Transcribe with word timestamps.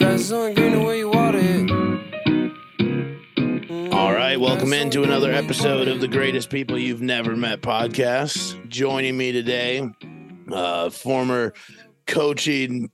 Grass 0.00 0.32
on 0.32 0.54
green 0.54 0.72
the 0.72 0.80
way 0.80 1.00
you 1.00 1.10
water 1.10 1.38
it. 1.42 1.70
All 3.92 4.14
right, 4.14 4.40
welcome 4.40 4.72
into 4.72 5.02
another 5.02 5.30
episode 5.30 5.88
of 5.88 6.00
the 6.00 6.08
Greatest 6.08 6.48
People 6.48 6.78
You've 6.78 7.02
Never 7.02 7.36
Met 7.36 7.60
podcast. 7.60 8.66
Joining 8.70 9.18
me 9.18 9.30
today, 9.30 9.86
uh, 10.50 10.88
former 10.88 11.52
coaching 12.06 12.90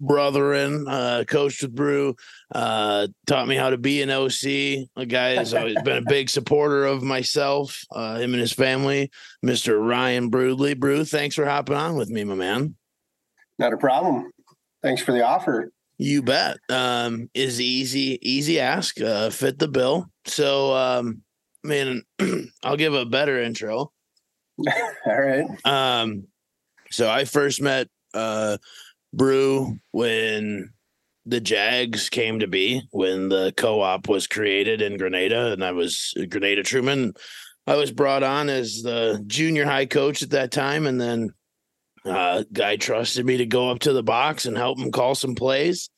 brethren, 0.00 0.88
uh, 0.88 1.22
coached 1.28 1.62
with 1.62 1.76
Brew, 1.76 2.16
uh, 2.52 3.06
taught 3.28 3.46
me 3.46 3.54
how 3.54 3.70
to 3.70 3.78
be 3.78 4.02
an 4.02 4.10
OC. 4.10 4.88
A 4.96 5.06
guy 5.06 5.36
has 5.36 5.54
always 5.54 5.80
been 5.84 5.98
a 5.98 6.08
big 6.08 6.28
supporter 6.28 6.86
of 6.86 7.04
myself, 7.04 7.84
uh, 7.92 8.18
him 8.18 8.34
and 8.34 8.40
his 8.40 8.52
family, 8.52 9.12
Mr. 9.46 9.80
Ryan 9.80 10.28
Brudelie. 10.28 10.76
Brew, 10.76 11.04
thanks 11.04 11.36
for 11.36 11.46
hopping 11.46 11.76
on 11.76 11.94
with 11.94 12.08
me, 12.10 12.24
my 12.24 12.34
man. 12.34 12.74
Not 13.60 13.72
a 13.72 13.76
problem. 13.76 14.32
Thanks 14.82 15.02
for 15.02 15.12
the 15.12 15.24
offer. 15.24 15.70
You 16.02 16.20
bet. 16.20 16.58
Um, 16.68 17.30
is 17.32 17.60
easy, 17.60 18.18
easy 18.28 18.58
ask, 18.58 19.00
uh, 19.00 19.30
fit 19.30 19.60
the 19.60 19.68
bill. 19.68 20.10
So, 20.24 20.74
um, 20.74 21.22
man, 21.62 22.02
I'll 22.64 22.76
give 22.76 22.92
a 22.92 23.06
better 23.06 23.40
intro. 23.40 23.92
All 25.06 25.20
right. 25.20 25.46
Um, 25.64 26.24
so 26.90 27.08
I 27.08 27.24
first 27.24 27.62
met 27.62 27.86
uh 28.14 28.56
Brew 29.14 29.78
when 29.92 30.72
the 31.24 31.40
Jags 31.40 32.10
came 32.10 32.40
to 32.40 32.48
be, 32.48 32.82
when 32.90 33.28
the 33.28 33.54
co-op 33.56 34.08
was 34.08 34.26
created 34.26 34.82
in 34.82 34.96
Granada, 34.96 35.52
and 35.52 35.64
I 35.64 35.70
was 35.70 36.14
Granada 36.28 36.64
Truman. 36.64 37.14
I 37.68 37.76
was 37.76 37.92
brought 37.92 38.24
on 38.24 38.48
as 38.48 38.82
the 38.82 39.22
junior 39.28 39.66
high 39.66 39.86
coach 39.86 40.20
at 40.20 40.30
that 40.30 40.50
time, 40.50 40.88
and 40.88 41.00
then 41.00 41.32
uh 42.04 42.44
guy 42.52 42.76
trusted 42.76 43.24
me 43.24 43.36
to 43.36 43.46
go 43.46 43.70
up 43.70 43.78
to 43.80 43.92
the 43.92 44.02
box 44.02 44.46
and 44.46 44.56
help 44.56 44.78
him 44.78 44.90
call 44.90 45.14
some 45.14 45.34
plays. 45.34 45.90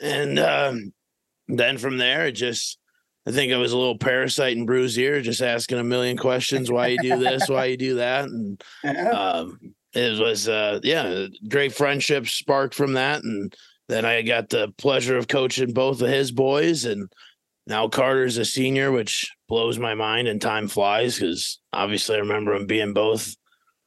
And 0.00 0.38
um 0.38 0.92
then 1.48 1.78
from 1.78 1.98
there 1.98 2.26
it 2.26 2.32
just 2.32 2.78
I 3.26 3.30
think 3.30 3.52
I 3.52 3.56
was 3.56 3.72
a 3.72 3.78
little 3.78 3.98
parasite 3.98 4.56
in 4.56 4.66
Brew's 4.66 4.98
ear, 4.98 5.20
just 5.20 5.42
asking 5.42 5.78
a 5.78 5.84
million 5.84 6.16
questions. 6.16 6.70
Why 6.70 6.88
you 6.88 6.98
do 6.98 7.18
this? 7.18 7.48
Why 7.48 7.66
you 7.66 7.76
do 7.76 7.94
that? 7.96 8.24
And 8.24 8.60
um, 9.12 9.74
it 9.92 10.18
was, 10.18 10.48
uh, 10.48 10.80
yeah, 10.82 11.26
great 11.48 11.72
friendship 11.72 12.26
sparked 12.26 12.74
from 12.74 12.94
that. 12.94 13.22
And 13.22 13.54
then 13.88 14.04
I 14.04 14.22
got 14.22 14.48
the 14.48 14.72
pleasure 14.76 15.16
of 15.16 15.28
coaching 15.28 15.72
both 15.72 16.02
of 16.02 16.08
his 16.08 16.32
boys, 16.32 16.84
and 16.84 17.12
now 17.66 17.86
Carter's 17.86 18.38
a 18.38 18.44
senior, 18.44 18.90
which 18.90 19.30
blows 19.48 19.78
my 19.78 19.94
mind. 19.94 20.26
And 20.26 20.40
time 20.40 20.66
flies 20.66 21.16
because 21.16 21.60
obviously 21.72 22.16
I 22.16 22.20
remember 22.20 22.54
him 22.54 22.66
being 22.66 22.92
both 22.92 23.36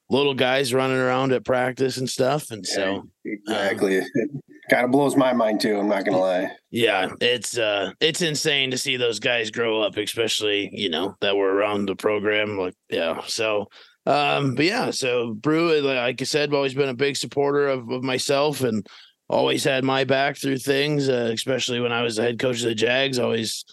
little 0.10 0.34
guys 0.36 0.74
running 0.74 0.98
around 0.98 1.32
at 1.34 1.46
practice 1.46 1.98
and 1.98 2.10
stuff. 2.10 2.52
And 2.52 2.66
so, 2.66 3.04
exactly. 3.24 3.96
it 3.98 4.32
kind 4.70 4.86
of 4.86 4.92
blows 4.92 5.16
my 5.16 5.34
mind 5.34 5.62
too. 5.62 5.80
I'm 5.80 5.88
not 5.90 6.06
gonna 6.06 6.20
lie. 6.20 6.50
yeah 6.72 7.10
it's 7.22 7.58
uh 7.58 7.92
it's 8.02 8.22
insane 8.22 8.72
to 8.72 8.78
see 8.78 8.98
those 8.98 9.20
guys 9.20 9.50
grow 9.52 9.82
up 9.82 9.96
especially 9.96 10.70
you 10.74 10.90
know 10.90 11.16
that 11.22 11.36
were 11.38 11.54
around 11.54 11.88
the 11.88 11.96
program 11.96 12.58
like 12.58 12.74
yeah 12.90 13.22
so 13.28 13.68
um 14.06 14.56
but 14.56 14.66
yeah 14.66 14.92
so 14.92 15.34
brew 15.34 15.80
like 15.82 16.20
i 16.22 16.24
said 16.26 16.54
always 16.54 16.74
been 16.74 16.90
a 16.90 16.94
big 16.94 17.16
supporter 17.16 17.68
of, 17.68 17.90
of 17.90 18.04
myself 18.04 18.62
and 18.62 18.86
always 19.30 19.64
had 19.64 19.84
my 19.86 20.04
back 20.04 20.36
through 20.36 20.58
things 20.58 21.08
uh, 21.08 21.30
especially 21.34 21.80
when 21.80 21.94
i 21.94 22.02
was 22.02 22.18
the 22.18 22.22
head 22.24 22.40
coach 22.40 22.58
of 22.58 22.66
the 22.66 22.76
jags 22.76 23.20
always 23.20 23.64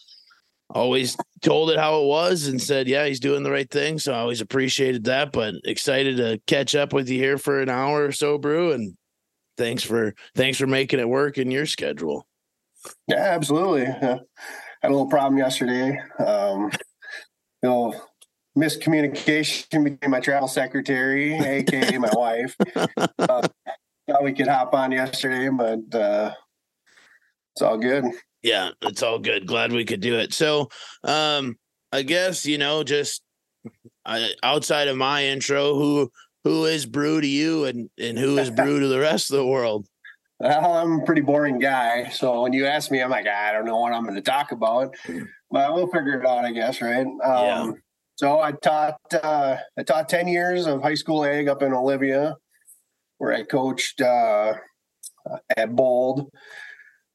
always 0.74 1.16
told 1.42 1.70
it 1.70 1.78
how 1.78 2.00
it 2.00 2.06
was 2.06 2.46
and 2.46 2.60
said 2.60 2.88
yeah 2.88 3.06
he's 3.06 3.20
doing 3.20 3.42
the 3.42 3.50
right 3.50 3.70
thing 3.70 3.98
so 3.98 4.12
i 4.12 4.18
always 4.18 4.40
appreciated 4.40 5.04
that 5.04 5.32
but 5.32 5.54
excited 5.64 6.16
to 6.16 6.40
catch 6.46 6.74
up 6.74 6.92
with 6.92 7.08
you 7.08 7.18
here 7.18 7.38
for 7.38 7.60
an 7.60 7.68
hour 7.68 8.04
or 8.06 8.12
so 8.12 8.38
brew 8.38 8.72
and 8.72 8.96
thanks 9.56 9.82
for 9.82 10.14
thanks 10.34 10.58
for 10.58 10.66
making 10.66 10.98
it 10.98 11.08
work 11.08 11.38
in 11.38 11.50
your 11.50 11.66
schedule 11.66 12.26
Yeah, 13.06 13.16
absolutely. 13.16 13.86
Uh, 13.86 14.18
had 14.82 14.90
a 14.90 14.90
little 14.90 15.08
problem 15.08 15.38
yesterday. 15.38 16.00
Um, 16.18 16.70
you 17.62 17.68
know, 17.68 17.94
miscommunication 18.58 19.84
between 19.84 20.10
my 20.10 20.20
travel 20.20 20.48
secretary, 20.48 21.34
aka 21.34 21.96
my 21.98 22.10
wife. 22.16 22.56
Uh, 22.76 23.46
thought 24.08 24.24
we 24.24 24.32
could 24.32 24.48
hop 24.48 24.74
on 24.74 24.92
yesterday, 24.92 25.48
but 25.48 25.94
uh, 25.98 26.34
it's 27.54 27.62
all 27.62 27.78
good. 27.78 28.04
Yeah 28.42 28.70
it's 28.82 29.02
all 29.02 29.18
good. 29.18 29.46
Glad 29.46 29.72
we 29.72 29.84
could 29.84 30.00
do 30.00 30.18
it. 30.18 30.32
So 30.32 30.68
um 31.04 31.56
i 31.94 32.02
guess 32.02 32.46
you 32.46 32.56
know 32.56 32.82
just 32.82 33.22
I, 34.04 34.30
outside 34.42 34.88
of 34.88 34.96
my 34.96 35.26
intro 35.26 35.74
who 35.74 36.10
who 36.44 36.64
is 36.64 36.86
brew 36.86 37.20
to 37.20 37.26
you 37.26 37.64
and 37.64 37.88
and 37.98 38.18
who 38.18 38.36
is 38.38 38.50
brew 38.50 38.80
to 38.80 38.88
the 38.88 38.98
rest 38.98 39.30
of 39.30 39.36
the 39.36 39.46
world? 39.46 39.86
Well, 40.40 40.74
I'm 40.74 40.98
a 40.98 41.04
pretty 41.04 41.20
boring 41.20 41.60
guy, 41.60 42.08
so 42.08 42.42
when 42.42 42.52
you 42.52 42.66
ask 42.66 42.90
me, 42.90 43.00
I'm 43.00 43.10
like, 43.10 43.28
I 43.28 43.52
don't 43.52 43.64
know 43.64 43.78
what 43.78 43.92
I'm 43.92 44.02
going 44.02 44.16
to 44.16 44.20
talk 44.20 44.50
about, 44.50 44.92
but 45.52 45.72
we'll 45.72 45.86
figure 45.86 46.20
it 46.20 46.26
out, 46.26 46.44
I 46.44 46.50
guess, 46.50 46.82
right? 46.82 47.06
Um, 47.06 47.16
Yeah. 47.22 47.70
So 48.16 48.40
I 48.40 48.50
taught 48.50 48.98
uh, 49.22 49.58
I 49.78 49.82
taught 49.84 50.08
ten 50.08 50.26
years 50.26 50.66
of 50.66 50.82
high 50.82 50.94
school 50.94 51.24
ag 51.24 51.46
up 51.46 51.62
in 51.62 51.72
Olivia, 51.72 52.34
where 53.18 53.32
I 53.32 53.44
coached 53.44 54.00
uh, 54.00 54.54
at 55.56 55.76
Bold, 55.76 56.28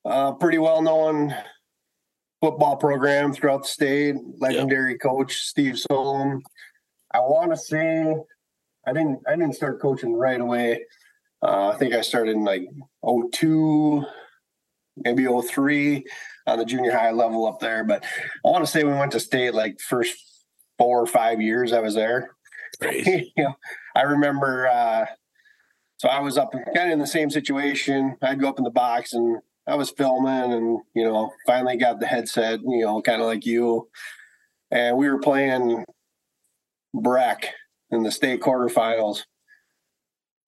uh, 0.07 0.31
pretty 0.33 0.57
well 0.57 0.81
known 0.81 1.35
football 2.41 2.77
program 2.77 3.33
throughout 3.33 3.63
the 3.63 3.67
state. 3.67 4.15
Legendary 4.37 4.97
coach 4.97 5.35
Steve 5.35 5.75
Solom. 5.75 6.39
I 7.13 7.19
want 7.19 7.51
to 7.51 7.57
say 7.57 8.15
I 8.85 8.93
didn't 8.93 9.19
I 9.27 9.31
didn't 9.31 9.55
start 9.55 9.81
coaching 9.81 10.13
right 10.13 10.39
away. 10.39 10.85
Uh, 11.43 11.69
I 11.69 11.75
think 11.77 11.93
I 11.93 12.01
started 12.01 12.35
in 12.35 12.43
like 12.43 12.67
02, 13.05 14.03
maybe 14.97 15.27
03 15.27 16.03
on 16.47 16.57
the 16.57 16.65
junior 16.65 16.91
high 16.91 17.11
level 17.11 17.45
up 17.45 17.59
there. 17.59 17.83
But 17.83 18.03
I 18.03 18.49
want 18.49 18.65
to 18.65 18.71
say 18.71 18.83
we 18.83 18.93
went 18.93 19.11
to 19.11 19.19
state 19.19 19.53
like 19.53 19.79
first 19.79 20.15
four 20.77 21.01
or 21.01 21.05
five 21.05 21.41
years 21.41 21.73
I 21.73 21.79
was 21.79 21.95
there. 21.95 22.31
Crazy. 22.81 23.33
you 23.37 23.43
know, 23.43 23.55
I 23.95 24.03
remember. 24.03 24.67
Uh, 24.67 25.05
so 25.97 26.09
I 26.09 26.19
was 26.19 26.37
up 26.37 26.51
kind 26.51 26.89
of 26.89 26.93
in 26.93 26.99
the 26.99 27.07
same 27.07 27.31
situation. 27.31 28.17
I'd 28.21 28.39
go 28.39 28.47
up 28.47 28.59
in 28.59 28.63
the 28.63 28.69
box 28.69 29.13
and 29.13 29.41
I 29.67 29.75
was 29.75 29.91
filming, 29.91 30.53
and 30.53 30.79
you 30.95 31.03
know, 31.03 31.31
finally 31.45 31.77
got 31.77 31.99
the 31.99 32.07
headset. 32.07 32.59
You 32.61 32.85
know, 32.85 33.01
kind 33.01 33.21
of 33.21 33.27
like 33.27 33.45
you, 33.45 33.89
and 34.71 34.97
we 34.97 35.09
were 35.09 35.19
playing 35.19 35.83
Breck 36.93 37.53
in 37.91 38.03
the 38.03 38.11
state 38.11 38.41
quarterfinals. 38.41 39.23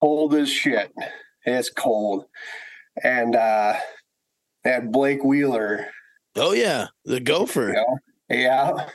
Cold 0.02 0.34
as 0.34 0.48
shit. 0.50 0.92
It's 1.44 1.70
cold, 1.70 2.24
and 3.02 3.36
uh, 3.36 3.74
they 4.64 4.70
had 4.70 4.92
Blake 4.92 5.22
Wheeler. 5.24 5.86
oh 6.36 6.52
yeah 6.52 6.86
the 7.04 7.14
You 7.14 7.20
gopher 7.20 7.72
know, 7.72 7.98
yeah, 8.28 8.86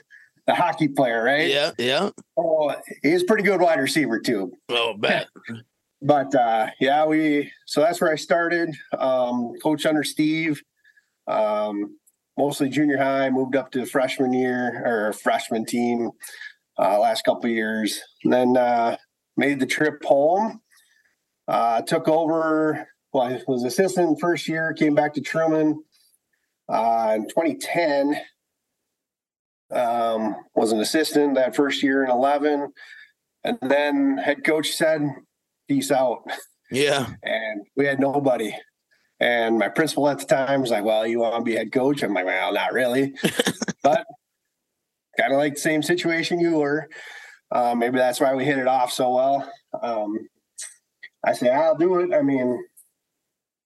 the 0.48 0.56
hockey 0.56 0.88
player, 0.88 1.24
right? 1.24 1.50
yeah 1.50 1.72
yeah 1.78 2.10
Oh, 2.38 2.74
he's 3.04 3.24
a 3.24 3.26
pretty 3.26 3.44
good 3.44 3.62
wide 3.62 3.80
receiver 3.80 4.20
too. 4.20 4.54
oh 4.70 4.94
bet 4.98 5.28
But 6.02 6.36
uh, 6.36 6.68
yeah, 6.80 7.06
we 7.06 7.52
so 7.66 7.82
that's 7.82 8.02
where 8.02 8.12
I 8.12 8.16
started. 8.16 8.70
Um, 8.98 9.54
coach 9.62 9.86
under 9.86 10.04
Steve, 10.04 10.62
um, 11.28 11.98
mostly 12.38 12.70
junior 12.70 12.98
high. 12.98 13.30
Moved 13.30 13.56
up 13.56 13.72
to 13.72 13.86
freshman 13.86 14.34
year 14.34 14.84
or 14.86 15.14
freshman 15.14 15.66
team 15.66 16.12
uh, 16.78 17.00
last 17.00 17.24
couple 17.24 17.50
years. 17.50 18.02
And 18.24 18.34
then 18.34 18.58
uh, 18.58 18.98
made 19.38 19.60
the 19.60 19.66
trip 19.66 20.04
home. 20.04 20.62
Uh, 21.48 21.82
took 21.82 22.08
over. 22.08 22.88
Well, 23.14 23.24
I 23.24 23.42
was 23.48 23.64
assistant 23.64 24.20
first 24.20 24.48
year. 24.48 24.74
Came 24.74 24.96
back 24.96 25.14
to 25.14 25.22
Truman 25.22 25.84
uh, 26.68 27.14
in 27.16 27.28
2010. 27.30 28.20
Um, 29.72 30.36
was 30.54 30.72
an 30.72 30.80
assistant 30.80 31.36
that 31.36 31.56
first 31.56 31.82
year 31.82 32.04
in 32.04 32.12
11, 32.12 32.72
and 33.44 33.58
then 33.62 34.18
head 34.18 34.44
coach 34.44 34.72
said, 34.72 35.02
"Peace 35.68 35.92
out." 35.92 36.24
yeah 36.72 37.08
and 37.24 37.66
we 37.76 37.86
had 37.86 38.00
nobody. 38.00 38.56
And 39.20 39.58
my 39.58 39.70
principal 39.70 40.10
at 40.10 40.20
the 40.20 40.26
time 40.26 40.62
was 40.62 40.72
like, 40.72 40.84
"Well, 40.84 41.08
you 41.08 41.20
want 41.20 41.36
to 41.36 41.42
be 41.42 41.56
head 41.56 41.72
coach?" 41.72 42.04
I'm 42.04 42.14
like, 42.14 42.26
"Well, 42.26 42.54
not 42.54 42.74
really," 42.74 43.14
but 43.84 44.06
kind 45.18 45.32
of 45.32 45.38
like 45.38 45.54
the 45.54 45.60
same 45.62 45.82
situation 45.82 46.40
you 46.40 46.58
were. 46.58 46.90
Uh, 47.52 47.76
maybe 47.76 47.98
that's 47.98 48.20
why 48.20 48.34
we 48.36 48.44
hit 48.44 48.58
it 48.58 48.68
off 48.68 48.92
so 48.92 49.16
well. 49.16 49.52
Um, 49.82 50.28
I 51.26 51.34
say, 51.34 51.50
"I'll 51.50 51.78
do 51.78 52.00
it." 52.00 52.14
I 52.14 52.22
mean, 52.22 52.62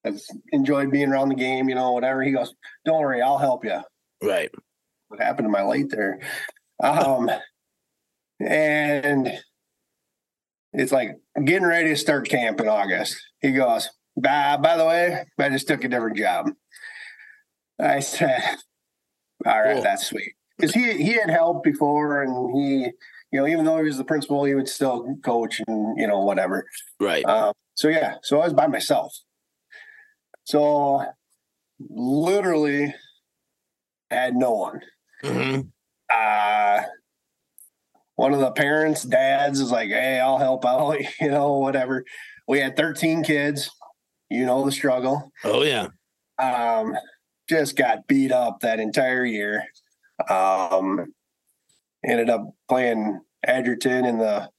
I 0.06 0.13
enjoyed 0.52 0.92
being 0.92 1.10
around 1.10 1.30
the 1.30 1.36
game, 1.36 1.68
you 1.68 1.75
know, 1.75 1.94
whatever. 1.94 2.22
He 2.22 2.31
goes, 2.31 2.54
"Don't 2.86 3.02
worry, 3.02 3.22
I'll 3.22 3.38
help 3.40 3.66
you." 3.66 3.81
right 4.22 4.52
What 5.07 5.22
happened 5.22 5.48
to 5.48 5.52
my 5.52 5.62
light 5.62 5.90
there? 5.90 6.19
Um, 6.81 7.31
and 8.40 9.31
it's 10.74 10.92
like 10.92 11.12
getting 11.45 11.68
ready 11.68 11.89
to 11.89 11.95
start 11.95 12.30
camp 12.30 12.60
in 12.60 12.68
August. 12.68 13.16
He 13.42 13.51
goes, 13.51 13.89
by, 14.18 14.57
by 14.57 14.77
the 14.77 14.86
way, 14.86 15.25
I 15.39 15.50
just 15.50 15.68
took 15.68 15.83
a 15.83 15.88
different 15.89 16.18
job. 16.18 16.50
I 17.80 18.00
said, 18.01 18.42
all 19.45 19.62
right, 19.62 19.74
Cool. 19.75 19.83
that's 19.83 20.07
sweet. 20.07 20.33
Because 20.57 20.74
he, 20.74 20.92
he 21.01 21.13
had 21.13 21.30
helped 21.30 21.63
before 21.63 22.21
and 22.21 22.54
he, 22.56 22.92
you 23.31 23.39
know, 23.39 23.48
even 23.48 23.63
though 23.66 23.77
he 23.77 23.83
was 23.83 23.98
the 23.98 24.04
principal, 24.04 24.44
he 24.44 24.56
would 24.56 24.68
still 24.68 25.16
coach 25.24 25.62
and, 25.68 25.98
you 25.98 26.07
know, 26.07 26.19
whatever. 26.19 26.66
right 27.00 27.24
Um, 27.25 27.54
so 27.75 27.88
yeah, 27.88 28.16
so 28.24 28.42
I 28.42 28.45
was 28.45 28.54
by 28.54 28.68
myself. 28.68 29.13
So 30.44 31.06
literally 31.80 32.94
had 34.12 34.36
no 34.36 34.51
one. 34.51 34.81
hmm 35.24 35.60
Uh, 36.13 36.81
one 38.19 38.33
of 38.33 38.42
the 38.42 38.51
parents, 38.51 39.04
dads, 39.04 39.62
is 39.62 39.71
like, 39.71 39.92
"Hey, 39.92 40.19
I'll 40.19 40.38
help 40.38 40.66
out," 40.66 40.98
you 41.21 41.31
know, 41.31 41.54
whatever. 41.54 42.04
We 42.50 42.60
had 42.60 42.75
13 42.75 43.24
kids. 43.24 43.71
You 44.30 44.45
know 44.45 44.66
the 44.66 44.74
struggle. 44.74 45.31
Oh 45.45 45.63
yeah. 45.63 45.88
Um, 46.38 46.98
just 47.48 47.77
got 47.77 48.07
beat 48.07 48.33
up 48.33 48.60
that 48.60 48.81
entire 48.81 49.24
year. 49.24 49.63
Um, 50.30 51.13
ended 52.06 52.30
up 52.30 52.54
playing 52.68 53.21
Edgerton 53.42 54.04
in 54.04 54.18
the 54.18 54.50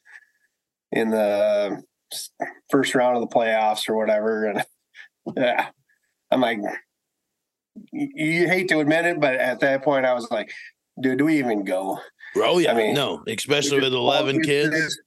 in 0.90 1.10
the 1.10 1.82
first 2.70 2.94
round 2.94 3.18
of 3.18 3.20
the 3.20 3.34
playoffs 3.34 3.90
or 3.90 3.96
whatever, 3.96 4.46
and 4.46 4.64
yeah, 5.36 5.68
I'm 6.30 6.40
like, 6.40 6.60
you, 7.92 8.08
you 8.14 8.48
hate 8.48 8.68
to 8.70 8.80
admit 8.80 9.04
it, 9.04 9.20
but 9.20 9.34
at 9.34 9.60
that 9.60 9.84
point, 9.84 10.06
I 10.06 10.14
was 10.14 10.30
like, 10.30 10.50
dude, 10.98 11.18
do 11.18 11.26
we 11.26 11.38
even 11.38 11.64
go? 11.64 11.98
Oh 12.36 12.58
yeah. 12.58 12.72
I 12.72 12.74
mean, 12.74 12.94
no, 12.94 13.22
especially 13.26 13.80
with 13.80 13.92
eleven 13.92 14.42
kids. 14.42 15.00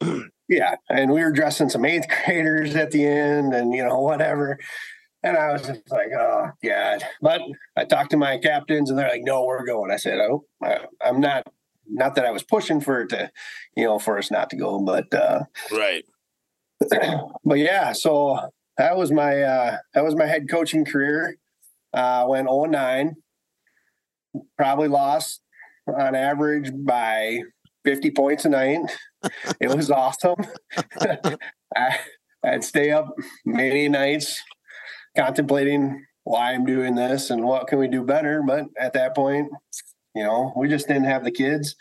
Yeah, 0.49 0.75
and 0.89 1.11
we 1.11 1.21
were 1.23 1.31
dressing 1.31 1.69
some 1.69 1.85
eighth 1.85 2.05
graders 2.25 2.75
at 2.75 2.91
the 2.91 3.05
end, 3.05 3.53
and 3.53 3.73
you 3.73 3.83
know 3.83 3.99
whatever. 4.01 4.59
And 5.23 5.37
I 5.37 5.53
was 5.53 5.61
just 5.61 5.89
like, 5.89 6.09
oh 6.17 6.49
god. 6.63 7.03
But 7.21 7.41
I 7.77 7.85
talked 7.85 8.11
to 8.11 8.17
my 8.17 8.37
captains, 8.37 8.89
and 8.89 8.99
they're 8.99 9.09
like, 9.09 9.23
no, 9.23 9.45
we're 9.45 9.65
going. 9.65 9.91
I 9.91 9.95
said, 9.95 10.19
oh, 10.19 10.45
I, 10.61 10.79
I'm 11.03 11.19
not. 11.19 11.47
Not 11.85 12.15
that 12.15 12.25
I 12.25 12.31
was 12.31 12.43
pushing 12.43 12.79
for 12.79 13.01
it 13.01 13.09
to, 13.09 13.29
you 13.75 13.83
know, 13.83 13.99
for 13.99 14.17
us 14.17 14.31
not 14.31 14.49
to 14.51 14.55
go, 14.55 14.79
but 14.79 15.13
uh 15.13 15.41
Right. 15.69 16.05
but 17.43 17.55
yeah, 17.55 17.91
so 17.91 18.39
that 18.77 18.95
was 18.95 19.11
my 19.11 19.41
uh 19.41 19.77
that 19.93 20.01
was 20.03 20.15
my 20.15 20.25
head 20.25 20.49
coaching 20.49 20.85
career. 20.85 21.35
Uh 21.93 22.25
went 22.29 22.47
09. 22.49 23.15
Probably 24.57 24.87
lost 24.87 25.42
on 25.87 26.15
average 26.15 26.71
by 26.73 27.39
50 27.83 28.11
points 28.11 28.45
a 28.45 28.49
night. 28.49 28.79
it 29.59 29.75
was 29.75 29.91
awesome. 29.91 30.35
I, 31.75 31.99
I'd 32.43 32.63
stay 32.63 32.91
up 32.91 33.13
many 33.45 33.89
nights 33.89 34.41
contemplating 35.15 36.05
why 36.23 36.53
I'm 36.53 36.65
doing 36.65 36.95
this 36.95 37.29
and 37.29 37.43
what 37.43 37.67
can 37.67 37.79
we 37.79 37.87
do 37.87 38.03
better. 38.03 38.41
But 38.45 38.65
at 38.79 38.93
that 38.93 39.15
point, 39.15 39.49
you 40.15 40.23
know, 40.23 40.53
we 40.55 40.67
just 40.67 40.87
didn't 40.87 41.05
have 41.05 41.23
the 41.23 41.31
kids 41.31 41.75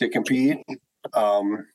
to 0.00 0.08
compete. 0.08 0.58
Um, 1.14 1.66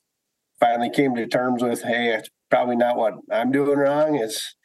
finally 0.59 0.89
came 0.89 1.16
to 1.16 1.27
terms 1.27 1.63
with, 1.63 1.81
hey, 1.83 2.13
it's 2.13 2.30
probably 2.50 2.75
not 2.75 2.98
what 2.98 3.13
I'm 3.31 3.51
doing 3.51 3.77
wrong. 3.77 4.16
It's 4.16 4.56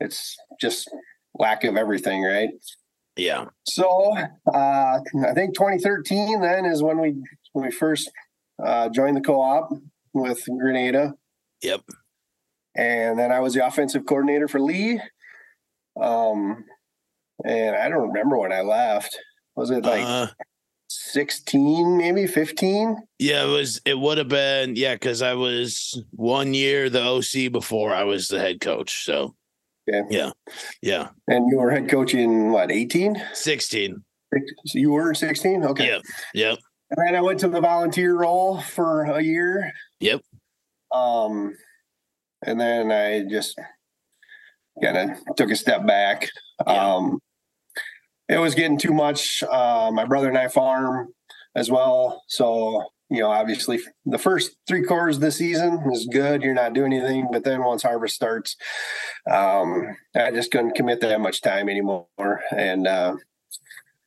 it's 0.00 0.36
just 0.60 0.88
lack 1.34 1.64
of 1.64 1.76
everything, 1.76 2.22
right? 2.22 2.50
Yeah. 3.18 3.46
So 3.66 4.16
uh, 4.16 4.50
I 4.54 5.34
think 5.34 5.54
2013 5.54 6.40
then 6.40 6.64
is 6.64 6.82
when 6.82 7.00
we 7.00 7.16
when 7.52 7.64
we 7.66 7.70
first 7.72 8.10
uh, 8.64 8.88
joined 8.88 9.16
the 9.16 9.20
co-op 9.20 9.70
with 10.14 10.42
Granada, 10.58 11.14
Yep. 11.62 11.80
and 12.76 13.18
then 13.18 13.30
I 13.32 13.40
was 13.40 13.54
the 13.54 13.66
offensive 13.66 14.06
coordinator 14.06 14.48
for 14.48 14.60
Lee. 14.60 15.00
Um, 16.00 16.64
and 17.44 17.74
I 17.76 17.88
don't 17.88 18.08
remember 18.08 18.38
when 18.38 18.52
I 18.52 18.60
left. 18.62 19.16
Was 19.56 19.70
it 19.70 19.84
like 19.84 20.04
uh, 20.04 20.28
16, 20.88 21.96
maybe 21.96 22.26
15? 22.26 22.96
yeah, 23.18 23.44
it 23.44 23.48
was. 23.48 23.80
It 23.84 23.98
would 23.98 24.18
have 24.18 24.28
been. 24.28 24.76
Yeah, 24.76 24.94
because 24.94 25.22
I 25.22 25.34
was 25.34 26.00
one 26.12 26.54
year 26.54 26.88
the 26.88 27.02
OC 27.02 27.50
before 27.52 27.92
I 27.94 28.04
was 28.04 28.28
the 28.28 28.38
head 28.40 28.60
coach. 28.60 29.04
So 29.04 29.34
Yeah. 29.88 30.02
yeah, 30.10 30.30
yeah, 30.82 31.08
And 31.28 31.46
you 31.50 31.58
were 31.58 31.70
head 31.70 31.88
coach 31.88 32.14
in 32.14 32.50
what 32.52 32.70
18? 32.70 33.16
sixteen. 33.32 34.02
So 34.66 34.78
you 34.78 34.90
were 34.90 35.14
16? 35.14 35.64
Okay. 35.64 35.86
Yep. 35.86 36.02
Yep. 36.34 36.58
And 36.90 37.06
then 37.06 37.14
I 37.16 37.22
went 37.22 37.40
to 37.40 37.48
the 37.48 37.60
volunteer 37.60 38.14
role 38.14 38.60
for 38.60 39.04
a 39.04 39.22
year. 39.22 39.72
Yep. 40.00 40.20
Um, 40.94 41.54
and 42.44 42.60
then 42.60 42.92
I 42.92 43.24
just 43.28 43.58
kind 44.82 45.10
of 45.12 45.36
took 45.36 45.50
a 45.50 45.56
step 45.56 45.86
back. 45.86 46.28
Yeah. 46.66 46.94
Um, 46.94 47.20
it 48.28 48.38
was 48.38 48.54
getting 48.54 48.78
too 48.78 48.92
much. 48.92 49.42
Uh, 49.42 49.90
my 49.92 50.04
brother 50.04 50.28
and 50.28 50.36
I 50.36 50.48
farm 50.48 51.08
as 51.56 51.70
well, 51.70 52.22
so 52.28 52.84
you 53.10 53.20
know, 53.20 53.30
obviously, 53.30 53.80
the 54.04 54.18
first 54.18 54.56
three 54.66 54.82
quarters 54.82 55.16
of 55.16 55.22
the 55.22 55.30
season 55.30 55.82
is 55.92 56.06
good. 56.12 56.42
You're 56.42 56.54
not 56.54 56.74
doing 56.74 56.92
anything, 56.92 57.28
but 57.32 57.42
then 57.44 57.64
once 57.64 57.82
harvest 57.82 58.14
starts, 58.14 58.56
um, 59.30 59.96
I 60.14 60.30
just 60.30 60.50
couldn't 60.50 60.74
commit 60.74 61.00
that 61.00 61.20
much 61.20 61.40
time 61.40 61.68
anymore. 61.68 62.42
And 62.50 62.86
uh, 62.86 63.16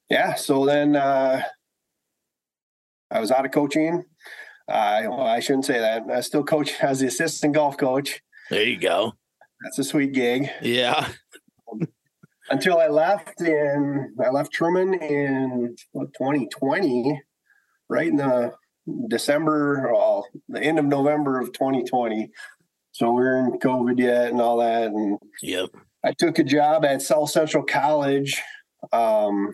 yeah, 0.10 0.36
so 0.36 0.66
then 0.66 0.96
uh, 0.96 1.42
I 3.10 3.20
was 3.20 3.32
out 3.32 3.46
of 3.46 3.52
coaching. 3.52 4.04
I 4.70 5.08
well, 5.08 5.22
I 5.22 5.40
shouldn't 5.40 5.66
say 5.66 5.80
that. 5.80 6.04
I 6.10 6.22
still 6.22 6.44
coach 6.44 6.80
as 6.82 7.00
the 7.00 7.08
assistant 7.08 7.56
golf 7.56 7.78
coach. 7.78 8.22
There 8.52 8.64
you 8.64 8.78
go. 8.78 9.14
That's 9.64 9.80
a 9.80 9.84
sweet 9.84 10.14
gig. 10.14 10.50
Yeah. 10.62 11.08
Until 12.50 12.80
I 12.80 12.88
left 12.88 13.42
in 13.42 14.14
I 14.24 14.30
left 14.30 14.52
Truman 14.52 14.94
in 14.94 15.76
what, 15.92 16.14
2020, 16.14 17.22
right 17.90 18.08
in 18.08 18.18
the 18.18 18.54
December, 19.08 19.90
well, 19.94 20.28
the 20.50 20.62
end 20.62 20.80
of 20.80 20.86
November 20.86 21.40
of 21.40 21.54
2020. 21.54 22.30
So 22.94 23.12
we 23.12 23.24
are 23.24 23.38
in 23.38 23.60
COVID 23.60 24.00
yet 24.00 24.32
and 24.32 24.42
all 24.42 24.58
that. 24.58 24.86
And 24.92 25.18
Yep. 25.42 25.70
I 26.04 26.14
took 26.14 26.40
a 26.40 26.44
job 26.44 26.84
at 26.84 27.02
South 27.02 27.30
Central 27.30 27.64
College. 27.64 28.42
Um, 28.92 29.54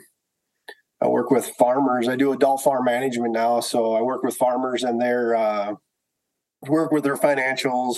I 1.02 1.08
work 1.08 1.30
with 1.30 1.48
farmers. 1.60 2.08
I 2.08 2.16
do 2.16 2.32
adult 2.32 2.64
farm 2.64 2.86
management 2.86 3.34
now, 3.34 3.60
so 3.60 3.94
I 3.94 4.02
work 4.02 4.24
with 4.24 4.36
farmers 4.36 4.84
and 4.84 5.00
their 5.00 5.36
uh, 5.36 5.74
work 6.68 6.92
with 6.92 7.04
their 7.04 7.18
financials, 7.18 7.98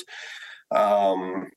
um, 0.71 1.47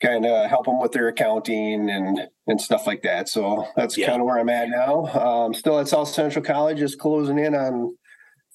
kind 0.00 0.24
of 0.24 0.48
help 0.48 0.66
them 0.66 0.80
with 0.80 0.92
their 0.92 1.08
accounting 1.08 1.90
and 1.90 2.28
and 2.46 2.60
stuff 2.60 2.86
like 2.86 3.02
that. 3.02 3.28
So 3.28 3.66
that's 3.74 3.96
Yeah. 3.98 4.06
kind 4.08 4.20
of 4.20 4.26
where 4.26 4.38
I'm 4.38 4.48
at 4.48 4.68
now. 4.68 5.06
Um, 5.06 5.54
still 5.54 5.80
at 5.80 5.88
South 5.88 6.08
Central 6.08 6.44
College, 6.44 6.78
just 6.78 6.98
closing 7.00 7.38
in 7.38 7.54
on 7.56 7.96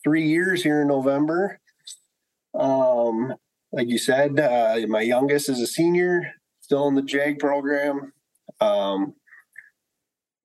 three 0.06 0.24
years 0.26 0.64
here 0.64 0.84
in 0.84 0.88
November. 0.88 1.60
Um, 2.58 3.34
like 3.74 3.90
you 3.90 3.98
said, 3.98 4.40
uh, 4.40 4.78
my 4.88 5.02
youngest 5.02 5.50
is 5.50 5.60
a 5.60 5.68
senior, 5.68 6.32
still 6.62 6.88
in 6.88 6.96
the 6.96 7.02
JAG 7.02 7.40
program. 7.40 8.14
Um, 8.62 9.16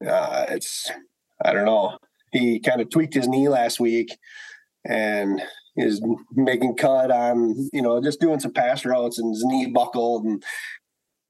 uh, 0.04 0.46
it's 0.48 0.90
I 1.44 1.52
don't 1.52 1.66
know. 1.66 1.98
He 2.32 2.58
kind 2.58 2.80
of 2.80 2.90
tweaked 2.90 3.14
his 3.14 3.28
knee 3.28 3.48
last 3.48 3.78
week 3.78 4.16
and 4.84 5.40
is 5.76 6.02
making 6.32 6.76
cut 6.76 7.10
on 7.10 7.54
you 7.72 7.82
know 7.82 8.02
just 8.02 8.20
doing 8.20 8.40
some 8.40 8.52
pass 8.52 8.84
routes 8.84 9.18
and 9.18 9.30
his 9.32 9.44
knee 9.44 9.66
buckled 9.66 10.24
and 10.24 10.42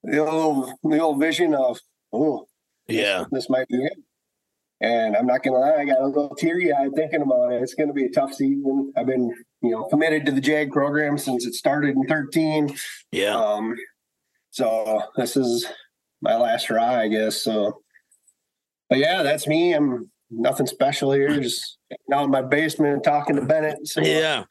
the 0.04 0.18
old 0.18 0.70
the 0.84 0.98
old 0.98 1.20
vision 1.20 1.54
of 1.54 1.78
oh 2.12 2.46
Yeah. 2.88 3.24
this 3.32 3.50
might 3.50 3.68
be 3.68 3.76
it. 3.84 3.98
And 4.82 5.14
I'm 5.14 5.26
not 5.26 5.42
gonna 5.42 5.58
lie, 5.58 5.76
I 5.76 5.84
got 5.84 6.00
a 6.00 6.06
little 6.06 6.34
teary 6.34 6.72
eyed 6.72 6.94
thinking 6.94 7.20
about 7.22 7.52
it. 7.52 7.62
It's 7.62 7.74
gonna 7.74 7.92
be 7.92 8.06
a 8.06 8.10
tough 8.10 8.32
season. 8.32 8.92
I've 8.96 9.06
been, 9.06 9.30
you 9.60 9.70
know, 9.70 9.84
committed 9.84 10.24
to 10.26 10.32
the 10.32 10.40
JAG 10.40 10.72
program 10.72 11.18
since 11.18 11.44
it 11.44 11.54
started 11.54 11.96
in 11.96 12.06
13. 12.06 12.74
Yeah. 13.12 13.36
Um, 13.36 13.74
so 14.50 15.02
this 15.16 15.36
is 15.36 15.66
my 16.22 16.36
last 16.36 16.66
hurrah, 16.66 16.94
I 17.00 17.08
guess. 17.08 17.42
So, 17.42 17.82
but 18.88 18.98
yeah, 18.98 19.22
that's 19.22 19.46
me. 19.46 19.74
I'm 19.74 20.10
nothing 20.30 20.66
special 20.66 21.12
here. 21.12 21.40
Just 21.40 21.78
now 22.08 22.24
in 22.24 22.30
my 22.30 22.42
basement 22.42 23.04
talking 23.04 23.36
to 23.36 23.42
Bennett. 23.42 23.86
So, 23.86 24.00
Yeah. 24.00 24.44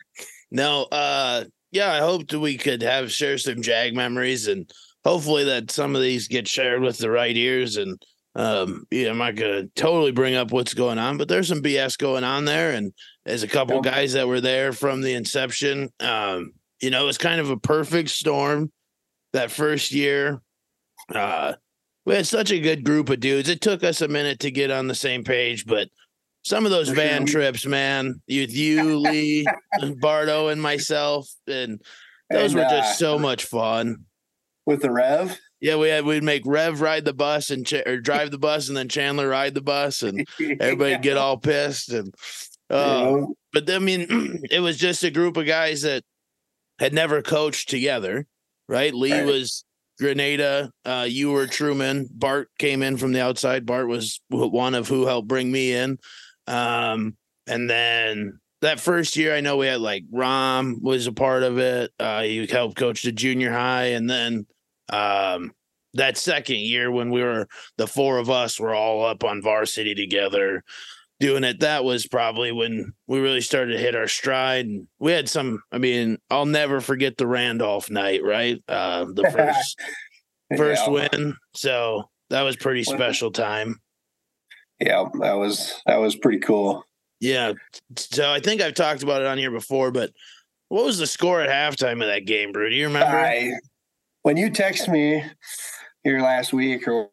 No, 0.52 0.88
uh 0.92 1.46
yeah, 1.72 1.92
I 1.94 2.00
hoped 2.00 2.32
that 2.32 2.40
we 2.40 2.58
could 2.58 2.82
have 2.82 3.12
share 3.12 3.38
some 3.38 3.62
Jag 3.62 3.96
memories 3.96 4.48
and 4.48 4.72
hopefully 5.04 5.44
that 5.46 5.72
some 5.72 5.96
of 5.96 6.02
these 6.02 6.28
get 6.28 6.48
shared 6.48 6.82
with 6.82 6.98
the 6.98 7.12
right 7.12 7.36
ears 7.36 7.78
and 7.78 8.02
um 8.40 8.86
yeah, 8.92 9.10
I'm 9.10 9.18
not 9.18 9.36
gonna 9.36 9.68
totally 9.76 10.12
bring 10.12 10.36
up 10.36 10.52
what's 10.52 10.74
going 10.74 10.98
on, 10.98 11.18
but 11.18 11.28
there's 11.28 11.48
some 11.50 11.62
BS 11.62 11.98
going 11.98 12.24
on 12.24 12.46
there. 12.46 12.72
And 12.72 12.94
there's 13.26 13.44
a 13.44 13.48
couple 13.48 13.76
Yep. 13.76 13.84
guys 13.84 14.14
that 14.14 14.28
were 14.28 14.42
there 14.42 14.72
from 14.74 15.02
the 15.02 15.14
inception. 15.14 15.90
Um, 16.00 16.54
you 16.82 16.90
know, 16.90 17.08
it's 17.10 17.18
kind 17.18 17.42
of 17.42 17.50
a 17.50 17.58
perfect 17.58 18.10
storm 18.10 18.72
that 19.34 19.52
first 19.52 19.92
year. 19.92 20.42
Uh 21.14 21.54
we 22.06 22.16
had 22.16 22.26
such 22.28 22.52
a 22.52 22.60
good 22.60 22.84
group 22.84 23.10
of 23.10 23.20
dudes. 23.20 23.50
It 23.50 23.62
took 23.62 23.84
us 23.84 24.02
a 24.02 24.08
minute 24.08 24.40
to 24.40 24.52
get 24.52 24.72
on 24.72 24.88
the 24.88 24.96
same 24.96 25.24
page, 25.24 25.66
but 25.66 25.90
some 26.44 26.66
of 26.66 26.72
those 26.72 26.90
van 26.90 27.26
trips, 27.26 27.66
man, 27.66 28.22
with 28.28 28.56
you, 28.56 28.98
Lee, 29.00 29.46
and 29.74 30.00
Bardo, 30.00 30.48
and 30.48 30.60
myself, 30.62 31.30
and 31.46 31.80
those 32.32 32.54
And, 32.54 32.62
were 32.62 32.66
uh, 32.66 32.70
just 32.70 32.98
so 32.98 33.20
much 33.20 33.44
fun. 33.46 34.06
with 34.66 34.82
the 34.82 34.90
Rev. 34.92 35.38
Yeah, 35.62 35.76
we 35.76 35.90
had 35.90 36.06
we'd 36.06 36.24
make 36.24 36.44
Rev 36.46 36.80
ride 36.82 37.06
the 37.06 37.14
bus 37.14 37.50
and 37.50 37.66
Ch- 37.66 37.86
or 37.86 38.00
drive 38.00 38.32
the 38.32 38.38
bus, 38.38 38.68
and 38.70 38.78
then 38.78 38.88
Chandler 38.90 39.28
ride 39.28 39.54
the 39.54 39.62
bus, 39.62 40.04
and 40.04 40.26
everybody 40.60 40.98
get 41.00 41.18
all 41.18 41.38
pissed. 41.38 41.92
And 41.92 42.14
uh, 42.70 42.76
know, 43.04 43.36
but 43.52 43.70
I 43.70 43.80
mean, 43.80 44.42
it 44.52 44.62
was 44.62 44.78
just 44.78 45.04
a 45.04 45.12
group 45.12 45.36
of 45.38 45.46
guys 45.46 45.82
that 45.82 46.04
had 46.80 46.94
never 46.94 47.22
coached 47.22 47.70
together, 47.70 48.26
right? 48.70 48.94
Lee 48.94 49.12
Right. 49.12 49.26
was 49.26 49.66
Granada. 50.00 50.72
Uh, 50.86 51.06
you 51.10 51.32
were 51.32 51.46
Truman. 51.46 52.08
Bart 52.10 52.48
came 52.58 52.82
in 52.82 52.96
from 52.96 53.12
the 53.12 53.22
outside. 53.22 53.66
Bart 53.66 53.90
was 53.90 54.22
one 54.30 54.76
of 54.76 54.88
who 54.88 55.06
helped 55.06 55.28
bring 55.28 55.52
me 55.52 55.74
in. 55.74 55.98
Um, 56.48 57.18
and 57.48 57.70
then 57.70 58.40
that 58.62 58.80
first 58.80 59.18
year, 59.18 59.36
I 59.36 59.42
know 59.42 59.58
we 59.58 59.68
had 59.68 59.82
like 59.82 60.04
Rom 60.10 60.80
was 60.82 61.06
a 61.08 61.12
part 61.12 61.44
of 61.44 61.58
it. 61.58 61.92
Uh, 62.00 62.22
he 62.22 62.48
helped 62.48 62.78
coach 62.78 63.02
the 63.04 63.12
junior 63.12 63.52
high, 63.52 63.88
and 63.88 64.10
then 64.10 64.46
um, 64.90 65.52
that 65.94 66.18
second 66.18 66.58
year 66.58 66.92
when 66.92 67.10
we 67.10 67.22
were 67.24 67.48
the 67.78 67.88
four 67.88 68.18
of 68.18 68.30
us 68.30 68.60
were 68.60 68.74
all 68.76 69.04
up 69.06 69.24
on 69.24 69.42
varsity 69.42 69.96
together 69.96 70.64
doing 71.20 71.44
it 71.44 71.60
that 71.60 71.84
was 71.84 72.08
probably 72.08 72.52
when 72.52 72.94
we 73.08 73.20
really 73.20 73.42
started 73.42 73.74
to 73.74 73.80
hit 73.80 73.96
our 73.96 74.08
stride. 74.08 74.66
And 74.68 74.88
we 75.00 75.12
had 75.12 75.28
some 75.28 75.62
i 75.72 75.78
mean 75.78 76.18
i'll 76.30 76.46
never 76.46 76.80
forget 76.80 77.18
the 77.18 77.28
randolph 77.28 77.90
night 77.90 78.24
right? 78.24 78.62
Uh 78.68 79.06
the 79.14 79.24
first 79.36 79.80
first 80.58 80.84
Yeah. 80.86 80.90
win. 81.12 81.36
So 81.56 82.10
that 82.30 82.44
was 82.44 82.56
pretty 82.56 82.84
special 82.84 83.32
time. 83.32 83.80
Yeah, 84.80 85.06
that 85.20 85.34
was 85.34 85.82
that 85.88 85.98
was 86.00 86.16
pretty 86.16 86.40
cool. 86.40 86.84
yeah 87.20 87.52
so 87.98 88.32
i 88.32 88.40
think 88.40 88.62
i've 88.62 88.76
talked 88.76 89.04
about 89.04 89.22
it 89.22 89.28
on 89.28 89.38
here 89.38 89.52
before 89.52 89.92
but 89.92 90.12
what 90.70 90.86
was 90.86 91.00
the 91.00 91.08
score 91.08 91.42
at 91.42 91.50
halftime 91.50 92.02
of 92.02 92.08
that 92.08 92.26
game 92.26 92.52
bro 92.54 92.70
do 92.70 92.76
you 92.76 92.86
remember? 92.88 93.18
I 93.18 93.52
when 94.24 94.38
you 94.38 94.50
text 94.50 94.88
me 94.88 95.24
here 96.04 96.22
last 96.22 96.54
week 96.54 96.88
or 96.88 97.10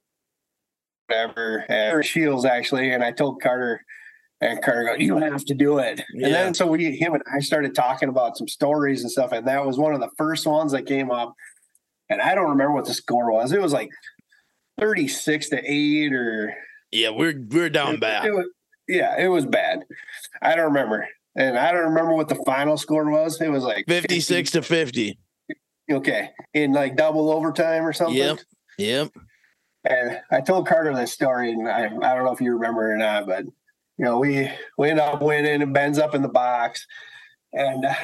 whatever, 1.06 1.64
uh, 1.70 2.02
Shields 2.02 2.44
actually, 2.44 2.92
and 2.92 3.04
I 3.04 3.12
told 3.12 3.40
Carter, 3.40 3.80
and 4.40 4.62
Carter 4.62 4.84
go, 4.84 4.94
"You 4.94 5.16
have 5.18 5.44
to 5.46 5.54
do 5.54 5.78
it." 5.78 6.02
Yeah. 6.14 6.26
And 6.26 6.34
then 6.34 6.54
so 6.54 6.66
we, 6.66 6.96
him 6.96 7.14
and 7.14 7.22
I 7.32 7.40
started 7.40 7.74
talking 7.74 8.08
about 8.08 8.36
some 8.36 8.48
stories 8.48 9.02
and 9.02 9.10
stuff, 9.10 9.32
and 9.32 9.46
that 9.46 9.64
was 9.64 9.78
one 9.78 9.94
of 9.94 10.00
the 10.00 10.10
first 10.16 10.46
ones 10.46 10.72
that 10.72 10.86
came 10.86 11.10
up. 11.10 11.34
And 12.08 12.20
I 12.20 12.34
don't 12.34 12.50
remember 12.50 12.72
what 12.72 12.86
the 12.86 12.94
score 12.94 13.32
was. 13.32 13.52
It 13.52 13.60
was 13.60 13.72
like 13.72 13.90
thirty-six 14.78 15.48
to 15.50 15.62
eight, 15.64 16.12
or 16.12 16.54
yeah 16.92 17.10
we're 17.10 17.34
we're 17.50 17.70
down 17.70 17.98
bad 17.98 18.26
It 18.26 18.32
was, 18.32 18.46
yeah, 18.88 19.16
it 19.18 19.28
was 19.28 19.46
bad. 19.46 19.84
I 20.42 20.54
don't 20.54 20.66
remember, 20.66 21.08
and 21.36 21.58
I 21.58 21.72
don't 21.72 21.86
remember 21.86 22.14
what 22.14 22.28
the 22.28 22.40
final 22.46 22.76
score 22.76 23.08
was. 23.10 23.40
It 23.40 23.50
was 23.50 23.64
like 23.64 23.84
56 23.88 24.52
to 24.52 24.62
50 24.62 25.18
Okay, 25.90 26.30
in 26.54 26.72
like 26.72 26.96
double 26.96 27.30
overtime 27.30 27.84
or 27.86 27.92
something. 27.92 28.16
yep 28.16 28.38
yep 28.78 29.08
And 29.84 30.20
I 30.30 30.40
told 30.40 30.66
Carter 30.66 30.94
this 30.94 31.12
story, 31.12 31.52
and 31.52 31.68
I, 31.68 31.84
I 31.86 32.14
don't 32.14 32.24
know 32.24 32.32
if 32.32 32.40
you 32.40 32.52
remember 32.54 32.92
or 32.92 32.96
not, 32.96 33.26
but 33.26 33.44
you 33.44 34.04
know, 34.04 34.18
we 34.18 34.50
we 34.76 34.90
end 34.90 35.00
up 35.00 35.22
winning, 35.22 35.62
and 35.62 35.72
Ben's 35.72 35.98
up 35.98 36.14
in 36.14 36.22
the 36.22 36.28
box, 36.28 36.86
and 37.52 37.84
uh, 37.84 37.94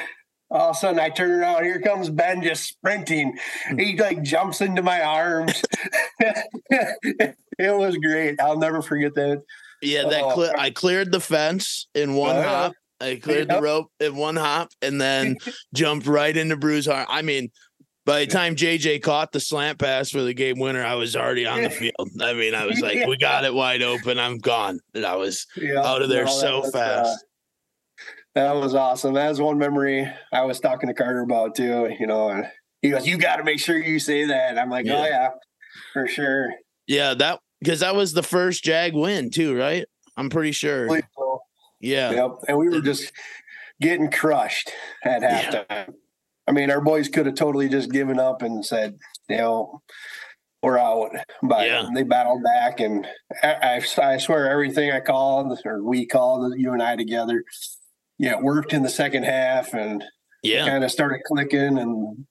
all 0.50 0.70
of 0.70 0.76
a 0.76 0.78
sudden 0.78 1.00
I 1.00 1.08
turn 1.10 1.30
around, 1.32 1.64
here 1.64 1.80
comes 1.80 2.08
Ben 2.08 2.42
just 2.42 2.64
sprinting. 2.68 3.36
He 3.76 3.96
like 3.98 4.22
jumps 4.22 4.60
into 4.60 4.82
my 4.82 5.02
arms. 5.02 5.60
it 6.70 7.36
was 7.58 7.96
great. 7.96 8.40
I'll 8.40 8.58
never 8.58 8.82
forget 8.82 9.14
that. 9.14 9.42
Yeah, 9.80 10.02
that 10.08 10.22
Oh. 10.22 10.34
cle- 10.34 10.52
I 10.56 10.70
cleared 10.70 11.10
the 11.10 11.20
fence 11.20 11.88
in 11.94 12.14
one 12.14 12.36
yeah. 12.36 12.42
hop. 12.48 12.72
I 13.00 13.16
cleared 13.16 13.48
the 13.48 13.60
rope 13.60 13.90
in 13.98 14.14
one 14.14 14.36
hop 14.36 14.68
and 14.80 15.00
then 15.00 15.36
jumped 15.74 16.06
right 16.06 16.36
into 16.36 16.56
Bruce 16.56 16.86
Hart. 16.86 17.08
I 17.10 17.22
mean, 17.22 17.50
by 18.04 18.20
the 18.20 18.26
time 18.26 18.56
JJ 18.56 19.02
caught 19.02 19.32
the 19.32 19.40
slant 19.40 19.78
pass 19.78 20.10
for 20.10 20.22
the 20.22 20.34
game 20.34 20.58
winner, 20.58 20.84
I 20.84 20.94
was 20.94 21.14
already 21.16 21.46
on 21.46 21.62
the 21.62 21.70
field. 21.70 22.10
I 22.20 22.32
mean, 22.32 22.54
I 22.54 22.66
was 22.66 22.80
like, 22.80 23.06
we 23.06 23.16
got 23.16 23.44
it 23.44 23.54
wide 23.54 23.82
open. 23.82 24.18
I'm 24.18 24.38
gone. 24.38 24.80
And 24.94 25.04
I 25.06 25.16
was 25.16 25.46
Yeah, 25.56 25.80
out 25.84 26.02
of 26.02 26.08
there 26.08 26.24
no, 26.24 26.30
so 26.32 26.60
was, 26.60 26.74
uh, 26.74 26.78
fast. 26.78 27.24
that 28.34 28.54
was 28.56 28.74
awesome. 28.74 29.14
That 29.14 29.28
was 29.28 29.40
one 29.40 29.58
memory 29.58 30.10
I 30.32 30.42
was 30.42 30.58
talking 30.60 30.88
to 30.88 30.94
Carter 30.94 31.20
about 31.20 31.54
too. 31.54 31.94
You 31.98 32.06
know, 32.06 32.28
and 32.30 32.46
he 32.80 32.90
goes, 32.90 33.06
"You 33.06 33.18
got 33.18 33.36
to 33.36 33.44
make 33.44 33.60
sure 33.60 33.78
you 33.78 33.98
say 33.98 34.24
that." 34.26 34.58
I'm 34.58 34.70
like, 34.70 34.86
Yeah. 34.86 34.96
"Oh 35.00 35.04
yeah, 35.04 35.28
for 35.92 36.08
sure." 36.08 36.48
yeah, 36.88 37.14
that 37.14 37.38
because 37.60 37.80
that 37.80 37.94
was 37.94 38.12
the 38.12 38.22
first 38.24 38.64
Jag 38.64 38.94
win 38.94 39.30
too, 39.30 39.56
right? 39.56 39.84
I'm 40.16 40.28
pretty 40.30 40.52
sure. 40.52 40.88
So. 41.16 41.40
Yeah. 41.80 42.10
Yep. 42.10 42.30
And 42.48 42.58
we 42.58 42.68
were 42.68 42.80
just 42.80 43.12
getting 43.80 44.10
crushed 44.10 44.70
at 45.04 45.22
Yeah. 45.22 45.64
halftime. 45.64 45.94
I 46.48 46.52
mean, 46.52 46.70
our 46.70 46.80
boys 46.80 47.08
could 47.08 47.26
have 47.26 47.34
totally 47.36 47.68
just 47.68 47.90
given 47.90 48.18
up 48.18 48.42
and 48.42 48.64
said, 48.64 48.98
you 49.28 49.36
know, 49.36 49.80
we're 50.62 50.78
out. 50.78 51.10
But 51.42 51.66
Yeah. 51.66 51.88
they 51.94 52.02
battled 52.02 52.42
back. 52.42 52.80
And 52.80 53.06
I, 53.42 53.80
I, 53.98 54.12
I 54.14 54.18
swear 54.18 54.50
everything 54.50 54.90
I 54.92 55.00
called 55.00 55.58
or 55.64 55.82
we 55.82 56.06
called, 56.06 56.54
you 56.56 56.72
and 56.72 56.82
I 56.82 56.96
together, 56.96 57.44
yeah, 58.18 58.32
it 58.38 58.42
worked 58.42 58.72
in 58.72 58.82
the 58.82 58.88
second 58.88 59.24
half 59.24 59.74
and 59.74 60.02
Yeah. 60.42 60.66
kind 60.66 60.84
of 60.84 60.90
started 60.90 61.20
clicking. 61.26 61.78
And 61.78 62.26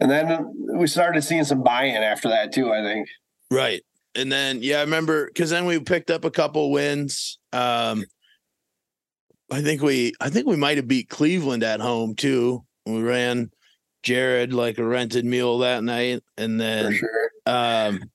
and 0.00 0.10
then 0.10 0.54
we 0.76 0.86
started 0.86 1.22
seeing 1.22 1.44
some 1.44 1.62
buy 1.62 1.84
in 1.84 2.02
after 2.02 2.28
that, 2.28 2.52
too, 2.52 2.72
I 2.72 2.82
think. 2.82 3.08
Right. 3.50 3.82
And 4.14 4.30
then 4.32 4.62
yeah, 4.62 4.78
I 4.78 4.82
remember 4.82 5.26
because 5.26 5.50
then 5.50 5.64
we 5.66 5.78
picked 5.80 6.10
up 6.10 6.24
a 6.24 6.30
couple 6.30 6.70
wins. 6.70 7.38
Um 7.52 8.04
I 9.50 9.62
think 9.62 9.82
we 9.82 10.12
I 10.20 10.28
think 10.30 10.46
we 10.46 10.56
might 10.56 10.76
have 10.76 10.88
beat 10.88 11.08
Cleveland 11.08 11.62
at 11.62 11.80
home 11.80 12.14
too. 12.14 12.64
We 12.88 13.02
ran 13.02 13.50
Jared 14.02 14.52
like 14.52 14.78
a 14.78 14.84
rented 14.84 15.24
mule 15.24 15.58
that 15.58 15.84
night. 15.84 16.22
And 16.36 16.60
then 16.60 16.94
sure. 16.94 17.30
um 17.46 18.10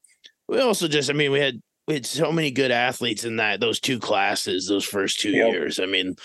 we 0.47 0.59
also 0.59 0.87
just 0.87 1.09
I 1.09 1.13
mean 1.13 1.31
we 1.31 1.39
had 1.39 1.61
we 1.87 1.95
had 1.95 2.05
so 2.05 2.31
many 2.31 2.49
good 2.49 2.71
athletes 2.71 3.25
in 3.25 3.35
that 3.37 3.59
those 3.59 3.79
two 3.79 3.99
classes, 3.99 4.67
those 4.67 4.85
first 4.85 5.19
two 5.19 5.31
Yep. 5.31 5.51
years. 5.51 5.79
I 5.81 5.85
mean, 5.85 6.15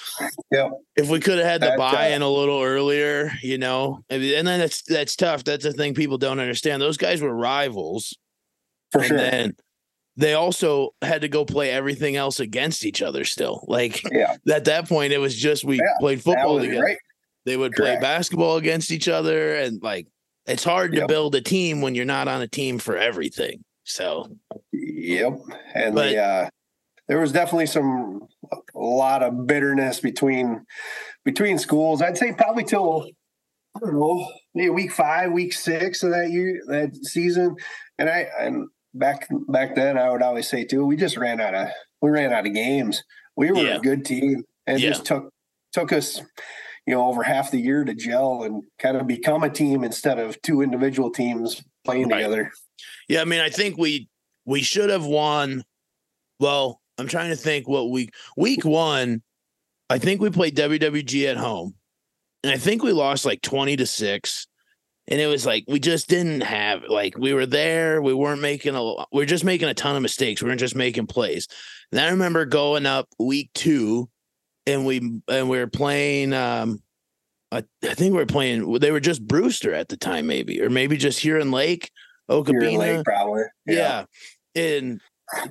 Yep. 0.53 0.71
if 0.97 1.09
we 1.09 1.19
could 1.19 1.39
have 1.39 1.47
had 1.47 1.61
the 1.61 1.67
That, 1.67 1.75
uh, 1.75 1.77
buy 1.79 2.09
in 2.09 2.23
a 2.23 2.31
little 2.31 2.63
earlier, 2.63 3.33
you 3.43 3.59
know, 3.59 4.05
and 4.09 4.23
then 4.23 4.45
that's 4.45 4.83
that's 4.83 5.17
tough. 5.17 5.43
That's 5.43 5.65
the 5.65 5.73
thing 5.73 5.95
people 5.95 6.17
don't 6.17 6.39
understand. 6.39 6.81
Those 6.81 6.97
guys 6.97 7.21
were 7.21 7.35
rivals. 7.35 8.17
For 8.93 9.01
and 9.01 9.09
sure. 9.09 9.19
then 9.19 9.57
they 10.17 10.35
also 10.35 10.95
had 11.03 11.21
to 11.23 11.29
go 11.29 11.45
play 11.45 11.71
everything 11.71 12.17
else 12.17 12.41
against 12.41 12.85
each 12.85 13.03
other 13.03 13.25
still. 13.25 13.65
Like 13.69 14.03
yeah. 14.13 14.37
at 14.51 14.65
that 14.67 14.89
point, 14.89 15.13
it 15.13 15.19
was 15.19 15.37
just 15.37 15.65
we 15.65 15.77
Yeah, 15.77 15.83
played 16.01 16.23
football 16.23 16.61
together. 16.61 16.97
They 17.49 17.57
would 17.57 17.73
play 17.73 17.97
basketball 18.01 18.57
against 18.59 18.91
each 18.93 19.09
other. 19.09 19.55
And 19.57 19.83
like 19.83 20.07
it's 20.47 20.65
hard 20.65 20.93
to 20.95 21.07
build 21.07 21.35
a 21.35 21.41
team 21.41 21.81
when 21.81 21.95
you're 21.95 22.05
not 22.05 22.29
on 22.29 22.43
a 22.43 22.47
team 22.49 22.79
for 22.79 22.97
everything. 22.97 23.65
So 23.85 24.31
Yep. 24.73 25.33
And 25.75 25.95
But- 25.95 26.11
the 26.11 26.19
uh 26.19 26.49
there 27.09 27.19
was 27.19 27.33
definitely 27.33 27.67
some 27.67 28.29
a 28.53 28.79
lot 28.79 29.23
of 29.23 29.47
bitterness 29.47 29.99
between 30.01 30.65
between 31.25 31.59
schools. 31.59 32.03
I'd 32.03 32.19
say 32.19 32.33
probably 32.35 32.65
till 32.65 33.09
I 33.77 33.81
don't 33.81 33.99
know, 33.99 34.31
maybe 34.55 34.71
week 34.71 34.93
five, 34.93 35.33
week 35.33 35.53
six 35.55 36.03
of 36.03 36.11
that 36.11 36.31
year 36.31 36.61
that 36.69 36.95
season. 36.97 37.57
And 37.99 38.11
I 38.11 38.27
and 38.39 38.69
back 38.93 39.27
back 39.49 39.75
then 39.75 39.97
I 39.97 40.11
would 40.11 40.23
always 40.23 40.49
say 40.49 40.65
too, 40.65 40.85
we 40.85 40.97
just 40.97 41.17
ran 41.17 41.41
out 41.41 41.55
of 41.55 41.69
we 42.03 42.11
ran 42.11 42.31
out 42.33 42.47
of 42.47 42.53
games. 42.53 43.03
We 43.37 43.51
were 43.53 43.59
Yeah. 43.59 43.77
a 43.77 43.81
good 43.81 44.05
team. 44.05 44.45
And 44.67 44.79
Yeah. 44.79 44.91
just 44.91 45.07
took 45.07 45.31
took 45.73 45.93
us 45.93 46.21
you 46.89 46.95
know 46.95 47.07
over 47.07 47.23
half 47.23 47.51
the 47.51 47.61
year 47.61 47.85
to 47.85 47.95
gel 47.95 48.45
and 48.45 48.63
kind 48.79 48.97
of 48.97 49.07
become 49.07 49.43
a 49.43 49.51
team 49.51 49.85
instead 49.85 50.19
of 50.19 50.41
two 50.41 50.63
individual 50.63 51.11
teams 51.11 51.63
playing 51.85 52.09
Right. 52.09 52.23
together. 52.23 52.51
yeah, 53.09 53.21
I 53.21 53.25
mean, 53.27 53.41
I 53.41 53.51
think 53.51 53.77
we 53.77 54.09
we 54.47 54.63
should 54.63 54.89
have 54.89 55.05
won. 55.05 55.65
Well, 56.41 56.81
I'm 56.97 57.07
trying 57.07 57.29
to 57.29 57.37
think 57.37 57.69
what 57.69 57.91
week 57.91 58.15
week 58.39 58.65
one. 58.65 59.23
I 59.91 59.99
think 59.99 60.23
we 60.23 60.31
played 60.31 60.57
WWG 60.57 61.27
at 61.29 61.37
home, 61.37 61.75
and 62.43 62.53
I 62.53 62.57
think 62.57 62.83
we 62.83 62.93
lost 62.93 63.27
like 63.27 63.43
20 63.43 63.77
to 63.77 63.87
six. 63.87 64.47
And 65.11 65.21
it 65.21 65.27
was 65.27 65.45
like 65.47 65.65
we 65.69 65.81
just 65.81 66.09
didn't 66.09 66.43
have 66.43 66.85
like 66.89 67.19
we 67.19 67.35
were 67.35 67.47
there, 67.47 68.01
we 68.01 68.15
weren't 68.15 68.41
making 68.41 68.75
a 68.75 68.83
we 68.83 69.05
we're 69.13 69.27
just 69.27 69.45
making 69.45 69.69
a 69.69 69.75
ton 69.75 69.95
of 69.97 70.01
mistakes. 70.03 70.43
We 70.43 70.49
weren't 70.49 70.61
just 70.61 70.75
making 70.77 71.07
plays. 71.07 71.49
And 71.93 72.01
I 72.01 72.09
remember 72.11 72.47
going 72.47 72.87
up 72.87 73.09
week 73.19 73.51
two, 73.55 74.09
and 74.69 74.87
we 74.87 74.99
and 75.29 75.49
we 75.49 75.59
were 75.59 75.67
playing. 75.67 76.33
Um, 76.33 76.83
I, 77.51 77.65
I 77.83 77.95
think 77.95 78.13
we 78.13 78.19
were 78.19 78.27
playing. 78.27 78.79
They 78.79 78.91
were 78.91 79.01
just 79.01 79.27
Brewster 79.27 79.73
at 79.73 79.89
the 79.89 79.97
time, 79.97 80.27
maybe, 80.27 80.61
or 80.61 80.69
maybe 80.69 80.97
just 80.97 81.23
Heron 81.23 81.51
Lake, 81.51 81.91
Okabena. 82.31 82.79
Lake, 82.79 83.05
probably. 83.05 83.43
Yeah. 83.67 84.05
And 84.55 85.01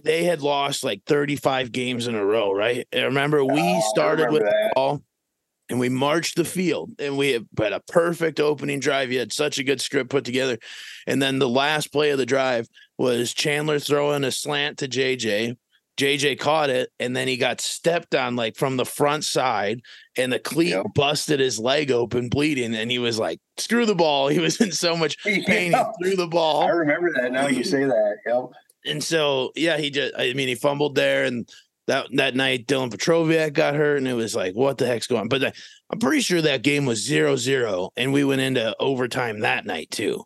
they 0.04 0.24
had 0.24 0.42
lost 0.42 0.84
like 0.84 1.02
35 1.06 1.72
games 1.72 2.08
in 2.08 2.16
a 2.16 2.24
row, 2.26 2.52
right? 2.52 2.88
And 2.92 3.06
remember, 3.06 3.44
we 3.44 3.62
Oh, 3.62 3.82
started 3.90 4.32
with 4.32 4.42
remember 4.42 4.52
the 4.52 4.68
that. 4.68 4.76
ball 4.76 5.04
and 5.70 5.80
we 5.80 5.90
marched 5.90 6.36
the 6.36 6.46
field 6.46 6.92
and 7.00 7.18
we 7.18 7.32
had 7.32 7.48
had 7.58 7.74
a 7.74 7.80
perfect 7.82 8.40
opening 8.40 8.80
drive. 8.80 9.12
You 9.12 9.20
had 9.20 9.34
such 9.34 9.58
a 9.60 9.64
good 9.64 9.82
script 9.82 10.10
put 10.10 10.24
together. 10.24 10.58
And 11.06 11.22
then 11.22 11.40
the 11.40 11.50
last 11.50 11.92
play 11.92 12.12
of 12.12 12.18
the 12.18 12.26
drive 12.26 12.68
was 12.98 13.34
Chandler 13.34 13.80
throwing 13.80 14.24
a 14.24 14.32
slant 14.32 14.80
to 14.80 14.88
JJ. 14.88 15.58
JJ 15.98 16.40
caught 16.40 16.70
it 16.70 16.90
and 17.00 17.16
then 17.16 17.28
he 17.28 17.38
got 17.38 17.60
stepped 17.60 18.14
on 18.16 18.36
like 18.36 18.56
from 18.56 18.78
the 18.78 18.86
front 18.86 19.26
side 19.26 19.82
and 20.16 20.32
the 20.32 20.40
cleat 20.40 20.70
Yep. 20.70 20.86
busted 20.94 21.40
his 21.40 21.60
leg 21.60 21.92
open 21.92 22.30
bleeding 22.30 22.76
and 22.76 22.92
he 22.92 23.00
was 23.00 23.18
like 23.18 23.40
screw 23.58 23.86
the 23.86 23.96
ball 23.96 24.28
he 24.30 24.40
was 24.40 24.62
in 24.62 24.72
so 24.72 24.96
much 24.96 25.18
pain 25.24 25.72
Yeah. 25.72 25.86
he 26.02 26.04
threw 26.10 26.16
the 26.16 26.28
ball 26.28 26.62
I 26.64 26.70
remember 26.70 27.12
that 27.20 27.32
now 27.32 27.48
you 27.48 27.64
say 27.64 27.84
that. 27.86 28.18
Yep. 28.28 28.52
and 28.94 29.04
so 29.04 29.52
yeah, 29.56 29.78
he 29.78 29.90
just 29.90 30.14
I 30.18 30.34
mean 30.34 30.48
he 30.48 30.56
fumbled 30.56 30.96
there 30.96 31.26
and 31.26 31.50
that 31.88 32.08
that 32.14 32.36
night 32.36 32.68
Dylan 32.68 32.92
Petroviak 32.92 33.54
got 33.54 33.74
hurt 33.76 33.98
and 33.98 34.08
it 34.08 34.14
was 34.14 34.36
like 34.36 34.54
what 34.54 34.78
the 34.78 34.86
heck's 34.86 35.08
going 35.08 35.22
on? 35.22 35.28
But 35.30 35.44
I, 35.46 35.52
I'm 35.90 36.00
pretty 36.00 36.22
sure 36.22 36.42
that 36.42 36.62
game 36.62 36.86
was 36.86 37.04
zero 37.04 37.38
zero 37.38 37.90
and 37.98 38.12
we 38.14 38.24
went 38.24 38.42
into 38.42 38.76
overtime 38.80 39.40
that 39.40 39.66
night 39.66 39.90
too. 39.90 40.24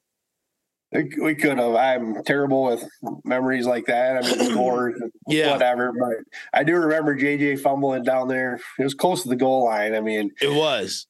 We 0.93 1.35
could 1.35 1.57
have. 1.57 1.75
I'm 1.75 2.21
terrible 2.23 2.63
with 2.63 2.83
memories 3.23 3.65
like 3.65 3.85
that. 3.85 4.17
I 4.17 4.21
mean, 4.27 4.49
scores, 4.51 4.99
and 4.99 5.11
Yeah, 5.27 5.53
whatever. 5.53 5.93
But 5.97 6.17
I 6.53 6.63
do 6.65 6.75
remember 6.75 7.15
JJ 7.17 7.61
fumbling 7.61 8.03
down 8.03 8.27
there. 8.27 8.59
It 8.77 8.83
was 8.83 8.93
close 8.93 9.23
to 9.23 9.29
the 9.29 9.37
goal 9.37 9.63
line. 9.65 9.95
I 9.95 10.01
mean, 10.01 10.31
it 10.41 10.53
was. 10.53 11.07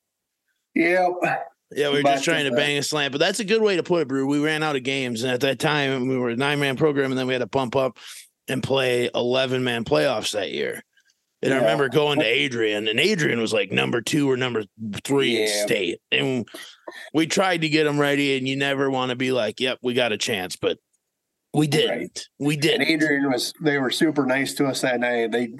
yep. 0.75 1.09
Yeah, 1.73 1.89
we 1.89 1.97
were 1.97 2.03
But, 2.03 2.11
just 2.15 2.25
trying 2.25 2.45
to 2.45 2.51
uh, 2.51 2.55
bang 2.55 2.77
a 2.77 2.83
slant, 2.83 3.13
but 3.13 3.19
that's 3.19 3.39
a 3.39 3.45
good 3.45 3.61
way 3.61 3.77
to 3.77 3.83
put 3.83 4.01
it, 4.01 4.07
Brew. 4.09 4.27
We 4.27 4.39
ran 4.43 4.61
out 4.61 4.75
of 4.75 4.83
games, 4.83 5.23
and 5.23 5.31
at 5.31 5.39
that 5.41 5.57
time 5.57 6.09
we 6.09 6.17
were 6.17 6.29
a 6.29 6.35
nine 6.35 6.59
man 6.59 6.75
program, 6.75 7.11
and 7.11 7.17
then 7.17 7.27
we 7.27 7.33
had 7.33 7.39
to 7.39 7.47
bump 7.47 7.75
up 7.75 7.97
and 8.50 8.61
play 8.61 9.09
eleven 9.15 9.63
man 9.63 9.83
playoffs 9.85 10.31
that 10.33 10.51
year. 10.51 10.83
And 11.43 11.53
I 11.53 11.57
remember 11.57 11.89
going 11.89 12.19
to 12.19 12.25
Adrian, 12.25 12.88
and 12.88 13.00
Adrian 13.00 13.39
was 13.39 13.51
like 13.51 13.71
number 13.71 14.01
two 14.01 14.29
or 14.29 14.38
number 14.38 14.63
three 15.03 15.41
in 15.41 15.48
state, 15.48 16.00
and 16.12 16.48
we 17.13 17.25
tried 17.25 17.62
to 17.62 17.69
get 17.69 17.86
them 17.86 18.00
ready. 18.00 18.38
And 18.38 18.48
you 18.48 18.55
never 18.55 18.91
want 18.91 19.10
to 19.10 19.15
be 19.15 19.31
like, 19.31 19.60
"Yep, 19.60 19.79
we 19.81 19.93
got 19.95 20.12
a 20.12 20.17
chance," 20.17 20.55
but 20.55 20.77
we 21.53 21.65
didn't. 21.65 22.27
We 22.39 22.57
didn't. 22.57 22.88
Adrian 22.88 23.31
was. 23.31 23.53
They 23.60 23.79
were 23.79 23.89
super 23.89 24.25
nice 24.25 24.53
to 24.55 24.67
us 24.67 24.81
that 24.81 25.00
night. 25.00 25.31
They 25.31 25.53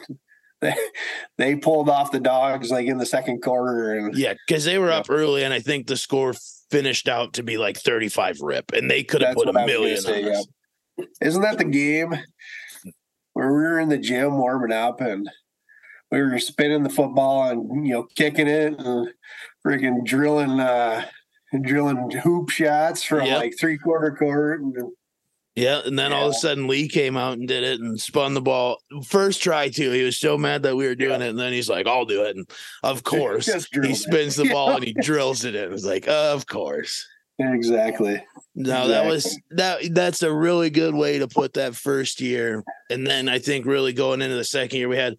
they 0.62 0.76
they 1.40 1.56
pulled 1.56 1.90
off 1.90 2.12
the 2.12 2.20
dogs 2.20 2.70
like 2.70 2.86
in 2.86 3.00
the 3.00 3.06
second 3.06 3.42
quarter, 3.42 3.96
and 3.96 4.16
Yeah, 4.16 4.36
because 4.48 4.66
they 4.66 4.78
were 4.78 4.90
Yeah. 4.90 4.98
up 4.98 5.08
early, 5.10 5.44
and 5.44 5.54
I 5.54 5.62
think 5.62 5.88
the 5.88 5.98
score 5.98 6.36
finished 6.70 7.10
out 7.10 7.34
to 7.34 7.44
be 7.44 7.58
like 7.58 7.78
thirty-five 7.78 8.38
rip, 8.42 8.72
and 8.72 8.90
they 8.90 9.04
could 9.04 9.24
have 9.24 9.36
put 9.36 9.48
a 9.48 9.60
I 9.60 9.66
million 9.66 9.98
say, 9.98 10.26
on 10.26 10.36
us. 10.36 10.48
Isn't 11.22 11.42
that 11.42 11.58
the 11.58 11.64
game 11.66 12.14
where 13.34 13.48
we 13.48 13.62
were 13.64 13.80
in 13.80 13.90
the 13.90 13.98
gym 13.98 14.38
warming 14.38 14.72
up 14.78 15.02
and 15.02 15.28
we 16.12 16.22
were 16.22 16.40
spinning 16.40 16.84
the 16.84 16.90
football 16.90 17.50
and 17.50 17.86
you 17.88 17.94
know 17.94 18.08
kicking 18.16 18.48
it 18.48 18.78
and 18.80 19.10
freaking 19.66 20.04
drilling 20.06 20.60
uh 20.60 21.06
drilling 21.64 22.10
hoop 22.24 22.50
shots 22.50 23.04
from 23.04 23.26
Yep. 23.26 23.38
like 23.38 23.54
three 23.60 23.78
quarter 23.78 24.16
court 24.16 24.62
and 24.62 24.76
Yeah, 25.56 25.82
and 25.86 26.00
then 26.00 26.14
all 26.14 26.28
of 26.30 26.32
a 26.32 26.34
sudden 26.38 26.68
Lee 26.68 26.88
came 26.88 27.18
out 27.18 27.38
and 27.38 27.48
did 27.48 27.64
it 27.64 27.82
and 27.82 28.00
spun 28.00 28.34
the 28.34 28.42
ball. 28.42 28.78
First 29.06 29.42
try 29.44 29.68
too. 29.70 29.92
He 29.92 30.04
was 30.04 30.18
so 30.18 30.38
mad 30.38 30.64
that 30.64 30.76
we 30.78 30.88
were 30.88 30.96
doing 30.96 31.22
it, 31.22 31.28
and 31.30 31.38
then 31.40 31.52
he's 31.52 31.70
like, 31.70 31.88
"I'll 31.88 32.06
do 32.06 32.24
it." 32.24 32.36
And 32.38 32.50
of 32.84 33.04
course, 33.14 33.48
he 33.48 33.60
drilled 33.74 33.92
it. 33.92 33.96
spins 33.98 34.36
the 34.38 34.50
ball 34.50 34.76
and 34.76 34.84
he 34.86 34.94
drills 35.02 35.44
it 35.44 35.56
in. 35.56 35.74
It's 35.74 35.84
like, 35.86 36.08
of 36.08 36.48
course. 36.48 37.06
exactly. 37.38 38.24
No, 38.56 38.88
that 38.88 39.06
was 39.06 39.38
that. 39.52 39.80
That's 39.94 40.24
a 40.24 40.34
really 40.34 40.70
good 40.70 40.96
way 40.96 41.20
to 41.20 41.28
put 41.28 41.54
that 41.54 41.76
first 41.76 42.22
year, 42.22 42.64
and 42.90 43.06
then 43.06 43.28
I 43.28 43.40
think 43.40 43.66
really 43.66 43.92
going 43.94 44.22
into 44.22 44.36
the 44.36 44.44
second 44.46 44.78
year, 44.80 44.88
we 44.90 44.98
had 44.98 45.16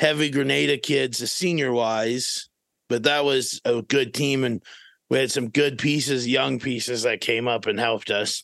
heavy 0.00 0.30
Granada 0.30 0.78
kids, 0.78 1.30
senior 1.30 1.72
wise, 1.72 2.48
but 2.88 3.02
that 3.02 3.22
was 3.22 3.60
a 3.66 3.82
good 3.82 4.14
team, 4.14 4.44
and 4.44 4.62
we 5.10 5.18
had 5.18 5.30
some 5.30 5.50
good 5.50 5.78
pieces, 5.78 6.26
young 6.26 6.58
pieces 6.58 7.02
that 7.02 7.20
came 7.20 7.46
up 7.46 7.66
and 7.66 7.78
helped 7.78 8.10
us. 8.10 8.42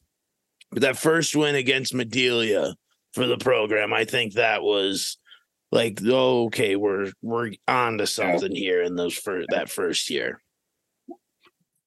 But 0.71 0.83
that 0.83 0.99
first 0.99 1.35
win 1.35 1.55
against 1.55 1.95
Madelia 1.95 2.75
for 3.15 3.27
the 3.27 3.39
program, 3.39 3.95
I 3.95 4.05
think 4.05 4.35
that 4.35 4.63
was 4.63 5.17
like, 5.73 5.99
oh, 6.05 6.45
okay, 6.47 6.77
we're 6.77 7.11
we're 7.23 7.53
on 7.67 7.99
to 7.99 8.07
something 8.07 8.55
here 8.55 8.83
in 8.83 8.97
those 8.97 9.15
for 9.15 9.45
that 9.49 9.71
first 9.71 10.11
year. 10.11 10.43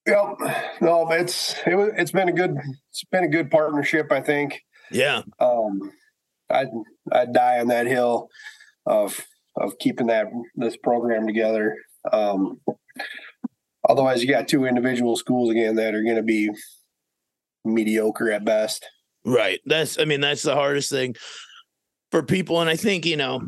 Yep. 0.07 0.81
No, 0.81 1.11
it's 1.11 1.55
it 1.67 1.75
was 1.75 1.91
it's 1.95 2.11
been 2.11 2.29
a 2.29 2.33
good 2.33 2.57
it's 2.89 3.03
been 3.11 3.23
a 3.23 3.29
good 3.29 3.51
partnership, 3.51 4.11
I 4.11 4.21
think. 4.21 4.63
Yeah, 4.89 5.21
um 5.39 5.91
I'd 6.49 6.69
I'd 7.11 7.33
die 7.33 7.59
on 7.59 7.67
that 7.67 7.85
hill 7.85 8.29
of 8.87 9.23
of 9.55 9.77
keeping 9.79 10.07
that 10.07 10.27
this 10.55 10.77
program 10.77 11.27
together. 11.27 11.75
Um 12.11 12.59
otherwise 13.87 14.21
you 14.21 14.29
got 14.29 14.47
two 14.47 14.65
individual 14.65 15.15
schools 15.15 15.49
again 15.49 15.75
that 15.75 15.95
are 15.95 16.03
gonna 16.03 16.23
be 16.23 16.49
mediocre 17.65 18.31
at 18.31 18.45
best. 18.45 18.85
Right. 19.25 19.59
That's 19.65 19.99
I 19.99 20.05
mean, 20.05 20.21
that's 20.21 20.43
the 20.43 20.55
hardest 20.55 20.89
thing 20.89 21.15
for 22.11 22.23
people. 22.23 22.61
And 22.61 22.69
I 22.69 22.75
think, 22.75 23.05
you 23.05 23.17
know, 23.17 23.41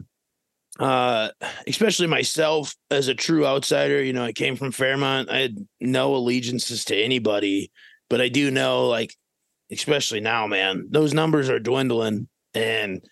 uh, 0.79 1.29
especially 1.67 2.07
myself 2.07 2.75
as 2.89 3.07
a 3.07 3.15
true 3.15 3.45
outsider, 3.45 4.03
you 4.03 4.13
know, 4.13 4.23
I 4.23 4.31
came 4.31 4.55
from 4.55 4.71
Fairmont. 4.71 5.29
I 5.29 5.39
had 5.39 5.55
no 5.79 6.15
allegiances 6.15 6.85
to 6.85 6.95
anybody, 6.95 7.71
but 8.09 8.21
I 8.21 8.29
do 8.29 8.51
know, 8.51 8.87
like, 8.87 9.15
especially 9.71 10.21
now, 10.21 10.47
man, 10.47 10.87
those 10.89 11.13
numbers 11.13 11.49
are 11.49 11.59
dwindling 11.59 12.27
and 12.53 13.03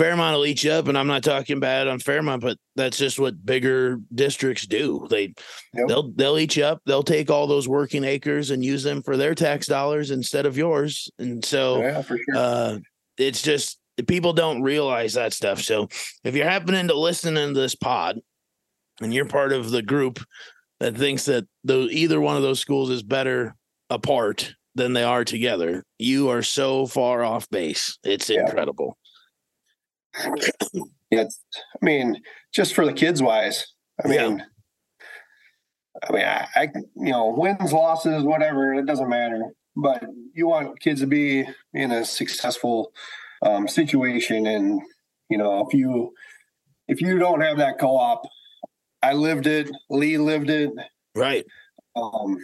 Fairmont 0.00 0.34
will 0.36 0.46
eat 0.46 0.64
you 0.64 0.72
up. 0.72 0.88
And 0.88 0.96
I'm 0.96 1.06
not 1.06 1.22
talking 1.22 1.60
bad 1.60 1.86
on 1.86 1.98
Fairmont, 1.98 2.40
but 2.40 2.56
that's 2.74 2.96
just 2.96 3.18
what 3.18 3.44
bigger 3.44 3.98
districts 4.14 4.66
do. 4.66 5.06
They 5.10 5.34
Yep. 5.74 5.88
they'll 5.88 6.10
they'll 6.12 6.38
eat 6.38 6.56
you 6.56 6.64
up. 6.64 6.80
They'll 6.86 7.02
take 7.02 7.30
all 7.30 7.46
those 7.46 7.68
working 7.68 8.02
acres 8.04 8.50
and 8.50 8.64
use 8.64 8.82
them 8.82 9.02
for 9.02 9.16
their 9.18 9.34
tax 9.34 9.66
dollars 9.66 10.10
instead 10.10 10.46
of 10.46 10.56
yours. 10.56 11.10
And 11.18 11.44
so 11.44 11.80
yeah, 11.80 12.02
sure. 12.02 12.18
uh 12.34 12.78
it's 13.18 13.42
just 13.42 13.78
people 14.08 14.32
don't 14.32 14.62
realize 14.62 15.12
that 15.12 15.34
stuff 15.34 15.60
so 15.60 15.86
if 16.24 16.34
you're 16.34 16.48
happening 16.48 16.88
to 16.88 16.98
listen 16.98 17.34
to 17.34 17.52
this 17.52 17.74
pod 17.74 18.18
and 19.02 19.12
you're 19.12 19.26
part 19.26 19.52
of 19.52 19.70
the 19.70 19.82
group 19.82 20.18
that 20.78 20.96
thinks 20.96 21.26
that 21.26 21.44
the 21.64 21.80
either 21.90 22.18
one 22.18 22.34
of 22.34 22.42
those 22.42 22.60
schools 22.60 22.88
is 22.88 23.02
better 23.02 23.54
apart 23.90 24.54
than 24.74 24.94
they 24.94 25.02
are 25.02 25.22
together 25.22 25.84
you 25.98 26.30
are 26.30 26.40
so 26.42 26.86
far 26.86 27.22
off 27.22 27.46
base 27.50 27.98
it's 28.02 28.30
Yeah. 28.30 28.40
incredible 28.40 28.96
Yeah, 31.12 31.24
I 31.24 31.84
mean, 31.84 32.22
just 32.52 32.72
for 32.72 32.86
the 32.86 32.92
kids 32.92 33.20
wise. 33.20 33.66
I 34.04 34.08
Yeah. 34.12 34.28
mean 34.28 34.46
I 36.08 36.12
mean 36.12 36.24
I, 36.24 36.46
I 36.54 36.62
you 36.94 37.10
know, 37.10 37.34
wins, 37.36 37.72
losses, 37.72 38.22
whatever, 38.22 38.74
it 38.74 38.86
doesn't 38.86 39.08
matter. 39.08 39.42
But 39.74 40.04
you 40.34 40.46
want 40.46 40.78
kids 40.80 41.00
to 41.00 41.08
be 41.08 41.46
in 41.74 41.90
a 41.90 42.04
successful 42.04 42.92
um, 43.42 43.66
situation 43.66 44.46
and 44.46 44.80
you 45.28 45.36
know, 45.38 45.66
if 45.66 45.74
you 45.74 46.12
if 46.86 47.00
you 47.00 47.18
don't 47.18 47.40
have 47.40 47.58
that 47.58 47.78
co-op, 47.78 48.22
I 49.02 49.12
lived 49.14 49.46
it, 49.48 49.68
Lee 49.88 50.16
lived 50.18 50.50
it, 50.50 50.70
right 51.16 51.44
um, 51.96 52.38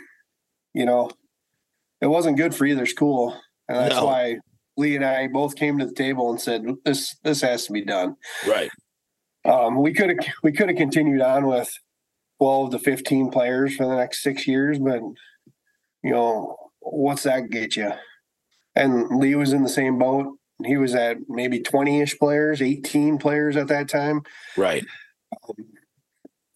you 0.75 0.85
know, 0.85 1.11
it 2.01 2.07
wasn't 2.07 2.37
good 2.37 2.55
for 2.55 2.67
either 2.67 2.87
school. 2.87 3.41
And 3.69 3.79
that's 3.79 3.97
No. 3.97 4.07
why 4.07 4.39
Lee 4.77 4.97
and 4.97 5.05
I 5.05 5.27
both 5.29 5.57
came 5.57 5.79
to 5.79 5.87
the 5.87 5.95
table 5.95 6.31
and 6.31 6.41
said, 6.41 6.65
this 6.85 7.17
this 7.23 7.41
has 7.41 7.67
to 7.67 7.73
be 7.73 7.85
done. 7.85 8.17
right 8.47 8.71
Um, 9.45 9.81
we 9.81 9.93
could 9.93 10.11
have 10.11 10.19
we 10.43 10.53
could 10.53 10.69
have 10.69 10.77
continued 10.77 11.21
on 11.21 11.47
with 11.47 11.73
twelve 12.39 12.73
to 12.73 12.79
fifteen 12.79 13.31
players 13.31 13.77
for 13.77 13.87
the 13.87 13.97
next 13.97 14.23
six 14.23 14.47
years, 14.47 14.79
but 14.79 15.01
you 16.03 16.11
know 16.11 16.57
what's 16.81 17.23
that 17.23 17.51
get 17.51 17.77
you? 17.77 17.93
And 18.75 19.19
Lee 19.19 19.35
was 19.35 19.53
in 19.53 19.63
the 19.63 19.69
same 19.69 19.99
boat. 19.99 20.37
He 20.65 20.77
was 20.77 20.95
at 20.95 21.19
maybe 21.29 21.61
twenty 21.61 22.01
ish 22.01 22.19
players, 22.19 22.61
eighteen 22.61 23.19
players 23.19 23.57
at 23.57 23.69
that 23.69 23.89
time. 23.89 24.23
right 24.57 24.85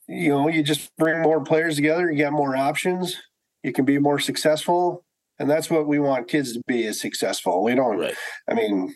You 0.08 0.30
know, 0.30 0.48
you 0.48 0.62
just 0.62 0.90
bring 0.96 1.22
more 1.22 1.42
players 1.44 1.76
together, 1.76 2.10
you 2.10 2.16
get 2.16 2.32
more 2.32 2.56
options, 2.56 3.16
you 3.62 3.72
can 3.72 3.84
be 3.84 3.98
more 3.98 4.18
successful, 4.18 5.04
and 5.40 5.50
that's 5.50 5.70
what 5.70 5.88
we 5.88 5.98
want 5.98 6.28
kids 6.28 6.52
to 6.52 6.60
be 6.68 6.84
is 6.84 7.00
successful. 7.00 7.64
We 7.64 7.74
don't 7.74 7.96
right 7.98 8.14
I 8.48 8.54
mean, 8.54 8.94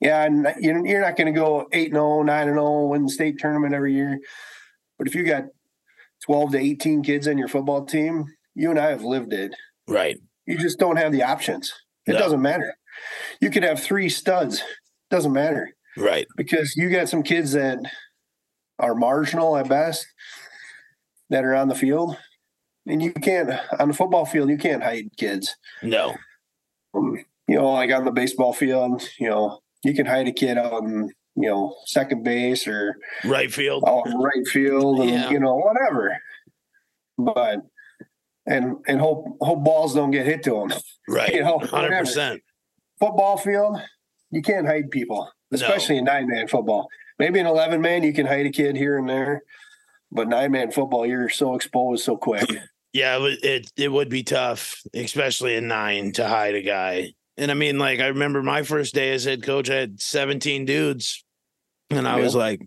yeah, 0.00 0.24
and 0.24 0.46
you- 0.60 0.86
you're 0.86 1.00
not 1.02 1.16
going 1.16 1.32
to 1.32 1.38
go 1.38 1.66
8 1.72 1.90
0, 1.92 2.22
9 2.22 2.46
0, 2.46 2.86
win 2.86 3.02
the 3.04 3.10
state 3.10 3.38
tournament 3.38 3.74
every 3.74 3.92
year. 3.92 4.18
But 4.98 5.08
if 5.08 5.14
you 5.14 5.24
got 5.24 5.44
12 6.24 6.52
to 6.52 6.58
18 6.58 7.02
kids 7.02 7.26
on 7.28 7.36
your 7.36 7.48
football 7.48 7.84
team, 7.84 8.24
you 8.54 8.70
and 8.70 8.78
I 8.78 8.90
have 8.90 9.02
lived 9.04 9.32
it. 9.32 9.54
right 9.88 10.18
You 10.46 10.56
just 10.56 10.78
don't 10.78 10.96
have 10.96 11.12
the 11.12 11.22
options. 11.24 11.72
It 12.06 12.12
No. 12.12 12.18
doesn't 12.18 12.40
matter. 12.42 12.74
You 13.40 13.50
could 13.50 13.62
have 13.62 13.80
three 13.82 14.08
studs, 14.08 14.62
doesn't 15.10 15.32
matter 15.32 15.70
right 15.96 16.26
because 16.36 16.76
you 16.76 16.88
got 16.88 17.08
some 17.08 17.22
kids 17.22 17.52
that 17.52 17.78
are 18.78 18.94
marginal 18.94 19.56
at 19.56 19.68
best 19.68 20.06
that 21.30 21.44
are 21.44 21.54
on 21.54 21.68
the 21.68 21.74
field. 21.74 22.16
And 22.86 23.02
you 23.02 23.12
can't, 23.12 23.50
on 23.78 23.88
the 23.88 23.94
football 23.94 24.24
field, 24.24 24.48
you 24.50 24.58
can't 24.58 24.82
hide 24.82 25.16
kids 25.16 25.56
no 25.82 26.14
um, 26.94 27.16
you 27.46 27.56
know, 27.56 27.72
like 27.72 27.90
on 27.90 28.04
the 28.04 28.12
baseball 28.12 28.52
field, 28.52 29.02
you 29.18 29.28
know, 29.28 29.60
you 29.82 29.94
can 29.94 30.06
hide 30.06 30.28
a 30.28 30.32
kid 30.32 30.56
on, 30.56 31.10
you 31.34 31.48
know, 31.48 31.74
second 31.86 32.22
base 32.22 32.66
or 32.68 32.96
right 33.24 33.52
field 33.52 33.82
right 33.86 34.46
field 34.46 35.00
and 35.00 35.10
Yeah. 35.10 35.30
you 35.30 35.40
know, 35.40 35.56
whatever. 35.56 36.16
But 37.18 37.58
and 38.46 38.76
and 38.86 39.00
hope 39.00 39.36
hope 39.40 39.64
balls 39.64 39.94
don't 39.94 40.10
get 40.10 40.26
hit 40.26 40.42
to 40.44 40.50
them. 40.50 40.72
right 41.08 41.32
you 41.34 41.42
know, 41.42 41.58
100% 41.58 42.40
Football 43.00 43.38
field, 43.38 43.80
you 44.30 44.42
can't 44.42 44.66
hide 44.66 44.90
people, 44.90 45.30
especially 45.52 45.96
in 45.98 46.04
nine 46.04 46.28
man 46.28 46.46
football. 46.46 46.88
Maybe 47.18 47.40
an 47.40 47.46
eleven 47.46 47.80
man 47.80 48.02
you 48.02 48.12
can 48.12 48.26
hide 48.26 48.46
a 48.46 48.50
kid 48.50 48.76
here 48.76 48.98
and 48.98 49.08
there, 49.08 49.42
but 50.12 50.28
nine 50.28 50.52
man 50.52 50.70
football 50.70 51.06
you're 51.06 51.28
so 51.28 51.54
exposed 51.54 52.04
so 52.04 52.16
quick. 52.16 52.48
Yeah, 52.92 53.16
it, 53.18 53.20
would- 53.20 53.44
it 53.44 53.72
it 53.76 53.88
would 53.92 54.08
be 54.08 54.24
tough, 54.24 54.82
especially 54.94 55.54
in 55.54 55.68
nine, 55.68 56.10
to 56.14 56.26
hide 56.26 56.56
a 56.56 56.60
guy. 56.62 57.12
And 57.36 57.48
I 57.52 57.54
mean, 57.54 57.78
like 57.78 58.00
I 58.00 58.08
remember 58.08 58.42
my 58.42 58.64
first 58.64 58.94
day 58.94 59.12
as 59.12 59.22
head 59.22 59.44
coach, 59.44 59.70
I 59.70 59.76
had 59.76 60.02
17 60.02 60.64
dudes, 60.64 61.24
and 61.90 62.08
I 62.08 62.16
Yeah. 62.18 62.24
was 62.24 62.34
like 62.34 62.60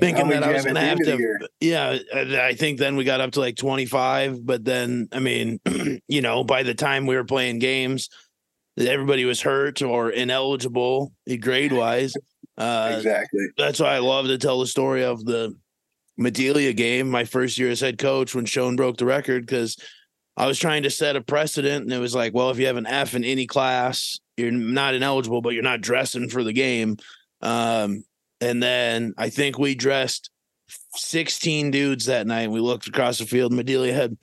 thinking 0.00 0.28
that 0.28 0.42
I 0.42 0.52
was 0.52 0.64
going 0.64 0.76
to 0.76 0.80
have 0.80 0.96
to. 1.00 1.48
Yeah, 1.60 1.98
and 2.14 2.34
I 2.34 2.54
think 2.54 2.78
then 2.78 2.96
we 2.96 3.04
got 3.04 3.20
up 3.20 3.32
to 3.32 3.40
like 3.40 3.56
25, 3.56 4.44
but 4.46 4.64
then 4.64 5.08
I 5.12 5.18
mean, 5.20 5.60
you 6.08 6.22
know, 6.22 6.42
by 6.42 6.62
the 6.62 6.74
time 6.74 7.04
we 7.04 7.14
were 7.16 7.24
playing 7.24 7.58
games, 7.58 8.08
everybody 8.78 9.26
was 9.26 9.42
hurt 9.42 9.82
or 9.82 10.08
ineligible 10.08 11.12
grade 11.40 11.74
wise. 11.74 12.14
Uh, 12.56 12.94
exactly. 12.96 13.48
That's 13.58 13.80
why 13.80 13.96
I 13.96 13.98
love 13.98 14.28
to 14.28 14.38
tell 14.38 14.60
the 14.60 14.66
story 14.66 15.04
of 15.04 15.22
the 15.26 15.54
Madelia 16.18 16.74
game, 16.76 17.10
my 17.10 17.24
first 17.24 17.58
year 17.58 17.70
as 17.70 17.80
head 17.80 17.98
coach 17.98 18.34
when 18.34 18.44
Schoen 18.44 18.76
broke 18.76 18.96
the 18.96 19.06
record 19.06 19.46
because 19.46 19.76
I 20.36 20.46
was 20.46 20.58
trying 20.58 20.82
to 20.84 20.90
set 20.90 21.16
a 21.16 21.20
precedent 21.20 21.84
and 21.84 21.92
it 21.92 21.98
was 21.98 22.14
like, 22.14 22.34
well, 22.34 22.50
if 22.50 22.58
you 22.58 22.66
have 22.66 22.76
an 22.76 22.86
F 22.86 23.14
in 23.14 23.24
any 23.24 23.46
class, 23.46 24.18
you're 24.36 24.50
not 24.50 24.94
ineligible, 24.94 25.42
but 25.42 25.54
you're 25.54 25.62
not 25.62 25.80
dressing 25.80 26.28
for 26.28 26.42
the 26.42 26.52
game. 26.52 26.96
Um, 27.40 28.04
and 28.40 28.62
then 28.62 29.14
I 29.16 29.30
think 29.30 29.58
we 29.58 29.74
dressed 29.74 30.30
16 30.94 31.70
dudes 31.70 32.06
that 32.06 32.26
night. 32.26 32.50
We 32.50 32.60
looked 32.60 32.88
across 32.88 33.18
the 33.18 33.26
field. 33.26 33.52
Madelia 33.52 33.92
had 33.92 34.16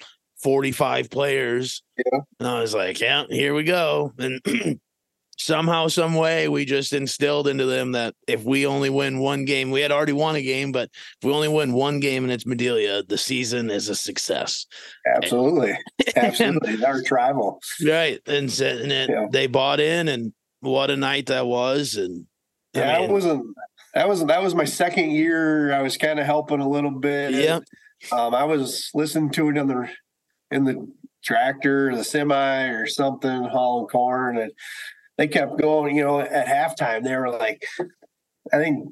45 0.43 1.09
players. 1.09 1.81
Yeah. 1.97 2.19
And 2.39 2.47
I 2.47 2.61
was 2.61 2.73
like, 2.73 2.99
yeah, 2.99 3.23
here 3.29 3.53
we 3.53 3.63
go. 3.63 4.13
And 4.17 4.41
somehow, 5.41 5.87
some 5.87 6.13
way, 6.15 6.47
we 6.47 6.65
just 6.65 6.93
instilled 6.93 7.47
into 7.47 7.65
them 7.65 7.91
that 7.93 8.13
if 8.27 8.43
we 8.43 8.65
only 8.65 8.89
win 8.89 9.19
one 9.19 9.45
game, 9.45 9.71
we 9.71 9.81
had 9.81 9.91
already 9.91 10.13
won 10.13 10.35
a 10.35 10.41
game, 10.41 10.71
but 10.71 10.89
if 10.93 11.23
we 11.27 11.31
only 11.33 11.47
win 11.47 11.73
one 11.73 11.99
game 11.99 12.23
and 12.23 12.31
it's 12.31 12.45
Madelia, 12.45 13.07
the 13.07 13.17
season 13.17 13.69
is 13.69 13.89
a 13.89 13.95
success. 13.95 14.65
Absolutely. 15.15 15.77
Absolutely. 16.15 16.83
Our 16.85 17.01
travel. 17.03 17.59
Right. 17.85 18.19
And, 18.27 18.49
and 18.61 18.91
it, 18.91 19.09
Yeah. 19.09 19.27
they 19.31 19.47
bought 19.47 19.79
in, 19.79 20.07
and 20.07 20.33
what 20.61 20.89
a 20.91 20.97
night 20.97 21.25
that 21.27 21.45
was. 21.47 21.95
And 21.95 22.25
I 22.75 22.79
mean, 22.79 22.87
I 22.89 23.07
wasn't. 23.07 23.45
That 23.93 24.07
was 24.07 24.25
that 24.25 24.41
was 24.41 24.55
my 24.55 24.63
second 24.65 25.11
year. 25.11 25.73
I 25.73 25.81
was 25.81 25.97
kind 25.97 26.17
of 26.19 26.25
helping 26.25 26.61
a 26.61 26.69
little 26.69 26.91
bit. 26.91 27.33
yeah, 27.33 27.59
Um, 28.11 28.33
I 28.33 28.45
was 28.45 28.89
listening 28.93 29.31
to 29.31 29.49
it 29.49 29.57
in 29.57 29.67
the 29.67 29.89
in 30.49 30.63
the 30.63 30.87
tractor, 31.23 31.93
the 31.95 32.03
semi, 32.03 32.67
or 32.69 32.87
something, 32.87 33.43
hauling 33.43 33.87
corn, 33.87 34.37
and 34.37 34.51
they 35.17 35.27
kept 35.27 35.59
going. 35.59 35.95
You 35.97 36.03
know, 36.03 36.19
at 36.19 36.47
halftime, 36.47 37.03
they 37.03 37.15
were 37.15 37.29
like, 37.29 37.65
I 38.51 38.57
think 38.57 38.87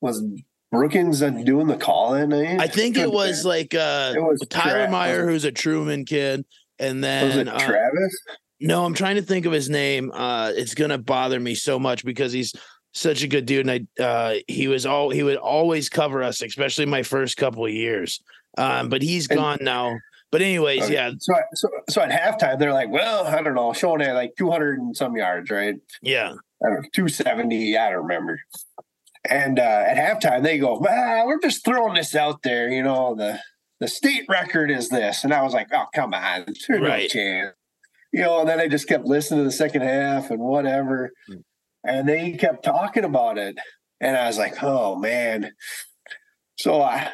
was 0.00 0.22
Brookins 0.70 1.22
uh, 1.22 1.30
doing 1.30 1.66
the 1.66 1.76
call 1.76 2.14
in. 2.14 2.32
I 2.32 2.66
think 2.66 2.96
it 2.96 3.10
was 3.10 3.44
like 3.44 3.74
uh, 3.74 4.12
It 4.16 4.22
was 4.22 4.40
Tyler 4.48 4.84
Tra- 4.84 4.90
Meyer, 4.90 5.26
who's 5.26 5.44
a 5.44 5.52
Truman 5.52 6.04
kid. 6.04 6.44
And 6.78 7.04
then 7.04 7.48
uh, 7.48 7.58
Travis? 7.58 8.16
No, 8.60 8.84
I'm 8.84 8.94
trying 8.94 9.16
to 9.16 9.22
think 9.22 9.46
of 9.46 9.52
his 9.52 9.68
name. 9.68 10.10
Uh, 10.12 10.52
it's 10.54 10.74
gonna 10.74 10.98
bother 10.98 11.40
me 11.40 11.54
so 11.54 11.78
much 11.78 12.04
because 12.04 12.32
he's 12.32 12.54
such 12.92 13.22
a 13.22 13.28
good 13.28 13.46
dude, 13.46 13.68
and 13.68 13.86
I 13.98 14.02
uh, 14.02 14.34
he 14.48 14.68
was 14.68 14.86
all 14.86 15.10
he 15.10 15.22
would 15.22 15.36
always 15.36 15.88
cover 15.88 16.22
us, 16.22 16.42
especially 16.42 16.86
my 16.86 17.02
first 17.02 17.36
couple 17.36 17.64
of 17.64 17.72
years. 17.72 18.20
Um, 18.58 18.88
but 18.88 19.02
he's 19.02 19.26
gone 19.26 19.58
now. 19.60 19.98
But 20.32 20.42
anyways, 20.42 20.84
Okay. 20.84 20.94
yeah, 20.94 21.10
So, 21.18 21.34
so, 21.54 21.68
so 21.88 22.02
at 22.02 22.10
halftime, 22.10 22.58
they're 22.58 22.72
like, 22.72 22.90
well, 22.90 23.26
I 23.26 23.42
don't 23.42 23.54
know, 23.54 23.72
Schoen 23.72 24.00
at 24.00 24.14
like 24.14 24.34
200 24.38 24.78
and 24.78 24.96
some 24.96 25.16
yards, 25.16 25.50
right? 25.50 25.74
yeah, 26.02 26.34
I 26.62 26.68
don't 26.68 26.82
know, 26.82 26.88
270, 26.94 27.76
I 27.76 27.90
don't 27.90 28.02
remember. 28.02 28.38
And 29.28 29.58
uh, 29.58 29.62
at 29.62 29.96
halftime, 29.96 30.42
they 30.42 30.58
go, 30.58 30.80
ah, 30.88 31.24
we're 31.26 31.40
just 31.40 31.64
throwing 31.64 31.94
this 31.94 32.14
out 32.14 32.42
there. 32.42 32.70
You 32.70 32.82
know, 32.82 33.14
the 33.14 33.38
the 33.80 33.88
state 33.88 34.24
record 34.28 34.70
is 34.70 34.88
this. 34.88 35.24
And 35.24 35.32
I 35.34 35.42
was 35.42 35.52
like, 35.54 35.68
oh, 35.72 35.86
come 35.94 36.14
on. 36.14 36.44
There's 36.46 36.66
no 36.68 37.06
chance. 37.08 37.54
You 38.12 38.22
know, 38.22 38.40
and 38.40 38.48
then 38.48 38.60
I 38.60 38.68
just 38.68 38.88
kept 38.88 39.04
listening 39.04 39.40
to 39.40 39.44
the 39.44 39.52
second 39.52 39.82
half 39.82 40.30
and 40.30 40.40
whatever. 40.40 41.12
Mm. 41.30 41.42
And 41.84 42.08
they 42.08 42.32
kept 42.32 42.64
talking 42.64 43.04
about 43.04 43.38
it. 43.38 43.56
And 44.00 44.16
I 44.16 44.26
was 44.26 44.36
like, 44.38 44.62
oh, 44.62 44.96
man. 44.96 45.52
So 46.58 46.82
I, 46.82 47.10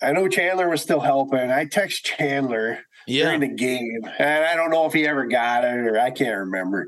I 0.00 0.12
know 0.12 0.28
Chandler 0.28 0.68
was 0.68 0.82
still 0.82 1.00
helping. 1.00 1.50
I 1.50 1.64
text 1.64 2.04
Chandler 2.04 2.80
yeah, 3.06 3.24
during 3.24 3.40
the 3.40 3.48
game. 3.48 4.00
And 4.18 4.44
I 4.44 4.54
don't 4.54 4.70
know 4.70 4.86
if 4.86 4.92
he 4.92 5.06
ever 5.06 5.26
got 5.26 5.64
it 5.64 5.76
or 5.76 5.98
I 5.98 6.10
can't 6.10 6.38
remember. 6.38 6.86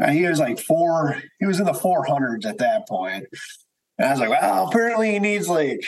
Uh, 0.00 0.10
he 0.10 0.26
was 0.26 0.38
like 0.38 0.58
four, 0.58 1.22
he 1.38 1.46
was 1.46 1.60
in 1.60 1.66
the 1.66 1.72
400s 1.72 2.46
at 2.46 2.58
that 2.58 2.88
point. 2.88 3.26
And 3.98 4.08
I 4.08 4.10
was 4.10 4.20
like, 4.20 4.30
well, 4.30 4.68
apparently 4.68 5.12
he 5.12 5.18
needs 5.18 5.48
like 5.48 5.80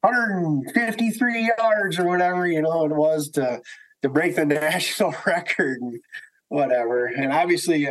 153 0.00 1.52
yards 1.58 1.98
or 1.98 2.04
whatever, 2.04 2.46
you 2.46 2.62
know, 2.62 2.84
it 2.84 2.94
was 2.94 3.30
to 3.30 3.60
to 4.02 4.08
break 4.08 4.36
the 4.36 4.44
national 4.44 5.14
record 5.26 5.80
and 5.80 6.00
whatever. 6.48 7.06
And 7.06 7.32
obviously, 7.32 7.88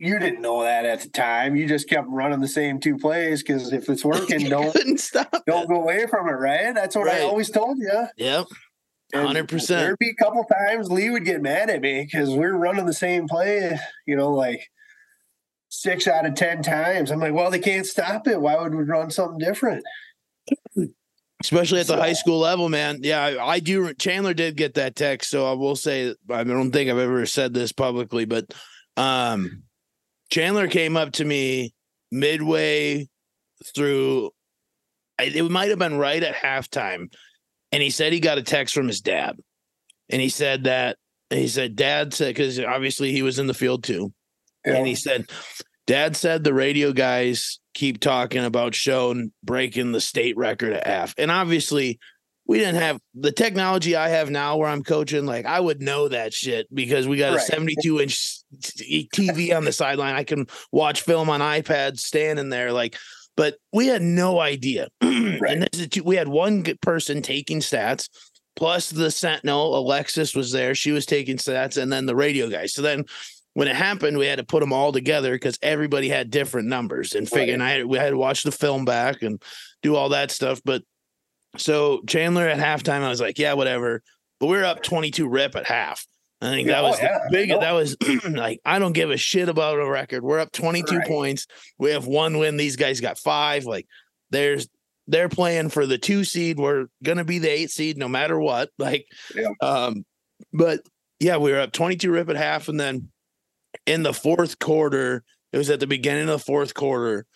you 0.00 0.18
didn't 0.18 0.40
know 0.40 0.62
that 0.62 0.84
at 0.86 1.02
the 1.02 1.08
time. 1.10 1.54
You 1.56 1.68
just 1.68 1.88
kept 1.88 2.08
running 2.08 2.40
the 2.40 2.48
same 2.48 2.80
two 2.80 2.96
plays 2.96 3.42
because 3.42 3.72
if 3.72 3.88
it's 3.88 4.04
working, 4.14 4.48
don't 4.48 4.98
stop. 4.98 5.30
don't 5.46 5.68
go 5.68 5.76
away 5.82 6.06
from 6.06 6.28
it, 6.28 6.32
right? 6.32 6.74
That's 6.74 6.96
what 6.96 7.06
Right. 7.06 7.20
I 7.20 7.24
always 7.24 7.50
told 7.50 7.78
you. 7.78 8.06
Yep, 8.16 8.46
100%. 9.14 9.66
There'd 9.68 9.98
be 9.98 10.10
a 10.10 10.14
couple 10.24 10.42
times 10.44 10.90
Lee 10.90 11.10
would 11.10 11.24
get 11.24 11.42
mad 11.42 11.68
at 11.70 11.80
me 11.82 12.02
because 12.10 12.30
we're 12.30 12.56
running 12.56 12.86
the 12.86 12.92
same 12.94 13.28
play, 13.28 13.78
you 14.06 14.16
know, 14.16 14.32
like 14.32 14.66
six 15.68 16.08
out 16.08 16.26
of 16.26 16.34
10 16.34 16.62
times. 16.62 17.10
I'm 17.10 17.20
like, 17.20 17.32
well, 17.34 17.50
they 17.50 17.58
can't 17.60 17.86
stop 17.86 18.26
it. 18.26 18.40
Why 18.40 18.56
would 18.60 18.74
we 18.74 18.82
run 18.84 19.10
something 19.10 19.38
different? 19.38 19.84
especially 21.42 21.80
at 21.80 21.86
the 21.86 21.94
So- 21.94 22.00
high 22.00 22.12
school 22.12 22.38
level, 22.40 22.68
man. 22.68 23.00
Yeah, 23.02 23.22
I, 23.24 23.46
I 23.54 23.60
do. 23.60 23.92
Chandler 23.94 24.34
did 24.34 24.56
get 24.56 24.74
that 24.74 24.96
text, 24.96 25.30
so 25.30 25.46
I 25.50 25.54
will 25.54 25.76
say 25.76 26.14
I 26.30 26.44
don't 26.44 26.70
think 26.70 26.90
I've 26.90 26.98
ever 26.98 27.24
said 27.26 27.54
this 27.54 27.72
publicly, 27.72 28.24
but 28.26 28.52
um, 28.96 29.62
Chandler 30.30 30.68
came 30.68 30.96
up 30.96 31.12
to 31.12 31.24
me 31.24 31.72
midway 32.10 33.08
through. 33.74 34.30
It 35.18 35.50
might 35.50 35.68
have 35.70 35.78
been 35.78 35.98
right 35.98 36.22
at 36.22 36.34
halftime, 36.34 37.12
and 37.72 37.82
he 37.82 37.90
said 37.90 38.12
he 38.12 38.20
got 38.20 38.38
a 38.38 38.42
text 38.42 38.74
from 38.74 38.86
his 38.88 39.00
dad, 39.00 39.36
and 40.08 40.20
he 40.22 40.28
said 40.30 40.64
that 40.64 40.96
he 41.28 41.46
said 41.48 41.76
dad 41.76 42.14
said 42.14 42.34
because 42.34 42.58
obviously 42.58 43.12
he 43.12 43.22
was 43.22 43.38
in 43.38 43.46
the 43.46 43.54
field 43.54 43.84
too, 43.84 44.12
You 44.64 44.74
and 44.74 44.86
he 44.86 44.94
said, 44.94 45.30
Dad 45.86 46.16
said 46.16 46.42
the 46.44 46.54
radio 46.54 46.92
guys 46.92 47.58
keep 47.74 48.00
talking 48.00 48.44
about 48.44 48.74
Schoen 48.74 49.32
breaking 49.42 49.92
the 49.92 50.00
state 50.00 50.36
record 50.36 50.72
at 50.72 50.86
half. 50.86 51.14
And 51.18 51.30
obviously, 51.30 51.98
we 52.46 52.58
didn't 52.58 52.76
have 52.80 53.00
the 53.14 53.32
technology 53.32 53.94
I 53.94 54.08
have 54.08 54.30
now 54.30 54.56
where 54.56 54.68
I'm 54.68 54.82
coaching. 54.82 55.26
Like, 55.26 55.46
I 55.46 55.60
would 55.60 55.80
know 55.80 56.08
that 56.08 56.32
shit 56.32 56.66
because 56.74 57.06
we 57.06 57.16
got 57.16 57.32
Right. 57.32 57.42
a 57.42 57.44
72 57.44 58.00
inch 58.00 58.39
TV 58.58 59.56
on 59.56 59.64
the 59.64 59.72
sideline. 59.72 60.14
I 60.14 60.24
can 60.24 60.46
watch 60.72 61.02
film 61.02 61.30
on 61.30 61.40
iPad 61.40 61.98
standing 61.98 62.48
there. 62.48 62.72
Like, 62.72 62.96
but 63.36 63.56
we 63.72 63.86
had 63.86 64.02
no 64.02 64.40
idea. 64.40 64.88
And 65.00 65.62
this 65.62 65.80
is, 65.80 66.02
we 66.04 66.16
had 66.16 66.28
one 66.28 66.64
person 66.82 67.22
taking 67.22 67.60
stats 67.60 68.08
plus 68.56 68.90
the 68.90 69.10
Sentinel. 69.10 69.76
Alexis 69.76 70.34
was 70.34 70.52
there. 70.52 70.74
She 70.74 70.92
was 70.92 71.06
taking 71.06 71.38
stats 71.38 71.80
and 71.80 71.92
then 71.92 72.06
the 72.06 72.14
radio 72.14 72.48
guy. 72.48 72.66
So 72.66 72.82
then 72.82 73.06
when 73.54 73.68
it 73.68 73.76
happened, 73.76 74.18
we 74.18 74.26
had 74.26 74.38
to 74.38 74.44
put 74.44 74.60
them 74.60 74.72
all 74.72 74.92
together 74.92 75.32
because 75.32 75.58
everybody 75.62 76.08
had 76.08 76.30
different 76.30 76.68
numbers 76.68 77.14
and 77.14 77.28
figure. 77.28 77.54
And 77.54 77.62
I 77.62 77.70
had, 77.70 77.86
we 77.86 77.98
had 77.98 78.10
to 78.10 78.16
watch 78.16 78.42
the 78.42 78.52
film 78.52 78.84
back 78.84 79.22
and 79.22 79.42
do 79.82 79.96
all 79.96 80.10
that 80.10 80.30
stuff. 80.30 80.60
But 80.64 80.82
so 81.56 82.02
Chandler 82.06 82.46
at 82.48 82.58
halftime, 82.58 83.02
I 83.02 83.08
was 83.08 83.20
like, 83.20 83.38
yeah, 83.38 83.54
whatever. 83.54 84.02
But 84.38 84.46
we 84.46 84.58
are 84.58 84.64
up 84.64 84.82
22 84.82 85.28
rip 85.28 85.56
at 85.56 85.66
half. 85.66 86.06
I 86.42 86.50
think 86.50 86.68
that 86.68 86.82
oh, 86.82 86.88
was 86.88 86.98
yeah. 86.98 87.18
the 87.24 87.30
big. 87.30 87.50
That 87.50 87.72
was 87.72 87.96
like 88.28 88.60
I 88.64 88.78
don't 88.78 88.92
give 88.94 89.10
a 89.10 89.16
shit 89.16 89.48
about 89.48 89.78
a 89.78 89.88
record. 89.88 90.22
We're 90.22 90.38
up 90.38 90.52
22 90.52 90.96
Right. 90.96 91.06
points. 91.06 91.46
We 91.78 91.90
have 91.90 92.06
one 92.06 92.38
win. 92.38 92.56
These 92.56 92.76
guys 92.76 93.00
got 93.00 93.18
five. 93.18 93.64
Like 93.64 93.86
there's 94.30 94.68
they're 95.06 95.28
playing 95.28 95.68
for 95.68 95.86
the 95.86 95.98
two 95.98 96.24
seed. 96.24 96.58
We're 96.58 96.86
gonna 97.02 97.24
be 97.24 97.38
the 97.40 97.50
eight 97.50 97.70
seed 97.70 97.98
no 97.98 98.08
matter 98.08 98.38
what. 98.38 98.70
Like, 98.78 99.06
Yeah. 99.34 99.50
um, 99.60 100.04
but 100.52 100.80
yeah, 101.18 101.36
we 101.36 101.52
were 101.52 101.60
up 101.60 101.72
22 101.72 102.10
rip 102.10 102.30
at 102.30 102.36
half, 102.36 102.68
and 102.68 102.80
then 102.80 103.10
in 103.86 104.02
the 104.02 104.14
fourth 104.14 104.58
quarter, 104.58 105.22
it 105.52 105.58
was 105.58 105.68
at 105.68 105.80
the 105.80 105.86
beginning 105.86 106.22
of 106.22 106.28
the 106.28 106.38
fourth 106.38 106.72
quarter, 106.72 107.26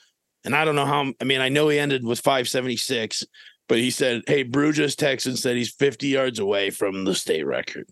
and 0.45 0.57
I 0.57 0.65
don't 0.65 0.77
know 0.77 0.87
how. 0.87 1.13
I 1.21 1.25
mean, 1.25 1.43
I 1.43 1.51
know 1.51 1.69
he 1.69 1.79
ended 1.79 2.05
with 2.05 2.21
576, 2.21 3.25
but 3.69 3.79
he 3.79 3.91
said, 3.91 4.23
"Hey, 4.27 4.45
just 4.45 4.99
texted 4.99 5.27
and 5.27 5.39
said 5.39 5.57
he's 5.57 5.73
50 5.73 6.09
yards 6.09 6.39
away 6.39 6.71
from 6.71 7.05
the 7.05 7.15
state 7.15 7.45
record," 7.45 7.87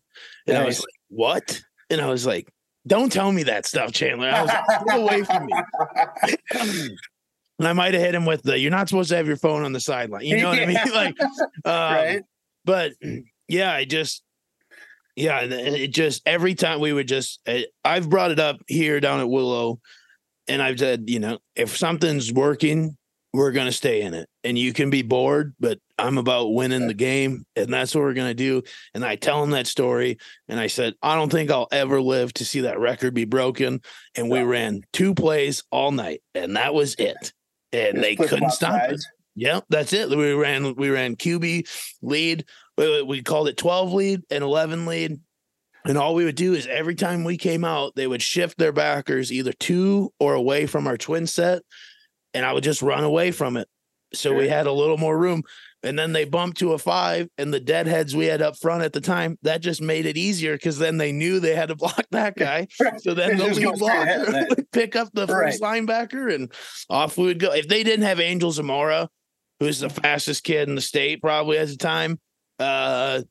and 0.46 0.56
I 0.56 0.64
was 0.64 0.80
like, 0.80 0.88
"What?" 1.12 1.62
And 1.90 2.00
I 2.00 2.08
was 2.08 2.26
like, 2.26 2.48
"Don't 2.86 3.12
tell 3.12 3.30
me 3.30 3.44
that 3.44 3.66
stuff, 3.66 3.92
Chandler." 3.92 4.28
I 4.28 4.42
was 4.42 4.50
like, 4.50 4.86
"Get 4.86 5.00
away 5.00 5.24
from 5.24 5.46
me." 5.46 6.88
And 7.58 7.68
I 7.68 7.74
might 7.74 7.94
have 7.94 8.02
hit 8.02 8.14
him 8.14 8.26
with 8.26 8.42
the 8.42 8.58
"You're 8.58 8.72
not 8.72 8.88
supposed 8.88 9.10
to 9.10 9.16
have 9.16 9.28
your 9.28 9.36
phone 9.36 9.62
on 9.62 9.72
the 9.72 9.78
sideline." 9.78 10.24
You 10.24 10.38
know 10.38 10.48
what 10.48 10.58
I 10.58 10.66
mean? 10.66 10.78
Like, 10.92 11.14
um, 11.22 11.30
right? 11.64 12.22
but 12.64 12.92
yeah, 13.46 13.72
I 13.72 13.84
just 13.84 14.24
yeah, 15.14 15.42
it 15.42 15.88
just 15.88 16.22
every 16.26 16.56
time 16.56 16.80
we 16.80 16.92
would 16.92 17.06
just 17.06 17.40
I've 17.84 18.10
brought 18.10 18.32
it 18.32 18.40
up 18.40 18.60
here 18.66 18.98
down 18.98 19.20
at 19.20 19.28
Willow, 19.28 19.80
and 20.48 20.60
I've 20.60 20.78
said 20.78 21.04
you 21.08 21.20
know 21.20 21.38
if 21.54 21.76
something's 21.76 22.32
working, 22.32 22.96
we're 23.32 23.52
gonna 23.52 23.70
stay 23.70 24.02
in 24.02 24.12
it, 24.14 24.28
and 24.42 24.58
you 24.58 24.72
can 24.72 24.90
be 24.90 25.02
bored, 25.02 25.54
but 25.60 25.78
I'm 26.02 26.18
about 26.18 26.52
winning 26.52 26.88
the 26.88 26.94
game, 26.94 27.46
and 27.54 27.72
that's 27.72 27.94
what 27.94 28.02
we're 28.02 28.14
gonna 28.14 28.34
do. 28.34 28.62
And 28.92 29.04
I 29.04 29.16
tell 29.16 29.42
him 29.42 29.50
that 29.50 29.68
story, 29.68 30.18
and 30.48 30.58
I 30.58 30.66
said 30.66 30.94
I 31.02 31.14
don't 31.14 31.30
think 31.30 31.50
I'll 31.50 31.68
ever 31.70 32.00
live 32.00 32.32
to 32.34 32.44
see 32.44 32.62
that 32.62 32.80
record 32.80 33.14
be 33.14 33.24
broken. 33.24 33.80
And 34.16 34.28
we 34.28 34.42
ran 34.42 34.82
two 34.92 35.14
plays 35.14 35.62
all 35.70 35.92
night, 35.92 36.22
and 36.34 36.56
that 36.56 36.74
was 36.74 36.96
it. 36.96 37.32
And 37.72 37.96
Just 37.96 38.02
they 38.02 38.16
couldn't 38.16 38.50
stop 38.50 38.90
it. 38.90 39.00
Yep, 39.36 39.66
that's 39.70 39.92
it. 39.92 40.10
We 40.10 40.32
ran 40.32 40.74
we 40.74 40.90
ran 40.90 41.14
QB 41.14 41.68
lead. 42.02 42.44
We, 42.76 43.02
we 43.02 43.22
called 43.22 43.48
it 43.48 43.56
12 43.56 43.92
lead 43.92 44.22
and 44.30 44.42
11 44.42 44.86
lead. 44.86 45.20
And 45.84 45.98
all 45.98 46.14
we 46.14 46.24
would 46.24 46.36
do 46.36 46.54
is 46.54 46.66
every 46.66 46.94
time 46.94 47.24
we 47.24 47.36
came 47.36 47.64
out, 47.64 47.94
they 47.96 48.06
would 48.06 48.22
shift 48.22 48.56
their 48.58 48.72
backers 48.72 49.32
either 49.32 49.52
to 49.52 50.12
or 50.20 50.34
away 50.34 50.66
from 50.66 50.86
our 50.86 50.96
twin 50.96 51.26
set. 51.26 51.62
And 52.34 52.46
I 52.46 52.52
would 52.52 52.64
just 52.64 52.82
run 52.82 53.04
away 53.04 53.30
from 53.30 53.56
it. 53.56 53.68
So 54.14 54.34
we 54.34 54.48
had 54.48 54.66
a 54.66 54.72
little 54.72 54.98
more 54.98 55.16
room. 55.16 55.42
And 55.82 55.98
then 55.98 56.12
they 56.12 56.24
bumped 56.24 56.58
to 56.58 56.72
a 56.72 56.78
five, 56.78 57.28
and 57.36 57.52
the 57.52 57.58
deadheads 57.58 58.14
we 58.14 58.26
had 58.26 58.40
up 58.40 58.56
front 58.56 58.84
at 58.84 58.92
the 58.92 59.00
time, 59.00 59.38
that 59.42 59.60
just 59.60 59.82
made 59.82 60.06
it 60.06 60.16
easier 60.16 60.54
because 60.54 60.78
then 60.78 60.96
they 60.96 61.10
knew 61.10 61.40
they 61.40 61.56
had 61.56 61.70
to 61.70 61.76
block 61.76 62.06
that 62.12 62.36
guy. 62.36 62.68
So 62.98 63.14
then 63.14 63.36
the 63.36 63.44
lead 63.44 63.54
straight 63.54 63.88
ahead 63.88 64.20
of 64.20 64.26
blocker 64.28 64.46
would 64.50 64.70
pick 64.72 64.94
up 64.96 65.08
the 65.12 65.26
first 65.26 65.60
linebacker 65.60 66.34
and 66.34 66.52
off 66.88 67.18
we 67.18 67.24
would 67.24 67.40
go. 67.40 67.52
If 67.52 67.68
they 67.68 67.82
didn't 67.82 68.06
have 68.06 68.20
Angel 68.20 68.52
Zamora, 68.52 69.08
who's 69.60 69.80
the 69.80 69.90
fastest 69.90 70.44
kid 70.44 70.68
in 70.68 70.74
the 70.74 70.80
state 70.80 71.20
probably 71.20 71.58
at 71.58 71.68
the 71.68 71.76
time, 71.76 72.20
uh 72.58 73.22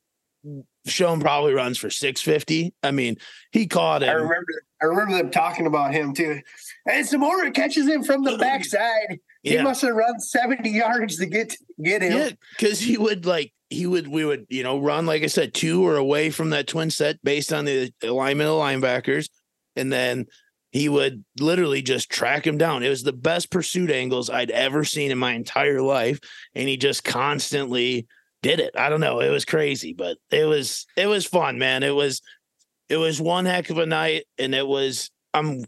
Sean 0.86 1.20
probably 1.20 1.52
runs 1.54 1.78
for 1.78 1.90
650. 1.90 2.74
I 2.82 2.90
mean, 2.90 3.16
he 3.52 3.66
caught 3.66 4.02
it. 4.02 4.08
I 4.08 4.12
remember 4.12 4.46
I 4.82 4.86
remember 4.86 5.16
them 5.16 5.30
talking 5.30 5.66
about 5.66 5.94
him 5.94 6.12
too. 6.12 6.40
And 6.90 7.06
Zamora 7.06 7.52
catches 7.52 7.86
him 7.86 8.02
from 8.02 8.24
the 8.24 8.36
backside. 8.40 9.20
He 9.42 9.54
Yeah. 9.54 9.62
must 9.62 9.82
have 9.82 9.94
run 9.94 10.18
70 10.20 10.70
yards 10.70 11.16
to 11.18 11.26
get 11.26 11.56
get 11.82 12.02
him. 12.02 12.12
Yeah, 12.12 12.30
because 12.56 12.78
he 12.80 12.96
would 12.96 13.26
like 13.26 13.52
he 13.70 13.86
would 13.86 14.06
we 14.06 14.24
would 14.24 14.46
you 14.48 14.62
know 14.62 14.78
run 14.78 15.06
like 15.06 15.22
I 15.22 15.26
said 15.26 15.54
two 15.54 15.84
or 15.84 15.96
away 15.96 16.30
from 16.30 16.50
that 16.50 16.66
twin 16.68 16.90
set 16.90 17.22
based 17.24 17.52
on 17.52 17.64
the 17.64 17.92
alignment 18.02 18.48
of 18.50 18.56
linebackers, 18.56 19.28
and 19.76 19.92
then 19.92 20.26
he 20.70 20.88
would 20.88 21.24
literally 21.38 21.82
just 21.82 22.08
track 22.10 22.46
him 22.46 22.56
down. 22.56 22.82
It 22.82 22.88
was 22.88 23.02
the 23.02 23.12
best 23.12 23.50
pursuit 23.50 23.90
angles 23.90 24.30
I'd 24.30 24.50
ever 24.50 24.84
seen 24.84 25.10
in 25.10 25.18
my 25.18 25.32
entire 25.32 25.82
life, 25.82 26.18
and 26.54 26.68
he 26.68 26.76
just 26.76 27.04
constantly 27.04 28.06
did 28.42 28.58
it. 28.60 28.74
I 28.76 28.88
don't 28.88 29.00
know, 29.00 29.20
it 29.20 29.28
was 29.30 29.44
crazy, 29.44 29.92
but 29.92 30.18
it 30.30 30.44
was 30.44 30.86
it 30.96 31.06
was 31.06 31.26
fun, 31.26 31.58
man. 31.58 31.82
It 31.82 31.94
was 31.94 32.22
it 32.88 32.96
was 32.96 33.20
one 33.20 33.46
heck 33.46 33.70
of 33.70 33.78
a 33.78 33.86
night, 33.86 34.24
and 34.38 34.54
it 34.54 34.66
was 34.66 35.10
I'm 35.34 35.64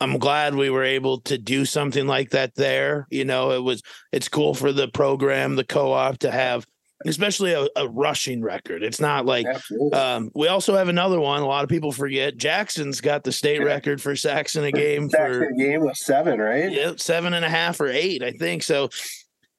I'm 0.00 0.18
glad 0.18 0.54
we 0.54 0.70
were 0.70 0.84
able 0.84 1.20
to 1.22 1.38
do 1.38 1.64
something 1.64 2.06
like 2.06 2.30
that 2.30 2.54
there. 2.54 3.06
You 3.10 3.24
know, 3.24 3.52
it 3.52 3.62
was 3.62 3.82
it's 4.12 4.28
cool 4.28 4.54
for 4.54 4.72
the 4.72 4.88
program, 4.88 5.56
the 5.56 5.64
co-op 5.64 6.18
to 6.18 6.30
have 6.30 6.66
especially 7.04 7.52
a, 7.52 7.66
a 7.76 7.88
rushing 7.88 8.42
record. 8.42 8.82
It's 8.82 9.00
not 9.00 9.26
like 9.26 9.46
um 9.92 10.30
we 10.34 10.48
also 10.48 10.76
have 10.76 10.88
another 10.88 11.20
one. 11.20 11.42
A 11.42 11.46
lot 11.46 11.64
of 11.64 11.70
people 11.70 11.92
forget. 11.92 12.36
Jackson's 12.36 13.00
got 13.00 13.24
the 13.24 13.32
state 13.32 13.62
record 13.62 14.00
for 14.00 14.16
sacks 14.16 14.56
in 14.56 14.64
a 14.64 14.72
game 14.72 15.08
for 15.08 15.50
game 15.52 15.80
was 15.80 16.04
seven, 16.04 16.38
right? 16.40 16.70
yeah, 16.70 16.92
seven 16.96 17.34
and 17.34 17.44
a 17.44 17.50
half 17.50 17.80
or 17.80 17.88
eight, 17.88 18.22
I 18.22 18.32
think. 18.32 18.62
So 18.62 18.90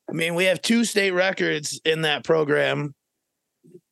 I 0.09 0.13
mean, 0.13 0.35
we 0.35 0.45
have 0.45 0.61
two 0.61 0.85
state 0.85 1.11
records 1.11 1.81
in 1.83 2.03
that 2.03 2.23
program. 2.23 2.93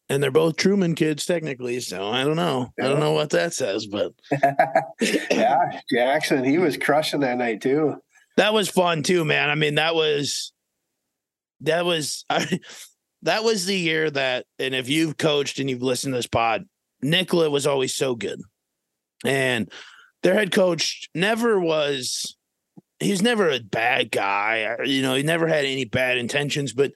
And 0.08 0.22
they're 0.22 0.30
both 0.30 0.56
Truman 0.58 0.94
kids, 0.94 1.26
technically. 1.26 1.80
So 1.80 2.08
I 2.08 2.24
don't 2.24 2.36
know. 2.36 2.72
I 2.80 2.84
don't 2.84 3.00
know 3.00 3.14
what 3.14 3.32
that 3.32 3.54
says, 3.54 3.88
but 3.88 4.14
yeah, 5.32 5.82
Jackson, 5.92 6.44
he 6.44 6.60
was 6.60 6.78
crushing 6.78 7.22
that 7.22 7.40
night 7.40 7.62
too. 7.62 7.96
that 8.38 8.54
was 8.54 8.70
fun 8.70 9.02
too, 9.02 9.26
man. 9.26 9.50
I 9.50 9.56
mean, 9.56 9.76
that 9.76 9.96
was 9.96 10.54
that 11.62 11.86
was 11.86 12.26
I, 12.30 12.60
that 13.24 13.44
was 13.44 13.66
the 13.66 13.78
year 13.78 14.10
that, 14.12 14.46
and 14.60 14.76
if 14.76 14.90
you've 14.90 15.18
coached 15.18 15.60
and 15.60 15.70
you've 15.70 15.82
listened 15.82 16.14
to 16.14 16.18
this 16.18 16.28
pod, 16.28 16.66
Nicollet 17.02 17.52
was 17.52 17.68
always 17.68 17.94
so 17.94 18.16
good, 18.16 18.42
and 19.24 19.72
their 20.24 20.34
head 20.34 20.52
coach 20.52 21.10
never 21.14 21.60
was. 21.60 22.36
He's 23.00 23.22
never 23.22 23.50
a 23.50 23.60
bad 23.60 24.10
guy, 24.10 24.64
uh, 24.64 24.84
you 24.84 25.02
know. 25.02 25.16
He 25.16 25.24
never 25.24 25.48
had 25.48 25.66
any 25.66 25.84
bad 25.84 26.18
intentions, 26.18 26.72
but 26.72 26.94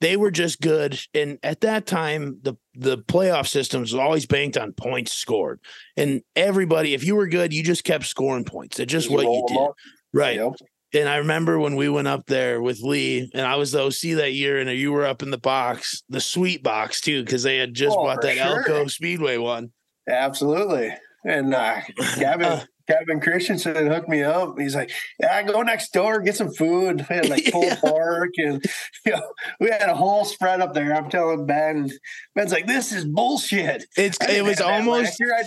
they 0.00 0.16
were 0.16 0.30
just 0.30 0.60
good. 0.60 0.98
And 1.14 1.38
at 1.42 1.60
that 1.62 1.86
time, 1.86 2.38
the 2.42 2.54
the 2.74 2.98
playoff 2.98 3.46
systems 3.48 3.92
was 3.92 3.98
always 4.00 4.26
banked 4.26 4.56
on 4.56 4.72
points 4.72 5.12
scored, 5.12 5.60
and 5.96 6.22
everybody, 6.36 6.94
if 6.94 7.04
you 7.04 7.16
were 7.16 7.28
good, 7.28 7.52
you 7.52 7.62
just 7.62 7.84
kept 7.84 8.06
scoring 8.06 8.44
points. 8.44 8.78
It's 8.78 8.90
just 8.92 9.10
what 9.10 9.24
you 9.24 9.44
did, 9.48 9.58
up. 9.58 9.74
right? 10.12 10.36
Yep. 10.36 10.52
And 10.92 11.08
I 11.08 11.18
remember 11.18 11.60
when 11.60 11.76
we 11.76 11.88
went 11.88 12.08
up 12.08 12.26
there 12.26 12.60
with 12.60 12.80
Lee, 12.80 13.30
and 13.32 13.46
I 13.46 13.54
was 13.56 13.70
the 13.70 13.82
OC 13.84 14.16
that 14.16 14.32
year, 14.32 14.58
and 14.58 14.68
you 14.70 14.90
were 14.90 15.04
up 15.06 15.22
in 15.22 15.30
the 15.30 15.38
box, 15.38 16.02
the 16.08 16.20
sweet 16.20 16.64
box 16.64 17.00
too, 17.00 17.22
because 17.22 17.44
they 17.44 17.58
had 17.58 17.74
just 17.74 17.96
Oh, 17.96 18.02
bought 18.04 18.22
that 18.22 18.36
sure. 18.36 18.58
Elko 18.58 18.88
Speedway 18.88 19.36
one. 19.36 19.70
Absolutely. 20.08 20.92
And 21.24 21.54
uh, 21.54 21.80
Kevin 22.16 22.46
Uh. 22.46 22.64
Kevin 22.90 23.20
Christensen 23.20 23.86
hooked 23.86 24.08
me 24.08 24.22
up. 24.22 24.58
He's 24.58 24.74
like, 24.74 24.90
"Yeah, 25.20 25.42
go 25.44 25.62
next 25.62 25.92
door, 25.92 26.20
get 26.20 26.34
some 26.36 26.52
food." 26.52 27.06
We 27.08 27.16
had 27.16 27.28
like 27.28 27.44
pulled 27.52 27.64
Yeah. 27.66 27.76
pork, 27.76 28.30
and 28.38 28.64
you 29.06 29.12
know, 29.12 29.32
we 29.60 29.70
had 29.70 29.88
a 29.88 29.94
whole 29.94 30.24
spread 30.24 30.60
up 30.60 30.74
there. 30.74 30.94
I'm 30.94 31.08
telling 31.10 31.46
Ben, 31.46 31.90
Ben's 32.34 32.52
like, 32.52 32.66
"This 32.66 32.92
is 32.92 33.04
bullshit." 33.04 33.84
It's 33.96 34.18
it 34.28 34.42
was 34.44 34.60
almost. 34.60 35.20
I, 35.22 35.42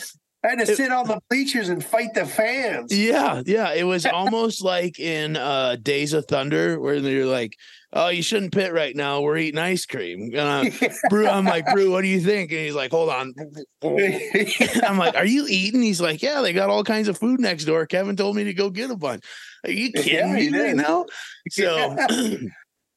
I 0.45 0.49
had 0.49 0.65
to 0.65 0.71
it- 0.71 0.75
sit 0.77 0.91
on 0.91 1.07
the 1.07 1.19
bleachers 1.29 1.69
and 1.69 1.83
fight 1.83 2.13
the 2.13 2.25
fans. 2.25 2.97
yeah, 2.97 3.41
yeah. 3.45 3.73
It 3.73 3.83
was 3.83 4.05
almost 4.05 4.61
like 4.63 4.99
in 4.99 5.37
uh 5.37 5.77
Days 5.81 6.13
of 6.13 6.25
Thunder, 6.25 6.79
where 6.79 6.99
they're 7.01 7.25
like, 7.25 7.53
"Oh, 7.93 8.09
you 8.09 8.21
shouldn't 8.21 8.51
pit 8.51 8.73
right 8.73 8.95
now. 8.95 9.21
We're 9.21 9.37
eating 9.37 9.59
ice 9.59 9.85
cream." 9.85 10.31
And 10.35 10.73
uh, 10.73 10.89
Brew, 11.09 11.27
I'm 11.27 11.45
like, 11.45 11.65
"Brew, 11.67 11.91
what 11.91 12.01
do 12.01 12.07
you 12.07 12.19
think?" 12.19 12.51
And 12.51 12.61
he's 12.61 12.75
like, 12.75 12.91
"Hold 12.91 13.09
on." 13.09 13.33
I'm 13.83 14.97
like, 14.97 15.15
"Are 15.15 15.25
you 15.25 15.45
eating?" 15.47 15.81
He's 15.81 16.01
like, 16.01 16.21
"Yeah, 16.21 16.41
they 16.41 16.53
got 16.53 16.69
all 16.69 16.83
kinds 16.83 17.07
of 17.07 17.17
food 17.17 17.39
next 17.39 17.65
door. 17.65 17.85
Kevin 17.85 18.15
told 18.15 18.35
me 18.35 18.43
to 18.45 18.53
go 18.53 18.69
get 18.69 18.91
a 18.91 18.95
bunch." 18.95 19.23
Are 19.63 19.71
you 19.71 19.91
kidding 19.95 20.35
he 20.35 20.49
me 20.49 20.59
right 20.59 20.75
now? 20.75 21.05
So, 21.49 21.95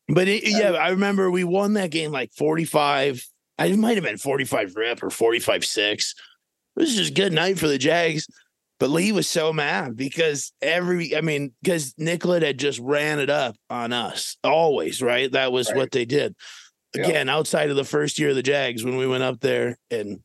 but 0.09 0.29
it, 0.29 0.43
yeah, 0.45 0.73
I 0.73 0.91
remember 0.91 1.31
we 1.31 1.45
won 1.45 1.75
that 1.75 1.91
game 1.91 2.11
like 2.11 2.33
45. 2.33 3.25
I 3.59 3.67
it 3.67 3.79
might 3.79 3.97
have 3.97 4.05
been 4.05 4.19
45 4.19 4.77
rip 4.77 5.03
or 5.03 5.11
45 5.11 5.65
6. 5.65 6.15
This 6.77 6.91
is 6.91 6.97
just 6.97 7.11
a 7.13 7.15
good 7.15 7.33
night 7.33 7.59
for 7.59 7.69
the 7.69 7.79
Jags. 7.79 8.27
But 8.79 8.91
Lee 8.91 9.13
was 9.13 9.27
so 9.27 9.53
mad 9.53 9.97
because 9.97 10.53
every, 10.61 11.17
I 11.17 11.23
mean, 11.23 11.53
because 11.63 11.95
Nicollet 11.97 12.43
had 12.43 12.59
just 12.59 12.79
ran 12.79 13.21
it 13.21 13.31
up 13.31 13.57
on 13.71 13.93
us 13.93 14.37
always, 14.45 15.01
right? 15.01 15.33
That 15.33 15.51
was 15.51 15.69
Right. 15.69 15.77
what 15.77 15.93
they 15.93 16.05
did. 16.05 16.35
Yeah. 16.95 17.07
Again, 17.09 17.29
outside 17.29 17.71
of 17.71 17.77
the 17.77 17.85
first 17.85 18.19
year 18.19 18.31
of 18.31 18.37
the 18.37 18.43
Jags 18.43 18.85
when 18.85 18.97
we 18.97 19.07
went 19.07 19.23
up 19.23 19.41
there 19.41 19.79
and 19.91 20.21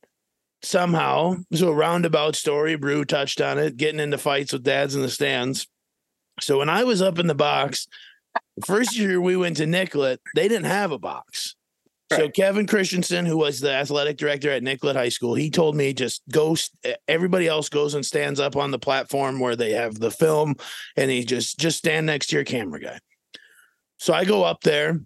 somehow, 0.64 1.36
so 1.54 1.70
a 1.70 1.74
roundabout 1.74 2.36
story, 2.36 2.76
Brew 2.76 3.06
touched 3.06 3.40
on 3.42 3.58
it, 3.58 3.78
getting 3.78 4.00
into 4.00 4.18
fights 4.18 4.54
with 4.54 4.64
dads 4.64 4.96
in 4.96 5.02
the 5.02 5.10
stands. 5.10 5.68
So 6.40 6.60
when 6.60 6.70
I 6.70 6.84
was 6.84 7.02
up 7.02 7.20
in 7.20 7.28
the 7.28 7.36
box, 7.36 7.88
the 8.58 8.66
first 8.66 8.98
year 8.98 9.20
we 9.22 9.36
went 9.38 9.58
to 9.58 9.66
Nicollet, 9.66 10.20
they 10.36 10.48
didn't 10.48 10.66
have 10.66 10.92
a 10.92 11.00
box. 11.00 11.56
So 12.16 12.30
Kevin 12.30 12.68
Christensen, 12.68 13.26
who 13.26 13.38
was 13.38 13.60
the 13.60 13.72
athletic 13.72 14.18
director 14.18 14.52
at 14.52 14.64
Nicollet 14.64 14.96
High 14.96 15.10
School, 15.10 15.34
he 15.36 15.50
told 15.50 15.76
me 15.76 15.94
just 15.94 16.22
go. 16.32 16.56
Everybody 17.08 17.48
else 17.48 17.70
goes 17.70 17.94
and 17.94 18.06
stands 18.06 18.40
up 18.40 18.56
on 18.56 18.72
the 18.72 18.80
platform 18.80 19.40
where 19.40 19.56
they 19.56 19.72
have 19.72 20.00
the 20.00 20.12
film, 20.12 20.56
and 20.96 21.10
he 21.10 21.24
just 21.24 21.60
just 21.60 21.78
stand 21.78 22.06
next 22.06 22.28
to 22.28 22.36
your 22.36 22.46
camera 22.46 22.80
guy. 22.80 23.00
So 23.98 24.14
I 24.14 24.26
go 24.26 24.44
up 24.44 24.62
there, 24.62 25.02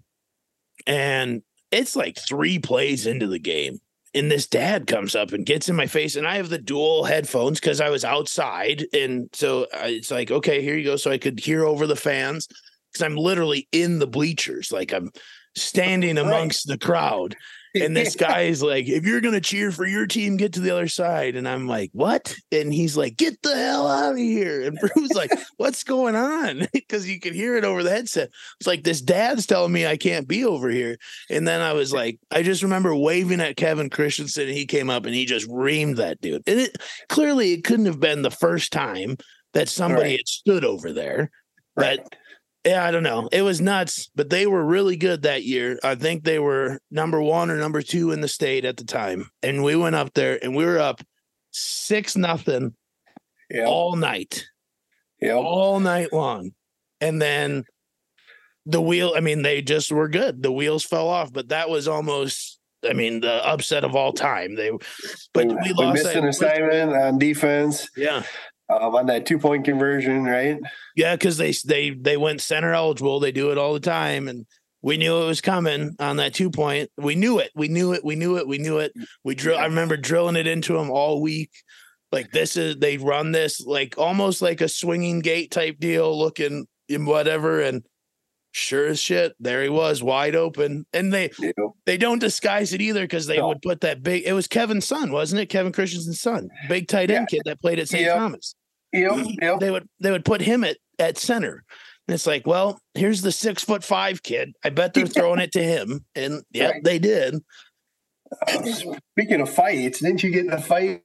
and 0.86 1.42
it's 1.70 1.96
like 1.96 2.18
three 2.18 2.58
plays 2.58 3.06
into 3.06 3.26
the 3.26 3.38
game, 3.38 3.78
and 4.14 4.30
this 4.30 4.46
dad 4.46 4.86
comes 4.86 5.14
up 5.14 5.32
and 5.32 5.44
gets 5.44 5.68
in 5.68 5.76
my 5.76 5.86
face, 5.86 6.16
and 6.16 6.26
I 6.26 6.36
have 6.36 6.48
the 6.48 6.58
dual 6.58 7.04
headphones 7.04 7.60
because 7.60 7.80
I 7.80 7.90
was 7.90 8.04
outside, 8.04 8.86
and 8.92 9.28
so 9.32 9.66
I- 9.74 9.88
it's 9.88 10.10
like, 10.10 10.30
okay, 10.30 10.62
here 10.62 10.76
you 10.76 10.84
go, 10.84 10.96
so 10.96 11.10
I 11.10 11.18
could 11.18 11.40
hear 11.40 11.64
over 11.64 11.86
the 11.86 11.96
fans 11.96 12.48
because 12.92 13.04
I'm 13.04 13.16
literally 13.16 13.68
in 13.72 13.98
the 13.98 14.06
bleachers, 14.06 14.72
like 14.72 14.92
I'm 14.92 15.10
standing 15.56 16.18
amongst 16.18 16.66
the 16.68 16.78
crowd. 16.78 17.34
And 17.74 17.94
this 17.94 18.14
guy 18.16 18.42
is 18.42 18.62
like, 18.62 18.86
if 18.88 19.04
you're 19.04 19.20
gonna 19.20 19.40
cheer 19.40 19.70
for 19.70 19.84
your 19.86 20.06
team, 20.06 20.36
get 20.36 20.52
to 20.54 20.60
the 20.60 20.70
other 20.70 20.88
side. 20.88 21.36
And 21.36 21.46
I'm 21.48 21.66
like, 21.66 21.90
what? 21.92 22.34
And 22.50 22.72
he's 22.72 22.96
like, 22.96 23.16
get 23.16 23.40
the 23.42 23.54
hell 23.54 23.86
out 23.88 24.12
of 24.12 24.18
here. 24.18 24.62
And 24.62 24.78
Brew's 24.78 25.12
like, 25.12 25.30
what's 25.56 25.82
going 25.84 26.14
on? 26.14 26.68
Because 26.72 27.08
you 27.08 27.18
can 27.18 27.34
hear 27.34 27.56
it 27.56 27.64
over 27.64 27.82
the 27.82 27.90
headset. 27.90 28.30
It's 28.60 28.66
like 28.66 28.84
this 28.84 29.00
dad's 29.00 29.44
telling 29.44 29.72
me 29.72 29.86
I 29.86 29.96
can't 29.96 30.28
be 30.28 30.44
over 30.44 30.68
here. 30.70 30.98
And 31.28 31.46
then 31.46 31.60
I 31.60 31.72
was 31.72 31.92
like, 31.92 32.18
I 32.30 32.42
just 32.42 32.62
remember 32.62 32.94
waving 32.94 33.40
at 33.40 33.56
Kevin 33.56 33.90
Christensen, 33.90 34.46
and 34.46 34.56
he 34.56 34.66
came 34.66 34.88
up 34.88 35.04
and 35.04 35.14
he 35.14 35.26
just 35.26 35.48
reamed 35.48 35.96
that 35.96 36.20
dude. 36.20 36.44
And 36.46 36.60
it 36.60 36.76
clearly 37.08 37.52
it 37.52 37.64
couldn't 37.64 37.86
have 37.86 37.98
been 38.00 38.22
the 38.22 38.30
first 38.30 38.72
time 38.72 39.16
that 39.52 39.68
somebody 39.68 40.10
Right. 40.10 40.18
had 40.20 40.28
stood 40.28 40.64
over 40.64 40.92
there. 40.92 41.30
Right. 41.76 41.98
But 42.00 42.14
yeah, 42.66 42.84
I 42.84 42.90
don't 42.90 43.04
know. 43.04 43.28
It 43.30 43.42
was 43.42 43.60
nuts, 43.60 44.10
but 44.14 44.28
they 44.28 44.46
were 44.46 44.64
really 44.64 44.96
good 44.96 45.22
that 45.22 45.44
year. 45.44 45.78
I 45.84 45.94
think 45.94 46.24
they 46.24 46.38
were 46.40 46.80
number 46.90 47.22
one 47.22 47.50
or 47.50 47.56
number 47.56 47.80
two 47.80 48.10
in 48.10 48.20
the 48.20 48.28
state 48.28 48.64
at 48.64 48.76
the 48.76 48.84
time. 48.84 49.30
And 49.42 49.62
we 49.62 49.76
went 49.76 49.94
up 49.94 50.12
there 50.14 50.38
and 50.42 50.56
we 50.56 50.64
were 50.64 50.78
up 50.78 51.00
six 51.52 52.16
nothing 52.16 52.74
Yep. 53.50 53.68
all 53.68 53.94
night, 53.94 54.46
Yep. 55.20 55.36
all 55.36 55.78
night 55.78 56.12
long. 56.12 56.50
And 57.00 57.22
then 57.22 57.64
the 58.66 58.82
wheel, 58.82 59.14
I 59.16 59.20
mean, 59.20 59.42
they 59.42 59.62
just 59.62 59.92
were 59.92 60.08
good. 60.08 60.42
The 60.42 60.50
wheels 60.50 60.82
fell 60.82 61.06
off, 61.08 61.32
but 61.32 61.50
that 61.50 61.70
was 61.70 61.86
almost, 61.86 62.58
I 62.84 62.92
mean, 62.94 63.20
the 63.20 63.46
upset 63.46 63.84
of 63.84 63.94
all 63.94 64.12
time. 64.12 64.56
They, 64.56 64.70
but 65.32 65.46
we, 65.46 65.54
we 65.54 65.72
lost 65.72 66.02
missed 66.02 66.16
an 66.16 66.26
assignment 66.26 66.92
on 66.94 67.18
defense 67.18 67.88
Yeah. 67.96 68.24
Um, 68.68 68.94
on 68.94 69.06
that 69.06 69.26
two 69.26 69.38
point 69.38 69.64
conversion, 69.64 70.24
right? 70.24 70.58
Yeah, 70.94 71.14
because 71.14 71.36
they 71.36 71.52
they 71.64 71.90
they 71.90 72.16
went 72.16 72.40
center 72.40 72.72
eligible. 72.72 73.20
They 73.20 73.32
do 73.32 73.50
it 73.50 73.58
all 73.58 73.72
the 73.72 73.80
time, 73.80 74.28
and 74.28 74.46
we 74.82 74.96
knew 74.96 75.22
it 75.22 75.26
was 75.26 75.40
coming 75.40 75.96
on 75.98 76.16
that 76.16 76.34
two 76.34 76.50
point. 76.50 76.90
We 76.96 77.14
knew 77.14 77.38
it. 77.38 77.50
We 77.54 77.68
knew 77.68 77.92
it. 77.92 78.04
We 78.04 78.16
knew 78.16 78.36
it. 78.36 78.46
We 78.46 78.58
knew 78.58 78.78
it. 78.78 78.92
We 79.24 79.34
drill. 79.34 79.58
I 79.58 79.66
remember 79.66 79.96
drilling 79.96 80.36
it 80.36 80.46
into 80.46 80.74
them 80.74 80.90
all 80.90 81.20
week. 81.20 81.50
Like 82.12 82.30
this 82.30 82.56
is 82.56 82.76
they 82.76 82.98
run 82.98 83.32
this 83.32 83.60
like 83.60 83.96
almost 83.98 84.42
like 84.42 84.60
a 84.60 84.68
swinging 84.68 85.20
gate 85.20 85.50
type 85.50 85.78
deal, 85.78 86.16
looking 86.16 86.66
in 86.88 87.04
whatever, 87.04 87.60
and 87.60 87.84
sure 88.56 88.86
as 88.86 88.98
shit, 89.00 89.34
there 89.38 89.62
he 89.62 89.68
was, 89.68 90.02
wide 90.02 90.34
open. 90.34 90.86
And 90.92 91.12
they 91.12 91.30
know, 91.56 91.76
they 91.84 91.96
don't 91.96 92.18
disguise 92.18 92.72
it 92.72 92.80
either 92.80 93.02
because 93.02 93.26
they 93.26 93.36
No. 93.36 93.48
would 93.48 93.62
put 93.62 93.82
that 93.82 94.02
big. 94.02 94.24
It 94.24 94.32
was 94.32 94.46
Kevin's 94.48 94.86
son, 94.86 95.12
wasn't 95.12 95.42
it? 95.42 95.46
Kevin 95.46 95.72
Christensen's 95.72 96.20
son, 96.20 96.48
big 96.68 96.88
tight 96.88 97.10
end 97.10 97.28
kid 97.28 97.42
that 97.44 97.60
played 97.60 97.78
at 97.78 97.88
St. 97.88 98.04
Yep. 98.04 98.16
Thomas 98.16 98.54
Yep, 98.92 99.26
yep. 99.42 99.60
they 99.60 99.70
would 99.70 99.86
they 100.00 100.10
would 100.10 100.24
put 100.24 100.40
him 100.40 100.64
at 100.64 100.78
at 100.98 101.18
center. 101.18 101.64
And 102.08 102.14
it's 102.14 102.26
like, 102.26 102.46
well, 102.46 102.80
here's 102.94 103.20
the 103.22 103.32
six 103.32 103.62
foot 103.64 103.82
five 103.84 104.22
kid. 104.22 104.52
I 104.64 104.70
bet 104.70 104.94
they're 104.94 105.06
throwing 105.06 105.40
it 105.40 105.52
to 105.52 105.62
him. 105.62 106.04
And 106.14 106.42
yeah, 106.52 106.70
Right. 106.70 106.84
they 106.84 106.98
did. 106.98 107.34
Speaking 109.16 109.40
of 109.40 109.50
fights, 109.52 110.00
didn't 110.00 110.22
you 110.22 110.30
get 110.30 110.46
in 110.46 110.52
a 110.52 110.60
fight 110.60 111.02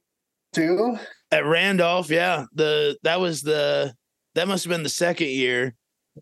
too? 0.52 0.96
At 1.30 1.44
Randolph, 1.44 2.10
yeah. 2.10 2.44
The 2.54 2.96
that 3.02 3.20
was 3.20 3.42
the 3.42 3.94
that 4.34 4.48
must 4.48 4.64
have 4.64 4.70
been 4.70 4.82
the 4.82 4.88
second 4.88 5.28
year. 5.28 5.74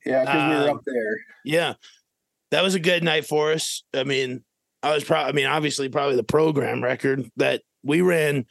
Yeah, 0.04 0.20
because 0.24 0.50
we 0.50 0.56
were 0.56 0.70
Um, 0.70 0.76
up 0.76 0.82
there. 0.86 1.16
Yeah. 1.44 1.74
That 2.50 2.62
was 2.62 2.74
a 2.74 2.80
good 2.80 3.04
night 3.04 3.26
for 3.26 3.52
us. 3.52 3.84
I 3.94 4.04
mean, 4.04 4.44
I 4.82 4.94
was 4.94 5.04
probably 5.04 5.28
I 5.28 5.32
mean, 5.32 5.46
obviously 5.46 5.88
probably 5.88 6.16
the 6.16 6.24
program 6.24 6.82
record 6.82 7.28
that 7.36 7.62
we 7.82 8.00
ran 8.00 8.46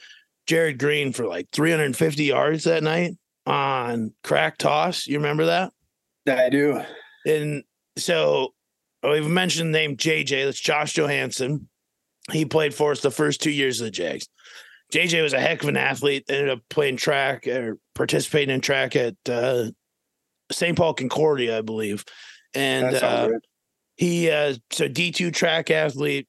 Jared 0.47 0.80
Green 0.80 1.12
for 1.13 1.25
like 1.28 1.47
350 1.52 2.23
yards 2.23 2.63
that 2.63 2.84
night 2.84 3.13
on 3.45 4.13
crack 4.23 4.58
toss. 4.58 5.06
You 5.08 5.17
remember 5.17 5.45
that? 5.47 5.71
Yeah, 6.25 6.41
I 6.45 6.49
do. 6.49 6.82
And 7.25 7.63
so 7.97 8.54
oh, 9.04 9.12
we've 9.12 9.28
mentioned 9.28 9.73
the 9.73 9.80
name 9.80 9.97
JJ. 9.97 10.45
That's 10.45 10.60
Josh 10.60 10.93
Johansson. 10.93 11.67
He 12.32 12.45
played 12.45 12.73
for 12.73 12.91
us 12.91 13.02
the 13.02 13.12
first 13.12 13.41
two 13.41 13.52
years 13.52 13.82
of 13.82 13.86
the 13.86 13.91
Jags. 13.91 14.28
JJ 14.93 15.21
was 15.21 15.34
a 15.34 15.39
heck 15.39 15.62
of 15.63 15.69
an 15.69 15.78
athlete. 15.78 16.25
Ended 16.30 16.49
up 16.49 16.60
playing 16.69 16.97
track 16.97 17.47
or 17.47 17.78
participating 17.95 18.54
in 18.54 18.62
track 18.62 18.95
at 18.95 19.15
uh, 19.28 19.65
St. 20.51 20.77
Paul 20.77 20.93
Concordia, 20.93 21.57
I 21.57 21.62
believe. 21.62 22.05
And 22.53 22.95
uh, 22.95 23.29
he 23.95 24.31
uh 24.31 24.55
so 24.71 24.88
D2 24.88 25.33
track 25.33 25.69
athlete 25.69 26.27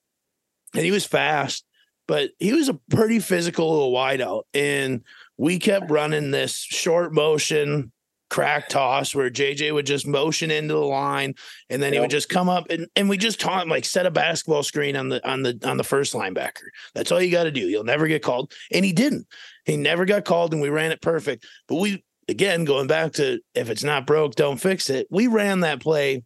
and 0.74 0.84
he 0.84 0.90
was 0.90 1.06
fast, 1.06 1.64
but 2.06 2.30
he 2.38 2.52
was 2.52 2.68
a 2.68 2.78
pretty 2.90 3.20
physical 3.20 3.70
little 3.70 3.92
wideout. 3.92 4.42
And 4.52 5.02
we 5.36 5.58
kept 5.58 5.90
running 5.90 6.30
this 6.30 6.56
short 6.56 7.14
motion 7.14 7.92
crack 8.30 8.68
toss 8.68 9.12
where 9.14 9.28
JJ 9.28 9.74
would 9.74 9.86
just 9.86 10.06
motion 10.06 10.52
into 10.52 10.74
the 10.74 10.80
line 10.80 11.34
and 11.68 11.82
then 11.82 11.92
he 11.92 11.98
would 11.98 12.10
just 12.10 12.28
come 12.28 12.48
up 12.48 12.66
and, 12.70 12.86
and 12.94 13.08
we 13.08 13.16
just 13.16 13.40
taught 13.40 13.64
him 13.64 13.68
like 13.68 13.84
set 13.84 14.06
a 14.06 14.10
basketball 14.10 14.62
screen 14.62 14.94
on 14.96 15.08
the 15.08 15.28
on 15.28 15.42
the 15.42 15.58
on 15.64 15.76
the 15.76 15.84
first 15.84 16.14
linebacker. 16.14 16.68
That's 16.94 17.10
all 17.10 17.20
you 17.20 17.30
got 17.30 17.44
to 17.44 17.50
do. 17.50 17.68
You'll 17.68 17.84
never 17.84 18.06
get 18.06 18.22
called. 18.22 18.52
And 18.72 18.84
he 18.84 18.92
didn't. 18.92 19.26
He 19.64 19.76
never 19.76 20.04
got 20.04 20.24
called 20.24 20.52
and 20.52 20.62
we 20.62 20.68
ran 20.68 20.92
it 20.92 21.02
perfect. 21.02 21.44
But 21.68 21.76
we 21.76 22.04
again 22.30 22.64
going 22.64 22.86
back 22.86 23.12
to 23.14 23.40
if 23.54 23.68
it's 23.68 23.84
not 23.84 24.06
broke, 24.06 24.34
don't 24.34 24.56
fix 24.58 24.88
it. 24.88 25.06
We 25.10 25.26
ran 25.26 25.60
that 25.60 25.80
play 25.80 26.22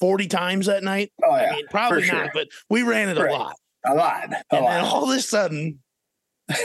40 0.00 0.26
times 0.26 0.66
that 0.66 0.82
night. 0.82 1.12
Oh 1.22 1.30
I 1.30 1.50
mean, 1.52 1.66
probably 1.68 2.02
for 2.02 2.12
not, 2.12 2.30
but 2.34 2.48
we 2.68 2.82
ran 2.82 3.08
it 3.08 3.18
a 3.18 3.22
Right. 3.22 3.30
lot. 3.32 3.56
a 3.86 3.94
lot, 3.94 4.32
a 4.32 4.56
And 4.56 4.66
then 4.66 4.80
all 4.84 5.10
of 5.10 5.16
a 5.16 5.20
sudden, 5.20 5.78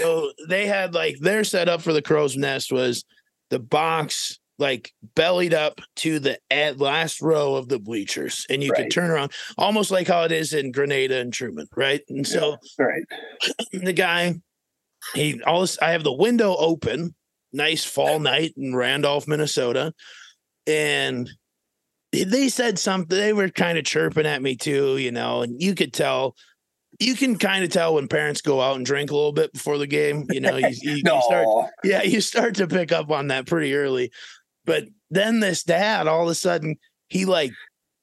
so 0.01 0.31
they 0.47 0.65
had 0.65 0.93
like 0.93 1.19
their 1.19 1.43
setup 1.43 1.81
for 1.81 1.93
the 1.93 2.01
crow's 2.01 2.35
nest 2.35 2.71
was 2.71 3.03
the 3.49 3.59
box 3.59 4.39
like 4.57 4.91
bellied 5.15 5.53
up 5.53 5.79
to 5.95 6.19
the 6.19 6.37
at 6.51 6.79
last 6.79 7.21
row 7.21 7.55
of 7.55 7.69
the 7.69 7.79
bleachers, 7.79 8.45
and 8.49 8.61
you 8.63 8.71
could 8.73 8.91
turn 8.91 9.09
around 9.09 9.31
almost 9.57 9.89
like 9.89 10.07
how 10.07 10.23
it 10.23 10.31
is 10.33 10.53
in 10.53 10.71
Granada 10.71 11.17
and 11.19 11.31
Truman, 11.31 11.67
right? 11.75 12.01
And 12.09 12.25
so 12.27 12.57
Right. 12.77 13.03
the 13.71 13.93
guy, 13.93 14.35
he 15.15 15.41
all 15.43 15.61
this, 15.61 15.79
I 15.81 15.91
have 15.91 16.03
the 16.03 16.11
window 16.13 16.55
open, 16.57 17.15
nice 17.53 17.83
fall 17.83 18.19
night 18.19 18.53
in 18.57 18.75
Randolph, 18.75 19.27
Minnesota, 19.27 19.93
and 20.67 21.29
they 22.11 22.49
said 22.49 22.79
something. 22.79 23.17
They 23.17 23.33
were 23.33 23.49
kind 23.49 23.77
of 23.77 23.85
chirping 23.85 24.25
at 24.25 24.41
me 24.41 24.55
too, 24.55 24.97
you 24.97 25.11
know, 25.11 25.41
and 25.41 25.61
you 25.61 25.75
could 25.75 25.93
tell. 25.93 26.35
You 26.99 27.15
can 27.15 27.37
kind 27.37 27.63
of 27.63 27.69
tell 27.69 27.93
when 27.93 28.09
parents 28.09 28.41
go 28.41 28.59
out 28.59 28.75
and 28.75 28.85
drink 28.85 29.11
a 29.11 29.15
little 29.15 29.31
bit 29.31 29.53
before 29.53 29.77
the 29.77 29.87
game. 29.87 30.25
You 30.31 30.41
know, 30.41 30.57
you, 30.57 30.69
you, 30.81 30.91
you 31.05 31.21
start 31.21 31.47
yeah, 31.83 32.01
you 32.03 32.19
start 32.19 32.55
to 32.55 32.67
pick 32.67 32.91
up 32.91 33.09
on 33.09 33.27
that 33.27 33.45
pretty 33.45 33.73
early. 33.75 34.11
But 34.65 34.85
then 35.09 35.39
this 35.39 35.63
dad, 35.63 36.07
all 36.07 36.23
of 36.23 36.29
a 36.29 36.35
sudden, 36.35 36.77
he 37.07 37.25
like 37.25 37.51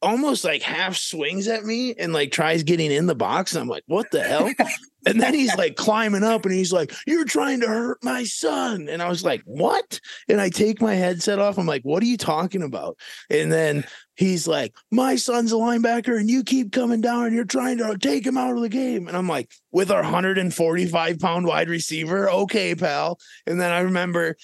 almost 0.03 0.45
like 0.45 0.63
half 0.63 0.97
swings 0.97 1.49
at 1.49 1.65
me 1.65 1.95
and 1.95 2.13
like 2.13 2.31
tries 2.31 2.63
getting 2.63 2.93
in 2.93 3.07
the 3.07 3.15
box. 3.15 3.55
And 3.55 3.63
I'm 3.63 3.69
like, 3.69 3.85
what 3.87 4.11
the 4.11 4.23
hell? 4.23 4.51
and 5.07 5.21
then 5.21 5.35
he's 5.35 5.55
like 5.57 5.77
climbing 5.77 6.25
up 6.25 6.45
and 6.45 6.55
he's 6.55 6.73
like, 6.73 6.93
You're 7.07 7.25
trying 7.25 7.61
to 7.61 7.69
hurt 7.69 7.99
my 8.03 8.25
son. 8.25 8.89
And 8.89 9.03
I 9.03 9.09
was 9.09 9.25
like, 9.25 9.43
What? 9.45 10.01
And 10.29 10.41
I 10.41 10.49
take 10.49 10.81
my 10.81 10.95
headset 10.95 11.39
off. 11.39 11.59
I'm 11.59 11.67
like, 11.67 11.83
What 11.83 12.03
are 12.03 12.07
you 12.07 12.17
talking 12.17 12.63
about? 12.63 12.99
And 13.31 13.53
then 13.53 13.85
he's 14.17 14.47
like, 14.47 14.75
My 14.91 15.17
son's 15.17 15.53
a 15.53 15.57
linebacker 15.57 16.19
and 16.19 16.29
you 16.29 16.43
keep 16.43 16.73
coming 16.73 17.01
down 17.01 17.27
and 17.27 17.35
you're 17.35 17.45
trying 17.45 17.79
to 17.79 17.97
take 17.97 18.27
him 18.27 18.37
out 18.37 18.57
of 18.57 18.63
the 18.63 18.69
game. 18.69 19.09
And 19.09 19.17
I'm 19.17 19.29
like, 19.29 19.51
With 19.71 19.91
our 19.91 20.03
145 20.03 21.19
pound 21.19 21.47
wide 21.47 21.69
receiver, 21.69 22.29
okay, 22.29 22.75
pal. 22.75 23.19
And 23.47 23.61
then 23.61 23.73
I 23.73 23.81
remember 23.81 24.37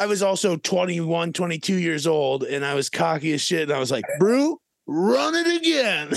I 0.00 0.06
was 0.06 0.22
also 0.22 0.56
21, 0.56 1.34
22 1.34 1.74
years 1.74 2.06
old, 2.06 2.42
and 2.44 2.64
I 2.64 2.72
was 2.72 2.88
cocky 2.88 3.34
as 3.34 3.42
shit. 3.42 3.64
And 3.64 3.72
I 3.72 3.78
was 3.78 3.90
like, 3.90 4.06
Brew, 4.18 4.58
run 4.90 5.34
it 5.36 5.56
again. 5.56 6.10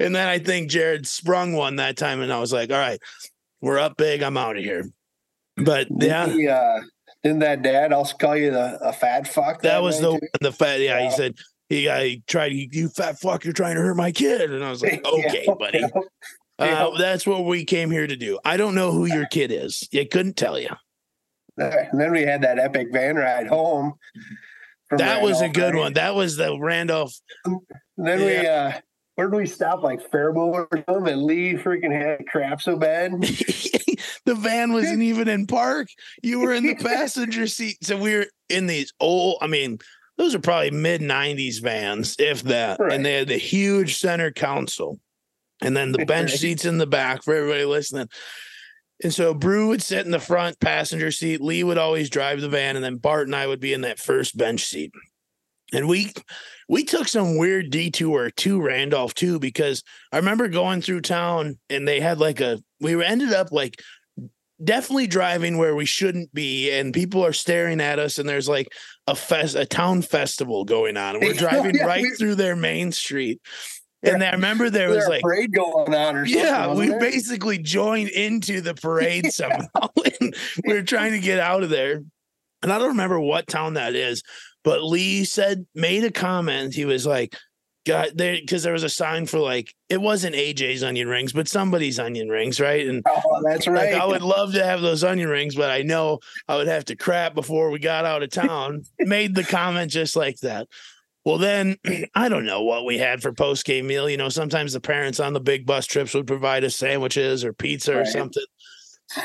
And 0.00 0.16
then 0.16 0.28
I 0.28 0.38
think 0.38 0.70
Jared 0.70 1.06
sprung 1.06 1.52
one 1.52 1.76
that 1.76 1.96
time, 1.96 2.20
and 2.20 2.32
I 2.32 2.40
was 2.40 2.52
like, 2.52 2.70
all 2.70 2.78
right, 2.78 3.00
we're 3.60 3.78
up 3.78 3.96
big. 3.96 4.22
I'm 4.22 4.36
out 4.36 4.56
of 4.56 4.64
here. 4.64 4.84
But 5.56 5.88
yeah, 5.90 6.26
Didn't, 6.26 6.40
he, 6.40 6.48
uh, 6.48 6.80
didn't 7.22 7.38
that 7.40 7.62
dad 7.62 7.92
also 7.92 8.16
call 8.16 8.36
you 8.36 8.50
the 8.50 8.78
a 8.82 8.92
fat 8.92 9.28
fuck? 9.28 9.62
that 9.62 9.82
was 9.82 10.00
the 10.00 10.18
too? 10.18 10.26
the 10.40 10.52
fat. 10.52 10.80
Yeah, 10.80 11.04
he 11.04 11.10
said, 11.10 11.34
he, 11.68 11.90
I 11.90 12.22
tried, 12.26 12.52
you, 12.52 12.68
you 12.72 12.88
fat 12.88 13.18
fuck, 13.20 13.44
you're 13.44 13.52
trying 13.52 13.76
to 13.76 13.82
hurt 13.82 13.96
my 13.96 14.12
kid. 14.12 14.52
And 14.52 14.64
I 14.64 14.70
was 14.70 14.82
like, 14.82 15.02
okay, 15.06 15.44
Yeah, 15.46 15.54
buddy. 15.54 15.78
yeah. 16.58 16.86
Uh, 16.86 16.98
that's 16.98 17.26
what 17.26 17.44
we 17.44 17.64
came 17.64 17.90
here 17.90 18.06
to 18.06 18.16
do. 18.16 18.38
I 18.44 18.56
don't 18.56 18.74
know 18.74 18.92
who 18.92 19.06
your 19.06 19.26
kid 19.26 19.52
is. 19.52 19.86
I 19.94 20.06
couldn't 20.10 20.36
tell 20.36 20.58
you. 20.58 20.70
And 21.58 22.00
then 22.00 22.12
we 22.12 22.22
had 22.22 22.42
that 22.42 22.58
epic 22.58 22.88
van 22.92 23.16
ride 23.16 23.46
home. 23.46 23.94
That 24.98 25.22
was 25.22 25.40
a 25.40 25.48
good 25.48 25.74
right? 25.74 25.80
one. 25.80 25.92
That 25.94 26.14
was 26.14 26.36
the 26.36 26.58
Randolph 26.58 27.14
And 27.44 27.60
then 27.96 28.20
we 28.24 28.36
uh 28.46 28.72
where 29.14 29.28
did 29.28 29.36
we 29.36 29.46
stop? 29.46 29.82
Like 29.82 30.10
Faribault 30.10 30.54
or 30.54 30.68
something, 30.88 31.12
and 31.12 31.22
Lee 31.22 31.54
freaking 31.54 31.92
had 31.92 32.26
crap 32.26 32.62
so 32.62 32.76
bad. 32.76 33.12
the 34.24 34.34
van 34.34 34.72
wasn't 34.72 35.02
even 35.02 35.28
in 35.28 35.46
park. 35.46 35.88
You 36.22 36.40
were 36.40 36.52
in 36.52 36.66
the 36.66 36.74
passenger 36.80 37.46
seat. 37.46 37.78
So 37.82 37.96
we 37.98 38.14
were 38.14 38.26
in 38.48 38.66
these 38.66 38.92
old, 39.00 39.38
I 39.42 39.48
mean, 39.48 39.78
those 40.16 40.34
are 40.34 40.40
probably 40.40 40.70
mid 40.70 41.02
90s 41.02 41.60
vans, 41.60 42.16
if 42.18 42.42
that. 42.44 42.80
Right. 42.80 42.92
And 42.92 43.04
they 43.04 43.14
had 43.14 43.28
the 43.28 43.36
huge 43.36 43.98
center 43.98 44.30
console. 44.30 44.98
And 45.60 45.76
then 45.76 45.92
the 45.92 46.04
bench 46.06 46.32
seats 46.32 46.64
in 46.64 46.78
the 46.78 46.86
back 46.86 47.22
for 47.22 47.34
everybody 47.34 47.64
listening. 47.64 48.08
And 49.02 49.12
so 49.12 49.34
Brew 49.34 49.68
would 49.68 49.82
sit 49.82 50.04
in 50.06 50.12
the 50.12 50.20
front 50.20 50.60
passenger 50.60 51.10
seat. 51.10 51.40
Lee 51.40 51.64
would 51.64 51.78
always 51.78 52.08
drive 52.08 52.40
the 52.40 52.48
van, 52.48 52.76
and 52.76 52.84
then 52.84 52.96
Bart 52.96 53.26
and 53.26 53.34
I 53.34 53.46
would 53.46 53.60
be 53.60 53.72
in 53.72 53.80
that 53.80 53.98
first 53.98 54.36
bench 54.36 54.64
seat. 54.64 54.92
And 55.72 55.88
we 55.88 56.12
we 56.68 56.84
took 56.84 57.08
some 57.08 57.36
weird 57.38 57.70
detour 57.70 58.30
to 58.30 58.60
Randolph 58.62 59.14
too, 59.14 59.38
because 59.38 59.82
I 60.12 60.18
remember 60.18 60.48
going 60.48 60.82
through 60.82 61.00
town 61.00 61.58
and 61.68 61.88
they 61.88 62.00
had 62.00 62.18
like 62.18 62.40
a 62.40 62.60
we 62.80 63.02
ended 63.04 63.32
up 63.32 63.50
like 63.52 63.80
definitely 64.62 65.08
driving 65.08 65.58
where 65.58 65.74
we 65.74 65.84
shouldn't 65.86 66.32
be, 66.32 66.70
and 66.70 66.94
people 66.94 67.24
are 67.24 67.32
staring 67.32 67.80
at 67.80 67.98
us, 67.98 68.18
and 68.18 68.28
there's 68.28 68.48
like 68.48 68.68
a 69.08 69.16
fest 69.16 69.56
a 69.56 69.66
town 69.66 70.02
festival 70.02 70.64
going 70.64 70.96
on, 70.96 71.16
and 71.16 71.24
we're 71.24 71.32
driving 71.48 71.74
Yeah, 71.74 71.86
right 71.86 72.02
we- 72.02 72.14
through 72.16 72.36
their 72.36 72.54
main 72.54 72.92
street. 72.92 73.40
And 74.02 74.22
I 74.22 74.32
remember 74.32 74.68
there 74.70 74.88
Was 74.88 74.98
there 74.98 75.06
a 75.06 75.10
like 75.10 75.22
parade 75.22 75.52
going 75.54 75.94
on 75.94 76.16
or 76.16 76.26
something? 76.26 76.44
yeah, 76.44 76.72
we 76.74 76.88
there? 76.88 76.98
basically 76.98 77.58
joined 77.58 78.08
into 78.10 78.60
the 78.60 78.74
parade 78.74 79.26
somehow. 79.32 79.66
and 80.20 80.34
we 80.66 80.72
were 80.74 80.82
trying 80.82 81.12
to 81.12 81.20
get 81.20 81.38
out 81.38 81.62
of 81.62 81.70
there. 81.70 82.02
And 82.62 82.72
I 82.72 82.78
don't 82.78 82.88
remember 82.88 83.18
what 83.20 83.46
town 83.46 83.74
that 83.74 83.94
is, 83.94 84.22
but 84.64 84.82
Lee 84.82 85.24
said, 85.24 85.66
made 85.74 86.04
a 86.04 86.10
comment. 86.12 86.74
He 86.74 86.84
was 86.84 87.06
like, 87.06 87.36
God, 87.84 88.10
there, 88.14 88.36
because 88.40 88.62
there 88.62 88.72
was 88.72 88.84
a 88.84 88.88
sign 88.88 89.26
for 89.26 89.40
like, 89.40 89.74
it 89.88 90.00
wasn't 90.00 90.36
AJ's 90.36 90.84
onion 90.84 91.08
rings, 91.08 91.32
but 91.32 91.48
somebody's 91.48 91.98
onion 91.98 92.28
rings, 92.28 92.60
right? 92.60 92.86
And 92.86 93.02
Oh, 93.08 93.42
that's 93.44 93.66
right. 93.66 93.92
like, 93.92 94.00
I 94.00 94.06
would 94.06 94.22
love 94.22 94.52
to 94.54 94.64
have 94.64 94.80
those 94.80 95.02
onion 95.02 95.28
rings, 95.28 95.56
but 95.56 95.70
I 95.70 95.82
know 95.82 96.20
I 96.46 96.56
would 96.56 96.68
have 96.68 96.84
to 96.86 96.96
crap 96.96 97.34
before 97.34 97.70
we 97.72 97.80
got 97.80 98.04
out 98.04 98.22
of 98.22 98.30
town. 98.30 98.84
Made 99.00 99.34
the 99.34 99.42
comment 99.42 99.90
just 99.90 100.14
like 100.14 100.36
that. 100.42 100.68
Well, 101.24 101.38
then 101.38 101.76
I 102.14 102.28
don't 102.28 102.44
know 102.44 102.62
what 102.62 102.84
we 102.84 102.98
had 102.98 103.22
for 103.22 103.32
post 103.32 103.64
game 103.64 103.86
meal. 103.86 104.08
You 104.08 104.16
know, 104.16 104.28
sometimes 104.28 104.72
the 104.72 104.80
parents 104.80 105.20
on 105.20 105.32
the 105.32 105.40
big 105.40 105.66
bus 105.66 105.86
trips 105.86 106.14
would 106.14 106.26
provide 106.26 106.64
us 106.64 106.76
sandwiches 106.76 107.44
or 107.44 107.52
pizza 107.52 107.96
or 107.98 108.04
something. 108.04 108.42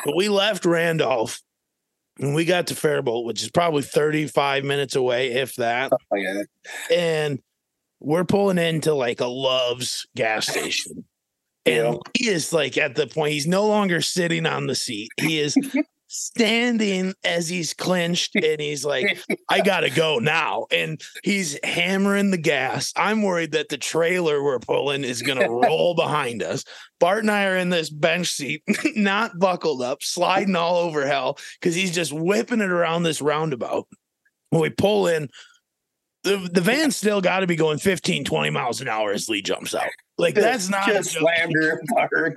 But 0.06 0.16
we 0.16 0.30
left 0.30 0.66
Randolph 0.66 1.42
and 2.20 2.36
we 2.36 2.46
got 2.46 2.68
to 2.68 2.76
Faribault, 2.76 3.26
which 3.26 3.42
is 3.44 3.50
probably 3.52 3.84
35 3.84 4.64
minutes 4.64 4.96
away, 4.96 5.32
if 5.34 5.56
that. 5.56 5.92
Oh, 5.94 6.16
yeah. 6.16 6.42
And 6.94 7.40
we're 8.00 8.26
pulling 8.26 8.58
into 8.58 8.94
like 8.94 9.22
a 9.22 9.28
Love's 9.28 10.06
gas 10.16 10.48
station. 10.48 11.06
And 11.66 11.76
Yeah. 11.96 12.00
he 12.14 12.30
is 12.30 12.54
like 12.54 12.78
at 12.78 12.96
the 12.96 13.08
point, 13.08 13.34
he's 13.34 13.46
no 13.46 13.68
longer 13.68 14.00
sitting 14.00 14.46
on 14.46 14.68
the 14.68 14.76
seat. 14.76 15.10
He 15.18 15.38
is 15.42 15.54
standing 16.08 17.14
as 17.24 17.50
he's 17.50 17.74
clinched 17.74 18.36
and 18.36 18.60
he's 18.60 18.86
like, 18.86 19.20
I 19.50 19.62
gotta 19.62 19.90
go 19.90 20.20
now. 20.20 20.66
And 20.72 21.02
he's 21.24 21.60
hammering 21.64 22.32
the 22.32 22.38
gas. 22.38 22.94
I'm 22.96 23.22
worried 23.22 23.52
that 23.52 23.70
the 23.70 23.78
trailer 23.78 24.44
we're 24.44 24.60
pulling 24.60 25.04
is 25.04 25.22
gonna 25.22 25.50
roll 25.50 25.96
behind 25.96 26.42
us. 26.42 26.64
Bart 27.00 27.20
and 27.20 27.32
I 27.32 27.46
are 27.46 27.58
in 27.58 27.70
this 27.70 27.90
bench 27.90 28.28
seat, 28.28 28.64
not 28.96 29.38
buckled 29.38 29.82
up, 29.82 30.02
sliding 30.02 30.56
all 30.56 30.78
over 30.78 31.06
hell 31.06 31.38
because 31.60 31.76
he's 31.76 31.94
just 31.94 32.14
whipping 32.14 32.62
it 32.62 32.72
around 32.72 33.04
this 33.04 33.22
roundabout. 33.22 33.88
When 34.50 34.62
we 34.62 34.70
pull 34.70 35.08
in, 35.08 35.30
the, 36.24 36.50
the 36.52 36.62
van 36.62 36.92
still 36.92 37.22
got 37.22 37.42
to 37.42 37.48
be 37.48 37.56
going 37.56 37.78
15, 37.80 38.24
20 38.24 38.50
miles 38.50 38.82
an 38.82 38.88
hour 38.88 39.12
as 39.12 39.30
Lee 39.30 39.42
jumps 39.42 39.76
out. 39.76 39.90
Like 40.18 40.36
that's 40.36 40.70
not 40.70 40.90
a 40.90 40.94
just 40.94 41.14
joke. 41.14 41.22
slammed 41.22 41.54
her 41.62 41.82
park. 41.94 42.36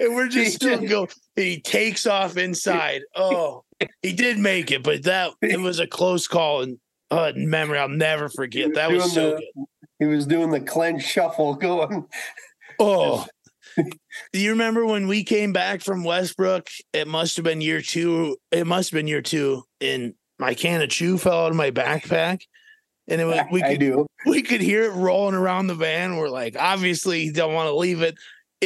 And 0.00 0.14
we're 0.14 0.28
just 0.28 0.56
still 0.56 0.78
just- 0.80 0.90
go. 0.90 1.08
He 1.36 1.60
takes 1.60 2.06
off 2.06 2.36
inside. 2.36 3.02
Oh, 3.14 3.64
he 4.02 4.12
did 4.12 4.38
make 4.38 4.70
it, 4.70 4.82
but 4.82 5.02
that 5.04 5.32
it 5.42 5.60
was 5.60 5.80
a 5.80 5.86
close 5.86 6.26
call 6.26 6.62
and 6.62 6.78
uh, 7.10 7.32
memory 7.36 7.78
I'll 7.78 7.88
never 7.88 8.28
forget. 8.28 8.74
That 8.74 8.90
was 8.90 9.12
so 9.12 9.30
the- 9.30 9.36
good. 9.36 9.64
He 9.98 10.04
was 10.06 10.26
doing 10.26 10.50
the 10.50 10.60
clench 10.60 11.02
shuffle 11.02 11.54
going. 11.54 12.06
Oh, 12.78 13.26
do 13.76 14.38
you 14.38 14.50
remember 14.50 14.84
when 14.86 15.08
we 15.08 15.24
came 15.24 15.52
back 15.52 15.80
from 15.82 16.04
Westbrook? 16.04 16.68
It 16.92 17.08
must 17.08 17.36
have 17.36 17.44
been 17.44 17.60
year 17.60 17.80
two. 17.80 18.36
It 18.50 18.66
must 18.66 18.90
have 18.90 18.98
been 18.98 19.06
year 19.08 19.22
two, 19.22 19.62
and 19.80 20.14
my 20.38 20.54
can 20.54 20.82
of 20.82 20.88
chew 20.90 21.16
fell 21.18 21.44
out 21.46 21.50
of 21.50 21.56
my 21.56 21.70
backpack, 21.70 22.40
and 23.08 23.20
it 23.20 23.24
was 23.24 23.40
we 23.50 23.62
could 23.68 23.80
do. 23.80 24.06
we 24.26 24.42
could 24.42 24.60
hear 24.60 24.84
it 24.84 24.92
rolling 24.94 25.34
around 25.34 25.66
the 25.66 25.74
van. 25.74 26.16
We're 26.16 26.28
like, 26.28 26.56
obviously, 26.58 27.22
you 27.24 27.32
don't 27.32 27.54
want 27.54 27.68
to 27.68 27.74
leave 27.76 28.02
it 28.02 28.16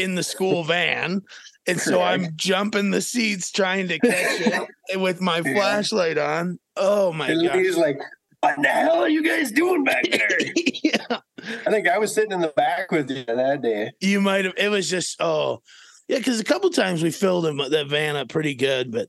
in 0.02 0.14
the 0.14 0.22
school 0.22 0.64
van. 0.64 1.22
And 1.66 1.78
so 1.80 2.00
I'm 2.02 2.28
jumping 2.36 2.90
the 2.90 3.02
seats 3.02 3.50
trying 3.52 3.88
to 3.88 3.98
catch 3.98 4.40
it 4.88 4.98
with 5.00 5.20
my 5.20 5.42
Yeah. 5.44 5.54
flashlight 5.54 6.18
on. 6.18 6.58
Oh 6.76 7.12
my 7.12 7.28
god. 7.32 7.56
he's 7.58 7.76
like, 7.76 7.98
"What 8.40 8.60
the 8.62 8.68
hell 8.68 9.02
are 9.02 9.08
you 9.08 9.22
guys 9.22 9.52
doing 9.52 9.84
back 9.84 10.04
there?" 10.10 10.38
yeah. 10.82 11.18
I 11.66 11.70
think 11.70 11.86
I 11.86 11.98
was 11.98 12.14
sitting 12.14 12.32
in 12.32 12.40
the 12.40 12.52
back 12.56 12.90
with 12.90 13.10
you 13.10 13.24
that 13.26 13.60
day. 13.62 13.92
You 14.00 14.20
might 14.20 14.46
have 14.46 14.54
it 14.56 14.68
was 14.68 14.88
just 14.88 15.16
oh 15.20 15.60
yeah, 16.08 16.18
because 16.18 16.40
a 16.40 16.44
couple 16.44 16.70
times 16.70 17.02
we 17.02 17.10
filled 17.10 17.46
him 17.46 17.58
that 17.58 17.86
van 17.88 18.16
up 18.16 18.28
pretty 18.30 18.54
good, 18.54 18.90
but 18.90 19.08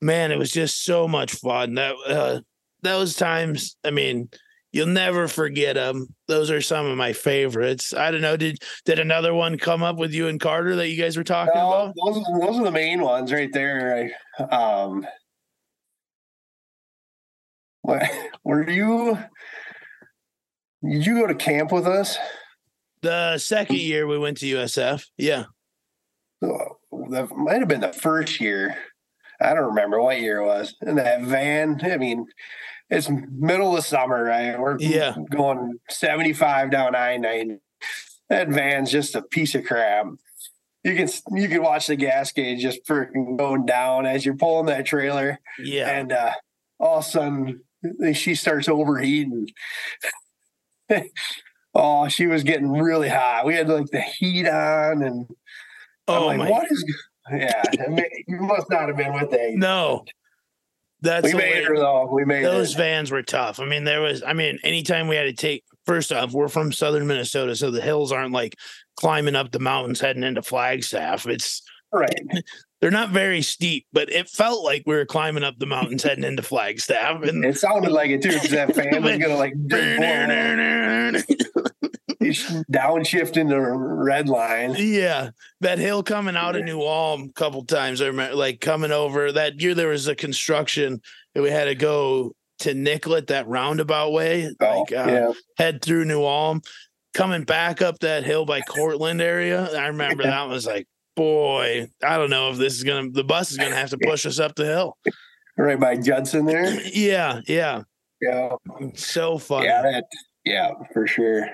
man, 0.00 0.32
it 0.32 0.38
was 0.38 0.50
just 0.50 0.82
so 0.84 1.06
much 1.06 1.32
fun. 1.34 1.74
That 1.74 1.94
uh 2.08 2.40
those 2.82 3.14
times, 3.14 3.76
I 3.84 3.90
mean, 3.90 4.30
you'll 4.72 4.86
never 4.86 5.26
forget 5.28 5.74
them. 5.74 6.06
Those 6.28 6.50
are 6.50 6.60
some 6.60 6.86
of 6.86 6.96
my 6.96 7.12
favorites. 7.12 7.92
I 7.94 8.10
don't 8.10 8.20
know. 8.20 8.36
Did 8.36 8.58
did 8.84 8.98
another 8.98 9.34
one 9.34 9.58
come 9.58 9.82
up 9.82 9.96
with 9.96 10.12
you 10.12 10.28
and 10.28 10.40
Carter 10.40 10.76
that 10.76 10.88
you 10.88 11.00
guys 11.00 11.16
were 11.16 11.24
talking 11.24 11.54
No, 11.54 11.68
about? 11.72 11.94
those, 12.04 12.16
are- 12.18 12.40
those 12.40 12.58
are 12.58 12.64
the 12.64 12.70
main 12.70 13.00
ones 13.02 13.32
right 13.32 13.52
there. 13.52 14.10
I, 14.38 14.42
um, 14.44 15.06
what, 17.82 18.02
were 18.44 18.68
you? 18.68 19.18
Did 20.88 21.04
you 21.06 21.20
go 21.20 21.26
to 21.26 21.34
camp 21.34 21.72
with 21.72 21.86
us? 21.86 22.16
The 23.02 23.38
second 23.38 23.76
year 23.78 24.06
we 24.06 24.18
went 24.18 24.38
to 24.38 24.46
USF. 24.46 25.06
Yeah. 25.16 25.44
Oh, 26.42 26.78
That 27.10 27.30
might 27.36 27.58
have 27.58 27.68
been 27.68 27.80
the 27.80 27.92
first 27.92 28.40
year. 28.40 28.76
I 29.40 29.54
don't 29.54 29.68
remember 29.68 30.00
what 30.00 30.20
year 30.20 30.38
it 30.38 30.46
was. 30.46 30.74
And 30.82 30.98
that 30.98 31.22
van, 31.22 31.80
I 31.82 31.96
mean, 31.96 32.26
it's 32.90 33.08
middle 33.30 33.76
of 33.76 33.84
summer, 33.84 34.24
right? 34.24 34.58
We're 34.58 34.78
Yeah. 34.78 35.14
going 35.30 35.78
75 35.88 36.70
down 36.70 36.94
I 36.94 37.16
90. 37.16 37.58
That 38.28 38.48
van's 38.48 38.90
just 38.90 39.14
a 39.14 39.22
piece 39.22 39.54
of 39.54 39.64
crap. 39.64 40.06
You 40.84 40.94
can 40.96 41.08
you 41.36 41.48
can 41.48 41.62
watch 41.62 41.86
the 41.88 41.96
gas 41.96 42.32
gauge 42.32 42.60
just 42.62 42.84
freaking 42.86 43.36
going 43.36 43.66
down 43.66 44.06
as 44.06 44.24
you're 44.24 44.36
pulling 44.36 44.66
that 44.66 44.86
trailer, 44.86 45.38
Yeah. 45.58 45.88
and 45.90 46.12
uh, 46.12 46.32
all 46.78 46.98
of 46.98 47.04
a 47.04 47.08
sudden 47.08 47.60
she 48.14 48.34
starts 48.34 48.68
overheating. 48.68 49.48
oh, 51.74 52.08
she 52.08 52.26
was 52.26 52.42
getting 52.42 52.70
really 52.72 53.08
hot. 53.08 53.46
We 53.46 53.54
had 53.54 53.68
like 53.68 53.86
the 53.86 54.00
heat 54.00 54.46
on, 54.48 55.02
and 55.02 55.26
I'm 56.08 56.22
oh 56.22 56.26
like, 56.26 56.38
my 56.38 56.50
what 56.50 56.66
is? 56.70 56.84
Yeah, 57.32 57.62
I 57.86 57.88
mean, 57.88 58.04
you 58.26 58.38
must 58.40 58.70
not 58.70 58.88
have 58.88 58.96
been 58.96 59.12
with 59.12 59.30
that. 59.30 59.52
no. 59.54 60.04
That's 61.02 61.26
we 61.26 61.34
made 61.34 61.64
her 61.64 61.76
though. 61.76 62.08
We 62.12 62.24
made 62.24 62.44
those 62.44 62.74
it. 62.74 62.78
vans 62.78 63.10
were 63.10 63.22
tough. 63.22 63.60
I 63.60 63.64
mean, 63.64 63.84
there 63.84 64.00
was, 64.00 64.22
I 64.22 64.32
mean, 64.32 64.58
anytime 64.62 65.08
we 65.08 65.16
had 65.16 65.24
to 65.24 65.32
take, 65.32 65.64
first 65.86 66.12
off, 66.12 66.32
we're 66.32 66.48
from 66.48 66.72
southern 66.72 67.06
Minnesota, 67.06 67.56
so 67.56 67.70
the 67.70 67.80
hills 67.80 68.12
aren't 68.12 68.32
like 68.32 68.56
climbing 68.96 69.36
up 69.36 69.50
the 69.50 69.58
mountains 69.58 70.00
heading 70.00 70.22
into 70.22 70.42
Flagstaff. 70.42 71.26
It's, 71.26 71.62
right. 71.92 72.14
they're 72.80 72.90
not 72.90 73.10
very 73.10 73.42
steep, 73.42 73.86
but 73.92 74.10
it 74.10 74.28
felt 74.28 74.64
like 74.64 74.82
we 74.86 74.94
were 74.94 75.04
climbing 75.04 75.44
up 75.44 75.58
the 75.58 75.66
mountains 75.66 76.02
heading 76.02 76.24
into 76.24 76.42
Flagstaff. 76.42 77.22
And 77.22 77.44
It 77.44 77.58
sounded 77.58 77.92
like 77.92 78.10
it 78.10 78.22
too, 78.22 78.32
because 78.32 78.50
that 78.50 78.74
fan 78.74 79.02
was 79.02 79.18
gonna 79.18 79.36
like 79.36 79.54
downshift 82.32 83.36
into 83.36 83.60
red 83.60 84.28
line. 84.28 84.74
yeah, 84.78 85.30
that 85.60 85.78
hill 85.78 86.02
coming 86.02 86.36
out 86.36 86.56
of 86.56 86.64
New 86.64 86.82
Ulm 86.82 87.24
a 87.24 87.32
couple 87.32 87.64
times. 87.64 88.00
I 88.00 88.06
remember 88.06 88.36
like 88.36 88.60
coming 88.60 88.92
over 88.92 89.32
that 89.32 89.60
year, 89.60 89.74
there 89.74 89.88
was 89.88 90.08
a 90.08 90.14
construction 90.14 91.00
that 91.34 91.42
we 91.42 91.50
had 91.50 91.64
to 91.64 91.74
go 91.74 92.34
to 92.60 92.74
Nicollet, 92.74 93.28
that 93.28 93.48
roundabout 93.48 94.12
way. 94.12 94.54
Oh, 94.60 94.80
like, 94.80 94.92
uh, 94.92 95.10
yeah. 95.10 95.32
head 95.56 95.82
through 95.82 96.04
New 96.04 96.24
Ulm, 96.24 96.62
coming 97.14 97.44
back 97.44 97.82
up 97.82 97.98
that 98.00 98.24
hill 98.24 98.44
by 98.44 98.60
Courtland 98.60 99.20
area. 99.20 99.68
I 99.76 99.88
remember 99.88 100.24
that 100.24 100.48
was 100.48 100.66
like, 100.66 100.86
boy, 101.16 101.88
I 102.02 102.18
don't 102.18 102.30
know 102.30 102.50
if 102.50 102.58
this 102.58 102.76
is 102.76 102.84
gonna 102.84 103.10
the 103.10 103.24
bus 103.24 103.50
is 103.50 103.58
gonna 103.58 103.74
have 103.74 103.90
to 103.90 103.98
push 103.98 104.26
us 104.26 104.38
up 104.38 104.54
the 104.54 104.66
hill. 104.66 104.96
Right 105.56 105.78
by 105.78 105.96
Judson 105.96 106.46
there. 106.46 106.80
Yeah, 106.92 107.40
yeah. 107.46 107.82
Yeah. 108.20 108.50
So 108.94 109.38
fun. 109.38 109.64
Yeah, 109.64 109.82
that 109.82 110.04
yeah, 110.44 110.70
for 110.92 111.06
sure. 111.06 111.46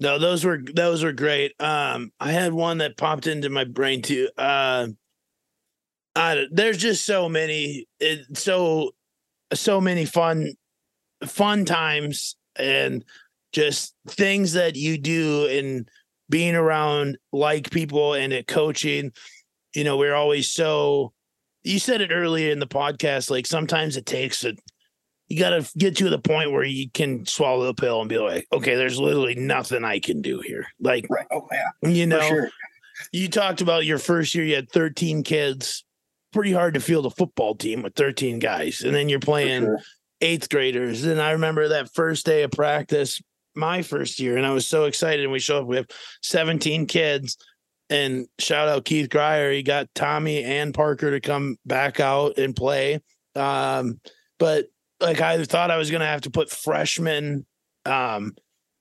No, 0.00 0.18
those 0.18 0.44
were 0.44 0.60
those 0.74 1.04
were 1.04 1.12
great. 1.12 1.52
Um, 1.60 2.12
I 2.18 2.32
had 2.32 2.52
one 2.52 2.78
that 2.78 2.96
popped 2.96 3.26
into 3.26 3.48
my 3.48 3.64
brain 3.64 4.02
too. 4.02 4.28
Uh, 4.36 4.88
I, 6.16 6.46
there's 6.50 6.78
just 6.78 7.04
so 7.04 7.28
many, 7.28 7.86
it, 8.00 8.36
so 8.36 8.92
so 9.52 9.80
many 9.80 10.04
fun 10.04 10.52
fun 11.24 11.64
times 11.64 12.36
and 12.56 13.04
just 13.52 13.94
things 14.08 14.52
that 14.54 14.76
you 14.76 14.98
do 14.98 15.46
and 15.46 15.88
being 16.28 16.54
around 16.54 17.18
like 17.32 17.70
people 17.70 18.14
and 18.14 18.32
at 18.32 18.46
coaching. 18.46 19.12
You 19.74 19.84
know, 19.84 19.96
we're 19.96 20.14
always 20.14 20.50
so. 20.50 21.12
You 21.62 21.78
said 21.78 22.00
it 22.00 22.10
earlier 22.12 22.50
in 22.52 22.58
the 22.58 22.66
podcast. 22.66 23.30
Like 23.30 23.46
sometimes 23.46 23.96
it 23.96 24.06
takes 24.06 24.44
a 24.44 24.54
you 25.28 25.38
got 25.38 25.50
to 25.50 25.78
get 25.78 25.96
to 25.96 26.10
the 26.10 26.18
point 26.18 26.52
where 26.52 26.64
you 26.64 26.90
can 26.90 27.24
swallow 27.26 27.64
the 27.64 27.74
pill 27.74 28.00
and 28.00 28.08
be 28.08 28.18
like, 28.18 28.46
okay, 28.52 28.74
there's 28.74 28.98
literally 28.98 29.34
nothing 29.34 29.84
I 29.84 29.98
can 29.98 30.20
do 30.20 30.40
here. 30.40 30.66
Like, 30.80 31.06
Right. 31.08 31.26
Oh 31.30 31.48
yeah, 31.50 31.90
you 31.90 32.06
know, 32.06 32.20
sure. 32.20 32.50
you 33.12 33.28
talked 33.28 33.60
about 33.60 33.86
your 33.86 33.98
first 33.98 34.34
year, 34.34 34.44
you 34.44 34.54
had 34.54 34.70
13 34.70 35.22
kids. 35.22 35.84
Pretty 36.32 36.52
hard 36.52 36.74
to 36.74 36.80
field 36.80 37.06
a 37.06 37.10
football 37.10 37.54
team 37.54 37.82
with 37.82 37.94
13 37.94 38.40
guys. 38.40 38.82
And 38.82 38.94
then 38.94 39.08
you're 39.08 39.20
playing 39.20 39.62
sure. 39.62 39.80
eighth 40.20 40.48
graders. 40.48 41.04
And 41.04 41.20
I 41.20 41.30
remember 41.30 41.68
that 41.68 41.94
first 41.94 42.26
day 42.26 42.42
of 42.42 42.50
practice, 42.50 43.22
my 43.54 43.82
first 43.82 44.18
year, 44.18 44.36
and 44.36 44.44
I 44.44 44.50
was 44.50 44.68
so 44.68 44.84
excited. 44.84 45.22
And 45.22 45.32
we 45.32 45.38
show 45.38 45.60
up, 45.60 45.66
we 45.66 45.76
have 45.76 45.86
17 46.22 46.86
kids. 46.86 47.38
And 47.88 48.26
shout 48.40 48.66
out 48.66 48.84
Keith 48.84 49.10
Grier. 49.10 49.52
He 49.52 49.62
got 49.62 49.88
Tommy 49.94 50.42
and 50.42 50.74
Parker 50.74 51.12
to 51.12 51.20
come 51.20 51.56
back 51.64 52.00
out 52.00 52.36
and 52.36 52.56
play. 52.56 53.00
Um, 53.36 54.00
but 54.38 54.66
like 55.00 55.20
I 55.20 55.42
thought 55.44 55.70
I 55.70 55.76
was 55.76 55.90
gonna 55.90 56.06
have 56.06 56.22
to 56.22 56.30
put 56.30 56.50
freshman 56.50 57.46
um 57.84 58.34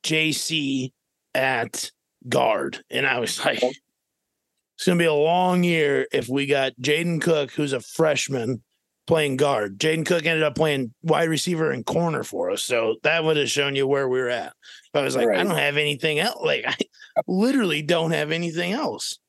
JC 0.03 0.91
at 1.33 1.91
guard. 2.27 2.83
And 2.89 3.05
I 3.05 3.19
was 3.19 3.43
like, 3.43 3.61
it's 3.63 4.85
gonna 4.85 4.99
be 4.99 5.05
a 5.05 5.13
long 5.13 5.63
year 5.63 6.07
if 6.11 6.27
we 6.27 6.45
got 6.45 6.73
Jaden 6.81 7.21
Cook, 7.21 7.51
who's 7.51 7.73
a 7.73 7.79
freshman, 7.79 8.63
playing 9.07 9.37
guard. 9.37 9.79
Jaden 9.79 10.05
Cook 10.05 10.25
ended 10.25 10.43
up 10.43 10.55
playing 10.55 10.93
wide 11.01 11.29
receiver 11.29 11.71
and 11.71 11.85
corner 11.85 12.23
for 12.23 12.51
us. 12.51 12.63
So 12.63 12.95
that 13.03 13.23
would 13.23 13.37
have 13.37 13.49
shown 13.49 13.75
you 13.75 13.87
where 13.87 14.07
we 14.07 14.19
were 14.19 14.29
at. 14.29 14.53
But 14.91 15.01
I 15.01 15.03
was 15.03 15.15
like, 15.15 15.29
I 15.29 15.43
don't 15.43 15.57
have 15.57 15.77
anything 15.77 16.19
else. 16.19 16.41
Like 16.43 16.65
I 16.67 16.75
literally 17.27 17.81
don't 17.81 18.11
have 18.11 18.31
anything 18.31 18.73
else. 18.73 19.19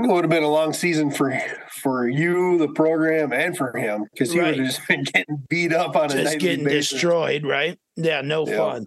It 0.00 0.06
would 0.06 0.22
have 0.24 0.30
been 0.30 0.44
a 0.44 0.48
long 0.48 0.72
season 0.72 1.10
for 1.10 1.36
for 1.82 2.08
you, 2.08 2.56
the 2.58 2.68
program, 2.68 3.32
and 3.32 3.56
for 3.56 3.76
him 3.76 4.04
because 4.12 4.32
he 4.32 4.38
Right. 4.38 4.56
would 4.56 4.58
have 4.64 4.66
just 4.74 4.86
been 4.88 5.02
getting 5.02 5.44
beat 5.48 5.72
up 5.72 5.96
on 5.96 6.04
a 6.06 6.08
just 6.08 6.24
nightly 6.24 6.38
getting 6.38 6.64
basis. 6.64 6.90
destroyed, 6.92 7.44
right? 7.44 7.78
Yeah, 7.96 8.20
no 8.20 8.46
Yeah. 8.46 8.56
fun. 8.56 8.86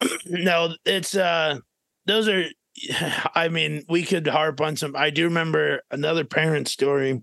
no, 0.26 0.74
it's 0.84 1.14
uh 1.14 1.58
those 2.06 2.28
are 2.28 2.44
I 3.34 3.48
mean, 3.48 3.84
we 3.88 4.04
could 4.04 4.26
harp 4.26 4.60
on 4.60 4.76
some 4.76 4.96
I 4.96 5.10
do 5.10 5.24
remember 5.24 5.82
another 5.90 6.24
parent 6.24 6.68
story 6.68 7.22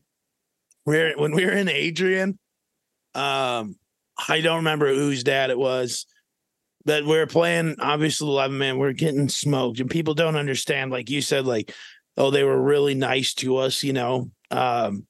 where 0.84 1.18
when 1.18 1.32
we 1.34 1.46
were 1.46 1.52
in 1.52 1.70
Adrian, 1.70 2.38
um, 3.16 3.76
I 4.28 4.42
don't 4.42 4.58
remember 4.58 4.94
whose 4.94 5.24
dad 5.24 5.50
it 5.50 5.58
was. 5.58 6.06
But 6.86 7.06
we're 7.06 7.28
playing 7.28 7.78
obviously 7.80 8.28
11 8.28 8.58
man, 8.58 8.78
we're 8.78 8.92
getting 8.92 9.30
smoked, 9.30 9.80
and 9.80 9.90
people 9.90 10.14
don't 10.14 10.36
understand. 10.36 10.92
Like 10.92 11.10
you 11.10 11.22
said, 11.22 11.46
like, 11.46 11.74
oh, 12.18 12.32
they 12.32 12.44
were 12.44 12.62
really 12.62 12.96
nice 12.96 13.34
to 13.36 13.58
us, 13.58 13.84
you 13.84 13.94
know. 13.94 14.32
Um, 14.52 15.08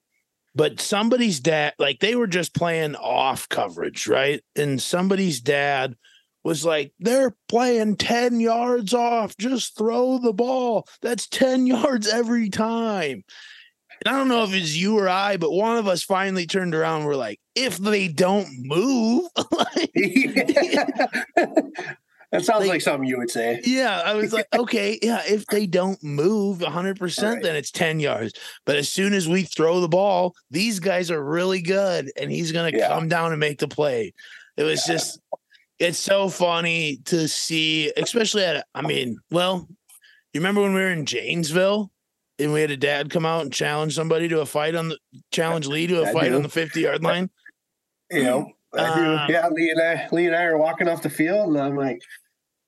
but 0.56 0.80
somebody's 0.80 1.39
dad, 1.39 1.74
like 1.80 1.99
they 1.99 2.16
were 2.16 2.28
just 2.28 2.54
playing 2.54 2.95
off 2.95 3.49
coverage, 3.49 4.08
right? 4.08 4.41
And 4.56 4.82
somebody's 4.82 5.41
dad 5.41 5.95
was 6.43 6.66
like, 6.66 6.93
they're 6.99 7.36
playing 7.47 7.97
10 7.97 8.39
yards 8.39 8.93
off, 8.93 9.36
just 9.38 9.78
throw 9.78 10.20
the 10.20 10.34
ball. 10.34 10.88
That's 11.01 11.28
10 11.28 11.68
yards 11.68 12.08
every 12.08 12.49
time. 12.49 13.24
And 14.06 14.14
I 14.14 14.18
don't 14.18 14.28
know 14.28 14.43
if 14.43 14.54
it's 14.54 14.76
you 14.76 14.99
or 14.99 15.08
I, 15.08 15.38
but 15.38 15.51
one 15.51 15.78
of 15.78 15.88
us 15.88 16.04
finally 16.04 16.45
turned 16.45 16.76
around. 16.76 17.01
And 17.01 17.08
we're 17.08 17.16
like, 17.16 17.39
if 17.56 17.78
they 17.78 18.10
don't 18.10 18.49
move, 18.60 19.30
like, 19.51 19.91
that 22.34 22.43
sounds 22.43 22.61
Like- 22.61 22.69
like, 22.69 22.81
something 22.81 23.07
you 23.07 23.17
would 23.19 23.29
say. 23.31 23.61
yeah, 23.63 24.01
I 24.03 24.13
was 24.15 24.34
like, 24.34 24.47
okay, 24.55 24.99
yeah, 25.01 25.21
if 25.25 25.45
they 25.45 25.65
don't 25.67 26.01
move 26.03 26.61
100%, 26.61 27.36
Right. 27.36 27.41
then 27.43 27.55
it's 27.55 27.71
10 27.71 27.99
yards. 28.01 28.34
But 28.65 28.75
as 28.75 28.89
soon 28.89 29.13
as 29.13 29.29
we 29.29 29.43
throw 29.43 29.79
the 29.79 29.88
ball, 29.88 30.36
these 30.51 30.79
guys 30.79 31.09
are 31.11 31.23
really 31.23 31.61
good 31.61 32.11
and 32.19 32.29
he's 32.31 32.51
going 32.51 32.71
to 32.73 32.77
Yeah. 32.77 32.89
come 32.89 33.07
down 33.07 33.31
and 33.31 33.39
make 33.39 33.59
the 33.59 33.67
play. 33.69 34.13
It 34.57 34.63
was 34.63 34.84
just, 34.84 35.19
it's 35.79 35.97
so 35.99 36.27
funny 36.27 36.97
to 37.05 37.27
see, 37.27 37.91
especially 37.97 38.43
at, 38.43 38.65
I 38.75 38.81
mean, 38.81 39.17
well, 39.31 39.67
you 40.34 40.39
remember 40.41 40.61
when 40.61 40.73
we 40.73 40.81
were 40.81 40.91
in 40.91 41.05
Janesville 41.05 41.91
and 42.39 42.51
we 42.51 42.61
had 42.61 42.71
a 42.71 42.77
dad 42.77 43.11
come 43.11 43.25
out 43.27 43.43
and 43.43 43.53
challenge 43.53 43.93
somebody 43.95 44.27
to 44.27 44.41
a 44.41 44.45
fight 44.45 44.73
on 44.75 44.89
the, 44.89 44.97
challenge 45.31 45.67
Lee 45.67 45.86
to 45.88 46.01
a 46.03 46.09
I 46.09 46.13
fight 46.13 46.29
do. 46.29 46.36
on 46.36 46.41
the 46.43 46.49
50 46.49 46.81
yard 46.81 47.03
line? 47.03 47.29
You 48.11 48.23
know, 48.23 48.51
I 48.73 48.95
do. 48.95 49.01
Uh, 49.05 49.27
yeah, 49.29 49.47
Lee 49.49 49.69
and 49.69 49.81
I, 49.81 50.07
Lee 50.11 50.25
and 50.25 50.36
I 50.36 50.43
are 50.45 50.57
walking 50.57 50.88
off 50.88 51.03
the 51.03 51.09
field, 51.09 51.49
and 51.49 51.59
I'm 51.61 51.75
like, 51.75 52.01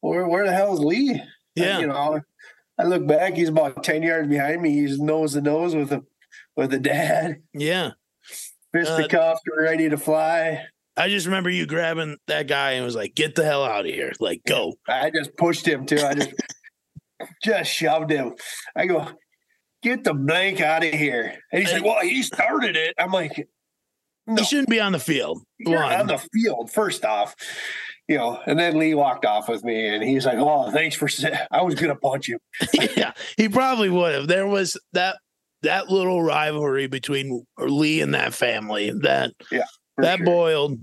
"Where, 0.09 0.27
where 0.27 0.45
the 0.45 0.53
hell 0.53 0.73
is 0.73 0.79
Lee?" 0.79 1.21
Yeah. 1.55 1.79
you 1.79 1.87
know, 1.87 2.19
I 2.77 2.83
look 2.83 3.07
back, 3.07 3.35
he's 3.35 3.49
about 3.49 3.83
ten 3.83 4.03
yards 4.03 4.27
behind 4.27 4.61
me. 4.61 4.71
He's 4.71 4.99
nose 4.99 5.33
to 5.33 5.41
nose 5.41 5.75
with 5.75 5.91
a 5.91 6.03
with 6.57 6.73
a 6.73 6.79
dad, 6.79 7.41
Yeah. 7.53 7.91
fist 8.73 8.91
Uh, 8.91 9.01
to 9.03 9.07
cuff, 9.07 9.39
ready 9.57 9.89
to 9.89 9.97
fly. 9.97 10.65
I 10.97 11.09
just 11.09 11.25
remember 11.25 11.49
you 11.49 11.65
grabbing 11.65 12.17
that 12.27 12.47
guy 12.47 12.71
and 12.71 12.85
was 12.85 12.95
like, 12.95 13.15
get 13.15 13.35
the 13.35 13.43
hell 13.43 13.65
out 13.65 13.85
of 13.85 13.91
here. 13.93 14.13
Like, 14.21 14.41
go. 14.47 14.75
I 14.87 15.09
just 15.11 15.35
pushed 15.35 15.67
him 15.67 15.85
too. 15.85 15.97
I 15.99 16.13
just 16.13 16.33
just 17.43 17.71
shoved 17.71 18.11
him. 18.11 18.33
I 18.75 18.85
go, 18.87 19.07
get 19.83 20.03
the 20.03 20.13
blank 20.13 20.61
out 20.61 20.83
of 20.85 20.93
here. 20.93 21.37
And 21.51 21.61
he's 21.63 21.71
like, 21.73 21.83
Well, 21.83 22.01
he 22.01 22.21
started 22.23 22.75
it. 22.75 22.93
I'm 22.97 23.11
like, 23.11 23.47
No, 24.27 24.35
He 24.37 24.43
shouldn't 24.45 24.69
be 24.69 24.79
on 24.79 24.91
the 24.93 24.99
field. 24.99 25.41
you're 25.59 25.81
One. 25.81 25.93
on 26.01 26.07
the 26.07 26.17
field, 26.33 26.71
first 26.71 27.03
off. 27.05 27.35
You 28.07 28.17
know, 28.17 28.39
and 28.45 28.59
then 28.59 28.77
Lee 28.77 28.93
walked 28.93 29.25
off 29.25 29.49
with 29.49 29.63
me 29.63 29.87
and 29.87 30.03
he's 30.03 30.25
like, 30.25 30.37
Oh, 30.37 30.69
thanks 30.71 30.95
for 30.95 31.09
I 31.51 31.63
was 31.63 31.75
gonna 31.75 31.95
punch 31.95 32.29
him. 32.29 32.39
yeah, 32.95 33.13
he 33.37 33.49
probably 33.49 33.89
would 33.89 34.13
have. 34.13 34.27
There 34.27 34.47
was 34.47 34.77
that 34.93 35.17
that 35.63 35.89
little 35.89 36.21
rivalry 36.21 36.87
between 36.87 37.45
Lee 37.57 38.01
and 38.01 38.13
that 38.13 38.33
family 38.33 38.91
that 39.01 39.31
for 39.95 40.03
that 40.03 40.17
sure. 40.17 40.25
boiled. 40.25 40.79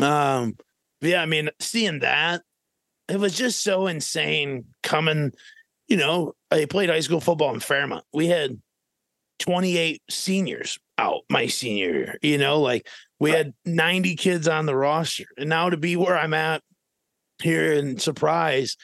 Um, 0.00 0.56
yeah, 1.00 1.22
I 1.22 1.26
mean, 1.26 1.50
seeing 1.60 2.00
that, 2.00 2.42
it 3.08 3.18
was 3.18 3.36
just 3.36 3.62
so 3.62 3.86
insane 3.86 4.64
coming. 4.82 5.32
You 5.88 5.96
know, 5.96 6.34
I 6.50 6.64
played 6.66 6.90
high 6.90 7.00
school 7.00 7.20
football 7.20 7.54
in 7.54 7.60
Fairmont. 7.60 8.04
We 8.12 8.26
had 8.26 8.60
28 9.40 10.02
seniors 10.10 10.78
out 11.00 11.22
my 11.30 11.46
senior 11.46 11.92
year. 11.92 12.18
You 12.22 12.38
know, 12.38 12.60
like 12.60 12.86
we 13.18 13.30
Right. 13.30 13.38
had 13.46 13.54
90 13.64 14.16
kids 14.16 14.48
on 14.48 14.66
the 14.66 14.76
roster, 14.76 15.24
and 15.36 15.48
now 15.48 15.70
to 15.70 15.76
be 15.76 15.96
where 15.96 16.16
I'm 16.18 16.34
at 16.34 16.62
here 17.42 17.72
in 17.72 17.98
Surprise, 17.98 18.76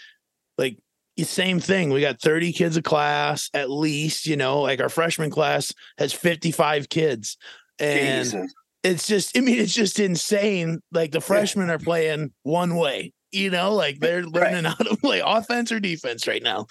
like 0.58 0.78
same 1.18 1.60
thing. 1.60 1.90
We 1.90 2.00
got 2.00 2.20
30 2.20 2.52
kids 2.52 2.76
a 2.76 2.82
class 2.82 3.48
at 3.54 3.70
least. 3.70 4.26
You 4.26 4.36
know, 4.36 4.60
like 4.62 4.80
our 4.80 4.88
freshman 4.88 5.30
class 5.30 5.72
has 5.98 6.12
55 6.12 6.88
kids, 6.88 7.36
and 7.78 8.24
Jesus. 8.24 8.54
it's 8.82 9.06
just 9.06 9.36
I 9.36 9.40
mean 9.40 9.58
it's 9.58 9.74
just 9.74 9.98
insane. 10.00 10.80
Like 10.92 11.12
the 11.12 11.20
freshmen 11.20 11.70
are 11.70 11.78
playing 11.78 12.32
one 12.42 12.76
way, 12.76 13.12
you 13.32 13.50
know, 13.50 13.74
like 13.74 13.98
they're 14.00 14.24
learning 14.24 14.64
how 14.64 14.74
to 14.74 14.96
play 14.96 15.22
offense 15.24 15.72
or 15.72 15.80
defense 15.80 16.26
right 16.26 16.42
now. 16.42 16.66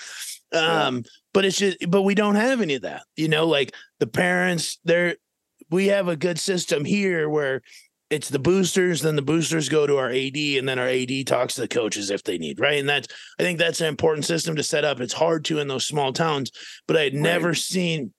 Yeah. 0.54 0.86
Um, 0.88 1.04
but 1.34 1.44
it's 1.46 1.58
just 1.58 1.78
but 1.90 2.04
we 2.04 2.16
don't 2.16 2.36
have 2.36 2.62
any 2.62 2.76
of 2.76 2.84
that, 2.84 3.04
you 3.18 3.28
know, 3.28 3.48
like 3.48 3.74
the 4.00 4.08
parents, 4.08 4.80
they're 4.86 5.16
we 5.70 5.88
have 5.88 6.08
a 6.08 6.16
good 6.16 6.40
system 6.40 6.86
here 6.86 7.30
where 7.30 7.62
it's 8.10 8.30
the 8.30 8.40
boosters, 8.40 9.02
then 9.02 9.16
the 9.16 9.22
boosters 9.22 9.68
go 9.68 9.88
to 9.88 9.98
our 9.98 10.12
AD, 10.12 10.38
and 10.38 10.70
then 10.70 10.78
our 10.78 10.88
AD 10.88 11.26
talks 11.26 11.56
to 11.56 11.62
the 11.62 11.68
coaches 11.68 12.12
if 12.12 12.24
they 12.24 12.38
need, 12.38 12.60
right? 12.60 12.80
And 12.80 12.88
that's 12.88 13.08
I 13.40 13.44
think 13.44 13.58
that's 13.58 13.82
an 13.82 13.88
important 13.88 14.26
system 14.26 14.56
to 14.56 14.64
set 14.64 14.86
up. 14.86 15.00
It's 15.00 15.14
hard 15.14 15.44
to 15.46 15.60
in 15.60 15.68
those 15.68 15.88
small 15.88 16.14
towns, 16.14 16.52
but 16.88 16.98
I 16.98 17.04
had 17.06 17.14
Right. 17.14 17.22
never 17.22 17.54
seen, 17.56 18.14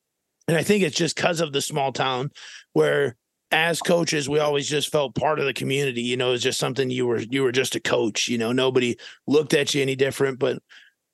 and 0.49 0.57
I 0.57 0.63
think 0.63 0.83
it's 0.83 0.97
just 0.97 1.17
because 1.17 1.41
of 1.41 1.53
the 1.53 1.61
small 1.63 1.93
town 1.93 2.31
where 2.73 3.17
as 3.53 3.81
coaches, 3.81 4.29
we 4.29 4.41
always 4.41 4.69
just 4.69 4.91
felt 4.91 5.15
part 5.15 5.39
of 5.39 5.47
the 5.47 5.55
community. 5.55 6.03
You 6.03 6.17
know, 6.17 6.33
it's 6.33 6.43
just 6.43 6.59
something 6.59 6.91
you 6.91 7.07
were 7.07 7.21
you 7.21 7.43
were 7.43 7.53
just 7.53 7.77
a 7.77 7.81
coach. 7.81 8.29
You 8.29 8.39
know, 8.39 8.51
nobody 8.53 8.97
looked 9.29 9.55
at 9.55 9.73
you 9.73 9.83
any 9.83 9.95
different, 9.95 10.41
but 10.41 10.59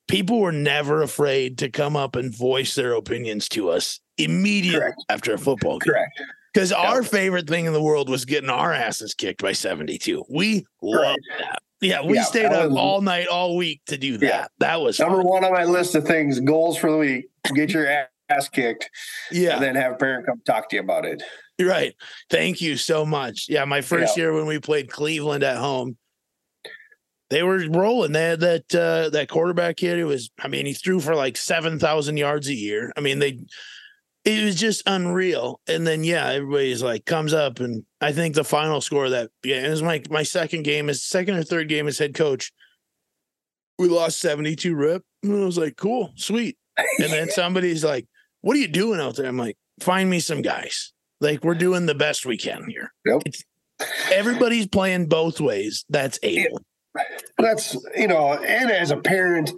people 0.07 0.39
were 0.39 0.51
never 0.51 1.01
afraid 1.01 1.57
to 1.59 1.69
come 1.69 1.95
up 1.95 2.15
and 2.15 2.35
voice 2.35 2.75
their 2.75 2.93
opinions 2.93 3.47
to 3.49 3.69
us 3.69 3.99
immediately 4.17 4.79
Correct. 4.79 5.03
after 5.09 5.33
a 5.33 5.37
football 5.37 5.79
game. 5.79 5.93
Correct. 5.93 6.21
Because 6.53 6.71
our 6.71 7.01
favorite 7.01 7.47
thing 7.47 7.65
in 7.65 7.73
the 7.73 7.81
world 7.81 8.09
was 8.09 8.25
getting 8.25 8.49
our 8.49 8.71
asses 8.71 9.13
kicked 9.15 9.41
by 9.41 9.53
72. 9.53 10.23
We 10.29 10.65
loved 10.83 11.19
that. 11.39 11.59
Yeah, 11.81 12.05
we 12.05 12.15
Yeah, 12.17 12.23
stayed 12.23 12.45
up 12.45 12.69
was- 12.69 12.77
all 12.77 13.01
night, 13.01 13.27
all 13.27 13.57
week 13.57 13.81
to 13.87 13.97
do 13.97 14.17
that. 14.17 14.25
Yeah. 14.25 14.45
That 14.59 14.81
was 14.81 14.99
Number 14.99 15.17
fun. 15.17 15.25
one 15.25 15.43
on 15.43 15.51
my 15.51 15.65
list 15.65 15.95
of 15.95 16.05
things, 16.05 16.39
goals 16.39 16.77
for 16.77 16.91
the 16.91 16.97
week. 16.97 17.25
Get 17.55 17.71
your 17.71 17.87
ass 18.29 18.49
kicked 18.49 18.89
Yeah. 19.31 19.55
and 19.55 19.63
then 19.63 19.75
have 19.75 19.93
a 19.93 19.95
parent 19.95 20.25
come 20.27 20.41
talk 20.45 20.69
to 20.69 20.75
you 20.75 20.81
about 20.81 21.05
it. 21.05 21.23
Right. 21.59 21.93
Thank 22.29 22.61
you 22.61 22.77
so 22.77 23.05
much. 23.05 23.47
Yeah, 23.49 23.65
my 23.65 23.81
first 23.81 24.15
year 24.17 24.33
when 24.33 24.45
we 24.45 24.59
played 24.59 24.89
Cleveland 24.91 25.43
at 25.43 25.57
home, 25.57 25.97
they 27.29 27.43
were 27.43 27.65
rolling. 27.69 28.11
They 28.11 28.23
had 28.23 28.39
that 28.41 28.75
uh, 28.75 29.09
that 29.09 29.29
quarterback 29.29 29.77
kid 29.77 29.99
who 29.99 30.07
was, 30.07 30.29
I 30.39 30.47
mean, 30.47 30.65
he 30.65 30.73
threw 30.73 30.99
for 30.99 31.15
like 31.15 31.37
seven 31.37 31.79
thousand 31.79 32.17
yards 32.17 32.47
a 32.47 32.53
year. 32.53 32.91
I 32.95 33.01
mean, 33.01 33.19
they 33.19 33.39
it 34.25 34.43
was 34.43 34.55
just 34.55 34.83
unreal. 34.85 35.59
And 35.67 35.85
then 35.85 36.03
yeah, 36.03 36.27
everybody's 36.29 36.81
like 36.81 37.05
comes 37.05 37.33
up 37.33 37.59
and 37.59 37.83
I 37.99 38.11
think 38.13 38.35
the 38.35 38.43
final 38.43 38.81
score 38.81 39.05
of 39.05 39.11
that 39.11 39.31
yeah, 39.43 39.65
it 39.65 39.69
was 39.69 39.83
my 39.83 40.01
my 40.09 40.23
second 40.23 40.63
game 40.63 40.89
is 40.89 41.03
second 41.03 41.35
or 41.35 41.43
third 41.43 41.69
game 41.69 41.87
as 41.87 41.97
head 41.97 42.13
coach. 42.13 42.51
We 43.79 43.87
lost 43.87 44.19
72 44.19 44.75
rip. 44.75 45.03
And 45.23 45.41
I 45.41 45.45
was 45.45 45.57
like, 45.57 45.75
cool, 45.77 46.13
sweet. 46.15 46.57
And 46.77 47.11
then 47.11 47.29
somebody's 47.31 47.83
like, 47.83 48.07
What 48.41 48.55
are 48.55 48.59
you 48.59 48.67
doing 48.67 48.99
out 48.99 49.15
there? 49.15 49.25
I'm 49.25 49.37
like, 49.37 49.57
find 49.81 50.09
me 50.09 50.19
some 50.19 50.41
guys. 50.41 50.93
Like 51.19 51.43
we're 51.43 51.55
doing 51.55 51.85
the 51.85 51.95
best 51.95 52.25
we 52.25 52.37
can 52.37 52.69
here. 52.69 52.93
Yep. 53.05 53.23
It's, 53.25 53.43
everybody's 54.11 54.67
playing 54.67 55.07
both 55.07 55.41
ways. 55.41 55.85
That's 55.89 56.19
able. 56.23 56.61
That's 57.43 57.77
you 57.95 58.07
know, 58.07 58.33
and 58.33 58.71
as 58.71 58.91
a 58.91 58.97
parent, 58.97 59.51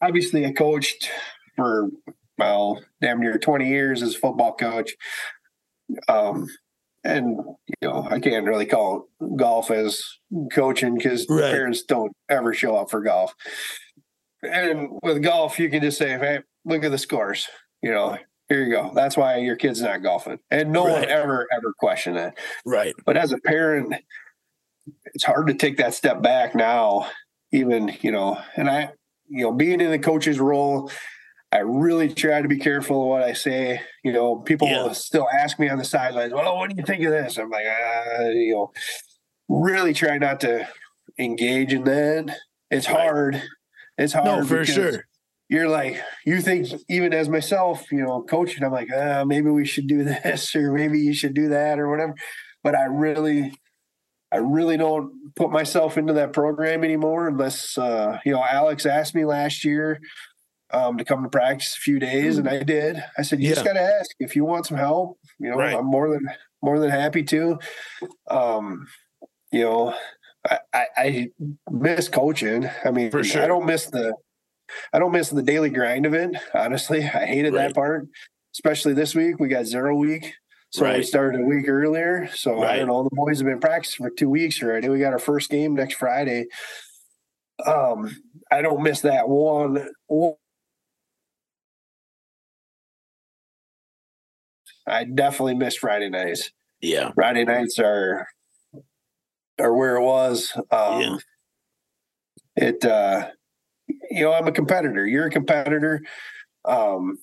obviously 0.00 0.46
I 0.46 0.52
coached 0.52 1.10
for 1.56 1.88
well, 2.36 2.80
damn 3.00 3.20
near 3.20 3.36
20 3.38 3.68
years 3.68 4.02
as 4.02 4.14
a 4.14 4.18
football 4.18 4.54
coach. 4.54 4.92
Um 6.08 6.46
and 7.04 7.38
you 7.80 7.88
know, 7.88 8.06
I 8.10 8.20
can't 8.20 8.46
really 8.46 8.66
call 8.66 9.08
golf 9.36 9.70
as 9.70 10.02
coaching 10.52 10.94
because 10.96 11.26
Right. 11.28 11.52
parents 11.52 11.82
don't 11.82 12.12
ever 12.28 12.52
show 12.52 12.76
up 12.76 12.90
for 12.90 13.00
golf. 13.00 13.34
And 14.42 14.88
with 15.02 15.22
golf, 15.22 15.58
you 15.58 15.70
can 15.70 15.82
just 15.82 15.98
say, 15.98 16.10
Hey, 16.18 16.40
look 16.64 16.84
at 16.84 16.90
the 16.90 16.98
scores, 16.98 17.48
you 17.82 17.90
know. 17.90 18.18
Here 18.48 18.64
you 18.64 18.72
go. 18.72 18.92
That's 18.94 19.14
why 19.14 19.36
your 19.36 19.56
kid's 19.56 19.82
not 19.82 20.02
golfing. 20.02 20.38
And 20.50 20.72
no 20.72 20.84
one 20.84 21.04
ever, 21.04 21.46
ever 21.54 21.74
question 21.78 22.14
that. 22.14 22.38
Right. 22.64 22.94
But 23.04 23.18
as 23.18 23.30
a 23.32 23.38
parent, 23.38 23.94
it's 25.14 25.24
hard 25.24 25.46
to 25.48 25.54
take 25.54 25.76
that 25.78 25.94
step 25.94 26.22
back 26.22 26.54
now, 26.54 27.08
even, 27.52 27.96
you 28.00 28.10
know, 28.12 28.40
and 28.56 28.68
I, 28.68 28.90
you 29.28 29.44
know, 29.44 29.52
being 29.52 29.80
in 29.80 29.90
the 29.90 29.98
coach's 29.98 30.38
role, 30.40 30.90
I 31.50 31.58
really 31.58 32.12
try 32.12 32.42
to 32.42 32.48
be 32.48 32.58
careful 32.58 33.02
of 33.02 33.08
what 33.08 33.22
I 33.22 33.32
say. 33.32 33.80
You 34.04 34.12
know, 34.12 34.36
people 34.36 34.68
Yeah. 34.68 34.82
will 34.84 34.94
still 34.94 35.26
ask 35.32 35.58
me 35.58 35.68
on 35.68 35.78
the 35.78 35.84
sidelines, 35.84 36.32
well, 36.32 36.56
what 36.56 36.70
do 36.70 36.76
you 36.76 36.82
think 36.84 37.02
of 37.04 37.10
this? 37.10 37.38
I'm 37.38 37.50
like, 37.50 37.66
uh, 37.66 38.28
you 38.28 38.54
know, 38.54 38.72
really 39.48 39.94
try 39.94 40.18
not 40.18 40.40
to 40.40 40.68
engage 41.18 41.72
in 41.72 41.84
that. 41.84 42.36
It's 42.70 42.86
hard. 42.86 43.42
It's 43.96 44.12
hard. 44.12 44.26
No, 44.26 44.44
for 44.44 44.64
sure. 44.64 45.04
You're 45.48 45.68
like, 45.68 45.98
you 46.26 46.42
think, 46.42 46.68
even 46.90 47.14
as 47.14 47.30
myself, 47.30 47.90
you 47.90 48.02
know, 48.02 48.20
coaching, 48.22 48.62
I'm 48.62 48.72
like, 48.72 48.92
uh, 48.92 49.24
maybe 49.24 49.48
we 49.50 49.64
should 49.64 49.86
do 49.86 50.04
this 50.04 50.54
or 50.54 50.72
maybe 50.72 51.00
you 51.00 51.14
should 51.14 51.32
do 51.34 51.48
that 51.48 51.78
or 51.78 51.88
whatever. 51.88 52.14
But 52.62 52.74
I 52.74 52.84
really, 52.84 53.54
I 54.30 54.36
really 54.36 54.76
don't 54.76 55.34
put 55.34 55.50
myself 55.50 55.96
into 55.96 56.12
that 56.14 56.32
program 56.32 56.84
anymore 56.84 57.28
unless, 57.28 57.78
uh, 57.78 58.18
you 58.24 58.32
know, 58.32 58.44
Alex 58.44 58.84
asked 58.86 59.14
me 59.14 59.24
last 59.24 59.64
year 59.64 60.00
um, 60.70 60.98
to 60.98 61.04
come 61.04 61.22
to 61.22 61.30
practice 61.30 61.74
a 61.76 61.80
few 61.80 61.98
days 61.98 62.36
and 62.36 62.46
I 62.48 62.62
did. 62.62 63.02
I 63.16 63.22
said, 63.22 63.40
you 63.42 63.48
just 63.48 63.64
got 63.64 63.72
to 63.72 63.80
ask 63.80 64.10
if 64.20 64.36
you 64.36 64.44
want 64.44 64.66
some 64.66 64.76
help. 64.76 65.18
You 65.38 65.50
know, 65.50 65.56
Right. 65.56 65.74
I'm 65.74 65.86
more 65.86 66.10
than, 66.10 66.28
more 66.62 66.78
than 66.78 66.90
happy 66.90 67.22
to. 67.24 67.58
Um, 68.30 68.86
you 69.50 69.62
know, 69.62 69.94
I, 70.48 70.58
I, 70.74 70.86
I 70.98 71.30
miss 71.70 72.08
coaching. 72.08 72.68
I 72.84 72.90
mean, 72.90 73.10
For 73.10 73.24
sure. 73.24 73.42
I 73.42 73.46
don't 73.46 73.64
miss 73.64 73.86
the, 73.86 74.12
I 74.92 74.98
don't 74.98 75.12
miss 75.12 75.30
the 75.30 75.42
daily 75.42 75.70
grind 75.70 76.04
of 76.04 76.12
it. 76.12 76.30
Honestly, 76.52 76.98
I 77.02 77.24
hated 77.24 77.54
Right. 77.54 77.68
that 77.68 77.74
part, 77.74 78.06
especially 78.54 78.92
this 78.92 79.14
week. 79.14 79.40
We 79.40 79.48
got 79.48 79.64
zero 79.64 79.94
week, 79.96 80.34
so 80.70 80.92
we 80.92 81.02
started 81.02 81.40
a 81.40 81.44
week 81.44 81.68
earlier. 81.68 82.28
So 82.34 82.58
I 82.58 82.64
Right. 82.64 82.76
don't 82.78 82.88
know. 82.88 83.02
The 83.04 83.10
boys 83.14 83.38
have 83.38 83.46
been 83.46 83.60
practicing 83.60 84.04
for 84.04 84.10
two 84.10 84.28
weeks 84.28 84.62
already. 84.62 84.88
We 84.88 84.98
got 84.98 85.12
our 85.12 85.18
first 85.18 85.50
game 85.50 85.74
next 85.74 85.94
Friday. 85.94 86.46
Um, 87.64 88.14
I 88.50 88.62
don't 88.62 88.82
miss 88.82 89.00
that 89.00 89.28
one. 89.28 89.88
I 94.86 95.04
definitely 95.04 95.54
miss 95.54 95.76
Friday 95.76 96.08
nights. 96.08 96.50
Yeah. 96.80 97.12
Friday 97.14 97.44
nights 97.44 97.78
are 97.78 98.26
are 99.58 99.74
where 99.74 99.96
it 99.96 100.02
was. 100.02 100.52
Um, 100.70 101.00
Yeah. 101.00 101.16
It 102.56 102.84
uh, 102.84 103.28
you 104.10 104.22
know 104.24 104.32
I'm 104.32 104.48
a 104.48 104.52
competitor. 104.52 105.06
You're 105.06 105.26
a 105.26 105.30
competitor. 105.30 106.00
Um, 106.64 107.18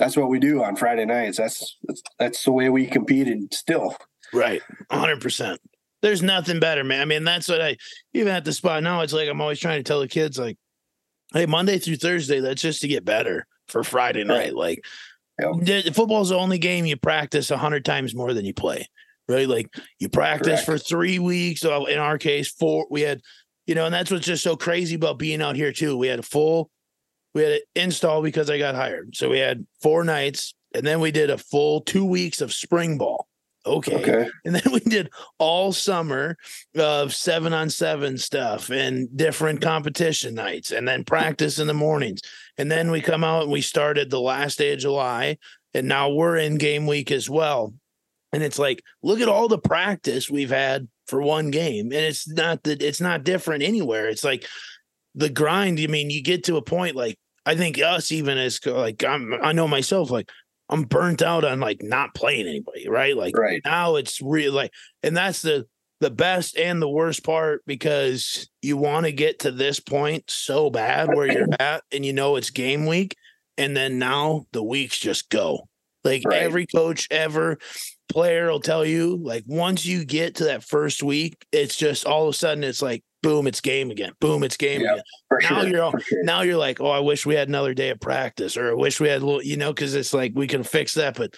that's 0.00 0.16
what 0.16 0.28
we 0.30 0.40
do 0.40 0.64
on 0.64 0.74
Friday 0.74 1.04
nights. 1.04 1.36
That's 1.36 1.76
that's, 1.84 2.02
that's 2.18 2.44
the 2.44 2.50
way 2.50 2.68
we 2.70 2.86
competed. 2.86 3.54
Still, 3.54 3.96
Right. 4.32 4.62
100%. 4.90 5.58
There's 6.02 6.22
nothing 6.22 6.58
better, 6.60 6.82
man. 6.82 7.00
I 7.02 7.04
mean, 7.04 7.24
that's 7.24 7.48
what 7.48 7.60
I, 7.60 7.76
even 8.14 8.32
at 8.32 8.44
the 8.44 8.52
spot 8.52 8.82
now, 8.82 9.02
it's 9.02 9.12
like 9.12 9.28
I'm 9.28 9.40
always 9.40 9.60
trying 9.60 9.78
to 9.78 9.82
tell 9.82 10.00
the 10.00 10.08
kids, 10.08 10.38
like, 10.38 10.56
hey, 11.34 11.46
Monday 11.46 11.78
through 11.78 11.96
Thursday, 11.96 12.40
that's 12.40 12.62
just 12.62 12.80
to 12.80 12.88
get 12.88 13.04
better 13.04 13.46
for 13.68 13.84
Friday 13.84 14.24
night. 14.24 14.54
Right. 14.54 14.54
Like, 14.54 14.84
Yep. 15.40 15.84
the- 15.84 15.92
football's 15.94 16.30
the 16.30 16.36
only 16.36 16.58
game 16.58 16.86
you 16.86 16.96
practice 16.96 17.50
100 17.50 17.84
times 17.84 18.14
more 18.14 18.32
than 18.34 18.44
you 18.44 18.54
play, 18.54 18.88
right? 19.28 19.48
Like, 19.48 19.68
you 19.98 20.08
practice 20.08 20.64
Correct. 20.64 20.66
for 20.66 20.78
three 20.78 21.18
weeks. 21.18 21.64
Uh, 21.64 21.82
in 21.84 21.98
our 21.98 22.16
case, 22.18 22.50
four, 22.52 22.86
we 22.90 23.02
had, 23.02 23.20
you 23.66 23.74
know, 23.74 23.84
and 23.86 23.94
that's 23.94 24.10
what's 24.10 24.26
just 24.26 24.42
so 24.42 24.56
crazy 24.56 24.94
about 24.96 25.18
being 25.18 25.40
out 25.42 25.56
here, 25.56 25.72
too. 25.72 25.96
We 25.96 26.06
had 26.08 26.18
a 26.18 26.22
full, 26.22 26.70
we 27.34 27.42
had 27.42 27.52
an 27.52 27.60
install 27.74 28.22
because 28.22 28.50
I 28.50 28.58
got 28.58 28.74
hired. 28.74 29.14
So 29.16 29.30
we 29.30 29.38
had 29.38 29.66
four 29.82 30.04
nights, 30.04 30.54
and 30.74 30.86
then 30.86 31.00
we 31.00 31.10
did 31.10 31.30
a 31.30 31.38
full 31.38 31.80
two 31.82 32.04
weeks 32.04 32.40
of 32.40 32.52
spring 32.52 32.98
ball. 32.98 33.26
Okay. 33.66 33.96
okay, 33.96 34.30
And 34.44 34.54
then 34.54 34.62
we 34.72 34.80
did 34.80 35.10
all 35.38 35.72
summer 35.72 36.36
of 36.76 37.14
seven 37.14 37.52
on 37.52 37.68
seven 37.70 38.16
stuff 38.16 38.70
and 38.70 39.14
different 39.16 39.60
competition 39.60 40.34
nights 40.34 40.70
and 40.70 40.88
then 40.88 41.04
practice 41.04 41.58
in 41.58 41.66
the 41.66 41.74
mornings. 41.74 42.20
And 42.56 42.70
then 42.70 42.90
we 42.90 43.00
come 43.00 43.22
out 43.22 43.42
and 43.42 43.52
we 43.52 43.60
started 43.60 44.10
the 44.10 44.20
last 44.20 44.58
day 44.58 44.72
of 44.72 44.78
July. 44.78 45.36
And 45.74 45.86
now 45.86 46.10
we're 46.10 46.36
in 46.36 46.58
game 46.58 46.86
week 46.86 47.12
as 47.12 47.28
well. 47.28 47.74
And 48.32 48.42
it's 48.42 48.58
like, 48.58 48.82
look 49.02 49.20
at 49.20 49.28
all 49.28 49.48
the 49.48 49.58
practice 49.58 50.30
we've 50.30 50.50
had 50.50 50.88
for 51.06 51.20
one 51.20 51.50
game. 51.50 51.86
And 51.86 52.04
it's 52.04 52.28
not 52.28 52.62
that 52.62 52.82
it's 52.82 53.00
not 53.00 53.24
different 53.24 53.62
anywhere. 53.62 54.08
It's 54.08 54.24
like 54.24 54.46
the 55.14 55.28
grind. 55.28 55.78
I 55.80 55.86
mean, 55.86 56.10
you 56.10 56.22
get 56.22 56.44
to 56.44 56.56
a 56.56 56.62
point 56.62 56.96
like 56.96 57.18
I 57.46 57.54
think 57.56 57.78
us 57.80 58.12
even 58.12 58.38
as 58.38 58.64
like 58.66 59.02
I'm 59.04 59.34
I 59.42 59.52
know 59.52 59.68
myself, 59.68 60.10
like 60.10 60.30
I'm 60.68 60.82
burnt 60.82 61.22
out 61.22 61.44
on 61.44 61.60
like 61.60 61.82
not 61.82 62.14
playing 62.14 62.46
anybody, 62.46 62.88
right? 62.88 63.16
Like 63.16 63.36
right, 63.36 63.60
now 63.64 63.96
it's 63.96 64.20
really 64.20 64.50
like 64.50 64.72
and 65.02 65.16
that's 65.16 65.42
the 65.42 65.66
the 66.00 66.10
best 66.10 66.56
and 66.56 66.80
the 66.80 66.88
worst 66.88 67.22
part 67.24 67.62
because 67.66 68.48
you 68.62 68.76
want 68.76 69.04
to 69.04 69.12
get 69.12 69.40
to 69.40 69.50
this 69.50 69.80
point 69.80 70.24
so 70.30 70.70
bad 70.70 71.14
where 71.14 71.26
you're 71.26 71.48
at 71.60 71.82
and 71.92 72.06
you 72.06 72.12
know 72.12 72.36
it's 72.36 72.50
game 72.50 72.86
week 72.86 73.16
and 73.58 73.76
then 73.76 73.98
now 73.98 74.46
the 74.52 74.62
weeks 74.62 74.98
just 74.98 75.28
go 75.28 75.68
like 76.02 76.22
Right. 76.24 76.40
every 76.42 76.66
coach 76.66 77.06
ever 77.10 77.58
player 78.08 78.50
will 78.50 78.60
tell 78.60 78.84
you 78.84 79.16
like 79.22 79.44
once 79.46 79.84
you 79.84 80.04
get 80.06 80.36
to 80.36 80.44
that 80.44 80.64
first 80.64 81.02
week 81.02 81.34
it's 81.52 81.76
just 81.76 82.06
all 82.06 82.22
of 82.26 82.34
a 82.34 82.36
sudden 82.36 82.64
it's 82.64 82.80
like 82.80 83.02
boom 83.22 83.46
it's 83.46 83.60
game 83.60 83.90
again 83.90 84.12
boom 84.20 84.42
it's 84.42 84.56
game 84.56 84.80
Yeah. 84.80 84.94
again 84.94 85.02
now 85.50 85.60
sure. 85.60 85.68
you're 85.68 85.82
all- 85.82 85.98
sure. 85.98 86.24
now 86.24 86.40
you're 86.42 86.56
like, 86.56 86.80
oh, 86.80 86.90
I 86.90 87.00
wish 87.00 87.24
we 87.26 87.34
had 87.34 87.48
another 87.48 87.74
day 87.74 87.90
of 87.90 88.00
practice, 88.00 88.56
or 88.56 88.70
I 88.70 88.74
wish 88.74 88.98
we 89.00 89.08
had 89.08 89.22
a 89.22 89.24
little, 89.26 89.42
you 89.42 89.56
know, 89.56 89.72
because 89.72 89.94
it's 89.94 90.12
like 90.14 90.32
we 90.34 90.46
can 90.46 90.62
fix 90.64 90.94
that, 90.94 91.16
but 91.16 91.34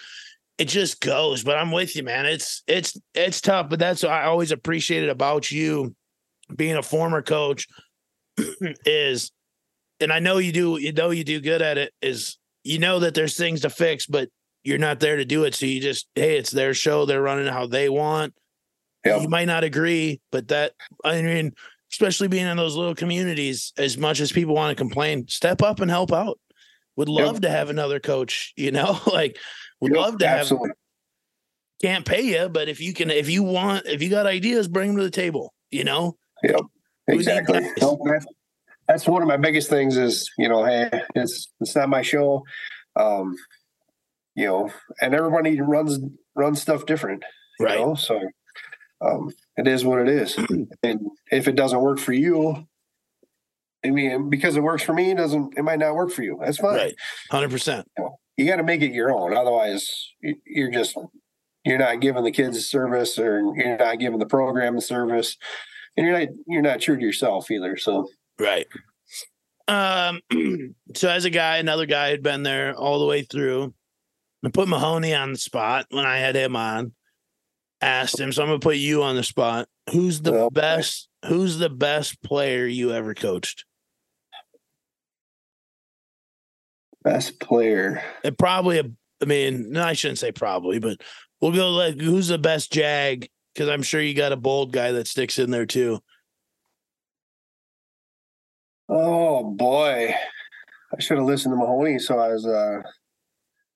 it 0.57 0.65
just 0.67 1.01
goes. 1.01 1.43
But 1.43 1.57
I'm 1.57 1.71
with 1.71 1.95
you, 1.95 2.03
man. 2.03 2.25
It's 2.25 2.63
it's 2.67 2.97
it's 3.13 3.41
tough, 3.41 3.69
but 3.69 3.79
that's 3.79 4.03
what 4.03 4.11
I 4.11 4.23
always 4.25 4.51
appreciated 4.51 5.09
about 5.09 5.51
you 5.51 5.95
being 6.55 6.75
a 6.75 6.83
former 6.83 7.21
coach 7.21 7.67
is, 8.85 9.31
and 9.99 10.11
I 10.11 10.19
know 10.19 10.37
you 10.37 10.51
do, 10.51 10.77
you 10.77 10.91
know, 10.93 11.11
you 11.11 11.23
do 11.23 11.39
good 11.41 11.61
at 11.61 11.77
it. 11.77 11.93
Is 12.01 12.37
you 12.63 12.79
know 12.79 12.99
that 12.99 13.13
there's 13.13 13.35
things 13.37 13.61
to 13.61 13.69
fix, 13.69 14.05
but 14.05 14.29
you're 14.63 14.77
not 14.77 14.99
there 14.99 15.17
to 15.17 15.25
do 15.25 15.43
it. 15.43 15.53
So 15.55 15.65
you 15.65 15.81
just, 15.81 16.07
hey, 16.15 16.37
it's 16.37 16.51
their 16.51 16.73
show. 16.73 17.05
They're 17.05 17.21
running 17.21 17.51
how 17.51 17.67
they 17.67 17.89
want. 17.89 18.33
Yep. 19.05 19.21
You 19.23 19.27
might 19.27 19.45
not 19.45 19.63
agree, 19.65 20.21
but 20.31 20.47
that 20.47 20.73
I 21.03 21.21
mean, 21.21 21.53
especially 21.93 22.27
being 22.27 22.47
in 22.47 22.57
those 22.57 22.75
little 22.75 22.95
communities, 22.95 23.71
as 23.77 23.99
much 23.99 24.19
as 24.19 24.31
people 24.31 24.55
want 24.55 24.75
to 24.75 24.81
complain, 24.81 25.27
step 25.27 25.61
up 25.61 25.79
and 25.79 25.91
help 25.91 26.11
out. 26.11 26.39
Would 26.95 27.07
Yep. 27.07 27.25
love 27.25 27.41
to 27.41 27.49
have 27.49 27.69
another 27.69 27.99
coach, 27.99 28.51
you 28.57 28.71
know, 28.71 28.99
like 29.11 29.37
would 29.79 29.91
Yep, 29.91 30.01
love 30.01 30.17
to 30.19 30.27
have 30.27 30.41
absolutely. 30.41 30.71
can't 31.81 32.05
pay 32.05 32.21
you, 32.21 32.49
but 32.49 32.67
if 32.67 32.81
you 32.81 32.93
can, 32.93 33.11
if 33.11 33.29
you 33.29 33.43
want, 33.43 33.85
if 33.85 34.01
you 34.01 34.09
got 34.09 34.25
ideas, 34.25 34.67
bring 34.67 34.89
them 34.89 34.97
to 34.97 35.03
the 35.03 35.11
table, 35.11 35.53
you 35.69 35.83
know? 35.83 36.17
Need 37.07 37.15
Exactly. 37.19 37.67
that's, 38.87 39.07
one 39.07 39.21
of 39.21 39.27
my 39.27 39.37
biggest 39.37 39.69
things 39.69 39.95
is, 39.97 40.31
you 40.37 40.49
know, 40.49 40.63
hey, 40.65 40.89
it's 41.15 41.51
it's 41.59 41.75
not 41.75 41.89
my 41.89 42.01
show. 42.01 42.43
Um, 42.95 43.35
you 44.35 44.47
know, 44.47 44.71
and 44.99 45.13
everybody 45.13 45.61
runs 45.61 45.99
runs 46.35 46.61
stuff 46.61 46.85
different. 46.87 47.23
You 47.59 47.65
Right. 47.65 47.77
know, 47.77 47.93
so 47.95 48.19
um 49.03 49.31
it 49.57 49.67
is 49.67 49.83
what 49.85 49.99
it 49.99 50.07
is. 50.09 50.37
and 50.83 50.99
if 51.31 51.47
it 51.47 51.55
doesn't 51.55 51.81
work 51.81 51.99
for 51.99 52.13
you, 52.13 52.67
I 53.85 53.89
mean, 53.91 54.29
because 54.29 54.55
it 54.55 54.61
works 54.63 54.83
for 54.83 54.93
me, 54.93 55.11
it 55.11 55.17
doesn't 55.17 55.57
it 55.57 55.63
might 55.63 55.79
not 55.79 55.95
work 55.95 56.11
for 56.11 56.23
you. 56.23 56.39
That's 56.41 56.57
fine. 56.57 56.75
Right. 56.75 56.95
Hundred 57.31 57.51
percent. 57.51 57.87
You 58.37 58.47
got 58.47 58.55
to 58.55 58.63
make 58.63 58.81
it 58.81 58.93
your 58.93 59.11
own. 59.11 59.33
Otherwise, 59.35 59.87
you- 60.21 60.41
you're 60.45 60.71
just 60.71 60.97
you're 61.65 61.77
not 61.77 61.99
giving 62.01 62.23
the 62.23 62.31
kids 62.31 62.57
a 62.57 62.61
service, 62.61 63.17
or 63.19 63.39
you're 63.55 63.77
not 63.77 63.99
giving 63.99 64.19
the 64.19 64.25
program 64.25 64.75
the 64.75 64.81
service, 64.81 65.37
and 65.95 66.05
you're 66.05 66.17
not 66.19 66.27
you're 66.47 66.61
not 66.61 66.81
true 66.81 66.97
to 66.97 67.01
yourself 67.05 67.51
either. 67.51 67.77
So 67.77 68.07
Right. 68.39 68.67
Um, 69.67 70.19
so 70.95 71.09
as 71.09 71.25
a 71.25 71.29
guy, 71.29 71.57
another 71.57 71.85
guy 71.85 72.09
had 72.09 72.23
been 72.23 72.43
there 72.43 72.73
all 72.75 72.99
the 72.99 73.05
way 73.05 73.21
through. 73.21 73.73
I 74.45 74.49
put 74.49 74.67
Mahoney 74.67 75.13
on 75.13 75.31
the 75.31 75.37
spot 75.37 75.85
when 75.89 76.05
I 76.05 76.17
had 76.17 76.35
him 76.35 76.55
on. 76.57 76.93
Asked 77.83 78.19
him, 78.19 78.31
so 78.31 78.41
I'm 78.41 78.47
gonna 78.47 78.59
put 78.59 78.77
you 78.77 79.03
on 79.03 79.15
the 79.17 79.23
spot. 79.23 79.67
Who's 79.91 80.21
the 80.21 80.33
Okay. 80.33 80.53
best? 80.53 81.09
Who's 81.25 81.57
the 81.57 81.69
best 81.69 82.21
player 82.23 82.65
you 82.65 82.91
ever 82.93 83.13
coached? 83.13 83.65
best 87.03 87.39
player. 87.41 88.01
And 88.23 88.37
probably 88.37 88.79
a. 88.79 88.85
I 89.21 89.25
mean, 89.25 89.71
no, 89.73 89.83
I 89.83 89.93
shouldn't 89.93 90.19
say 90.19 90.31
probably, 90.31 90.79
but 90.79 91.01
we'll 91.41 91.51
go 91.51 91.71
like 91.71 91.99
who's 91.99 92.29
the 92.29 92.37
best 92.37 92.71
Jag? 92.71 93.27
Because 93.53 93.67
I'm 93.69 93.83
sure 93.83 94.01
you 94.01 94.13
got 94.13 94.31
a 94.31 94.37
bold 94.37 94.71
guy 94.71 94.93
that 94.93 95.07
sticks 95.07 95.37
in 95.37 95.51
there 95.51 95.65
too. 95.65 95.99
Oh 98.87 99.43
boy, 99.51 100.13
I 100.97 101.01
should 101.01 101.17
have 101.17 101.27
listened 101.27 101.51
to 101.53 101.57
Mahoney. 101.57 101.99
So 101.99 102.17
I 102.17 102.29
was. 102.29 102.45
uh 102.47 102.81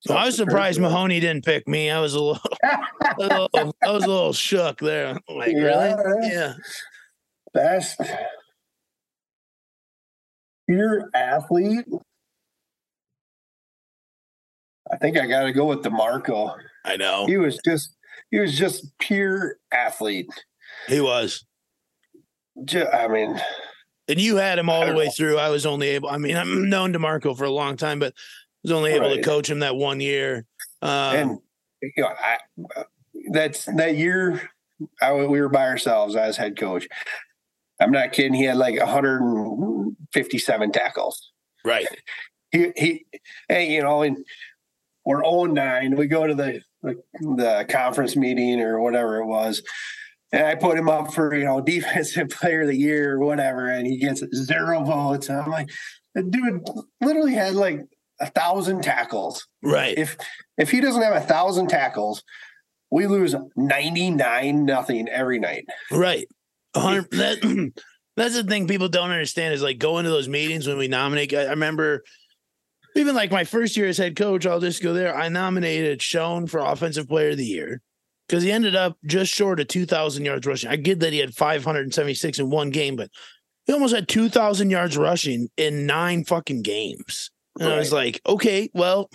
So 0.08 0.16
I 0.16 0.26
was 0.26 0.36
surprised 0.36 0.80
Mahoney 0.80 1.20
didn't 1.20 1.44
pick 1.46 1.68
me. 1.68 1.90
I 1.92 2.00
was 2.00 2.14
a 2.14 2.22
little, 2.22 2.42
a 2.64 3.16
little 3.20 3.50
I 3.84 3.92
was 3.92 4.04
a 4.04 4.08
little 4.08 4.34
shook 4.34 4.80
there. 4.80 5.18
Like, 5.30 5.54
Yeah. 5.54 5.96
really? 5.96 6.28
Yeah. 6.32 6.54
best 7.54 8.00
pure 10.68 11.10
athlete. 11.14 11.86
I 14.92 14.98
think 14.98 15.18
I 15.18 15.28
got 15.28 15.44
to 15.44 15.52
go 15.52 15.66
with 15.66 15.80
Demarco. 15.84 16.56
I 16.86 16.96
know. 16.96 17.26
He 17.26 17.38
was 17.38 17.60
just 17.66 17.96
he 18.32 18.40
was 18.40 18.58
just 18.58 18.86
pure 19.00 19.58
athlete. 19.74 20.30
He 20.88 21.02
was. 21.02 21.46
Ju- 22.66 22.88
I 22.88 23.08
mean, 23.08 23.40
And 24.08 24.20
you 24.20 24.38
had 24.38 24.58
him 24.58 24.70
all 24.70 24.86
the 24.86 24.94
way 24.96 25.06
know. 25.06 25.12
through. 25.12 25.38
I 25.38 25.50
was 25.50 25.66
only 25.66 25.90
able, 25.90 26.10
I 26.10 26.18
mean, 26.18 26.36
I'm 26.36 26.70
known 26.70 26.94
to 26.94 27.00
Marco 27.00 27.34
for 27.36 27.44
a 27.44 27.52
long 27.52 27.78
time, 27.78 28.00
but 28.00 28.14
was 28.68 28.78
only 28.78 28.92
able 28.94 29.16
to 29.16 29.22
coach 29.22 29.50
him 29.50 29.60
that 29.60 29.76
one 29.76 30.00
year. 30.00 30.46
Um, 30.82 31.16
and 31.16 31.40
you 31.82 32.04
know, 32.04 32.08
I 32.08 32.38
that's 33.32 33.66
that 33.66 33.96
year. 33.96 34.50
I 35.02 35.14
we 35.14 35.42
were 35.42 35.50
by 35.50 35.66
ourselves 35.68 36.16
as 36.16 36.38
head 36.38 36.58
coach. 36.58 36.88
I'm 37.80 37.92
not 37.92 38.12
kidding. 38.12 38.34
He 38.34 38.44
had 38.44 38.58
like 38.58 38.78
157 38.80 40.72
tackles. 40.72 41.32
right. 41.64 41.88
he 42.52 42.72
he 42.76 43.06
hey 43.50 43.72
you 43.72 43.82
know 43.82 44.02
and 44.02 44.18
we're 45.06 45.22
09 45.22 45.96
we 45.96 46.08
go 46.08 46.28
to 46.28 46.34
the, 46.34 46.62
the 46.82 46.96
the 47.36 47.66
conference 47.70 48.16
meeting 48.16 48.62
or 48.62 48.80
whatever 48.80 49.18
it 49.18 49.26
was 49.26 49.62
and 50.32 50.46
i 50.46 50.56
put 50.56 50.78
him 50.78 50.88
up 50.88 51.14
for 51.14 51.36
you 51.36 51.44
know 51.44 51.60
defensive 51.66 52.30
player 52.30 52.62
of 52.62 52.68
the 52.68 52.78
year 52.78 53.16
or 53.16 53.20
whatever 53.20 53.68
and 53.68 53.86
he 53.86 53.98
gets 53.98 54.24
zero 54.34 54.84
votes 54.84 55.28
and 55.28 55.40
i'm 55.40 55.52
like 55.52 55.70
the 56.16 56.24
dude 56.24 56.66
literally 57.02 57.34
had 57.34 57.54
like 57.54 57.82
a 58.20 58.28
thousand 58.28 58.84
tackles 58.84 59.48
Right. 59.64 59.98
if 59.98 60.18
if 60.58 60.72
he 60.72 60.82
doesn't 60.82 61.02
have 61.02 61.16
a 61.16 61.22
thousand 61.22 61.68
tackles 61.68 62.24
we 62.90 63.06
lose 63.08 63.36
99 63.56 64.66
nothing 64.66 65.08
every 65.10 65.40
night 65.40 65.66
right. 65.92 66.28
That, 66.74 67.72
that's 68.18 68.36
the 68.36 68.44
thing 68.44 68.68
people 68.68 68.88
don't 68.90 69.10
understand 69.12 69.54
is 69.54 69.64
like 69.64 69.80
going 69.80 70.04
to 70.06 70.10
those 70.12 70.28
meetings 70.30 70.68
when 70.68 70.78
we 70.78 70.88
nominate. 70.88 71.34
I 71.34 71.46
remember 71.46 72.04
even 72.96 73.16
like 73.16 73.32
my 73.32 73.44
first 73.44 73.76
year 73.78 73.88
as 73.88 73.98
head 73.98 74.16
coach, 74.16 74.46
I'll 74.46 74.60
just 74.60 74.84
go 74.84 74.94
there. 74.94 75.16
I 75.16 75.30
nominated 75.30 76.02
Schoen 76.02 76.48
for 76.48 76.60
offensive 76.60 77.08
player 77.08 77.32
of 77.32 77.38
the 77.38 77.46
year 77.46 77.82
because 78.28 78.44
he 78.44 78.52
ended 78.52 78.76
up 78.76 78.98
just 79.06 79.34
short 79.34 79.60
of 79.60 79.68
2,000 79.68 80.26
yards 80.26 80.46
rushing. 80.46 80.70
I 80.70 80.76
get 80.76 81.00
that 81.00 81.14
he 81.14 81.20
had 81.20 81.34
576 81.34 82.40
in 82.40 82.50
one 82.50 82.70
game, 82.70 82.96
but 82.96 83.10
he 83.66 83.74
almost 83.74 83.96
had 83.96 84.08
2,000 84.08 84.70
yards 84.70 84.98
rushing 84.98 85.50
in 85.58 85.86
nine 85.86 86.26
fucking 86.26 86.62
games. 86.62 87.32
And 87.60 87.70
I 87.70 87.78
was 87.78 87.92
like, 87.92 88.22
okay, 88.26 88.70
well, 88.74 89.10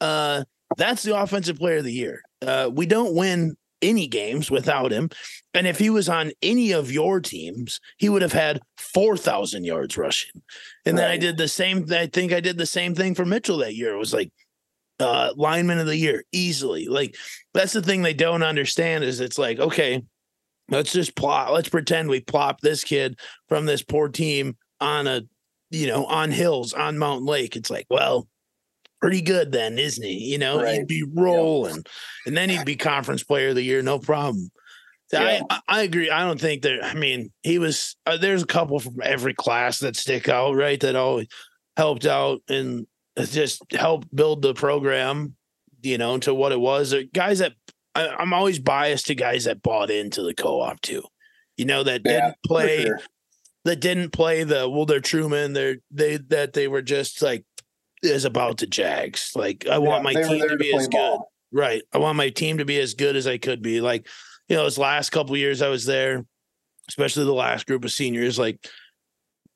uh, 0.00 0.44
that's 0.76 1.02
the 1.02 1.16
offensive 1.16 1.58
player 1.58 1.78
of 1.78 1.84
the 1.84 1.92
year. 1.92 2.22
Uh, 2.40 2.70
we 2.72 2.86
don't 2.86 3.14
win 3.14 3.56
any 3.82 4.06
games 4.06 4.50
without 4.50 4.92
him. 4.92 5.10
And 5.54 5.66
if 5.66 5.78
he 5.78 5.90
was 5.90 6.08
on 6.08 6.32
any 6.40 6.72
of 6.72 6.90
your 6.90 7.20
teams, 7.20 7.80
he 7.98 8.08
would 8.08 8.22
have 8.22 8.32
had 8.32 8.60
4,000 8.78 9.64
yards 9.64 9.98
rushing. 9.98 10.42
And 10.86 10.96
then 10.96 11.10
I 11.10 11.16
did 11.16 11.36
the 11.36 11.48
same. 11.48 11.86
I 11.90 12.06
think 12.06 12.32
I 12.32 12.40
did 12.40 12.56
the 12.56 12.66
same 12.66 12.94
thing 12.94 13.14
for 13.14 13.24
Mitchell 13.24 13.58
that 13.58 13.74
year. 13.74 13.92
It 13.92 13.98
was 13.98 14.14
like 14.14 14.30
uh, 15.00 15.32
lineman 15.36 15.78
of 15.78 15.86
the 15.86 15.96
year 15.96 16.24
easily. 16.32 16.86
Like 16.86 17.16
that's 17.52 17.72
the 17.72 17.82
thing 17.82 18.02
they 18.02 18.14
don't 18.14 18.42
understand 18.42 19.04
is 19.04 19.20
it's 19.20 19.38
like, 19.38 19.58
okay, 19.58 20.02
let's 20.70 20.92
just 20.92 21.16
plot, 21.16 21.52
let's 21.52 21.68
pretend 21.68 22.08
we 22.08 22.20
plop 22.20 22.60
this 22.60 22.84
kid 22.84 23.18
from 23.48 23.66
this 23.66 23.82
poor 23.82 24.08
team 24.08 24.56
on 24.80 25.06
a, 25.06 25.22
you 25.72 25.86
know, 25.88 26.04
on 26.06 26.30
hills 26.30 26.72
on 26.72 26.98
Mountain 26.98 27.26
Lake. 27.26 27.56
It's 27.56 27.70
like, 27.70 27.86
well, 27.90 28.28
pretty 29.00 29.20
good 29.22 29.50
then, 29.50 29.78
isn't 29.78 30.04
he? 30.04 30.30
You 30.30 30.38
know, 30.38 30.62
Right. 30.62 30.74
he'd 30.78 30.86
be 30.86 31.02
rolling 31.02 31.82
and 32.26 32.36
then 32.36 32.48
he'd 32.50 32.64
be 32.64 32.76
conference 32.92 33.24
player 33.24 33.48
of 33.48 33.56
the 33.56 33.62
year, 33.62 33.82
no 33.82 33.98
problem. 33.98 34.50
Yeah. 35.12 35.40
I, 35.50 35.60
I 35.68 35.82
agree. 35.82 36.08
I 36.10 36.20
don't 36.24 36.40
think 36.40 36.62
that. 36.62 36.82
I 36.84 36.94
mean, 36.94 37.32
he 37.42 37.58
was. 37.58 37.96
Uh, 38.06 38.16
there's 38.16 38.42
a 38.44 38.46
couple 38.46 38.78
from 38.78 38.96
every 39.02 39.34
class 39.34 39.80
that 39.80 39.94
stick 39.96 40.26
out, 40.28 40.54
right? 40.54 40.80
That 40.80 40.96
always 40.96 41.26
helped 41.76 42.06
out 42.06 42.40
and 42.48 42.86
just 43.18 43.62
helped 43.72 44.14
build 44.14 44.40
the 44.40 44.54
program, 44.54 45.36
you 45.82 45.98
know, 45.98 46.16
to 46.18 46.32
what 46.32 46.52
it 46.52 46.60
was. 46.60 46.94
Guys 47.12 47.40
that 47.40 47.52
I, 47.94 48.08
I'm 48.08 48.32
always 48.32 48.58
biased 48.58 49.06
to 49.08 49.14
guys 49.14 49.44
that 49.44 49.60
bought 49.60 49.90
into 49.90 50.22
the 50.22 50.32
co-op 50.32 50.80
too. 50.80 51.02
You 51.58 51.66
know, 51.66 51.82
that 51.82 52.00
Yeah, 52.06 52.12
didn't 52.28 52.36
play 52.46 52.82
sure. 52.84 53.00
That 53.64 53.80
didn't 53.80 54.10
play 54.10 54.44
the 54.44 54.68
well, 54.68 54.86
they're 54.86 55.00
Truman. 55.00 55.52
They're 55.52 55.76
they 55.90 56.16
that 56.16 56.52
they 56.52 56.68
were 56.68 56.82
just 56.82 57.22
like 57.22 57.44
is 58.02 58.24
about 58.24 58.58
the 58.58 58.66
Jags. 58.66 59.32
Like 59.34 59.66
I 59.66 59.78
want 59.78 60.04
my 60.04 60.14
team 60.14 60.48
to 60.48 60.56
be 60.56 60.70
play 60.70 60.80
as 60.80 60.88
good. 60.88 60.96
ball. 60.96 61.32
Right. 61.52 61.82
I 61.92 61.98
want 61.98 62.16
my 62.16 62.30
team 62.30 62.58
to 62.58 62.64
be 62.64 62.80
as 62.80 62.94
good 62.94 63.14
as 63.14 63.26
I 63.26 63.38
could 63.38 63.62
be. 63.62 63.80
Like, 63.80 64.06
you 64.48 64.56
know, 64.56 64.64
those 64.64 64.78
last 64.78 65.10
couple 65.10 65.36
years 65.36 65.62
I 65.62 65.68
was 65.68 65.84
there, 65.84 66.24
especially 66.88 67.24
the 67.24 67.34
last 67.34 67.66
group 67.66 67.84
of 67.84 67.92
seniors, 67.92 68.38
like 68.38 68.58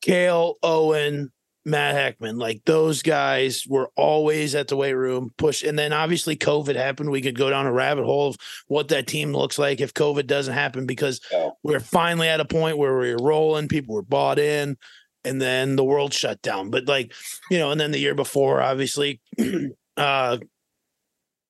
Kale, 0.03 0.57
Owen, 0.63 1.33
Matt 1.67 1.97
Heckman, 1.97 2.39
like 2.39 2.63
those 2.65 3.03
guys 3.03 3.65
were 3.69 3.91
always 3.97 4.55
at 4.55 4.69
the 4.69 4.77
weight 4.77 4.95
room, 4.95 5.35
push. 5.37 5.65
And 5.65 5.77
then 5.77 5.93
obviously 5.93 6.37
COVID 6.37 6.77
happened. 6.77 7.11
We 7.11 7.21
could 7.21 7.37
go 7.37 7.51
down 7.51 7.67
a 7.67 7.73
rabbit 7.73 8.05
hole 8.05 8.29
of 8.29 8.37
what 8.69 8.87
that 8.89 9.09
team 9.09 9.33
looks 9.33 9.59
like 9.59 9.81
if 9.81 9.93
COVID 9.93 10.29
doesn't 10.29 10.55
happen 10.55 10.87
because 10.87 11.21
we're 11.65 11.81
finally 11.81 12.29
at 12.29 12.39
a 12.39 12.45
point 12.45 12.79
where 12.79 12.97
we're 12.97 13.19
rolling, 13.21 13.67
people 13.67 13.97
were 13.97 14.03
bought 14.03 14.39
in, 14.39 14.77
and 15.25 15.43
then 15.43 15.75
the 15.75 15.85
world 15.85 16.15
shut 16.15 16.41
down. 16.41 16.71
But 16.71 16.87
like, 16.87 17.13
you 17.51 17.59
know, 17.59 17.73
and 17.73 17.81
then 17.81 17.91
the 17.91 17.99
year 17.99 18.15
before, 18.15 18.63
obviously, 18.63 19.21
uh 19.97 20.39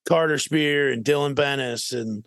Carter 0.08 0.38
Spear 0.38 0.92
and 0.92 1.04
Dylan 1.04 1.34
Bennis 1.34 1.92
and 1.92 2.24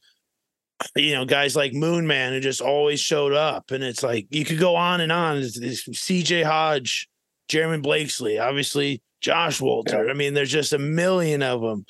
you 0.96 1.14
know 1.14 1.26
guys 1.26 1.56
like 1.56 1.74
Moon 1.74 2.06
Man 2.06 2.34
who 2.34 2.40
just 2.40 2.62
always 2.62 3.00
showed 3.00 3.34
up, 3.34 3.72
and 3.72 3.84
it's 3.84 4.04
like 4.04 4.28
you 4.30 4.46
could 4.46 4.60
go 4.60 4.76
on 4.76 5.02
and 5.02 5.12
on. 5.12 5.38
It's, 5.38 5.58
it's 5.58 6.00
C.J. 6.00 6.44
Hodge, 6.44 7.10
Jeremy 7.50 7.82
Blakesley, 7.82 8.40
obviously 8.40 9.02
Josh 9.22 9.60
Walter. 9.60 10.10
I 10.10 10.14
mean, 10.14 10.34
there's 10.34 10.52
just 10.52 10.72
a 10.72 10.80
million 10.80 11.44
of 11.44 11.62
them 11.62 11.86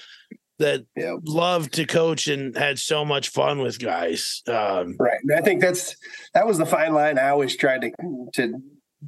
that 0.57 0.85
Yeah. 0.95 1.15
loved 1.23 1.73
to 1.75 1.85
coach 1.85 2.27
and 2.27 2.57
had 2.57 2.79
so 2.79 3.05
much 3.05 3.29
fun 3.29 3.59
with 3.59 3.79
guys. 3.79 4.41
Um, 4.47 4.95
Right. 4.99 5.19
And 5.21 5.37
I 5.37 5.41
think 5.41 5.61
that's 5.61 5.95
that 6.33 6.47
was 6.47 6.57
the 6.57 6.65
fine 6.65 6.93
line 6.93 7.19
I 7.19 7.29
always 7.29 7.55
tried 7.55 7.81
to 7.81 7.91
to 8.33 8.53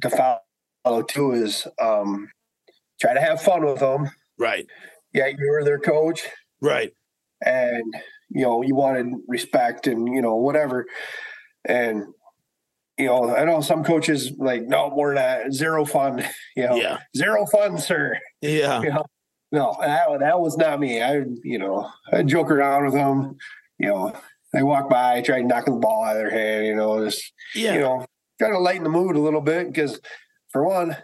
to 0.02 0.10
follow 0.84 1.02
too 1.02 1.32
is 1.32 1.66
um 1.80 2.30
try 3.00 3.12
to 3.14 3.20
have 3.20 3.42
fun 3.42 3.64
with 3.64 3.80
them. 3.80 4.10
right, 4.38 4.66
Yeah, 5.12 5.26
you 5.26 5.36
were 5.50 5.64
their 5.64 5.78
coach 5.80 6.22
right, 6.60 6.92
and 7.44 7.92
you 8.30 8.42
know, 8.42 8.62
you 8.62 8.74
wanted 8.74 9.12
respect 9.28 9.86
and 9.86 10.08
you 10.14 10.22
know, 10.22 10.36
whatever. 10.36 10.86
And 11.66 12.04
you 12.98 13.06
know, 13.06 13.34
I 13.34 13.44
know 13.44 13.60
some 13.60 13.84
coaches 13.84 14.32
like, 14.38 14.62
no, 14.62 14.92
we're 14.94 15.14
not 15.14 15.52
zero 15.52 15.84
fun, 15.84 16.24
you 16.56 16.66
know, 16.66 16.76
yeah, 16.76 16.98
zero 17.16 17.46
fun, 17.46 17.78
sir. 17.78 18.18
yeah, 18.40 18.82
You 18.82 18.90
know, 18.90 19.04
no, 19.50 19.76
that, 19.80 20.20
that 20.20 20.40
was 20.40 20.56
not 20.56 20.80
me. 20.80 21.02
I, 21.02 21.22
you 21.42 21.58
know, 21.58 21.90
I 22.12 22.22
joke 22.22 22.50
around 22.50 22.84
with 22.86 22.94
them. 22.94 23.36
You 23.78 23.88
know, 23.88 24.12
they 24.52 24.62
walk 24.62 24.88
by, 24.88 25.20
try 25.22 25.42
knocking 25.42 25.74
the 25.74 25.80
ball 25.80 26.04
out 26.04 26.16
of 26.16 26.22
their 26.22 26.30
hand. 26.30 26.66
You 26.66 26.74
know, 26.76 27.04
just 27.04 27.32
yeah, 27.54 27.74
you 27.74 27.80
know, 27.80 28.06
try 28.38 28.50
to 28.50 28.58
lighten 28.58 28.84
the 28.84 28.90
mood 28.90 29.16
a 29.16 29.20
little 29.20 29.40
bit 29.42 29.66
because, 29.66 30.00
for 30.50 30.66
one, 30.66 30.96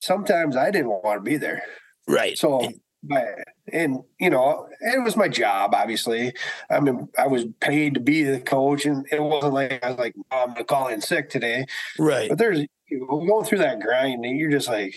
sometimes 0.00 0.56
I 0.56 0.70
didn't 0.70 0.88
want 0.88 1.18
to 1.24 1.30
be 1.30 1.36
there. 1.36 1.62
right. 2.06 2.36
So, 2.38 2.70
but 3.02 3.24
and 3.72 3.98
you 4.18 4.30
know, 4.30 4.68
it 4.80 5.02
was 5.02 5.16
my 5.16 5.28
job. 5.28 5.74
Obviously, 5.74 6.32
I 6.70 6.80
mean, 6.80 7.08
I 7.18 7.26
was 7.26 7.44
paid 7.60 7.94
to 7.94 8.00
be 8.00 8.22
the 8.22 8.40
coach, 8.40 8.86
and 8.86 9.06
it 9.10 9.22
wasn't 9.22 9.54
like 9.54 9.82
I 9.84 9.90
was 9.90 9.98
like, 9.98 10.14
oh, 10.30 10.44
I'm 10.44 10.52
gonna 10.54 10.64
call 10.64 10.88
in 10.88 11.00
sick 11.00 11.30
today. 11.30 11.66
right, 11.98 12.28
But 12.28 12.38
there's 12.38 12.60
you 12.88 13.00
know, 13.00 13.26
going 13.26 13.44
through 13.44 13.58
that 13.58 13.80
grind, 13.80 14.24
and 14.24 14.38
you're 14.38 14.50
just 14.50 14.68
like, 14.68 14.94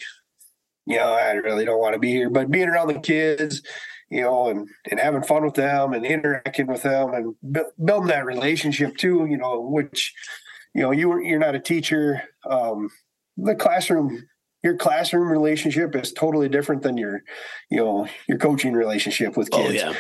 you 0.86 0.98
know, 0.98 1.14
I 1.14 1.32
really 1.34 1.66
don't 1.66 1.80
want 1.80 1.94
to 1.94 2.00
be 2.00 2.12
here. 2.12 2.30
But 2.30 2.52
being 2.52 2.70
around 2.70 2.88
the 2.88 3.00
kids, 3.00 3.62
you 4.10 4.22
know, 4.22 4.50
and 4.50 4.68
and 4.90 5.00
having 5.00 5.24
fun 5.24 5.44
with 5.44 5.56
them 5.56 5.94
and 5.94 6.06
interacting 6.06 6.68
with 6.68 6.84
them 6.84 7.14
and 7.14 7.36
bu- 7.42 7.72
building 7.84 8.10
that 8.10 8.26
relationship 8.26 8.98
too, 8.98 9.26
you 9.30 9.38
know, 9.38 9.62
which, 9.62 10.14
you 10.76 10.82
know, 10.82 10.92
you 10.92 11.10
were 11.10 11.22
you're 11.22 11.40
not 11.40 11.56
a 11.56 11.60
teacher. 11.60 12.22
Um, 12.50 12.90
the 13.38 13.56
classroom, 13.56 14.28
your 14.64 14.76
classroom 14.78 15.30
relationship 15.32 15.96
is 15.96 16.14
totally 16.14 16.48
different 16.50 16.82
than 16.84 16.98
your, 16.98 17.22
you 17.70 17.78
know, 17.78 18.08
your 18.28 18.38
coaching 18.38 18.74
relationship 18.74 19.36
with 19.38 19.50
kids 19.52 19.64
oh 19.68 19.72
kids. 19.72 19.98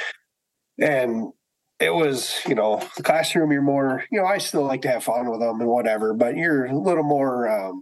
yeah, 0.77 0.87
and 0.87 1.31
it 1.79 1.93
was 1.93 2.39
you 2.47 2.53
know 2.53 2.79
the 2.95 3.01
classroom 3.03 3.51
you're 3.51 3.61
more 3.63 4.03
you 4.11 4.19
know 4.19 4.25
i 4.27 4.37
still 4.37 4.61
like 4.63 4.83
to 4.83 4.87
have 4.87 5.03
fun 5.03 5.27
with 5.31 5.39
them 5.39 5.59
and 5.59 5.67
whatever 5.67 6.13
but 6.13 6.35
you're 6.37 6.65
a 6.65 6.77
little 6.77 7.03
more 7.03 7.49
um 7.49 7.81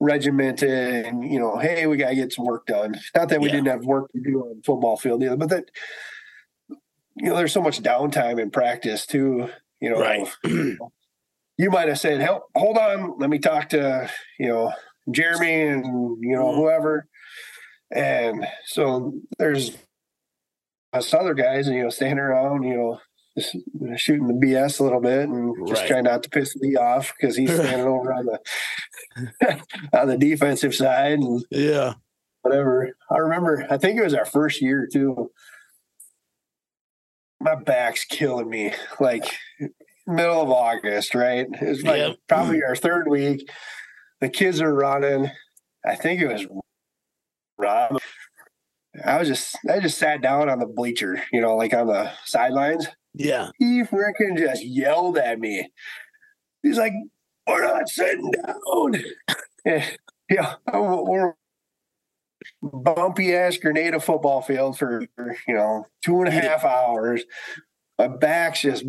regimented 0.00 1.06
and 1.06 1.22
you 1.30 1.38
know 1.38 1.56
hey 1.58 1.86
we 1.86 1.96
gotta 1.96 2.14
get 2.14 2.32
some 2.32 2.44
work 2.46 2.66
done. 2.66 2.98
Not 3.14 3.28
that 3.28 3.40
we 3.40 3.46
Yeah. 3.48 3.52
didn't 3.56 3.68
have 3.68 3.84
work 3.84 4.10
to 4.12 4.20
do 4.20 4.40
on 4.40 4.56
the 4.56 4.62
football 4.64 4.96
field 4.96 5.22
either 5.22 5.36
but 5.36 5.50
that 5.50 5.64
you 7.16 7.28
know 7.28 7.36
there's 7.36 7.52
so 7.52 7.60
much 7.62 7.80
downtime 7.82 8.40
in 8.40 8.50
practice 8.50 9.06
too 9.06 9.50
you 9.80 9.90
know. 9.90 10.00
Right, 10.00 10.28
you 11.56 11.70
might 11.70 11.88
have 11.88 11.98
said 11.98 12.20
"Hel- 12.20 12.48
hold 12.56 12.76
on 12.78 13.18
let 13.18 13.30
me 13.30 13.38
talk 13.38 13.68
to 13.70 14.10
you 14.38 14.48
know 14.48 14.72
jeremy 15.12 15.62
and 15.62 15.84
you 16.20 16.36
know 16.36 16.46
Mhm. 16.46 16.54
whoever 16.56 17.06
and 17.94 18.46
so 18.66 19.12
there's 19.38 19.76
us 20.92 21.12
other 21.14 21.34
guys 21.34 21.66
and 21.66 21.76
you 21.76 21.82
know 21.84 21.90
standing 21.90 22.18
around 22.18 22.62
you 22.64 22.74
know 22.76 23.00
just 23.38 23.56
shooting 23.96 24.26
the 24.26 24.34
bs 24.34 24.80
a 24.80 24.82
little 24.82 25.00
bit 25.00 25.28
and 25.28 25.54
just 25.68 25.82
Right. 25.82 25.88
trying 25.88 26.04
not 26.04 26.22
to 26.24 26.30
piss 26.30 26.56
me 26.56 26.76
off 26.76 27.12
because 27.18 27.36
he's 27.36 27.50
standing 27.54 27.86
over 27.86 28.12
on 28.12 28.26
the 28.26 28.40
on 29.98 30.08
the 30.08 30.18
defensive 30.18 30.74
side 30.74 31.18
and 31.18 31.44
yeah, 31.50 31.94
whatever. 32.42 32.90
I 33.10 33.18
remember, 33.18 33.66
I 33.70 33.76
think 33.76 33.98
it 33.98 34.04
was 34.04 34.14
our 34.14 34.24
first 34.24 34.60
year 34.62 34.88
too. 34.90 35.30
My 37.40 37.54
back's 37.54 38.04
killing 38.04 38.48
me. 38.48 38.72
Like 39.00 39.24
middle 40.06 40.42
of 40.42 40.50
August, 40.50 41.14
right? 41.14 41.46
It's 41.60 41.82
like 41.82 41.96
Yep. 41.98 42.16
probably 42.28 42.62
our 42.62 42.76
third 42.76 43.08
week. 43.08 43.48
The 44.20 44.28
kids 44.28 44.60
are 44.60 44.74
running. 44.74 45.30
I 45.84 45.94
think 45.94 46.20
it 46.20 46.28
was 46.28 46.46
Rob. 47.58 47.98
I 49.04 49.18
was 49.18 49.28
just 49.28 49.56
I 49.70 49.80
just 49.80 49.98
sat 49.98 50.20
down 50.20 50.48
on 50.48 50.58
the 50.58 50.66
bleacher, 50.66 51.22
you 51.32 51.40
know, 51.40 51.56
like 51.56 51.72
on 51.72 51.86
the 51.86 52.12
sidelines. 52.24 52.86
yeah, 53.14 53.50
He 53.58 53.82
freaking 53.82 54.36
just 54.36 54.64
yelled 54.64 55.16
at 55.16 55.38
me. 55.38 55.70
He's 56.62 56.76
like, 56.76 56.92
"We're 57.46 57.62
not 57.66 57.88
sitting 57.88 58.30
down." 58.32 59.02
yeah, 60.30 60.54
we're 60.74 61.34
bumpy 62.62 63.34
ass 63.34 63.56
Granada 63.56 64.00
football 64.00 64.42
field 64.42 64.78
for 64.78 65.06
you 65.48 65.54
know 65.54 65.86
two 66.04 66.18
and 66.18 66.28
a 66.28 66.32
half 66.32 66.64
hours. 66.64 67.24
My 67.98 68.08
back's 68.08 68.62
just 68.62 68.84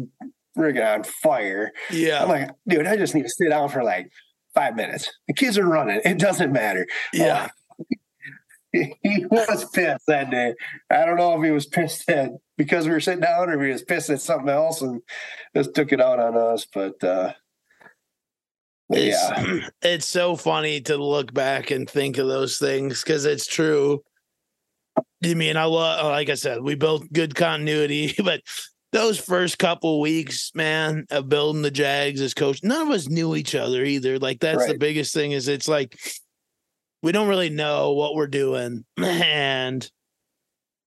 friggin' 0.57 0.95
on 0.95 1.03
fire. 1.03 1.71
yeah, 1.89 2.23
I'm 2.23 2.29
like, 2.29 2.49
dude, 2.67 2.87
I 2.87 2.97
just 2.97 3.13
need 3.15 3.23
to 3.23 3.29
sit 3.29 3.49
down 3.49 3.69
for 3.69 3.83
like 3.83 4.11
five 4.53 4.75
minutes. 4.75 5.09
The 5.27 5.33
kids 5.33 5.57
are 5.57 5.67
running. 5.67 6.01
It 6.03 6.19
doesn't 6.19 6.51
matter. 6.51 6.87
yeah, 7.13 7.49
he 8.71 9.25
was 9.29 9.65
pissed 9.73 10.05
that 10.07 10.29
day. 10.29 10.53
I 10.89 11.05
don't 11.05 11.17
know 11.17 11.37
if 11.37 11.43
he 11.43 11.51
was 11.51 11.65
pissed 11.65 12.09
at 12.09 12.31
because 12.57 12.85
we 12.85 12.91
were 12.91 12.99
sitting 12.99 13.21
down 13.21 13.49
or 13.49 13.55
if 13.55 13.65
he 13.65 13.71
was 13.71 13.83
pissed 13.83 14.09
at 14.09 14.21
something 14.21 14.49
else 14.49 14.81
and 14.81 15.01
just 15.55 15.73
took 15.73 15.91
it 15.91 16.01
out 16.01 16.19
on 16.19 16.37
us. 16.37 16.65
But 16.73 17.03
uh 17.03 17.33
It's, 18.89 19.29
yeah. 19.29 19.67
it's 19.81 20.07
so 20.07 20.35
funny 20.35 20.81
to 20.81 20.97
look 20.97 21.33
back 21.33 21.71
and 21.71 21.89
think 21.89 22.17
of 22.17 22.27
those 22.27 22.57
things 22.57 23.03
because 23.03 23.25
it's 23.25 23.47
true. 23.47 24.03
I 25.23 25.33
mean, 25.33 25.57
I 25.57 25.65
love, 25.65 26.05
like 26.05 26.29
I 26.29 26.35
said, 26.35 26.61
we 26.61 26.75
built 26.75 27.11
good 27.11 27.35
continuity, 27.35 28.15
but 28.23 28.41
those 28.91 29.17
first 29.17 29.57
couple 29.57 30.01
weeks, 30.01 30.51
man, 30.53 31.05
of 31.11 31.29
building 31.29 31.61
the 31.61 31.71
Jags 31.71 32.19
as 32.21 32.33
coach, 32.33 32.61
none 32.63 32.87
of 32.87 32.93
us 32.93 33.07
knew 33.07 33.35
each 33.35 33.55
other 33.55 33.83
either. 33.83 34.19
Like 34.19 34.39
that's 34.39 34.65
the 34.65 34.77
biggest 34.77 35.13
thing 35.13 35.31
is 35.31 35.47
it's 35.47 35.67
like 35.67 35.97
we 37.01 37.11
don't 37.11 37.29
really 37.29 37.49
know 37.49 37.93
what 37.93 38.15
we're 38.15 38.27
doing, 38.27 38.85
and 38.97 39.89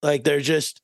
like 0.03 0.25
they're 0.25 0.41
just 0.41 0.81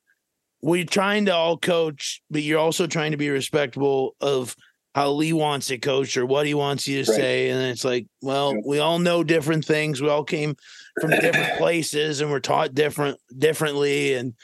we're 0.62 0.84
trying 0.84 1.26
to 1.26 1.34
all 1.34 1.56
coach, 1.56 2.22
but 2.30 2.42
you're 2.42 2.58
also 2.58 2.86
trying 2.86 3.12
to 3.12 3.16
be 3.16 3.30
respectful 3.30 4.14
of 4.20 4.54
how 4.94 5.10
Lee 5.10 5.32
wants 5.32 5.70
it 5.70 5.78
coached 5.82 6.16
or 6.16 6.26
what 6.26 6.46
he 6.46 6.52
wants 6.54 6.86
you 6.88 7.02
to 7.04 7.10
Right. 7.10 7.16
say. 7.16 7.48
And 7.50 7.62
it's 7.70 7.84
like, 7.84 8.06
well, 8.22 8.54
Yep. 8.54 8.64
we 8.66 8.78
all 8.80 8.98
know 8.98 9.22
different 9.22 9.64
things. 9.64 10.02
We 10.02 10.08
all 10.08 10.24
came 10.24 10.56
from 11.00 11.10
different 11.12 11.54
places 11.58 12.20
and 12.20 12.30
we're 12.30 12.40
taught 12.40 12.74
different 12.74 13.18
differently. 13.38 14.14
And 14.14 14.34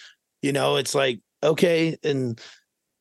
you 0.43 0.53
know, 0.53 0.77
it's 0.77 0.95
like, 0.95 1.21
okay. 1.43 1.97
And 2.05 2.41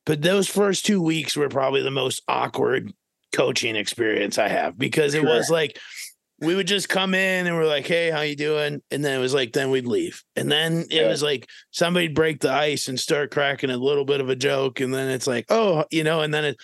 but 0.06 0.22
those 0.22 0.48
first 0.48 0.86
two 0.86 1.02
weeks 1.02 1.36
were 1.36 1.48
probably 1.48 1.82
the 1.82 1.90
most 1.90 2.22
awkward 2.28 2.92
coaching 3.34 3.76
experience 3.76 4.38
I 4.38 4.48
have 4.48 4.78
because 4.78 5.12
it 5.14 5.22
was 5.22 5.50
like 5.50 5.78
we 6.40 6.54
would 6.54 6.66
just 6.66 6.88
come 6.88 7.14
in 7.14 7.46
and 7.46 7.56
we're 7.56 7.66
like, 7.66 7.86
hey, 7.86 8.10
how 8.10 8.20
you 8.20 8.36
doing? 8.36 8.82
And 8.90 9.04
then 9.04 9.18
it 9.18 9.20
was 9.20 9.32
like, 9.32 9.52
then 9.54 9.70
we'd 9.70 9.86
leave. 9.86 10.22
And 10.36 10.52
then 10.52 10.80
it 10.90 11.02
Yeah. 11.02 11.08
was 11.08 11.22
like 11.22 11.48
somebody'd 11.70 12.14
break 12.14 12.40
the 12.40 12.50
ice 12.52 12.88
and 12.88 13.00
start 13.00 13.30
cracking 13.30 13.70
a 13.70 13.76
little 13.78 14.04
bit 14.04 14.20
of 14.20 14.28
a 14.28 14.36
joke. 14.36 14.80
And 14.80 14.92
then 14.92 15.08
it's 15.08 15.26
like, 15.26 15.46
oh, 15.48 15.84
you 15.90 16.04
know, 16.04 16.20
and 16.20 16.34
then 16.34 16.44
it, 16.44 16.56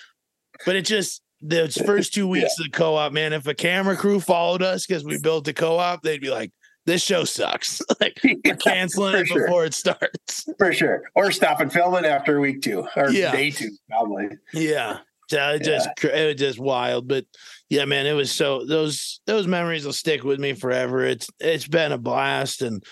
but 0.66 0.76
it 0.76 0.84
just, 0.84 1.22
those 1.40 1.76
first 1.86 2.12
two 2.12 2.28
weeks 2.28 2.59
of 2.59 2.64
the 2.66 2.70
co-op, 2.70 3.12
man, 3.12 3.32
if 3.32 3.47
a 3.47 3.55
camera 3.55 3.97
crew 3.97 4.20
followed 4.20 4.62
us 4.62 4.86
because 4.86 5.05
we 5.05 5.18
built 5.18 5.45
the 5.47 5.55
co-op, 5.55 6.03
they'd 6.03 6.20
be 6.20 6.30
like, 6.30 6.53
this 6.87 7.03
show 7.03 7.24
sucks. 7.24 7.80
like 8.01 8.20
canceling 8.61 9.16
it 9.16 9.26
sure. 9.26 9.47
before 9.47 9.64
it 9.64 9.74
starts. 9.74 10.47
for 10.59 10.72
sure. 10.72 11.05
Or 11.14 11.30
stop 11.33 11.61
and 11.61 11.72
film 11.72 11.95
it 11.97 12.05
after 12.05 12.41
week 12.41 12.62
two 12.62 12.87
or 12.97 13.11
Yeah. 13.11 13.33
day 13.33 13.51
two, 13.51 13.70
probably. 13.89 14.28
Yeah. 14.53 14.99
So 15.28 15.51
it 15.51 15.62
just 15.62 15.89
cr- 15.99 16.09
it 16.09 16.26
was 16.26 16.37
just 16.37 16.59
wild. 16.59 17.09
But 17.09 17.24
yeah, 17.70 17.85
man, 17.87 18.07
it 18.07 18.12
was 18.12 18.30
so 18.30 18.66
those 18.66 19.20
those 19.26 19.47
memories 19.47 19.87
will 19.87 19.93
stick 19.95 20.24
with 20.24 20.39
me 20.39 20.53
forever. 20.53 21.05
It's 21.07 21.30
it's 21.41 21.66
been 21.66 21.93
a 21.93 21.99
blast 21.99 22.61
and 22.61 22.83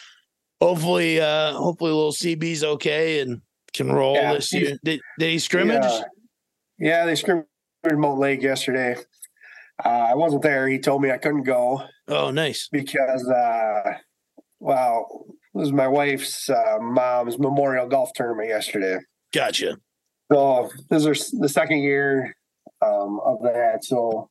hopefully 0.61 1.21
uh 1.21 1.53
hopefully 1.53 1.91
little 1.93 2.13
CB's 2.13 2.65
okay 2.65 3.21
and 3.21 3.43
can 3.75 3.93
roll 3.93 4.15
Yeah, 4.15 4.35
this 4.35 4.53
year. 4.53 4.79
Did, 4.83 5.01
did 5.19 5.31
he 5.31 5.39
scrimmage? 5.39 5.83
Yeah, 5.83 6.03
yeah 6.79 7.05
they 7.07 7.15
scrimmaged 7.15 7.47
Mountain 7.85 8.19
Lake 8.21 8.43
yesterday. 8.43 8.97
Uh, 9.85 9.89
I 10.11 10.15
wasn't 10.15 10.43
there. 10.43 10.69
He 10.69 10.79
told 10.79 11.03
me 11.03 11.11
I 11.11 11.19
couldn't 11.19 11.45
go 11.45 11.83
Oh, 12.09 12.31
nice. 12.31 12.69
because, 12.71 13.29
uh, 13.29 13.93
well, 14.59 15.27
it 15.55 15.59
was 15.59 15.73
my 15.73 15.89
wife's 15.89 16.49
uh, 16.51 16.79
mom's 16.81 17.39
memorial 17.39 17.87
golf 17.89 18.11
tournament 18.15 18.49
yesterday. 18.49 18.99
Gotcha. 19.33 19.79
So 20.33 20.71
this 20.91 21.05
is 21.07 21.31
the 21.33 21.49
second 21.49 21.79
year 21.79 22.35
um, 22.83 23.21
of 23.25 23.43
that. 23.43 23.85
So 23.85 24.31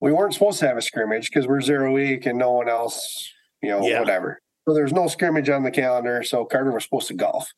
we 0.00 0.12
weren't 0.12 0.34
supposed 0.34 0.60
to 0.60 0.68
have 0.68 0.76
a 0.76 0.82
scrimmage 0.82 1.30
because 1.30 1.46
we're 1.48 1.60
zero 1.60 1.92
week 1.92 2.26
and 2.26 2.38
no 2.38 2.52
one 2.52 2.68
else, 2.68 3.32
you 3.62 3.70
know, 3.70 3.84
Yeah. 3.86 4.00
whatever. 4.00 4.40
So 4.68 4.74
there's 4.74 4.92
no 4.92 5.06
scrimmage 5.08 5.48
on 5.48 5.62
the 5.64 5.70
calendar. 5.70 6.22
So 6.22 6.44
Carter 6.44 6.70
was 6.72 6.84
supposed 6.84 7.08
to 7.08 7.14
golf. 7.14 7.48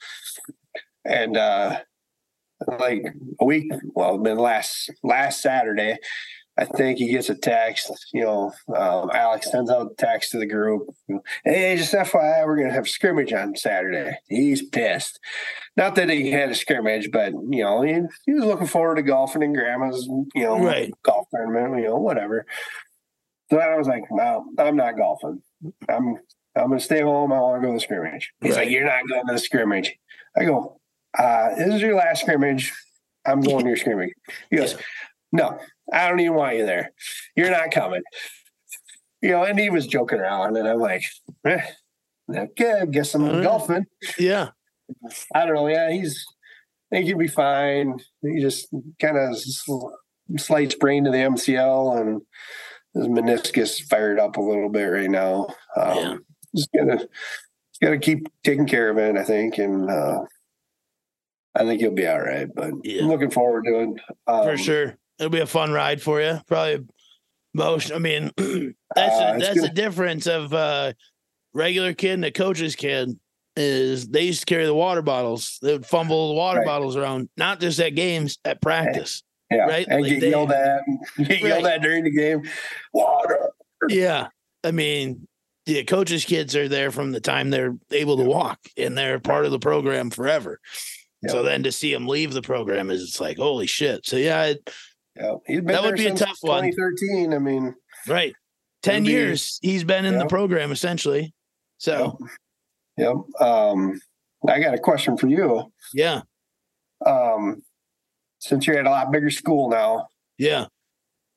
And 1.04 1.36
uh 1.36 1.80
like 2.78 3.02
a 3.40 3.44
week, 3.44 3.70
well, 3.94 4.18
then 4.22 4.36
last 4.38 4.90
last 5.02 5.40
Saturday, 5.42 5.96
I 6.60 6.66
think 6.66 6.98
he 6.98 7.08
gets 7.10 7.30
a 7.30 7.34
text. 7.34 7.90
You 8.12 8.22
know, 8.22 8.52
um, 8.76 9.10
Alex 9.14 9.50
sends 9.50 9.70
out 9.70 9.90
a 9.92 9.94
text 9.96 10.32
to 10.32 10.38
the 10.38 10.44
group. 10.46 10.88
Hey, 11.44 11.74
just 11.78 11.94
FYI, 11.94 12.44
we're 12.44 12.58
gonna 12.58 12.72
have 12.72 12.86
scrimmage 12.86 13.32
on 13.32 13.56
Saturday. 13.56 14.12
He's 14.28 14.62
pissed. 14.68 15.18
Not 15.78 15.94
that 15.94 16.10
he 16.10 16.30
had 16.30 16.50
a 16.50 16.54
scrimmage, 16.54 17.10
but 17.10 17.32
you 17.32 17.64
know, 17.64 17.80
he, 17.80 17.94
he 18.26 18.34
was 18.34 18.44
looking 18.44 18.66
forward 18.66 18.96
to 18.96 19.02
golfing 19.02 19.42
in 19.42 19.54
grandma's, 19.54 20.06
you 20.34 20.42
know, 20.42 20.58
Right. 20.62 20.92
golf 21.02 21.28
tournament, 21.34 21.80
you 21.82 21.88
know, 21.88 21.96
whatever. 21.96 22.44
So 23.50 23.58
I 23.58 23.76
was 23.76 23.88
like, 23.88 24.04
no, 24.10 24.44
I'm 24.58 24.76
not 24.76 24.96
golfing. 24.98 25.42
I'm 25.88 26.16
I'm 26.56 26.68
gonna 26.68 26.80
stay 26.80 27.00
home. 27.00 27.32
I 27.32 27.40
want 27.40 27.62
to 27.62 27.66
go 27.66 27.72
to 27.72 27.76
the 27.78 27.80
scrimmage. 27.80 28.32
He's 28.42 28.56
Right. 28.56 28.64
like, 28.66 28.70
You're 28.70 28.84
not 28.84 29.08
going 29.08 29.26
to 29.26 29.32
the 29.32 29.38
scrimmage. 29.38 29.96
I 30.36 30.44
go, 30.44 30.78
uh, 31.18 31.54
this 31.56 31.74
is 31.74 31.80
your 31.80 31.94
last 31.96 32.20
scrimmage. 32.22 32.72
I'm 33.24 33.40
going 33.40 33.62
to 33.64 33.68
your 33.68 33.76
scrimmage. 33.76 34.10
He 34.50 34.56
goes, 34.56 34.76
No, 35.32 35.58
I 35.92 36.08
don't 36.08 36.20
even 36.20 36.34
want 36.34 36.56
you 36.56 36.66
there. 36.66 36.92
You're 37.36 37.50
not 37.50 37.70
coming. 37.70 38.02
You 39.22 39.30
know, 39.30 39.44
and 39.44 39.58
he 39.58 39.70
was 39.70 39.86
joking 39.86 40.18
around, 40.20 40.56
and 40.56 40.66
I'm 40.66 40.78
like, 40.78 41.02
eh, 41.46 41.60
okay, 42.34 42.80
I 42.82 42.86
guess 42.86 43.14
I'm 43.14 43.24
Uh, 43.24 43.40
golfing. 43.42 43.86
Yeah. 44.18 44.48
I 45.34 45.44
don't 45.46 45.54
know. 45.54 45.66
Yeah, 45.68 45.90
he's 45.90 46.24
I 46.92 46.96
think 46.96 47.06
he'll 47.06 47.18
be 47.18 47.28
fine. 47.28 47.98
He 48.22 48.40
just 48.40 48.66
kind 49.00 49.16
of 49.16 49.36
slight 50.38 50.72
sprain 50.72 51.04
to 51.04 51.10
the 51.10 51.18
MCL 51.18 52.00
and 52.00 52.22
his 52.94 53.06
meniscus 53.06 53.80
fired 53.88 54.18
up 54.18 54.36
a 54.36 54.40
little 54.40 54.68
bit 54.68 54.86
right 54.86 55.10
now. 55.10 55.46
Um, 55.76 55.96
Yeah. 55.96 56.16
Just 56.56 56.68
gotta 56.76 56.96
just 56.96 57.80
gotta 57.80 57.98
keep 57.98 58.26
taking 58.42 58.66
care 58.66 58.90
of 58.90 58.98
it, 58.98 59.16
I 59.16 59.22
think, 59.22 59.58
and 59.58 59.88
uh, 59.88 60.22
I 61.54 61.64
think 61.64 61.80
he'll 61.80 61.92
be 61.94 62.06
all 62.08 62.20
right. 62.20 62.48
But 62.52 62.72
Yeah. 62.82 63.02
I'm 63.02 63.08
looking 63.08 63.30
forward 63.30 63.64
to 63.66 63.80
it. 63.80 64.00
Um, 64.26 64.44
For 64.44 64.56
sure. 64.56 64.96
It'll 65.20 65.30
be 65.30 65.40
a 65.40 65.46
fun 65.46 65.70
ride 65.70 66.00
for 66.02 66.20
you. 66.20 66.40
Probably 66.48 66.84
most 67.54 67.92
I 67.92 67.98
mean 67.98 68.30
that's 68.36 68.48
Uh, 68.96 69.32
a, 69.32 69.36
it's 69.36 69.46
that's 69.46 69.60
the 69.62 69.68
difference 69.68 70.26
of 70.26 70.52
uh 70.54 70.92
regular 71.52 71.92
kid 71.92 72.14
and 72.14 72.24
a 72.24 72.30
coach's 72.32 72.74
kid 72.74 73.18
is 73.56 74.08
they 74.08 74.22
used 74.22 74.40
to 74.40 74.46
carry 74.46 74.64
the 74.64 74.74
water 74.74 75.02
bottles. 75.02 75.58
They 75.60 75.72
would 75.72 75.84
fumble 75.84 76.28
the 76.28 76.34
water 76.34 76.60
Right. 76.60 76.66
bottles 76.66 76.96
around, 76.96 77.28
not 77.36 77.60
just 77.60 77.78
at 77.80 77.90
games, 77.94 78.38
at 78.44 78.62
practice. 78.62 79.22
Yeah, 79.50 79.66
right? 79.66 79.86
and 79.88 80.02
Like 80.02 80.10
get 80.12 80.20
they- 80.20 80.30
yelled 80.30 80.52
at, 80.52 80.80
get 81.18 81.40
yelled 81.42 81.66
at 81.66 81.82
during 81.82 82.04
the 82.04 82.10
game. 82.12 82.42
Water. 82.94 83.50
Yeah. 83.88 84.28
I 84.64 84.70
mean, 84.70 85.26
the 85.66 85.82
coaches' 85.84 86.24
kids 86.24 86.54
are 86.54 86.68
there 86.68 86.90
from 86.92 87.10
the 87.12 87.20
time 87.20 87.50
they're 87.50 87.76
able 87.90 88.16
to 88.18 88.22
walk 88.24 88.60
and 88.76 88.96
they're 88.96 89.18
part 89.18 89.44
of 89.44 89.50
the 89.50 89.58
program 89.58 90.10
forever. 90.10 90.60
So 91.28 91.42
then 91.42 91.64
to 91.64 91.72
see 91.72 91.92
them 91.92 92.06
leave 92.06 92.32
the 92.32 92.40
program 92.42 92.90
is 92.90 93.02
it's 93.02 93.20
like, 93.20 93.36
holy 93.36 93.66
shit. 93.66 94.06
So 94.06 94.16
yeah, 94.16 94.44
it, 94.44 94.70
Yeah, 95.20 95.34
he's 95.46 95.58
been 95.58 95.66
That 95.66 95.82
would 95.82 95.96
be 95.96 96.06
a 96.06 96.14
tough 96.14 96.38
one. 96.40 96.64
2013. 96.64 97.34
I 97.34 97.38
mean, 97.38 97.74
right. 98.08 98.34
10 98.82 99.04
be- 99.04 99.10
years 99.10 99.58
he's 99.62 99.84
been 99.84 100.04
in 100.06 100.18
the 100.18 100.26
program 100.26 100.72
essentially. 100.72 101.34
So 101.78 102.18
yep. 102.96 103.14
Um, 103.40 104.00
I 104.48 104.58
got 104.60 104.74
a 104.74 104.78
question 104.78 105.16
for 105.18 105.28
you. 105.28 105.70
yeah. 105.94 106.22
um, 107.06 107.62
since 108.38 108.66
you're 108.66 108.78
at 108.78 108.86
a 108.86 108.90
lot 108.90 109.12
bigger 109.12 109.28
school 109.30 109.68
now, 109.68 110.06
Yeah. 110.38 110.66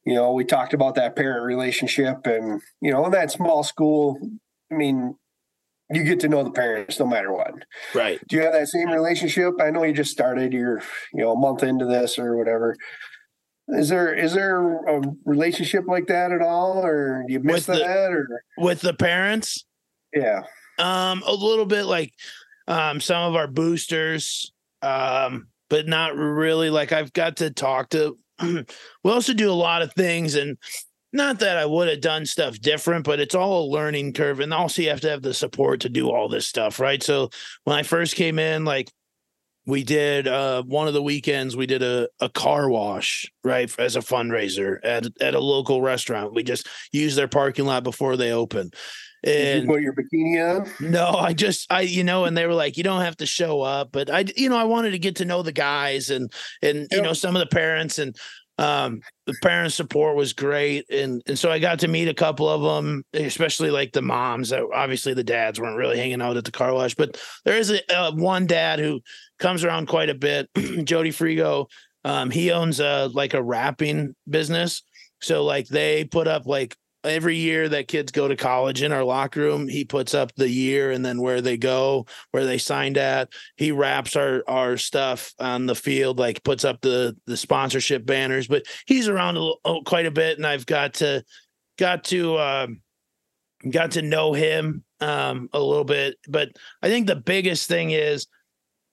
you 0.05 0.13
know, 0.15 0.31
we 0.31 0.45
talked 0.45 0.73
about 0.73 0.95
that 0.95 1.17
parent 1.17 1.43
relationship 1.45 2.25
and, 2.25 2.61
you 2.81 2.91
know, 2.91 3.05
in 3.05 3.11
that 3.11 3.29
small 3.31 3.63
school, 3.63 4.17
I 4.71 4.75
mean, 4.75 5.15
you 5.91 6.05
get 6.05 6.21
to 6.21 6.29
know 6.29 6.43
the 6.43 6.51
parents 6.51 6.97
no 6.99 7.05
matter 7.05 7.34
what. 7.34 7.51
Right. 7.93 8.19
Do 8.29 8.38
you 8.38 8.43
have 8.43 8.53
that 8.53 8.69
same 8.69 8.88
relationship? 8.89 9.55
I 9.61 9.69
know 9.69 9.84
you 9.84 9.93
just 9.93 10.11
started, 10.11 10.53
you're, 10.53 10.79
you 11.13 11.21
know, 11.23 11.34
a 11.34 11.38
month 11.38 11.61
into 11.61 11.86
this 11.86 12.17
or 12.17 12.38
whatever. 12.38 12.77
Is 13.70 13.89
there 13.89 14.14
is 14.14 14.34
there 14.34 14.59
a 14.88 15.01
relationship 15.26 15.86
like 15.88 16.07
that 16.07 16.32
at 16.32 16.41
all, 16.41 16.86
or 16.86 17.24
do 17.28 17.34
you 17.34 17.39
miss 17.39 17.68
With 17.68 17.78
the- 17.78 17.84
that? 17.84 18.11
Or 18.11 18.28
With 18.57 18.82
the 18.82 18.93
parents, 18.93 19.64
yeah, 20.14 20.41
um, 20.80 21.24
a 21.26 21.34
little 21.34 21.66
bit 21.66 21.84
like 21.86 22.14
um 22.68 22.99
some 22.99 23.24
of 23.24 23.36
our 23.36 23.47
boosters, 23.47 24.51
um, 24.82 25.47
but 25.70 25.88
not 25.88 26.16
really 26.16 26.70
like 26.70 26.91
I've 26.91 27.14
got 27.14 27.38
to 27.38 27.51
talk 27.51 27.89
to 27.91 28.18
we 28.41 28.66
also 29.05 29.34
do 29.34 29.49
a 29.49 29.53
lot 29.53 29.82
of 29.82 29.93
things 29.93 30.36
and 30.36 30.57
not 31.16 31.39
that 31.39 31.57
I 31.57 31.66
would 31.66 31.88
have 31.89 32.01
done 32.01 32.26
stuff 32.26 32.59
different, 32.59 33.05
but 33.05 33.20
it's 33.20 33.36
all 33.36 33.66
a 33.66 33.72
learning 33.72 34.14
curve. 34.14 34.39
And 34.39 34.51
also 34.51 34.82
you 34.82 34.89
have 34.89 35.01
to 35.01 35.09
have 35.11 35.22
the 35.22 35.34
support 35.34 35.82
to 35.82 35.89
do 35.89 36.09
all 36.09 36.28
this 36.28 36.47
stuff, 36.47 36.80
right? 36.80 37.03
So 37.03 37.30
when 37.66 37.78
I 37.78 37.84
first 37.84 38.16
came 38.16 38.39
in, 38.39 38.66
like 38.66 38.89
we 39.66 39.84
did 39.84 40.28
uh 40.28 40.61
one 40.64 40.88
of 40.88 40.93
the 40.93 41.01
weekends 41.01 41.55
we 41.55 41.66
did 41.66 41.82
a, 41.82 42.07
a 42.20 42.30
car 42.30 42.70
wash 42.70 43.32
right 43.43 43.74
as 43.80 43.95
a 43.95 43.99
fundraiser 43.99 44.78
at, 44.84 45.05
at 45.22 45.36
a 45.36 45.39
local 45.39 45.82
restaurant 45.82 46.34
we 46.34 46.43
just 46.43 46.68
used 46.91 47.18
their 47.18 47.28
parking 47.28 47.66
lot 47.66 47.84
before 47.84 48.18
they 48.18 48.32
open 48.32 48.70
Did 49.24 49.57
and 49.57 49.64
you 49.64 49.70
put 49.70 49.82
your 49.82 49.93
bikini 49.93 50.59
on? 50.59 50.91
no, 50.91 51.07
I 51.07 51.34
just 51.34 51.72
I 51.72 51.82
you 51.82 52.03
know, 52.03 52.26
and 52.26 52.36
they 52.36 52.45
were 52.45 52.53
like, 52.53 52.76
you 52.76 52.84
don't 52.84 53.01
have 53.01 53.18
to 53.18 53.26
show 53.26 53.61
up, 53.61 53.89
but 53.93 54.09
I 54.09 54.26
you 54.36 54.49
know 54.49 54.57
I 54.57 54.66
wanted 54.66 54.91
to 54.91 54.99
get 54.99 55.16
to 55.18 55.26
know 55.26 55.43
the 55.43 55.53
guys 55.53 56.09
and 56.09 56.32
and 56.61 56.88
you 56.91 57.01
know 57.01 57.14
some 57.14 57.36
of 57.36 57.39
the 57.39 57.55
parents 57.55 57.99
and 57.99 58.18
um, 58.59 59.01
the 59.26 59.34
parent 59.41 59.74
support 59.74 60.16
was 60.16 60.34
great, 60.34 60.86
and 60.89 61.24
and 61.26 61.39
so 61.39 61.51
I 61.51 61.57
got 61.57 61.80
to 61.80 61.88
meet 61.88 62.07
a 62.07 62.14
couple 62.14 62.47
of 62.47 62.61
them, 62.61 63.03
especially 63.14 63.72
like 63.72 63.93
the 63.93 64.01
moms. 64.01 64.53
Obviously, 64.53 65.14
the 65.14 65.24
dads 65.24 65.59
weren't 65.59 65.78
really 65.78 65.97
hanging 65.97 66.22
out 66.22 66.38
at 66.38 66.45
the 66.45 66.51
car 66.51 66.74
wash, 66.74 66.93
but 66.93 67.20
there 67.45 67.57
is 67.57 67.72
a, 67.72 67.95
uh, 67.95 68.11
one 68.11 68.45
dad 68.45 68.80
who 68.80 69.01
comes 69.43 69.65
around 69.65 69.87
quite 69.87 70.09
a 70.09 70.15
bit. 70.15 70.49
Jody 70.85 71.11
Frigo, 71.11 71.67
um, 72.05 72.31
he 72.31 72.51
owns 72.51 72.79
a 72.79 73.11
like 73.13 73.33
a 73.33 73.43
wrapping 73.43 74.15
business, 74.27 74.83
so 75.21 75.43
like 75.43 75.67
they 75.67 76.05
put 76.05 76.27
up 76.27 76.47
like 76.47 76.75
every 77.03 77.35
year 77.35 77.67
that 77.67 77.89
kids 77.89 78.13
go 78.13 78.29
to 78.29 78.35
college 78.37 78.81
in 78.81 78.93
our 78.93 79.03
locker 79.03 79.41
room 79.41 79.67
he 79.67 79.83
puts 79.83 80.13
up 80.13 80.33
the 80.35 80.47
year 80.47 80.91
and 80.91 81.05
then 81.05 81.19
where 81.21 81.41
they 81.41 81.57
go 81.57 82.05
where 82.31 82.45
they 82.45 82.57
signed 82.57 82.97
at. 82.97 83.27
He 83.57 83.73
wraps 83.73 84.15
our 84.15 84.43
our 84.47 84.77
stuff 84.77 85.33
on 85.37 85.65
the 85.65 85.75
field 85.75 86.17
like 86.17 86.43
puts 86.43 86.63
up 86.63 86.79
the 86.79 87.17
the 87.25 87.35
sponsorship 87.35 88.05
banners. 88.05 88.47
But 88.47 88.63
he's 88.87 89.09
around 89.09 89.35
a, 89.35 89.51
oh, 89.65 89.81
quite 89.85 90.05
a 90.05 90.11
bit 90.11 90.37
and 90.37 90.47
i've 90.47 90.65
got 90.65 90.95
to 90.95 91.23
got 91.77 92.05
to 92.05 92.39
um 92.39 92.81
got 93.69 93.91
to 93.91 94.01
know 94.01 94.31
him 94.31 94.85
um 95.01 95.49
a 95.51 95.59
little 95.59 95.83
bit. 95.83 96.15
But 96.29 96.51
i 96.81 96.87
think 96.87 97.07
the 97.07 97.17
biggest 97.17 97.67
thing 97.67 97.91
is 97.91 98.27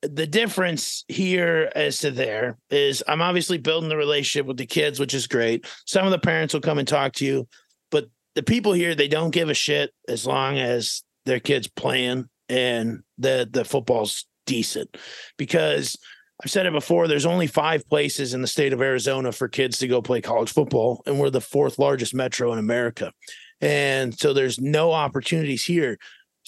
the 0.03 0.27
difference 0.27 1.05
here 1.09 1.71
as 1.75 1.99
to 1.99 2.11
there 2.11 2.59
is 2.71 3.03
I'm 3.07 3.23
obviously 3.23 3.59
building 3.59 3.89
the 3.91 3.97
relationship 3.97 4.47
with 4.47 4.57
the 4.57 4.67
kids, 4.67 4.99
which 4.99 5.15
is 5.15 5.27
great. 5.27 5.67
Some 5.87 6.07
of 6.07 6.11
the 6.11 6.19
parents 6.19 6.55
will 6.55 6.61
come 6.61 6.79
and 6.79 6.89
talk 6.89 7.13
to 7.15 7.27
you 7.27 7.47
but 7.91 8.07
the 8.35 8.43
people 8.43 8.73
here 8.73 8.95
they 8.95 9.09
don't 9.09 9.31
give 9.31 9.49
a 9.49 9.55
shit 9.55 9.93
as 10.09 10.27
long 10.27 10.59
as 10.59 11.03
their 11.27 11.41
kids 11.41 11.69
playing 11.69 12.29
and 12.49 13.03
the 13.19 13.49
the 13.51 13.65
football's 13.65 14.27
decent 14.47 14.97
because 15.37 15.97
I've 16.43 16.51
said 16.51 16.67
it 16.67 16.73
before 16.73 17.07
there's 17.07 17.27
only 17.27 17.47
5 17.47 17.89
places 17.89 18.33
in 18.33 18.41
the 18.41 18.49
state 18.49 18.73
of 18.73 18.81
Arizona 18.81 19.31
for 19.31 19.47
kids 19.47 19.79
to 19.79 19.89
go 19.89 20.01
play 20.01 20.21
college 20.21 20.53
football 20.53 21.03
and 21.07 21.19
we're 21.19 21.31
the 21.31 21.41
fourth 21.41 21.79
largest 21.79 22.15
metro 22.15 22.53
in 22.53 22.59
America. 22.59 23.13
And 23.61 24.19
so 24.19 24.33
there's 24.33 24.59
no 24.59 24.93
opportunities 24.93 25.65
here. 25.67 25.99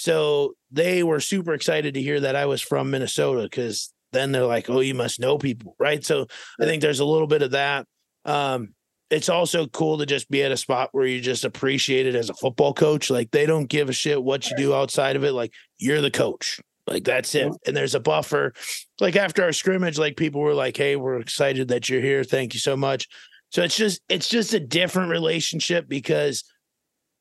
So 0.02 0.54
they 0.72 1.04
were 1.04 1.20
super 1.20 1.54
excited 1.54 1.94
to 1.94 2.02
hear 2.02 2.18
that 2.18 2.34
I 2.34 2.46
was 2.46 2.60
from 2.60 2.90
Minnesota 2.90 3.48
cuz 3.48 3.92
then 4.10 4.32
they're 4.32 4.46
like, 4.46 4.68
"Oh, 4.68 4.80
you 4.80 4.94
must 4.94 5.20
know 5.20 5.38
people." 5.38 5.76
Right? 5.78 6.04
So 6.04 6.26
I 6.60 6.64
think 6.64 6.82
there's 6.82 6.98
a 6.98 7.04
little 7.04 7.28
bit 7.28 7.40
of 7.42 7.52
that. 7.52 7.86
Um, 8.24 8.74
it's 9.10 9.28
also 9.28 9.68
cool 9.68 9.98
to 9.98 10.06
just 10.06 10.28
be 10.28 10.42
at 10.42 10.50
a 10.50 10.56
spot 10.56 10.88
where 10.90 11.06
you 11.06 11.20
just 11.20 11.44
appreciate 11.44 12.06
it 12.06 12.16
as 12.16 12.30
a 12.30 12.34
football 12.34 12.74
coach. 12.74 13.10
Like 13.10 13.30
they 13.30 13.46
don't 13.46 13.68
give 13.68 13.88
a 13.88 13.92
shit 13.92 14.20
what 14.20 14.50
you 14.50 14.56
do 14.56 14.74
outside 14.74 15.14
of 15.14 15.22
it. 15.22 15.34
Like 15.34 15.52
you're 15.78 16.00
the 16.00 16.10
coach. 16.10 16.58
Like 16.88 17.04
that's 17.04 17.32
it. 17.36 17.52
And 17.64 17.76
there's 17.76 17.94
a 17.94 18.00
buffer. 18.00 18.54
Like 18.98 19.14
after 19.14 19.44
our 19.44 19.52
scrimmage, 19.52 20.00
like 20.00 20.16
people 20.16 20.40
were 20.40 20.52
like, 20.52 20.76
Hey, 20.76 20.96
we're 20.96 21.20
excited 21.20 21.68
that 21.68 21.88
you're 21.88 22.00
here. 22.00 22.24
Thank 22.24 22.54
you 22.54 22.60
so 22.60 22.76
much. 22.76 23.06
So 23.50 23.62
it's 23.62 23.76
just 23.76 24.00
it's 24.08 24.28
just 24.28 24.52
a 24.52 24.58
different 24.58 25.10
relationship 25.10 25.88
because 25.88 26.42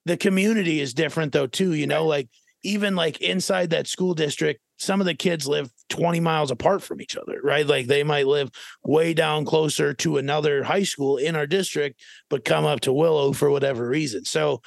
the 0.06 0.18
community 0.18 0.80
is 0.80 0.96
different 0.96 1.32
though, 1.32 1.46
too. 1.46 1.74
You 1.74 1.86
know, 1.86 2.08
like 2.08 2.28
even 2.64 2.96
like 2.96 3.22
inside 3.22 3.70
that 3.72 3.88
school 3.88 4.14
district, 4.14 4.62
some 4.78 5.00
of 5.00 5.06
the 5.06 5.14
kids 5.14 5.48
live 5.48 5.72
20 5.90 6.20
miles 6.20 6.52
apart 6.52 6.82
from 6.82 7.02
each 7.02 7.16
other, 7.16 7.40
right? 7.44 7.66
Like 7.66 7.88
they 7.88 8.04
might 8.04 8.28
live 8.28 8.50
way 8.84 9.14
down 9.14 9.46
closer 9.46 9.94
to 9.96 10.18
another 10.18 10.64
high 10.64 10.84
school 10.84 11.18
in 11.18 11.36
our 11.36 11.48
district, 11.48 12.02
but 12.30 12.46
come 12.46 12.66
up 12.66 12.82
to 12.82 12.94
Willow 12.94 13.34
for 13.34 13.50
whatever 13.50 13.88
reason. 13.88 14.26
So 14.26 14.62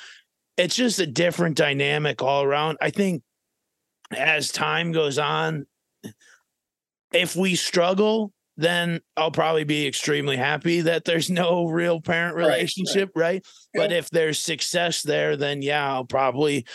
it's 0.56 0.76
just 0.76 1.00
a 1.00 1.06
different 1.06 1.56
dynamic 1.56 2.22
all 2.22 2.44
around. 2.44 2.78
I 2.80 2.90
think 2.90 3.22
as 4.16 4.52
time 4.52 4.92
goes 4.92 5.18
on, 5.18 5.66
if 7.12 7.34
we 7.34 7.54
struggle, 7.54 8.32
then 8.56 9.00
I'll 9.16 9.30
probably 9.30 9.64
be 9.64 9.86
extremely 9.86 10.36
happy 10.36 10.82
that 10.82 11.04
there's 11.04 11.28
no 11.28 11.66
real 11.66 12.00
parent 12.00 12.36
relationship, 12.36 13.10
right? 13.14 13.22
right. 13.22 13.32
right? 13.34 13.46
Yeah. 13.74 13.80
But 13.80 13.92
if 13.92 14.10
there's 14.10 14.38
success 14.38 15.02
there, 15.02 15.36
then 15.36 15.62
yeah, 15.62 15.92
I'll 15.92 16.04
probably 16.04 16.66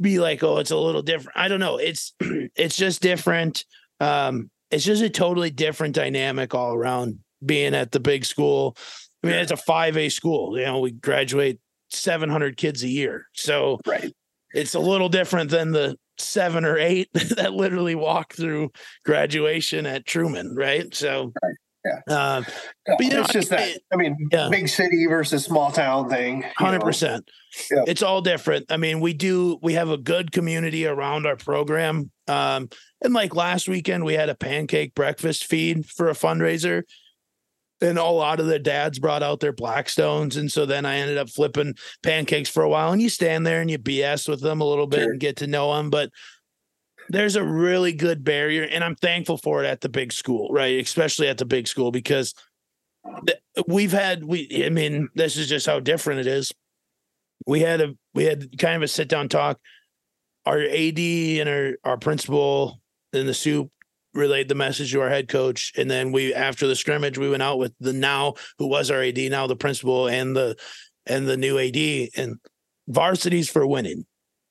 be 0.00 0.18
like, 0.18 0.42
oh, 0.42 0.58
it's 0.58 0.70
a 0.70 0.76
little 0.76 1.02
different. 1.02 1.36
I 1.36 1.48
don't 1.48 1.60
know. 1.60 1.76
It's 1.76 2.14
it's 2.20 2.76
just 2.76 3.02
different. 3.02 3.64
Um, 4.00 4.50
it's 4.70 4.84
just 4.84 5.02
a 5.02 5.10
totally 5.10 5.50
different 5.50 5.94
dynamic 5.94 6.54
all 6.54 6.74
around 6.74 7.18
being 7.44 7.74
at 7.74 7.92
the 7.92 8.00
big 8.00 8.24
school. 8.24 8.76
I 9.22 9.28
mean, 9.28 9.36
it's 9.36 9.52
a 9.52 9.56
five 9.56 9.96
A 9.96 10.08
school. 10.08 10.58
You 10.58 10.64
know, 10.64 10.80
we 10.80 10.92
graduate 10.92 11.60
700 11.90 12.56
kids 12.56 12.82
a 12.82 12.88
year, 12.88 13.26
so 13.34 13.80
right. 13.86 14.12
It's 14.52 14.74
a 14.74 14.80
little 14.80 15.08
different 15.08 15.50
than 15.50 15.72
the 15.72 15.96
seven 16.18 16.64
or 16.64 16.78
eight 16.78 17.08
that 17.12 17.54
literally 17.54 17.94
walk 17.94 18.34
through 18.34 18.70
graduation 19.04 19.84
at 19.86 20.06
Truman, 20.06 20.54
right? 20.54 20.94
So, 20.94 21.32
right. 21.42 21.54
Yeah. 21.84 22.00
Um, 22.08 22.46
but 22.86 23.00
you 23.00 23.10
know, 23.10 23.20
it's 23.20 23.32
just 23.32 23.50
that. 23.50 23.78
I 23.92 23.96
mean, 23.96 24.16
yeah. 24.32 24.48
big 24.50 24.68
city 24.68 25.06
versus 25.06 25.44
small 25.44 25.70
town 25.70 26.08
thing. 26.08 26.44
Hundred 26.56 26.80
percent. 26.80 27.28
Yeah. 27.70 27.84
It's 27.86 28.02
all 28.02 28.22
different. 28.22 28.66
I 28.70 28.78
mean, 28.78 29.00
we 29.00 29.12
do. 29.12 29.58
We 29.62 29.74
have 29.74 29.90
a 29.90 29.98
good 29.98 30.32
community 30.32 30.86
around 30.86 31.26
our 31.26 31.36
program. 31.36 32.10
Um, 32.26 32.70
and 33.02 33.12
like 33.12 33.34
last 33.34 33.68
weekend, 33.68 34.04
we 34.04 34.14
had 34.14 34.30
a 34.30 34.34
pancake 34.34 34.94
breakfast 34.94 35.44
feed 35.44 35.86
for 35.86 36.08
a 36.08 36.14
fundraiser. 36.14 36.84
And 37.80 37.98
a 37.98 38.04
lot 38.04 38.40
of 38.40 38.46
the 38.46 38.58
dads 38.58 38.98
brought 38.98 39.22
out 39.22 39.40
their 39.40 39.52
Blackstones. 39.52 40.38
And 40.38 40.50
so 40.50 40.64
then 40.64 40.86
I 40.86 40.96
ended 40.96 41.18
up 41.18 41.28
flipping 41.28 41.74
pancakes 42.02 42.48
for 42.48 42.62
a 42.62 42.68
while. 42.68 42.92
And 42.92 43.02
you 43.02 43.10
stand 43.10 43.46
there 43.46 43.60
and 43.60 43.70
you 43.70 43.78
BS 43.78 44.26
with 44.28 44.40
them 44.40 44.62
a 44.62 44.64
little 44.64 44.86
bit 44.86 45.02
sure. 45.02 45.10
and 45.10 45.20
get 45.20 45.36
to 45.36 45.46
know 45.46 45.76
them. 45.76 45.90
But 45.90 46.10
there's 47.08 47.36
a 47.36 47.44
really 47.44 47.92
good 47.92 48.24
barrier 48.24 48.62
and 48.64 48.82
i'm 48.82 48.96
thankful 48.96 49.36
for 49.36 49.62
it 49.62 49.66
at 49.66 49.80
the 49.80 49.88
big 49.88 50.12
school 50.12 50.48
right? 50.50 50.80
Especially 50.80 51.28
at 51.28 51.38
the 51.38 51.44
big 51.44 51.68
school 51.68 51.90
because 51.90 52.34
we've 53.66 53.92
had 53.92 54.24
we 54.24 54.64
i 54.64 54.68
mean 54.68 55.08
this 55.14 55.36
is 55.36 55.48
just 55.48 55.66
how 55.66 55.80
different 55.80 56.20
it 56.20 56.26
is. 56.26 56.52
We 57.46 57.60
had 57.60 57.80
a 57.80 57.94
we 58.14 58.24
had 58.24 58.58
kind 58.58 58.76
of 58.76 58.82
a 58.82 58.88
sit 58.88 59.08
down 59.08 59.28
talk. 59.28 59.58
Our 60.46 60.60
ad 60.60 60.98
and 60.98 61.48
our 61.48 61.72
our 61.84 61.98
principal 61.98 62.80
and 63.12 63.28
the 63.28 63.34
soup 63.34 63.70
relayed 64.14 64.48
the 64.48 64.54
message 64.54 64.92
to 64.92 65.00
our 65.00 65.08
head 65.08 65.28
coach 65.28 65.72
and 65.76 65.90
then 65.90 66.12
we 66.12 66.32
after 66.32 66.68
the 66.68 66.76
scrimmage 66.76 67.18
we 67.18 67.28
went 67.28 67.42
out 67.42 67.58
with 67.58 67.72
the 67.80 67.92
now 67.92 68.34
who 68.58 68.68
was 68.68 68.88
our 68.88 69.02
ad 69.02 69.18
now 69.30 69.46
the 69.48 69.56
principal 69.56 70.06
and 70.06 70.36
the 70.36 70.56
and 71.06 71.26
the 71.26 71.36
new 71.36 71.58
ad 71.58 71.76
and 72.16 72.36
varsities 72.86 73.50
for 73.50 73.66
winning 73.66 74.06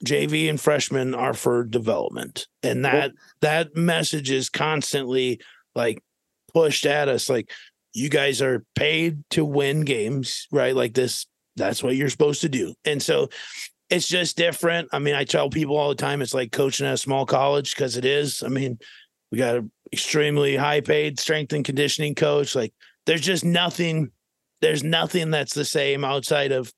JV 0.06 0.50
and 0.50 0.60
freshmen 0.60 1.16
are 1.16 1.34
for 1.34 1.64
development. 1.64 2.48
And 2.62 2.86
that 2.86 3.12
that 3.42 3.76
message 3.76 4.32
is 4.32 4.50
constantly 4.50 5.40
like 5.76 6.00
pushed 6.54 6.86
at 6.86 7.10
us 7.10 7.30
like 7.30 7.52
you 7.94 8.10
guys 8.10 8.42
are 8.42 8.66
paid 8.76 9.24
to 9.32 9.46
win 9.46 9.82
games, 9.82 10.48
right? 10.52 10.76
Like 10.76 10.94
this 10.94 11.26
that's 11.56 11.84
what 11.84 11.96
you're 11.96 12.10
supposed 12.10 12.42
to 12.42 12.50
do. 12.50 12.74
And 12.84 13.02
so 13.02 13.30
it's 13.90 14.08
just 14.08 14.38
different. 14.38 14.90
I 14.92 15.00
mean, 15.00 15.14
I 15.14 15.24
tell 15.24 15.50
people 15.50 15.78
all 15.78 15.90
the 15.90 15.96
time 15.96 16.22
it's 16.22 16.34
like 16.34 16.52
coaching 16.52 16.88
at 16.88 16.96
a 16.96 16.98
small 16.98 17.26
college 17.26 17.76
because 17.76 17.96
it 17.96 18.06
is. 18.06 18.42
I 18.44 18.48
mean, 18.48 18.80
we 19.32 19.38
got 19.38 19.58
an 19.58 19.72
extremely 19.92 20.56
high 20.56 20.82
paid 20.82 21.20
strength 21.20 21.54
and 21.54 21.64
conditioning 21.64 22.16
coach. 22.16 22.56
Like 22.56 22.74
there's 23.06 23.22
just 23.22 23.46
nothing 23.46 24.12
there's 24.62 24.84
nothing 24.84 25.30
that's 25.30 25.54
the 25.54 25.66
same 25.66 26.06
outside 26.06 26.52
of 26.52 26.74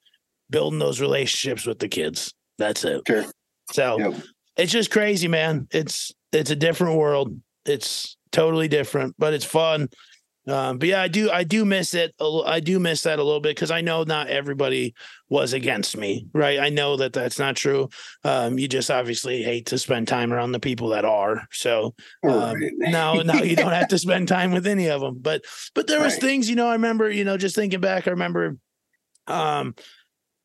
building 0.50 0.80
those 0.80 1.00
relationships 1.00 1.66
with 1.66 1.80
the 1.80 1.88
kids. 1.88 2.34
That's 2.58 2.84
it. 2.84 3.02
Sure. 3.08 3.26
So 3.72 4.00
yep. 4.00 4.22
it's 4.58 4.72
just 4.72 4.92
crazy, 4.92 5.28
man. 5.28 5.68
It's 5.72 6.12
it's 6.32 6.52
a 6.52 6.56
different 6.56 6.98
world. 6.98 7.38
It's 7.66 8.18
totally 8.32 8.68
different, 8.68 9.16
but 9.18 9.34
it's 9.34 9.46
fun. 9.46 9.90
Um, 10.48 10.78
but 10.78 10.88
yeah, 10.88 11.02
I 11.02 11.08
do 11.08 11.32
I 11.32 11.44
do 11.44 11.66
miss 11.66 11.96
it. 11.96 12.14
I 12.20 12.60
do 12.60 12.80
miss 12.80 13.02
that 13.04 13.18
a 13.18 13.24
little 13.24 13.40
bit 13.40 13.56
because 13.56 13.72
I 13.72 13.82
know 13.82 14.04
not 14.04 14.28
everybody 14.28 14.94
was 15.28 15.54
against 15.54 15.98
me, 15.98 16.28
right? 16.34 16.60
I 16.60 16.70
know 16.70 16.98
that 16.98 17.14
that's 17.14 17.40
not 17.40 17.56
true. 17.56 17.90
Um, 18.24 18.60
you 18.60 18.68
just 18.68 18.92
obviously 18.92 19.42
hate 19.42 19.66
to 19.68 19.80
spend 19.80 20.08
time 20.08 20.32
around 20.32 20.52
the 20.52 20.60
people 20.60 20.90
that 20.90 21.04
are. 21.04 21.48
So 21.52 21.96
um, 22.24 22.54
right. 22.54 22.72
now 22.78 23.14
now 23.26 23.42
you 23.42 23.56
don't 23.56 23.72
have 23.72 23.88
to 23.88 23.98
spend 23.98 24.28
time 24.28 24.52
with 24.52 24.68
any 24.68 24.88
of 24.88 25.02
them. 25.02 25.18
But 25.20 25.46
but 25.74 25.88
there 25.88 26.02
was 26.02 26.14
right. 26.14 26.22
things, 26.22 26.50
you 26.50 26.56
know. 26.56 26.68
I 26.68 26.74
remember, 26.74 27.10
you 27.10 27.24
know, 27.24 27.38
just 27.38 27.56
thinking 27.56 27.82
back. 27.82 28.08
I 28.08 28.12
remember, 28.12 28.58
um, 29.26 29.74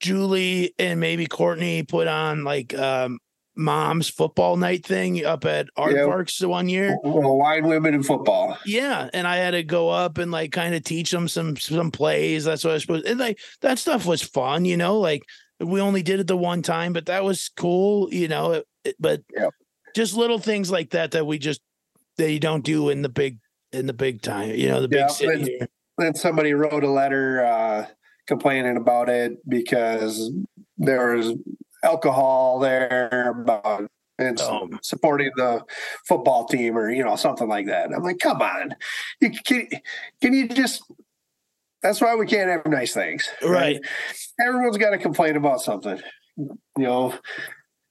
Julie 0.01 0.75
and 0.79 0.99
maybe 0.99 1.27
Courtney 1.27 1.83
put 1.83 2.09
on 2.09 2.45
like 2.45 2.77
um, 2.77 3.19
mom's 3.55 4.09
football 4.09 4.57
night 4.57 4.85
thing 4.85 5.25
up 5.25 5.45
at 5.45 5.69
Art 5.77 5.95
yeah. 5.95 6.07
Parks 6.07 6.41
one 6.41 6.69
year. 6.69 6.97
Wide 7.03 7.65
women 7.65 7.95
in 7.95 8.03
football. 8.03 8.57
Yeah, 8.65 9.09
and 9.13 9.27
I 9.27 9.37
had 9.37 9.53
to 9.53 9.63
go 9.63 9.91
up 9.91 10.19
and 10.19 10.31
like 10.31 10.53
kind 10.53 10.75
of 10.75 10.83
teach 10.83 11.11
them 11.11 11.29
some 11.29 11.57
some 11.57 11.91
plays. 11.91 12.45
That's 12.45 12.65
what 12.65 12.71
I 12.71 12.75
was 12.75 12.83
supposed. 12.83 13.07
And 13.07 13.21
like 13.21 13.39
that 13.61 13.79
stuff 13.79 14.07
was 14.07 14.23
fun, 14.23 14.65
you 14.65 14.77
know. 14.77 14.99
Like 14.99 15.23
we 15.61 15.81
only 15.81 16.03
did 16.03 16.21
it 16.21 16.27
the 16.27 16.37
one 16.37 16.63
time, 16.63 16.93
but 16.93 17.07
that 17.07 17.23
was 17.23 17.51
cool, 17.57 18.13
you 18.13 18.29
know. 18.29 18.53
It, 18.53 18.67
it, 18.85 18.97
but 18.99 19.23
yeah. 19.37 19.49
just 19.95 20.17
little 20.17 20.39
things 20.39 20.71
like 20.71 20.91
that 20.91 21.13
that 21.13 21.27
we 21.27 21.39
just 21.39 21.61
that 22.17 22.33
you 22.33 22.41
don't 22.41 22.65
do 22.65 22.89
in 22.89 23.03
the 23.03 23.09
big 23.09 23.39
in 23.73 23.87
the 23.87 23.93
big 23.93 24.23
time, 24.23 24.55
you 24.55 24.69
know, 24.69 24.81
the 24.81 24.89
big 24.89 25.11
city. 25.11 25.59
Then, 25.59 25.69
then 25.99 26.15
somebody 26.15 26.55
wrote 26.55 26.83
a 26.83 26.91
letter. 26.91 27.45
uh 27.45 27.87
complaining 28.31 28.77
about 28.77 29.09
it 29.09 29.33
because 29.49 30.31
there 30.79 31.17
was 31.17 31.35
alcohol 31.83 32.61
there 32.61 33.35
about 33.43 33.91
and 34.21 34.39
oh. 34.43 34.69
supporting 34.83 35.33
the 35.35 35.65
football 36.07 36.47
team 36.47 36.79
or 36.79 36.91
you 36.91 37.05
know 37.05 37.17
something 37.17 37.49
like 37.49 37.67
that. 37.67 37.91
I'm 37.93 38.05
like, 38.05 38.21
come 38.21 38.41
on, 38.41 38.77
you, 39.21 39.33
can 39.45 39.69
can 40.23 40.33
you 40.33 40.47
just 40.49 40.85
that's 41.83 42.01
why 42.01 42.15
we 42.15 42.27
can't 42.27 42.49
have 42.49 42.67
nice 42.67 42.95
things. 42.95 43.29
Right. 43.43 43.81
Everyone's 44.41 44.77
got 44.77 44.91
to 44.91 44.99
complain 44.99 45.37
about 45.37 45.61
something. 45.61 46.01
You 46.37 46.57
know. 46.77 47.15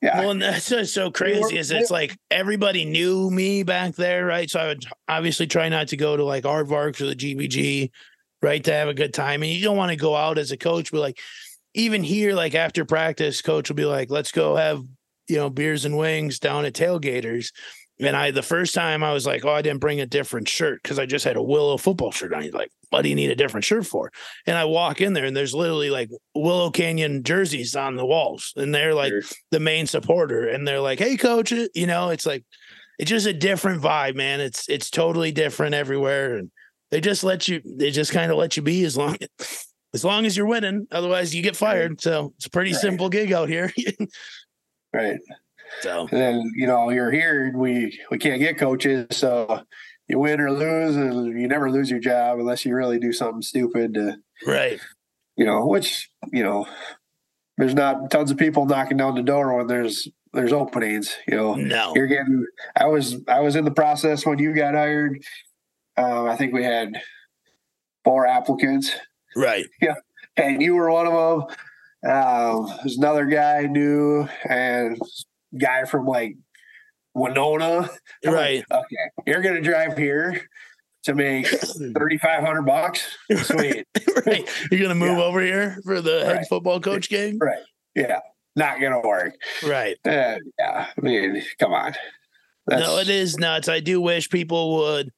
Yeah. 0.01 0.19
Well, 0.21 0.31
and 0.31 0.41
that's 0.41 0.71
what's 0.71 0.93
so 0.93 1.11
crazy 1.11 1.57
is 1.57 1.71
it's 1.71 1.91
like 1.91 2.17
everybody 2.31 2.85
knew 2.85 3.29
me 3.29 3.63
back 3.63 3.95
there, 3.95 4.25
right? 4.25 4.49
So 4.49 4.59
I 4.61 4.67
would 4.67 4.85
obviously 5.09 5.45
try 5.45 5.67
not 5.67 5.89
to 5.89 5.97
go 5.97 6.15
to 6.15 6.23
like 6.23 6.45
Aardvarks 6.45 7.01
or 7.01 7.07
the 7.07 7.15
GVG, 7.15 7.89
right, 8.41 8.63
to 8.63 8.73
have 8.73 8.87
a 8.87 8.93
good 8.93 9.13
time. 9.13 9.43
And 9.43 9.51
you 9.51 9.63
don't 9.63 9.77
want 9.77 9.91
to 9.91 9.95
go 9.95 10.15
out 10.15 10.37
as 10.37 10.51
a 10.51 10.57
coach, 10.57 10.91
but 10.91 11.01
like 11.01 11.19
even 11.73 12.03
here, 12.03 12.33
like 12.33 12.55
after 12.55 12.85
practice, 12.85 13.41
coach 13.41 13.69
will 13.69 13.75
be 13.75 13.85
like, 13.85 14.09
"Let's 14.09 14.31
go 14.31 14.55
have 14.55 14.81
you 15.27 15.37
know 15.37 15.49
beers 15.49 15.85
and 15.85 15.97
wings 15.97 16.39
down 16.39 16.65
at 16.65 16.73
Tailgaters." 16.73 17.51
And 18.01 18.15
I, 18.15 18.31
the 18.31 18.41
first 18.41 18.73
time 18.73 19.03
I 19.03 19.11
was 19.11 19.25
like, 19.25 19.43
oh, 19.43 19.51
I 19.51 19.61
didn't 19.61 19.81
bring 19.81 19.99
a 19.99 20.05
different 20.05 20.47
shirt 20.47 20.81
because 20.81 20.97
I 20.99 21.05
just 21.05 21.25
had 21.25 21.35
a 21.35 21.43
Willow 21.43 21.75
football 21.77 22.11
shirt 22.11 22.33
on. 22.33 22.43
He's 22.43 22.53
like, 22.53 22.71
what 22.91 23.01
do 23.01 23.09
you 23.09 23.15
need 23.15 23.29
a 23.29 23.35
different 23.35 23.65
shirt 23.65 23.85
for? 23.85 24.09
And 24.45 24.57
I 24.57 24.63
walk 24.63 25.01
in 25.01 25.11
there 25.11 25.25
and 25.25 25.35
there's 25.35 25.53
literally 25.53 25.89
like 25.89 26.09
Willow 26.33 26.71
Canyon 26.71 27.23
jerseys 27.23 27.75
on 27.75 27.97
the 27.97 28.05
walls. 28.05 28.53
And 28.55 28.73
they're 28.73 28.95
like 28.95 29.11
Sure. 29.11 29.21
the 29.51 29.59
main 29.59 29.85
supporter. 29.85 30.47
And 30.47 30.65
they're 30.65 30.79
like, 30.79 30.99
hey, 30.99 31.17
coach, 31.17 31.51
you 31.51 31.87
know, 31.87 32.09
it's 32.09 32.25
like, 32.25 32.45
it's 32.97 33.09
just 33.09 33.27
a 33.27 33.33
different 33.33 33.81
vibe, 33.81 34.15
man. 34.15 34.39
It's, 34.39 34.69
it's 34.69 34.89
totally 34.89 35.33
different 35.33 35.75
everywhere. 35.75 36.37
And 36.37 36.51
they 36.91 37.01
just 37.01 37.23
let 37.23 37.47
you, 37.47 37.61
they 37.65 37.91
just 37.91 38.11
kind 38.11 38.31
of 38.31 38.37
let 38.37 38.57
you 38.57 38.63
be 38.63 38.83
as 38.83 38.97
long, 38.97 39.17
as 39.93 40.03
long 40.05 40.25
as 40.25 40.35
you're 40.35 40.45
winning. 40.47 40.87
Otherwise 40.91 41.33
you 41.35 41.41
get 41.43 41.55
fired. 41.55 42.01
So 42.01 42.33
it's 42.37 42.45
a 42.45 42.49
pretty 42.49 42.71
Right. 42.73 42.81
simple 42.81 43.09
gig 43.09 43.31
out 43.31 43.49
here. 43.49 43.71
Right. 44.93 45.19
so 45.81 46.07
And 46.11 46.19
then, 46.19 46.51
you 46.55 46.65
know, 46.65 46.89
you're 46.89 47.11
here 47.11 47.53
we 47.55 47.99
we 48.09 48.17
can't 48.17 48.39
get 48.39 48.57
coaches, 48.57 49.05
so 49.11 49.61
you 50.07 50.17
win 50.17 50.41
or 50.41 50.51
lose, 50.51 50.95
and 50.95 51.39
you 51.39 51.47
never 51.47 51.69
lose 51.69 51.91
your 51.91 51.99
job 51.99 52.39
unless 52.39 52.65
you 52.65 52.73
really 52.75 52.97
do 52.99 53.13
something 53.13 53.43
stupid 53.43 53.93
to, 53.93 54.17
right. 54.47 54.79
you 55.35 55.45
know, 55.45 55.67
which, 55.67 56.09
you 56.33 56.41
know, 56.41 56.65
there's 57.59 57.75
not 57.75 58.09
tons 58.09 58.31
of 58.31 58.37
people 58.37 58.65
knocking 58.65 58.97
down 58.97 59.13
the 59.13 59.21
door 59.21 59.55
when 59.57 59.67
there's 59.67 60.07
there's 60.33 60.53
openings, 60.53 61.15
you 61.27 61.37
know. 61.37 61.53
No. 61.53 61.93
You're 61.95 62.07
getting 62.07 62.43
I 62.75 62.87
was 62.87 63.17
I 63.27 63.41
was 63.41 63.55
in 63.55 63.65
the 63.65 63.69
process 63.71 64.25
when 64.25 64.39
you 64.39 64.55
got 64.55 64.73
hired. 64.73 65.21
Um, 66.03 66.27
I 66.27 66.35
think 66.35 66.53
we 66.53 66.63
had 66.63 66.93
four 68.03 68.25
applicants 68.25 68.91
Right. 69.35 69.65
Yeah. 69.81 69.95
And 70.37 70.61
you 70.61 70.73
were 70.75 70.89
one 70.91 71.05
of 71.07 71.13
them. 71.13 72.11
Um, 72.11 72.67
there's 72.81 72.97
another 72.97 73.25
guy 73.25 73.63
new 73.69 74.27
and 74.49 74.99
guy 75.59 75.85
from 75.85 76.05
like 76.07 76.35
Winona. 77.13 77.89
I'm 78.25 78.33
like, 78.33 78.33
Right. 78.33 78.63
okay, 78.71 78.95
you're 79.27 79.41
gonna 79.41 79.61
drive 79.61 79.97
here 79.97 80.41
to 81.03 81.13
make 81.13 81.47
thirty 81.97 82.17
five 82.17 82.43
hundred 82.43 82.63
bucks. 82.63 83.17
Sweet. 83.43 83.85
right. 84.25 84.49
You're 84.71 84.81
gonna 84.81 84.95
move 84.95 85.17
Yeah. 85.17 85.23
over 85.23 85.41
here 85.41 85.77
for 85.85 86.01
the 86.01 86.25
head 86.25 86.37
Right. 86.37 86.47
football 86.47 86.79
coach 86.79 87.09
game. 87.09 87.37
right. 87.39 87.59
Yeah. 87.95 88.19
Not 88.55 88.81
gonna 88.81 89.01
work. 89.01 89.35
Right. 89.63 89.97
Uh, 90.05 90.37
yeah. 90.57 90.87
I 90.97 91.01
mean, 91.01 91.43
come 91.59 91.73
on. 91.73 91.93
no, 92.69 92.97
it 92.97 93.09
is 93.09 93.37
nuts. 93.37 93.67
I 93.69 93.79
do 93.79 93.99
wish 94.01 94.29
people 94.29 94.77
would. 94.77 95.11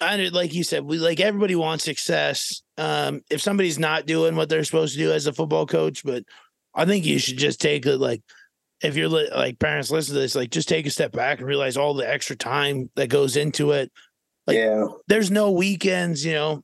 I 0.00 0.16
like 0.28 0.52
you 0.54 0.62
said, 0.62 0.84
we 0.84 0.98
like 0.98 1.20
everybody 1.20 1.54
wants 1.56 1.84
success. 1.84 2.62
Um, 2.76 3.22
if 3.30 3.40
somebody's 3.40 3.78
not 3.78 4.06
doing 4.06 4.36
what 4.36 4.48
they're 4.48 4.64
supposed 4.64 4.92
to 4.94 4.98
do 4.98 5.12
as 5.12 5.26
a 5.26 5.32
football 5.32 5.66
coach, 5.66 6.04
but 6.04 6.24
I 6.74 6.84
think 6.84 7.06
you 7.06 7.18
should 7.18 7.38
just 7.38 7.60
take 7.60 7.86
it 7.86 7.96
like 7.98 8.22
if 8.82 8.96
you're 8.96 9.08
li- 9.08 9.30
like 9.34 9.58
parents 9.58 9.90
listen 9.90 10.14
to 10.14 10.20
this, 10.20 10.34
like 10.34 10.50
just 10.50 10.68
take 10.68 10.86
a 10.86 10.90
step 10.90 11.12
back 11.12 11.38
and 11.38 11.46
realize 11.46 11.76
all 11.78 11.94
the 11.94 12.08
extra 12.08 12.36
time 12.36 12.90
that 12.96 13.08
goes 13.08 13.36
into 13.36 13.72
it. 13.72 13.90
like- 14.46 14.58
yeah. 14.58 14.84
There's 15.08 15.30
no 15.30 15.50
weekends, 15.52 16.24
you 16.24 16.34
know. 16.34 16.62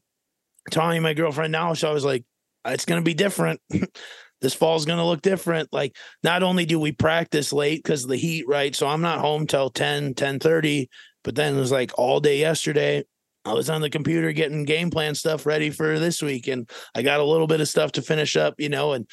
Tony, 0.71 1.01
my 1.01 1.15
girlfriend 1.15 1.51
now, 1.53 1.75
so 1.75 1.89
I 1.91 1.93
was 1.93 2.05
like, 2.05 2.25
it's 2.67 2.85
gonna 2.85 3.03
be 3.03 3.15
different. 3.15 3.61
this 4.43 4.55
fall's 4.55 4.85
gonna 4.85 5.07
look 5.07 5.23
different. 5.23 5.73
Like, 5.73 5.97
not 6.23 6.43
only 6.43 6.67
do 6.67 6.79
we 6.79 6.93
practice 6.93 7.53
late 7.53 7.83
because 7.83 8.05
of 8.05 8.11
the 8.11 8.17
heat, 8.17 8.45
right? 8.47 8.77
So 8.77 8.87
I'm 8.87 9.01
not 9.01 9.21
home 9.21 9.47
till 9.47 9.71
10, 9.71 10.15
10 10.15 10.39
30, 10.39 10.89
but 11.25 11.35
then 11.35 11.57
it 11.57 11.59
was 11.59 11.73
like 11.73 11.93
all 11.99 12.21
day 12.21 12.39
yesterday. 12.39 13.05
I 13.45 13.55
was 13.55 13.69
on 13.69 13.81
the 13.81 13.91
computer 13.91 14.33
getting 14.33 14.65
game 14.65 14.91
plan 14.91 15.15
stuff 15.15 15.47
ready 15.47 15.71
for 15.71 15.99
this 15.99 16.23
week, 16.23 16.47
and 16.47 16.69
I 16.95 17.03
got 17.03 17.21
a 17.21 17.25
little 17.25 17.47
bit 17.47 17.61
of 17.61 17.69
stuff 17.69 17.93
to 17.93 18.03
finish 18.03 18.37
up, 18.37 18.55
you 18.59 18.69
know, 18.69 18.93
and 18.93 19.07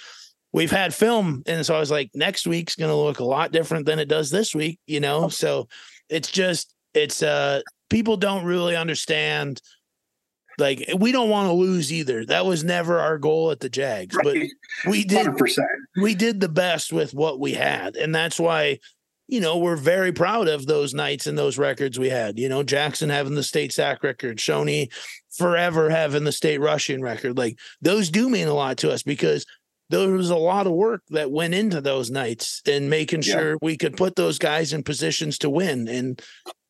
we've 0.53 0.71
had 0.71 0.93
film. 0.93 1.43
And 1.45 1.65
so 1.65 1.75
I 1.75 1.79
was 1.79 1.91
like, 1.91 2.11
next 2.13 2.45
week's 2.47 2.75
gonna 2.75 2.95
look 2.95 3.19
a 3.19 3.23
lot 3.25 3.51
different 3.51 3.85
than 3.85 3.99
it 3.99 4.07
does 4.07 4.29
this 4.29 4.53
week, 4.53 4.79
you 4.85 4.99
know. 4.99 5.29
So 5.29 5.67
it's 6.09 6.31
just 6.31 6.73
it's 6.93 7.21
uh 7.23 7.61
people 7.89 8.17
don't 8.17 8.45
really 8.45 8.75
understand 8.75 9.61
like 10.57 10.89
we 10.97 11.11
don't 11.11 11.29
want 11.29 11.47
to 11.47 11.53
lose 11.53 11.91
either. 11.91 12.25
That 12.25 12.45
was 12.45 12.63
never 12.63 12.99
our 12.99 13.17
goal 13.17 13.51
at 13.51 13.61
the 13.61 13.69
Jags, 13.69 14.15
but 14.21 14.35
we 14.87 15.03
did 15.05 15.25
Hundred 15.25 15.37
percent. 15.37 15.67
we 16.01 16.15
did 16.15 16.39
the 16.39 16.49
best 16.49 16.91
with 16.91 17.13
what 17.13 17.39
we 17.39 17.53
had. 17.53 17.95
And 17.95 18.13
that's 18.13 18.39
why, 18.39 18.79
you 19.29 19.39
know, 19.39 19.57
we're 19.59 19.75
very 19.75 20.11
proud 20.11 20.47
of 20.47 20.65
those 20.65 20.95
nights 20.95 21.27
and 21.27 21.37
those 21.37 21.59
records 21.59 21.99
we 21.99 22.09
had. 22.09 22.39
You 22.39 22.49
know, 22.49 22.63
Jackson 22.63 23.09
having 23.11 23.35
the 23.35 23.43
state 23.43 23.71
sack 23.71 24.03
record, 24.03 24.37
Shoney 24.37 24.91
forever 25.37 25.89
having 25.91 26.23
the 26.23 26.31
state 26.31 26.59
rushing 26.59 26.99
record. 27.01 27.37
Like 27.37 27.59
those 27.79 28.09
do 28.09 28.27
mean 28.27 28.47
a 28.47 28.53
lot 28.55 28.77
to 28.79 28.91
us 28.91 29.03
because 29.03 29.45
there 29.91 30.09
was 30.09 30.31
a 30.31 30.35
lot 30.35 30.65
of 30.65 30.73
work 30.73 31.03
that 31.09 31.29
went 31.31 31.53
into 31.53 31.79
those 31.79 32.09
nights 32.09 32.61
and 32.67 32.89
making 32.89 33.21
Yeah. 33.21 33.33
sure 33.33 33.57
we 33.61 33.77
could 33.77 33.95
put 33.95 34.15
those 34.15 34.39
guys 34.39 34.73
in 34.73 34.81
positions 34.81 35.37
to 35.39 35.49
win. 35.49 35.87
And 35.87 36.19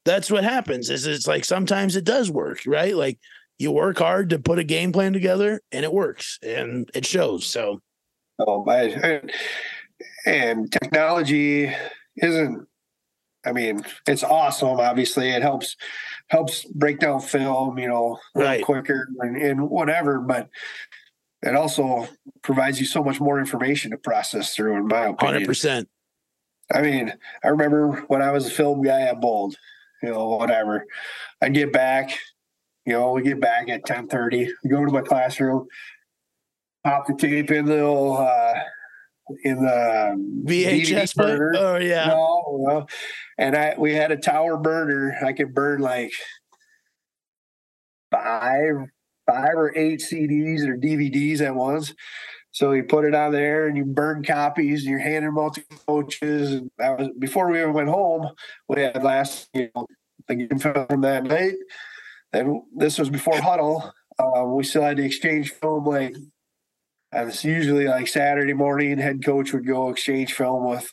that's 0.03 0.29
what 0.29 0.43
happens 0.43 0.89
is 0.89 1.07
it's 1.07 1.27
like 1.27 1.45
sometimes 1.45 1.95
it 1.95 2.03
does 2.03 2.29
work, 2.29 2.59
right? 2.67 2.95
Like 2.95 3.19
you 3.57 3.71
work 3.71 3.99
hard 3.99 4.31
to 4.31 4.39
put 4.39 4.59
a 4.59 4.63
game 4.65 4.91
plan 4.91 5.13
together 5.13 5.61
and 5.71 5.85
it 5.85 5.93
works 5.93 6.39
and 6.43 6.89
it 6.93 7.05
shows. 7.05 7.45
So 7.47 7.79
Oh, 8.37 8.65
I- 8.69 9.21
and 10.25 10.69
technology 10.71 11.73
isn't. 12.21 12.67
I 13.45 13.53
mean, 13.53 13.83
it's 14.05 14.23
awesome. 14.23 14.79
Obviously, 14.79 15.29
it 15.29 15.41
helps 15.41 15.77
helps 16.27 16.65
break 16.65 16.99
down 16.99 17.21
film, 17.21 17.79
you 17.79 17.87
know, 17.87 18.19
Right. 18.35 18.63
quicker 18.63 19.07
and, 19.19 19.37
and 19.37 19.69
whatever. 19.69 20.19
But 20.19 20.49
it 21.41 21.55
also 21.55 22.07
provides 22.41 22.79
you 22.79 22.85
so 22.85 23.01
much 23.03 23.21
more 23.21 23.39
information 23.39 23.91
to 23.91 23.97
process 23.97 24.53
through. 24.55 24.75
In 24.75 24.87
my 24.87 25.05
opinion, 25.07 25.17
hundred 25.35 25.47
percent. 25.47 25.89
I 26.73 26.81
mean, 26.81 27.13
I 27.43 27.47
remember 27.47 28.03
when 28.07 28.21
I 28.21 28.31
was 28.31 28.45
a 28.45 28.51
film 28.51 28.81
guy 28.83 29.01
at 29.01 29.21
Bold, 29.21 29.55
you 30.03 30.09
know, 30.09 30.27
whatever. 30.27 30.85
I'd 31.41 31.53
get 31.53 31.73
back, 31.73 32.11
you 32.85 32.93
know, 32.93 33.13
we 33.13 33.23
get 33.23 33.39
back 33.39 33.69
at 33.69 33.85
10 33.85 34.07
30, 34.07 34.53
go 34.69 34.85
to 34.85 34.91
my 34.91 35.01
classroom, 35.01 35.67
pop 36.83 37.07
the 37.07 37.15
tape 37.15 37.49
in 37.51 37.65
the 37.65 37.73
little, 37.73 38.17
uh, 38.17 38.53
in 39.43 39.63
the 39.63 40.15
VHS 40.45 41.15
burner. 41.15 41.53
Oh 41.57 41.77
yeah. 41.77 42.07
No, 42.07 42.65
no. 42.67 42.85
and 43.37 43.55
I 43.55 43.75
we 43.77 43.93
had 43.93 44.11
a 44.11 44.17
tower 44.17 44.57
burner. 44.57 45.17
I 45.25 45.33
could 45.33 45.53
burn 45.53 45.81
like 45.81 46.11
five, 48.11 48.75
five 49.27 49.53
or 49.55 49.75
eight 49.75 49.99
CDs 49.99 50.67
or 50.67 50.77
DVDs 50.77 51.41
at 51.41 51.55
once. 51.55 51.93
So 52.51 52.71
you 52.71 52.83
put 52.83 53.05
it 53.05 53.13
on 53.13 53.31
there 53.31 53.67
and 53.67 53.77
you 53.77 53.85
burn 53.85 54.23
copies 54.23 54.81
and 54.81 54.89
you're 54.89 54.99
handing 54.99 55.33
them 55.33 55.37
out 55.37 55.53
to 55.55 55.63
coaches. 55.87 56.53
And 56.53 56.71
that 56.77 56.97
was 56.97 57.09
before 57.19 57.49
we 57.51 57.61
ever 57.61 57.71
went 57.71 57.89
home. 57.89 58.29
We 58.67 58.81
had 58.81 59.03
last, 59.03 59.49
you 59.53 59.69
know, 59.75 59.85
the 60.27 60.35
game 60.35 60.59
film 60.59 60.87
from 60.87 61.01
that 61.01 61.23
night. 61.23 61.55
And 62.33 62.61
this 62.75 62.97
was 62.97 63.09
before 63.09 63.35
Hudl. 63.35 63.91
Uh, 64.17 64.43
we 64.45 64.63
still 64.63 64.81
had 64.81 64.97
to 64.97 65.05
exchange 65.05 65.51
film 65.51 65.85
like 65.85 66.15
and 67.11 67.29
it's 67.29 67.43
usually 67.43 67.85
like 67.87 68.07
Saturday 68.07 68.53
morning, 68.53 68.97
head 68.97 69.23
coach 69.23 69.53
would 69.53 69.65
go 69.67 69.89
exchange 69.89 70.33
film 70.33 70.69
with 70.69 70.91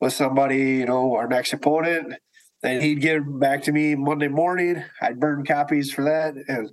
with 0.00 0.12
somebody, 0.12 0.56
you 0.78 0.86
know, 0.86 1.14
our 1.14 1.28
next 1.28 1.52
opponent. 1.52 2.14
Then 2.62 2.80
he'd 2.80 3.00
get 3.00 3.22
back 3.38 3.62
to 3.64 3.72
me 3.72 3.94
Monday 3.94 4.28
morning. 4.28 4.82
I'd 5.00 5.20
burn 5.20 5.44
copies 5.44 5.92
for 5.92 6.04
that. 6.04 6.34
And 6.48 6.70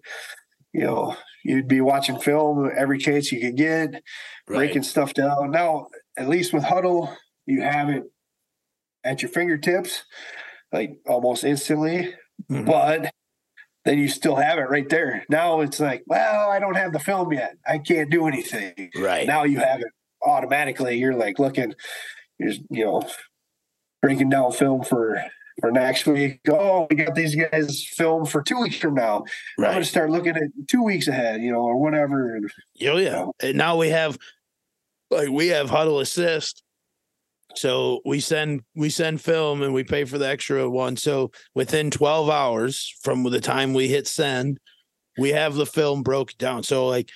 you 0.74 0.82
know, 0.84 1.16
you'd 1.44 1.68
be 1.68 1.82
watching 1.82 2.20
film 2.20 2.70
every 2.78 2.98
chance 3.00 3.32
you 3.32 3.40
could 3.42 3.56
get, 3.58 3.92
Right. 4.48 4.58
breaking 4.58 4.84
stuff 4.84 5.14
down. 5.14 5.52
Now, 5.52 5.88
at 6.18 6.28
least 6.30 6.54
with 6.54 6.64
Hudl, 6.64 7.16
you 7.46 7.62
have 7.62 7.90
it 7.90 8.04
at 9.04 9.22
your 9.22 9.30
fingertips, 9.30 10.04
like 10.72 11.00
almost 11.08 11.44
instantly. 11.44 12.14
Mhm. 12.52 12.66
But 12.66 13.12
then 13.88 13.98
you 13.98 14.10
still 14.10 14.36
have 14.36 14.60
it 14.60 14.70
right 14.70 14.90
there. 14.90 15.26
Now 15.30 15.62
it's 15.62 15.80
like, 15.80 16.04
well, 16.08 16.50
I 16.50 16.60
don't 16.60 16.76
have 16.76 16.92
the 16.92 17.00
film 17.00 17.32
yet. 17.32 17.56
I 17.66 17.78
can't 17.78 18.12
do 18.12 18.28
anything. 18.28 18.92
Right. 18.98 19.26
Now 19.26 19.46
you 19.46 19.60
have 19.60 19.80
it 19.80 19.88
automatically. 20.22 20.98
You're 20.98 21.16
like 21.16 21.40
looking, 21.40 21.74
you're 22.38 22.52
you 22.70 22.84
know, 22.84 23.10
breaking 24.02 24.30
down 24.30 24.52
film 24.52 24.84
for 24.84 25.24
for 25.62 25.72
next 25.72 26.06
week. 26.06 26.42
Oh, 26.50 26.88
we 26.90 26.98
got 26.98 27.16
these 27.16 27.34
guys 27.34 27.86
filmed 27.86 28.30
for 28.30 28.44
two 28.44 28.60
weeks 28.60 28.76
from 28.76 28.96
now. 28.96 29.24
I'm 29.58 29.64
gonna 29.64 29.86
start 29.86 30.10
looking 30.10 30.36
at 30.36 30.68
two 30.68 30.84
weeks 30.84 31.08
ahead, 31.08 31.42
you 31.42 31.54
know, 31.54 31.62
or 31.62 31.78
whatever. 31.78 32.36
And 32.36 32.52
Oh 32.82 32.98
yeah. 32.98 33.28
And 33.42 33.58
now 33.58 33.78
we 33.78 33.88
have 33.88 34.18
like 35.10 35.30
we 35.30 35.48
have 35.48 35.70
Hudl 35.70 36.02
Assist. 36.02 36.62
So 37.58 38.02
we 38.06 38.20
send 38.20 38.62
we 38.76 38.90
send 38.90 39.22
film 39.22 39.62
and 39.62 39.74
we 39.74 39.84
pay 39.84 40.06
for 40.06 40.18
the 40.18 40.28
extra 40.28 40.70
one. 40.70 40.96
So 40.98 41.32
within 41.56 41.92
12 41.92 42.30
hours 42.30 42.94
from 43.02 43.24
the 43.24 43.42
time 43.42 43.74
we 43.74 43.88
hit 43.88 44.08
send, 44.08 44.60
we 45.18 45.30
have 45.30 45.56
the 45.56 45.66
film 45.66 46.04
broke 46.04 46.38
down. 46.38 46.64
So 46.64 46.88
like, 46.88 47.10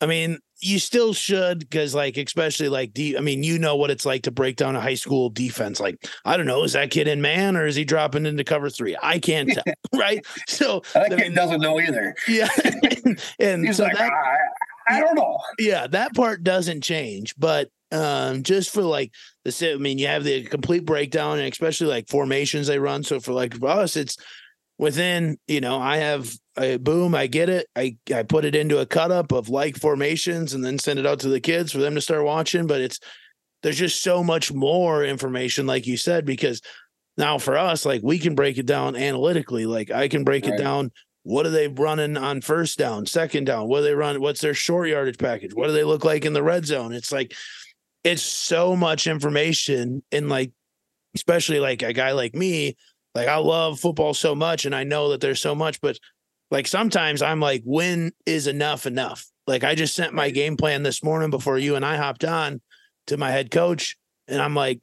I 0.00 0.06
mean, 0.06 0.38
you 0.60 0.78
still 0.78 1.12
should 1.12 1.58
because 1.60 1.94
like 1.94 2.16
especially 2.16 2.68
like 2.68 2.92
de- 2.94 3.16
I 3.16 3.20
mean, 3.20 3.42
you 3.42 3.58
know 3.58 3.76
what 3.76 3.90
it's 3.90 4.06
like 4.06 4.22
to 4.24 4.30
break 4.30 4.56
down 4.56 4.74
a 4.74 4.80
high 4.80 4.94
school 4.94 5.30
defense. 5.30 5.78
Like, 5.80 5.96
I 6.24 6.36
don't 6.36 6.46
know, 6.46 6.64
is 6.64 6.72
that 6.72 6.90
kid 6.90 7.08
in 7.08 7.20
man 7.22 7.56
or 7.56 7.66
is 7.66 7.76
he 7.76 7.84
dropping 7.84 8.26
into 8.26 8.42
cover 8.44 8.68
three? 8.70 8.96
I 9.02 9.18
can't 9.18 9.50
tell, 9.50 9.62
right? 9.94 10.24
So 10.48 10.82
That 10.94 11.04
I 11.04 11.08
kid 11.10 11.18
mean, 11.20 11.34
doesn't 11.34 11.60
know 11.60 11.78
either. 11.80 12.14
yeah, 12.26 12.48
and 13.38 13.66
He's 13.66 13.76
so 13.76 13.84
like, 13.84 13.96
that, 13.98 14.10
I, 14.88 14.96
I 14.96 15.00
don't 15.00 15.14
know. 15.14 15.38
yeah, 15.58 15.86
that 15.88 16.14
part 16.14 16.42
doesn't 16.42 16.82
change, 16.82 17.34
but 17.38 17.68
um 17.92 18.42
just 18.42 18.70
for 18.74 18.82
like 18.82 19.12
the 19.46 19.52
si- 19.52 19.72
I 19.72 19.76
mean, 19.76 19.98
you 19.98 20.08
have 20.08 20.24
the 20.24 20.42
complete 20.42 20.84
breakdown 20.84 21.38
and 21.38 21.50
especially 21.50 21.86
like 21.86 22.08
formations 22.08 22.66
they 22.66 22.80
run. 22.80 23.04
So 23.04 23.20
for 23.20 23.32
like 23.32 23.56
for 23.56 23.68
us, 23.68 23.96
it's 23.96 24.16
within, 24.76 25.38
you 25.46 25.60
know, 25.60 25.78
I 25.78 25.98
have 25.98 26.32
a 26.56 26.78
boom, 26.78 27.14
I 27.14 27.28
get 27.28 27.48
it. 27.48 27.68
I 27.76 27.96
I 28.12 28.24
put 28.24 28.44
it 28.44 28.56
into 28.56 28.78
a 28.78 28.86
cut 28.86 29.12
up 29.12 29.30
of 29.30 29.48
like 29.48 29.76
formations 29.76 30.52
and 30.52 30.64
then 30.64 30.80
send 30.80 30.98
it 30.98 31.06
out 31.06 31.20
to 31.20 31.28
the 31.28 31.38
kids 31.38 31.70
for 31.70 31.78
them 31.78 31.94
to 31.94 32.00
start 32.00 32.24
watching. 32.24 32.66
But 32.66 32.80
it's 32.80 32.98
there's 33.62 33.78
just 33.78 34.02
so 34.02 34.24
much 34.24 34.52
more 34.52 35.04
information, 35.04 35.64
like 35.64 35.86
you 35.86 35.96
said, 35.96 36.24
because 36.24 36.60
now 37.16 37.38
for 37.38 37.56
us, 37.56 37.86
like 37.86 38.00
we 38.02 38.18
can 38.18 38.34
break 38.34 38.58
it 38.58 38.66
down 38.66 38.96
analytically. 38.96 39.64
Like 39.64 39.92
I 39.92 40.08
can 40.08 40.24
break 40.24 40.48
it 40.48 40.58
down. 40.58 40.90
What 41.22 41.46
are 41.46 41.50
they 41.50 41.68
running 41.68 42.16
on 42.16 42.40
first 42.40 42.78
down, 42.78 43.06
second 43.06 43.44
down? 43.44 43.68
What 43.68 43.78
do 43.78 43.84
they 43.84 43.94
run? 43.94 44.20
What's 44.20 44.40
their 44.40 44.54
short 44.54 44.88
yardage 44.88 45.18
package? 45.18 45.54
What 45.54 45.68
do 45.68 45.72
they 45.72 45.84
look 45.84 46.04
like 46.04 46.24
in 46.24 46.32
the 46.32 46.42
red 46.42 46.66
zone? 46.66 46.92
It's 46.92 47.12
like 47.12 47.32
it's 48.06 48.22
so 48.22 48.76
much 48.76 49.08
information 49.08 50.00
and 50.12 50.28
like 50.28 50.52
especially 51.16 51.58
like 51.58 51.82
a 51.82 51.92
guy 51.92 52.12
like 52.12 52.34
me, 52.34 52.76
like 53.16 53.26
I 53.26 53.36
love 53.38 53.80
football 53.80 54.14
so 54.14 54.34
much 54.34 54.64
and 54.64 54.74
I 54.74 54.84
know 54.84 55.10
that 55.10 55.20
there's 55.20 55.40
so 55.40 55.56
much, 55.56 55.80
but 55.80 55.98
like 56.52 56.68
sometimes 56.68 57.20
I'm 57.20 57.40
like, 57.40 57.62
when 57.64 58.12
is 58.24 58.46
enough 58.46 58.86
enough? 58.86 59.26
Like 59.48 59.64
I 59.64 59.74
just 59.74 59.96
sent 59.96 60.14
my 60.14 60.30
game 60.30 60.56
plan 60.56 60.84
this 60.84 61.02
morning 61.02 61.30
before 61.30 61.58
you 61.58 61.74
and 61.74 61.84
I 61.84 61.96
hopped 61.96 62.24
on 62.24 62.60
to 63.08 63.16
my 63.16 63.30
head 63.30 63.50
coach, 63.50 63.96
and 64.28 64.40
I'm 64.40 64.54
like, 64.54 64.80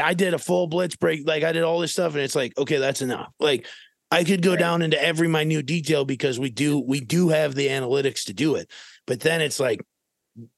I 0.00 0.14
did 0.14 0.34
a 0.34 0.38
full 0.38 0.66
blitz 0.68 0.96
break, 0.96 1.26
like 1.26 1.42
I 1.42 1.52
did 1.52 1.62
all 1.62 1.80
this 1.80 1.92
stuff, 1.92 2.14
and 2.14 2.22
it's 2.22 2.34
like, 2.36 2.56
okay, 2.56 2.78
that's 2.78 3.02
enough. 3.02 3.32
Like 3.40 3.66
I 4.12 4.24
could 4.24 4.42
go 4.42 4.54
down 4.56 4.82
into 4.82 5.02
every 5.02 5.28
minute 5.28 5.66
detail 5.66 6.04
because 6.04 6.38
we 6.38 6.50
do 6.50 6.78
we 6.78 7.00
do 7.00 7.30
have 7.30 7.56
the 7.56 7.68
analytics 7.68 8.26
to 8.26 8.32
do 8.32 8.54
it. 8.54 8.70
But 9.06 9.20
then 9.20 9.40
it's 9.40 9.58
like 9.58 9.80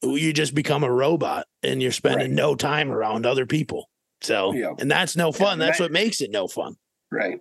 you 0.02 0.32
just 0.32 0.54
become 0.54 0.84
a 0.84 0.92
robot 0.92 1.46
and 1.62 1.82
you're 1.82 1.92
spending 1.92 2.28
Right. 2.28 2.36
no 2.36 2.54
time 2.54 2.90
around 2.90 3.26
other 3.26 3.46
people. 3.46 3.88
So 4.20 4.52
Yeah. 4.54 4.72
and 4.78 4.90
that's 4.90 5.16
no 5.16 5.32
fun. 5.32 5.58
That's 5.58 5.78
that- 5.78 5.84
what 5.84 5.92
makes 5.92 6.20
it 6.20 6.30
no 6.30 6.46
fun. 6.48 6.76
Right. 7.10 7.38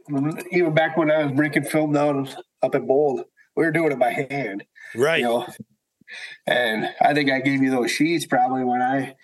Even 0.51 0.73
back 0.73 0.97
when 0.97 1.09
I 1.09 1.23
was 1.23 1.31
breaking 1.33 1.63
film 1.63 1.93
down 1.93 2.27
up 2.61 2.75
at 2.75 2.85
Bold, 2.85 3.23
we 3.55 3.63
were 3.65 3.71
doing 3.71 3.91
it 3.91 3.99
by 3.99 4.11
hand. 4.29 4.63
Right. 4.95 5.19
You 5.19 5.25
know. 5.25 5.47
And 6.45 6.89
I 7.01 7.13
think 7.13 7.31
I 7.31 7.39
gave 7.39 7.61
you 7.63 7.71
those 7.71 7.89
sheets 7.91 8.25
probably 8.25 8.63
when 8.63 8.81
I, 8.81 9.15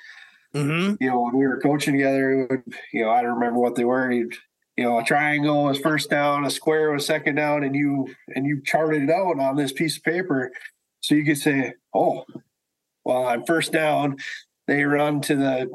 hmm 0.53 0.95
you 0.99 1.07
know, 1.10 1.22
when 1.22 1.38
we 1.38 1.45
were 1.45 1.60
coaching 1.60 1.94
together. 1.94 2.31
it 2.31 2.49
would- 2.49 2.64
You 2.94 3.03
know, 3.03 3.11
I 3.11 3.22
don't 3.22 3.34
remember 3.36 3.60
what 3.60 3.76
they 3.76 3.84
were. 3.86 4.11
You'd, 4.11 4.34
you 4.77 4.86
know, 4.86 4.98
a 4.99 5.03
triangle 5.03 5.65
was 5.65 5.77
first 5.80 6.10
down, 6.10 6.45
a 6.45 6.49
square 6.49 6.91
was 6.91 7.06
second 7.06 7.36
down, 7.36 7.64
and 7.64 7.76
you 7.76 8.07
and 8.36 8.45
you 8.45 8.61
charted 8.64 9.03
it 9.03 9.10
out 9.11 9.40
on 9.40 9.56
this 9.56 9.72
piece 9.73 9.98
of 9.98 10.03
paper, 10.03 10.52
so 11.02 11.14
you 11.15 11.26
could 11.26 11.38
say, 11.38 11.73
"Oh, 11.94 12.26
well, 13.10 13.23
on 13.23 13.45
first 13.45 13.72
down, 13.72 14.18
they 14.68 14.84
run 14.84 15.19
to 15.22 15.36
the 15.36 15.69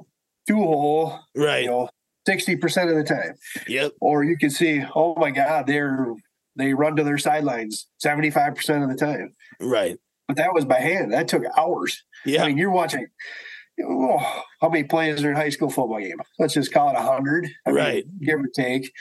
two 0.47 0.57
hole, 0.57 1.19
Right. 1.37 1.65
you 1.65 1.71
know, 1.71 1.89
sixty 2.27 2.57
percent 2.57 2.91
of 2.91 2.97
the 2.97 3.05
time." 3.05 3.35
Yep. 3.69 3.93
or 4.01 4.25
you 4.25 4.37
can 4.39 4.51
see, 4.51 4.85
oh 4.95 5.15
my 5.17 5.31
God, 5.31 5.67
they're 5.67 6.15
they 6.57 6.73
run 6.73 6.95
to 6.95 7.03
their 7.03 7.19
sidelines 7.19 7.89
75% 8.05 8.85
of 8.85 8.89
the 8.89 8.95
time. 8.95 9.33
Right. 9.61 9.97
But 10.29 10.37
that 10.37 10.55
was 10.55 10.65
by 10.65 10.79
hand. 10.79 11.13
That 11.13 11.27
took 11.27 11.43
hours. 11.59 12.01
Yeah. 12.25 12.45
I 12.45 12.47
mean, 12.49 12.59
you're 12.59 12.71
watching 12.71 13.07
oh, 13.85 14.43
how 14.61 14.69
many 14.69 14.85
plays 14.85 15.25
are 15.25 15.31
in 15.31 15.37
a 15.37 15.41
high 15.41 15.49
school 15.49 15.69
football 15.69 15.99
game? 15.99 16.21
Let's 16.39 16.55
just 16.55 16.73
call 16.73 16.91
it 16.91 16.97
hundred. 16.97 17.49
Right. 17.67 18.05
give 18.21 18.39
or 18.39 18.47
take. 18.55 18.93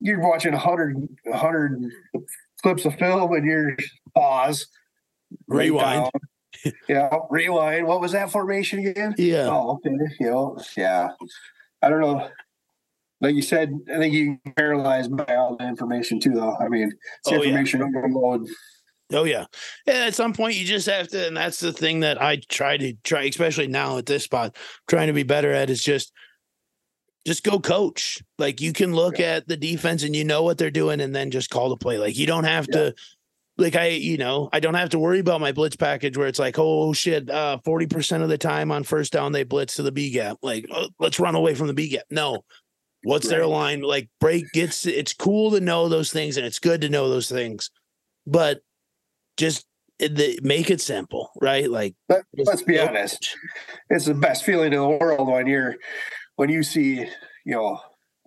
You're 0.00 0.20
watching 0.20 0.52
a 0.52 0.58
hundred 0.58 0.96
hundred 1.32 1.80
clips 2.62 2.84
of 2.84 2.94
film 2.96 3.32
and 3.32 3.46
you're 3.46 3.76
pause. 4.14 4.66
Rewind. 5.48 6.02
down. 6.04 6.10
Yeah, 6.88 7.10
rewind. 7.30 7.86
What 7.86 8.00
was 8.00 8.12
that 8.12 8.30
formation 8.30 8.86
again? 8.86 9.14
Yeah. 9.18 9.48
Oh, 9.48 9.80
okay. 9.84 9.90
You 10.18 10.30
know, 10.30 10.58
yeah. 10.76 11.08
I 11.82 11.88
don't 11.88 12.00
know. 12.00 12.28
Like 13.20 13.34
you 13.34 13.42
said, 13.42 13.72
I 13.92 13.98
think 13.98 14.14
you 14.14 14.38
paralyzed 14.56 15.14
by 15.14 15.34
all 15.36 15.56
the 15.56 15.66
information 15.66 16.20
too, 16.20 16.32
though. 16.32 16.56
I 16.56 16.68
mean, 16.68 16.92
it's 16.92 17.28
Oh, 17.28 17.34
yeah. 17.34 17.48
information 17.50 17.82
overload. 17.82 18.48
Oh 19.12 19.24
yeah. 19.24 19.46
Yeah. 19.86 20.06
At 20.06 20.14
some 20.14 20.32
point, 20.32 20.56
you 20.56 20.64
just 20.64 20.86
have 20.86 21.08
to, 21.08 21.26
and 21.26 21.36
that's 21.36 21.60
the 21.60 21.72
thing 21.72 22.00
that 22.00 22.22
I 22.22 22.40
try 22.48 22.76
to 22.76 22.94
try, 23.04 23.24
especially 23.24 23.66
now 23.66 23.98
at 23.98 24.06
this 24.06 24.24
spot, 24.24 24.56
trying 24.88 25.08
to 25.08 25.12
be 25.12 25.24
better 25.24 25.52
at 25.52 25.68
is 25.68 25.82
just, 25.82 26.12
just 27.26 27.42
go 27.42 27.60
coach. 27.60 28.22
Like 28.38 28.60
you 28.60 28.72
can 28.72 28.94
look 28.94 29.20
at 29.20 29.48
the 29.48 29.56
defense 29.56 30.02
and 30.02 30.16
you 30.16 30.24
know 30.24 30.42
what 30.42 30.58
they're 30.58 30.70
doing, 30.70 31.00
and 31.00 31.14
then 31.14 31.30
just 31.30 31.50
call 31.50 31.68
the 31.68 31.76
play. 31.76 31.98
Like 31.98 32.16
you 32.16 32.26
don't 32.26 32.44
have 32.44 32.66
to. 32.68 32.94
Like 33.60 33.76
I, 33.76 33.88
you 33.88 34.16
know, 34.16 34.48
I 34.52 34.60
don't 34.60 34.74
have 34.74 34.88
to 34.90 34.98
worry 34.98 35.18
about 35.18 35.40
my 35.40 35.52
blitz 35.52 35.76
package 35.76 36.16
where 36.16 36.26
it's 36.26 36.38
like, 36.38 36.58
oh 36.58 36.92
shit, 36.92 37.28
uh, 37.28 37.58
forty 37.64 37.86
percent 37.86 38.22
of 38.22 38.28
the 38.28 38.38
time 38.38 38.72
on 38.72 38.84
first 38.84 39.12
down 39.12 39.32
they 39.32 39.44
blitz 39.44 39.76
to 39.76 39.82
the 39.82 39.92
B 39.92 40.10
gap. 40.10 40.38
Like, 40.42 40.66
oh, 40.72 40.88
let's 40.98 41.20
run 41.20 41.34
away 41.34 41.54
from 41.54 41.66
the 41.66 41.74
B 41.74 41.88
gap. 41.88 42.04
No, 42.10 42.44
what's 43.04 43.28
their 43.28 43.46
line? 43.46 43.82
Like 43.82 44.08
break 44.18 44.50
gets. 44.52 44.86
It's 44.86 45.12
cool 45.12 45.50
to 45.50 45.60
know 45.60 45.88
those 45.88 46.10
things, 46.10 46.36
and 46.36 46.46
it's 46.46 46.58
good 46.58 46.80
to 46.80 46.88
know 46.88 47.10
those 47.10 47.28
things, 47.28 47.70
but 48.26 48.60
just 49.36 49.66
the, 49.98 50.38
make 50.42 50.70
it 50.70 50.80
simple, 50.80 51.30
right? 51.40 51.70
Like, 51.70 51.94
But 52.08 52.24
let's 52.36 52.62
be 52.62 52.78
honest. 52.78 53.36
It's 53.90 54.06
the 54.06 54.14
best 54.14 54.44
feeling 54.44 54.72
in 54.72 54.78
the 54.78 54.88
world 54.88 55.28
when 55.28 55.46
you're 55.46 55.76
when 56.36 56.48
you 56.48 56.62
see, 56.62 57.06
you 57.44 57.54
know, 57.54 57.78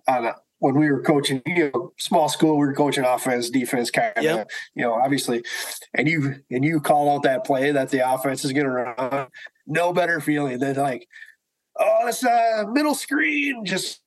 on 0.06 0.26
a, 0.26 0.34
when 0.60 0.74
we 0.76 0.90
were 0.90 1.02
coaching, 1.02 1.42
you 1.46 1.70
know, 1.74 1.92
small 1.98 2.28
school, 2.28 2.52
we 2.58 2.66
were 2.66 2.74
coaching 2.74 3.04
offense, 3.04 3.50
defense, 3.50 3.90
kind 3.90 4.12
of, 4.16 4.22
Yep. 4.24 4.50
you 4.74 4.82
know, 4.82 4.94
obviously, 4.94 5.42
and 5.94 6.08
you 6.08 6.36
and 6.50 6.64
you 6.64 6.80
call 6.80 7.14
out 7.14 7.22
that 7.24 7.44
play 7.44 7.70
that 7.72 7.90
the 7.90 8.08
offense 8.08 8.44
is 8.44 8.52
going 8.52 8.66
to 8.66 8.70
run. 8.72 9.28
No 9.66 9.92
better 9.92 10.20
feeling 10.20 10.58
than 10.58 10.76
like, 10.76 11.06
oh, 11.78 12.06
this 12.06 12.24
uh, 12.24 12.64
middle 12.72 12.94
screen 12.94 13.64
just 13.64 14.00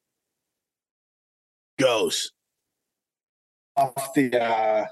goes. 1.80 2.32
off 3.76 4.14
the 4.16 4.36
uh, 4.42 4.86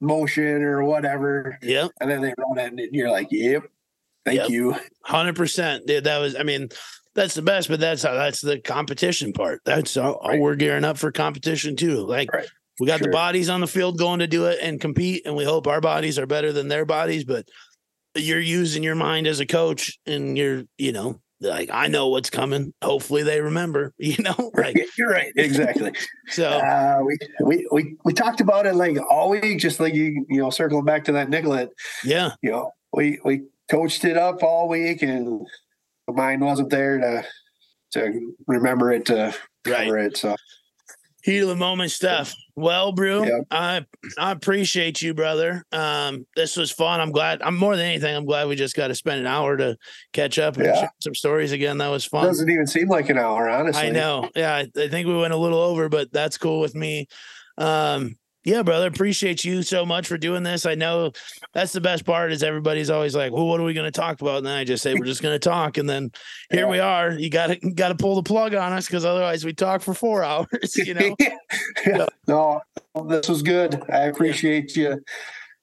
motion 0.00 0.62
or 0.62 0.82
whatever, 0.84 1.58
Yep. 1.62 1.90
and 2.00 2.10
then 2.10 2.22
they 2.22 2.32
run 2.38 2.58
it, 2.58 2.72
and 2.72 2.94
you're 2.94 3.10
like, 3.10 3.28
yep, 3.30 3.64
thank 4.24 4.38
Yep. 4.38 4.48
you. 4.50 4.74
Hundred 5.02 5.36
percent. 5.36 5.86
That 5.86 6.18
was. 6.18 6.34
I 6.36 6.42
mean, 6.42 6.70
that's 7.16 7.34
the 7.34 7.42
best. 7.42 7.68
But 7.68 7.80
that's 7.80 8.02
how. 8.04 8.14
That's 8.14 8.40
the 8.40 8.60
competition 8.60 9.32
part. 9.32 9.62
That's 9.64 9.94
how 9.94 10.20
Right. 10.24 10.38
we're 10.40 10.54
gearing 10.56 10.84
up 10.84 10.98
for 10.98 11.10
competition 11.10 11.74
too. 11.76 12.06
Like 12.06 12.32
Right. 12.32 12.46
we 12.78 12.86
got 12.86 13.00
the 13.00 13.08
bodies 13.08 13.48
on 13.48 13.60
the 13.60 13.66
field 13.66 13.98
going 13.98 14.20
to 14.20 14.26
do 14.28 14.46
it 14.46 14.58
and 14.62 14.80
compete, 14.80 15.22
and 15.26 15.34
we 15.34 15.44
hope 15.44 15.66
our 15.66 15.80
bodies 15.80 16.18
are 16.18 16.26
better 16.26 16.52
than 16.52 16.68
their 16.68 16.84
bodies. 16.84 17.24
But 17.24 17.46
you're 18.14 18.40
using 18.40 18.82
your 18.82 18.94
mind 18.94 19.26
as 19.26 19.40
a 19.40 19.46
coach, 19.46 19.98
and 20.06 20.38
you're, 20.38 20.62
you 20.78 20.92
know, 20.92 21.20
like 21.40 21.68
I 21.72 21.88
know 21.88 22.08
what's 22.08 22.30
coming. 22.30 22.72
Hopefully 22.82 23.22
they 23.22 23.40
remember. 23.40 23.92
You 23.98 24.16
know, 24.22 24.50
like 24.54 24.76
You're 24.98 25.10
right, 25.10 25.32
exactly. 25.36 25.92
so. 26.28 26.48
Uh, 26.48 27.00
we, 27.04 27.18
we 27.44 27.66
we 27.72 27.96
we 28.04 28.12
talked 28.14 28.40
about 28.40 28.64
it 28.66 28.74
like 28.74 28.96
all 29.10 29.30
week, 29.30 29.58
just 29.58 29.80
like 29.80 29.94
you 29.94 30.24
you 30.28 30.40
know, 30.40 30.50
circling 30.50 30.84
back 30.84 31.04
to 31.04 31.12
that 31.12 31.28
Nicollet. 31.28 31.70
Yeah. 32.04 32.30
You 32.42 32.50
know, 32.52 32.70
we 32.92 33.18
we 33.24 33.42
coached 33.70 34.04
it 34.04 34.16
up 34.16 34.42
all 34.42 34.68
week, 34.68 35.02
and 35.02 35.46
mind 36.14 36.42
wasn't 36.42 36.70
there 36.70 36.98
to 36.98 37.24
to 37.92 38.34
remember 38.46 38.92
it 38.92 39.06
to 39.06 39.34
Right. 39.66 39.86
cover 39.86 39.98
it. 39.98 40.16
So 40.16 40.36
Heat 41.22 41.38
of 41.38 41.48
the 41.48 41.56
moment 41.56 41.90
stuff. 41.90 42.32
Well, 42.54 42.92
Brew. 42.92 43.42
I 43.50 43.84
I 44.16 44.30
appreciate 44.30 45.02
you, 45.02 45.12
brother. 45.12 45.64
Um, 45.72 46.24
this 46.36 46.56
was 46.56 46.70
fun. 46.70 47.00
I'm 47.00 47.10
glad. 47.10 47.42
I'm 47.42 47.56
more 47.56 47.74
than 47.76 47.84
anything. 47.84 48.14
I'm 48.14 48.26
glad 48.26 48.46
we 48.46 48.54
just 48.54 48.76
got 48.76 48.88
to 48.88 48.94
spend 48.94 49.18
an 49.20 49.26
hour 49.26 49.56
to 49.56 49.76
catch 50.12 50.38
up 50.38 50.56
and 50.56 50.66
Yeah. 50.66 50.80
share 50.80 50.90
some 51.00 51.14
stories 51.16 51.50
again. 51.50 51.78
That 51.78 51.88
was 51.88 52.04
fun. 52.04 52.22
It 52.24 52.28
doesn't 52.28 52.48
even 52.48 52.66
seem 52.68 52.88
like 52.88 53.08
an 53.10 53.18
hour, 53.18 53.48
honestly. 53.48 53.82
I 53.88 53.90
know. 53.90 54.30
Yeah, 54.36 54.54
I, 54.54 54.60
I 54.80 54.88
think 54.88 55.08
we 55.08 55.16
went 55.16 55.32
a 55.32 55.36
little 55.36 55.58
over, 55.58 55.88
but 55.88 56.12
that's 56.12 56.38
cool 56.38 56.60
with 56.60 56.76
me. 56.76 57.08
Um, 57.58 58.16
yeah, 58.46 58.62
brother, 58.62 58.86
appreciate 58.86 59.44
you 59.44 59.64
so 59.64 59.84
much 59.84 60.06
for 60.06 60.16
doing 60.16 60.44
this. 60.44 60.66
I 60.66 60.76
know 60.76 61.10
that's 61.52 61.72
the 61.72 61.80
best 61.80 62.04
part 62.04 62.30
is 62.32 62.44
everybody's 62.44 62.90
always 62.90 63.16
like, 63.16 63.32
"Well, 63.32 63.44
what 63.48 63.58
are 63.58 63.64
we 63.64 63.74
going 63.74 63.90
to 63.90 64.00
talk 64.00 64.20
about?" 64.20 64.38
And 64.38 64.46
then 64.46 64.56
I 64.56 64.62
just 64.62 64.84
say 64.84 64.94
we're 64.94 65.04
just 65.04 65.20
going 65.20 65.34
to 65.34 65.40
talk, 65.40 65.78
and 65.78 65.90
then 65.90 66.12
here 66.50 66.60
Yeah. 66.60 66.70
we 66.70 66.78
are. 66.78 67.10
You 67.10 67.28
got 67.28 67.48
to 67.48 67.56
got 67.72 67.88
to 67.88 67.96
pull 67.96 68.14
the 68.14 68.22
plug 68.22 68.54
on 68.54 68.72
us 68.72 68.86
because 68.86 69.04
otherwise 69.04 69.44
we 69.44 69.52
talk 69.52 69.82
for 69.82 69.94
four 69.94 70.22
hours. 70.24 70.76
You 70.76 70.94
know. 70.94 71.16
yeah. 71.86 72.06
No, 72.28 72.60
this 73.08 73.28
was 73.28 73.42
good. 73.42 73.82
I 73.90 74.02
appreciate 74.02 74.76
you 74.76 75.02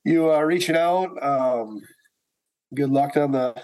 you 0.03 0.33
uh, 0.33 0.41
reaching 0.41 0.75
out. 0.75 1.11
Um, 1.23 1.79
good 2.75 2.89
luck 2.89 3.15
on 3.15 3.31
the 3.31 3.55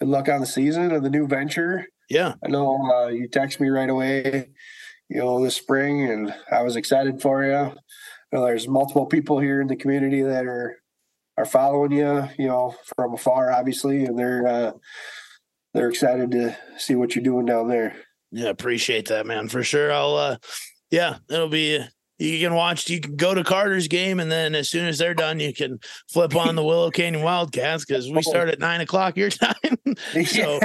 good 0.00 0.08
luck 0.08 0.28
on 0.28 0.40
the 0.40 0.46
season 0.46 0.90
and 0.90 1.04
the 1.06 1.10
new 1.10 1.28
venture. 1.28 1.86
Yeah. 2.10 2.34
I 2.44 2.48
know 2.48 2.76
uh, 2.92 3.06
you 3.06 3.28
text 3.28 3.60
me 3.60 3.68
right 3.68 3.88
away, 3.88 4.48
you 5.08 5.18
know, 5.18 5.44
this 5.44 5.54
spring, 5.56 6.10
and 6.10 6.34
I 6.50 6.62
was 6.62 6.74
excited 6.74 7.22
for 7.22 7.44
you. 7.44 7.72
Know, 8.32 8.44
there's 8.44 8.68
multiple 8.68 9.06
people 9.06 9.38
here 9.38 9.60
in 9.60 9.68
the 9.68 9.76
community 9.76 10.22
that 10.22 10.46
are 10.46 10.76
are 11.36 11.46
following 11.46 11.92
you, 11.92 12.28
you 12.36 12.48
know, 12.48 12.74
from 12.96 13.14
afar, 13.14 13.52
obviously, 13.52 14.04
and 14.04 14.18
they're 14.18 14.46
uh, 14.46 14.72
they're 15.74 15.88
excited 15.88 16.30
to 16.32 16.56
see 16.76 16.94
what 16.94 17.14
you're 17.14 17.24
doing 17.24 17.46
down 17.46 17.68
there. 17.68 17.96
Yeah, 18.30 18.48
appreciate 18.48 19.08
that, 19.08 19.26
man. 19.26 19.48
For 19.48 19.62
sure. 19.62 19.92
I'll 19.92 20.16
uh 20.16 20.36
yeah, 20.90 21.18
it'll 21.30 21.48
be 21.48 21.82
you 22.18 22.40
can 22.40 22.54
watch 22.54 22.90
you 22.90 23.00
can 23.00 23.16
go 23.16 23.34
to 23.34 23.44
Carter's 23.44 23.88
game 23.88 24.20
and 24.20 24.30
then 24.30 24.54
as 24.54 24.68
soon 24.68 24.86
as 24.86 24.98
they're 24.98 25.14
done, 25.14 25.40
you 25.40 25.54
can 25.54 25.78
flip 26.10 26.34
on 26.34 26.56
the 26.56 26.64
Willow 26.64 26.90
Canyon 26.90 27.22
Wildcats 27.22 27.84
because 27.84 28.10
we 28.10 28.22
start 28.22 28.48
at 28.48 28.58
nine 28.58 28.80
o'clock 28.80 29.16
your 29.16 29.30
time. 29.30 29.54
so, 30.26 30.58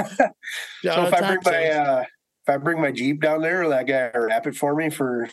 so 0.82 1.06
if 1.06 1.14
I 1.14 1.20
bring 1.20 1.40
my 1.44 1.68
uh, 1.70 2.00
if 2.00 2.54
I 2.54 2.56
bring 2.58 2.80
my 2.80 2.90
Jeep 2.90 3.20
down 3.20 3.40
there, 3.40 3.62
will 3.62 3.70
that 3.70 3.86
guy 3.86 4.10
wrap 4.18 4.46
it 4.46 4.56
for 4.56 4.74
me 4.74 4.90
for 4.90 5.30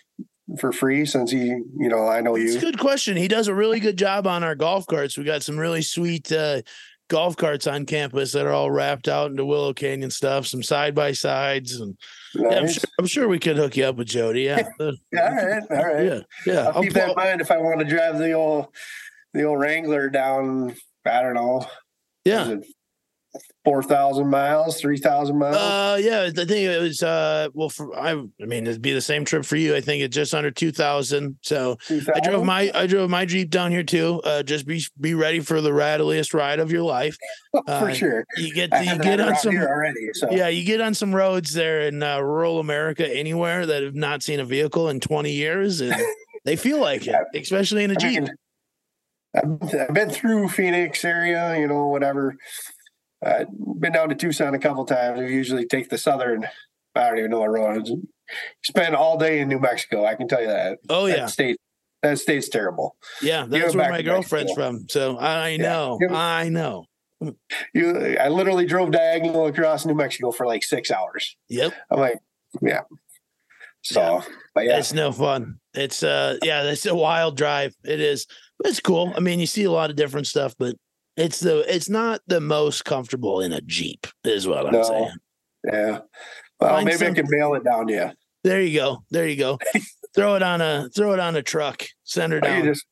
for 0.60 0.72
free 0.72 1.06
since 1.06 1.32
he, 1.32 1.46
you 1.48 1.90
know, 1.90 2.08
I 2.08 2.22
know 2.22 2.36
It's 2.36 2.54
you. 2.54 2.58
a 2.60 2.62
good 2.62 2.80
question. 2.80 3.16
He 3.18 3.28
does 3.28 3.48
a 3.48 3.54
really 3.56 3.80
good 3.80 3.98
job 3.98 4.28
on 4.28 4.44
our 4.44 4.56
golf 4.56 4.86
carts. 4.88 5.18
We 5.18 5.24
got 5.24 5.44
some 5.44 5.58
really 5.58 5.82
sweet 5.82 6.32
uh, 6.32 6.62
golf 7.10 7.36
carts 7.38 7.68
on 7.68 7.86
campus 7.86 8.32
that 8.34 8.46
are 8.46 8.52
all 8.54 8.72
wrapped 8.72 9.08
out 9.08 9.32
into 9.32 9.46
Willow 9.46 9.74
Canyon 9.74 10.12
stuff, 10.12 10.48
some 10.48 10.64
side 10.64 10.96
by 10.96 11.12
sides, 11.12 11.80
and 11.80 11.98
yeah, 12.34 12.48
I'm, 12.60 12.68
sure, 12.70 12.84
I'm 13.00 13.08
sure 13.08 13.28
we 13.28 13.40
could 13.40 13.58
hook 13.58 13.76
you 13.76 13.84
up 13.86 13.98
with 13.98 14.08
Jody. 14.08 14.44
Yeah, 14.44 14.68
Yeah, 14.80 15.30
all 15.30 15.36
right, 15.36 15.64
all 15.70 15.78
right. 15.94 16.06
yeah, 16.06 16.20
yeah. 16.46 16.68
I'll 16.68 16.78
I'll 16.78 16.84
keep 16.84 16.94
that 16.94 17.10
in 17.10 17.16
mind 17.16 17.42
if 17.42 17.52
I 17.52 17.58
want 17.58 17.80
to 17.80 17.86
drive 17.86 18.18
the 18.18 18.32
old 18.34 18.68
the 19.34 19.44
old 19.44 19.60
Wrangler 19.60 20.10
down. 20.10 20.76
I 21.06 21.22
don't 21.22 21.34
know. 21.34 21.66
yeah. 22.26 22.56
Four 23.64 23.84
thousand 23.84 24.28
miles, 24.30 24.80
three 24.80 24.98
thousand 24.98 25.38
miles. 25.38 25.56
Uh, 25.56 25.98
yeah, 26.02 26.24
I 26.24 26.32
think 26.32 26.52
it 26.52 26.82
was. 26.82 27.04
Uh, 27.04 27.50
well, 27.54 27.70
for 27.70 27.98
I, 27.98 28.12
I 28.12 28.46
mean, 28.46 28.68
it'd 28.68 28.82
be 28.82 28.94
the 28.94 29.02
same 29.02 29.26
trip 29.26 29.46
for 29.46 29.56
you. 29.56 29.76
I 29.76 29.82
think 29.82 30.04
it's 30.04 30.16
just 30.16 30.34
under 30.34 30.52
two 30.52 30.72
thousand. 30.72 31.38
So 31.42 31.78
I 32.14 32.20
drove 32.20 32.46
my 32.46 32.72
I 32.74 32.88
drove 32.88 33.10
my 33.10 33.26
Jeep 33.26 33.50
down 33.50 33.72
here 33.72 33.84
too. 33.84 34.22
Uh, 34.24 34.44
just 34.44 34.66
be 34.66 34.84
be 35.00 35.14
ready 35.14 35.40
for 35.40 35.62
the 35.62 35.72
rattliest 35.72 36.34
ride 36.34 36.60
of 36.60 36.72
your 36.72 36.84
life. 36.84 37.18
for 37.66 37.72
uh, 37.72 37.94
sure. 37.94 38.26
You 38.38 38.54
get 38.54 38.74
I 38.74 38.82
you 38.84 39.00
get 39.00 39.20
on 39.20 39.36
some 39.36 39.56
already. 39.58 40.10
So 40.14 40.30
yeah, 40.32 40.48
you 40.48 40.64
get 40.66 40.82
on 40.82 40.94
some 40.94 41.14
roads 41.14 41.54
there 41.54 41.82
in 41.82 42.04
uh, 42.04 42.20
rural 42.20 42.60
America 42.60 43.08
anywhere 43.08 43.66
that 43.66 43.84
have 43.84 43.96
not 43.96 44.24
seen 44.24 44.40
a 44.40 44.46
vehicle 44.46 44.90
in 44.90 45.00
twenty 45.00 45.32
years, 45.32 45.82
and 45.82 45.96
they 46.46 46.56
feel 46.56 46.80
like 46.80 47.08
it, 47.08 47.16
especially 47.36 47.84
in 47.84 47.92
a 47.92 47.96
I 47.96 47.98
Jeep. 47.98 48.24
mean, 48.24 48.32
I've 49.34 49.94
been 49.94 50.10
through 50.10 50.50
Phoenix 50.50 51.06
area, 51.06 51.58
you 51.58 51.68
know, 51.68 51.88
whatever. 51.88 52.36
Uh, 53.26 53.46
been 53.80 53.92
down 53.94 54.10
to 54.10 54.16
Tucson 54.16 54.54
a 54.56 54.60
couple 54.60 54.86
times. 54.86 55.20
We 55.20 55.34
usually 55.34 55.66
take 55.66 55.90
the 55.90 55.98
southern. 55.98 56.48
I 56.96 57.08
don't 57.10 57.20
even 57.20 57.32
know 57.32 57.40
what 57.42 57.52
road. 57.52 57.88
Spend 58.64 58.96
all 58.96 59.18
day 59.18 59.40
in 59.40 59.50
New 59.50 59.60
Mexico. 59.60 60.06
I 60.06 60.16
can 60.16 60.28
tell 60.28 60.42
you 60.42 60.48
that. 60.48 60.80
Oh 60.90 61.08
That 61.08 61.18
yeah, 61.18 61.26
state. 61.28 61.58
That 62.02 62.18
state's 62.18 62.50
terrible. 62.50 62.96
yeah. 63.22 63.46
That's 63.48 63.76
where 63.76 63.92
my 63.92 64.02
girlfriend's 64.02 64.50
Mexico. 64.58 64.78
from. 64.80 64.88
So 64.90 65.20
I 65.20 65.58
know, 65.58 65.98
Give- 66.00 66.12
I 66.12 66.50
know. 66.50 66.86
You, 67.76 68.18
I 68.20 68.30
literally 68.30 68.66
drove 68.66 68.90
diagonal 68.92 69.46
across 69.46 69.86
New 69.86 69.94
Mexico 69.94 70.32
for 70.32 70.48
like 70.48 70.64
six 70.64 70.90
hours. 70.90 71.38
Yep. 71.50 71.72
I'm 71.92 72.00
like, 72.00 72.18
yeah. 72.64 72.82
So, 73.84 74.24
but 74.56 74.66
yeah, 74.66 74.78
It's 74.80 74.94
no 74.94 75.12
fun. 75.12 75.60
It's 75.76 76.02
uh 76.04 76.38
yeah, 76.44 76.64
it's 76.64 76.86
a 76.88 76.96
wild 76.96 77.38
drive. 77.38 77.76
It 77.84 78.00
is. 78.00 78.26
It's 78.66 78.80
cool. 78.80 79.14
I 79.16 79.20
mean, 79.20 79.40
you 79.40 79.46
see 79.46 79.64
a 79.64 79.72
lot 79.72 79.90
of 79.92 79.96
different 79.96 80.26
stuff, 80.28 80.56
but 80.58 80.76
it's 81.18 81.40
the 81.40 81.60
it's 81.74 81.90
not 81.90 82.22
the 82.28 82.42
most 82.42 82.86
comfortable 82.86 83.42
in 83.42 83.52
a 83.54 83.62
Jeep, 83.62 84.08
is 84.24 84.48
what 84.48 84.66
I'm 84.66 84.74
No. 84.74 84.84
saying. 84.84 85.12
yeah. 85.72 86.00
Well, 86.60 86.70
Find 86.70 86.86
maybe 86.86 86.98
some- 86.98 87.12
I 87.12 87.14
can 87.16 87.26
mail 87.30 87.54
it 87.56 87.64
down 87.64 87.88
to 87.88 87.94
you. 87.94 88.12
There 88.44 88.62
you 88.62 88.78
go. 88.80 89.04
There 89.12 89.28
you 89.28 89.36
go. 89.36 89.60
throw 90.16 90.36
it 90.36 90.44
on 90.44 90.62
a 90.62 90.90
throw 90.96 91.14
it 91.14 91.20
on 91.20 91.36
a 91.36 91.42
truck. 91.44 91.84
Send 92.04 92.34
her 92.34 92.40
I 92.40 92.48
can 92.48 92.56
down. 92.66 92.74
just, 92.74 92.86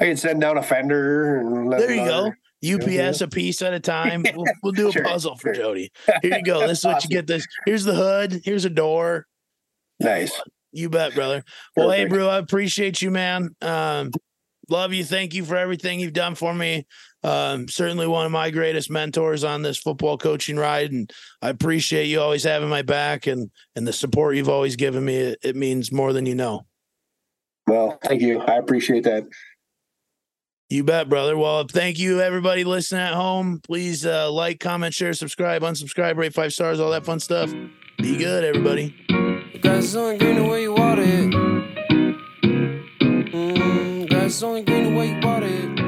I 0.00 0.04
can 0.06 0.16
send 0.16 0.40
down 0.40 0.56
a 0.58 0.62
fender 0.62 1.38
and 1.40 1.72
There 1.72 1.92
you 1.92 2.04
go. 2.04 2.32
UPS 2.64 3.20
a 3.20 3.28
piece 3.28 3.60
at 3.62 3.74
a 3.74 3.80
time. 3.80 4.24
We'll, 4.34 4.44
we'll 4.62 4.72
do 4.72 4.88
a 4.88 4.92
Sure, 4.92 5.04
puzzle 5.04 5.36
for 5.36 5.54
sure. 5.54 5.62
Jody. 5.64 5.90
Here 6.22 6.36
you 6.38 6.42
go. 6.42 6.66
This 6.66 6.78
is 6.80 6.84
what 6.86 7.04
you 7.04 7.10
get. 7.10 7.26
This 7.26 7.46
here's 7.66 7.84
the 7.84 7.94
hood. 7.94 8.40
Here's 8.44 8.64
a 8.64 8.70
door. 8.70 9.26
Nice. 10.00 10.32
You 10.72 10.90
bet, 10.90 11.14
brother. 11.14 11.42
Well, 11.76 11.90
hey, 11.90 12.02
Perfect. 12.04 12.14
bro, 12.14 12.28
I 12.28 12.38
appreciate 12.38 13.00
you, 13.02 13.10
man. 13.10 13.50
Um, 13.62 14.10
love 14.68 14.92
you. 14.92 15.04
Thank 15.04 15.34
you 15.34 15.44
for 15.44 15.56
everything 15.56 16.00
you've 16.00 16.12
done 16.12 16.34
for 16.34 16.54
me. 16.54 16.86
Um, 17.22 17.68
certainly 17.68 18.06
one 18.06 18.26
of 18.26 18.32
my 18.32 18.50
greatest 18.50 18.90
mentors 18.90 19.42
on 19.44 19.62
this 19.62 19.78
football 19.78 20.16
coaching 20.16 20.56
ride, 20.56 20.92
and 20.92 21.12
I 21.42 21.48
appreciate 21.48 22.06
you 22.06 22.20
always 22.20 22.44
having 22.44 22.68
my 22.68 22.82
back 22.82 23.26
and 23.26 23.50
and 23.74 23.86
the 23.86 23.92
support 23.92 24.36
you've 24.36 24.48
always 24.48 24.76
given 24.76 25.04
me. 25.04 25.16
It, 25.16 25.38
it 25.42 25.56
means 25.56 25.90
more 25.90 26.12
than 26.12 26.26
you 26.26 26.34
know. 26.34 26.66
Well, 27.66 27.98
thank 28.04 28.22
you. 28.22 28.40
I 28.40 28.56
appreciate 28.56 29.04
that. 29.04 29.26
You 30.68 30.82
bet, 30.82 31.08
brother. 31.08 31.36
Well, 31.36 31.64
thank 31.70 31.98
you, 31.98 32.20
everybody 32.20 32.64
listening 32.64 33.02
at 33.02 33.14
home. 33.14 33.60
Please 33.64 34.04
uh, 34.04 34.30
like, 34.30 34.58
comment, 34.58 34.94
share, 34.94 35.12
subscribe, 35.12 35.62
unsubscribe, 35.62 36.16
rate 36.16 36.34
five 36.34 36.52
stars, 36.52 36.80
all 36.80 36.90
that 36.90 37.04
fun 37.04 37.20
stuff. 37.20 37.52
Be 37.98 38.16
good, 38.16 38.44
everybody. 38.44 38.94
Is 44.26 44.42
only 44.42 44.62
greener 44.62 44.94
where 44.96 45.06
you 45.06 45.20
water 45.24 45.46
it. 45.46 45.85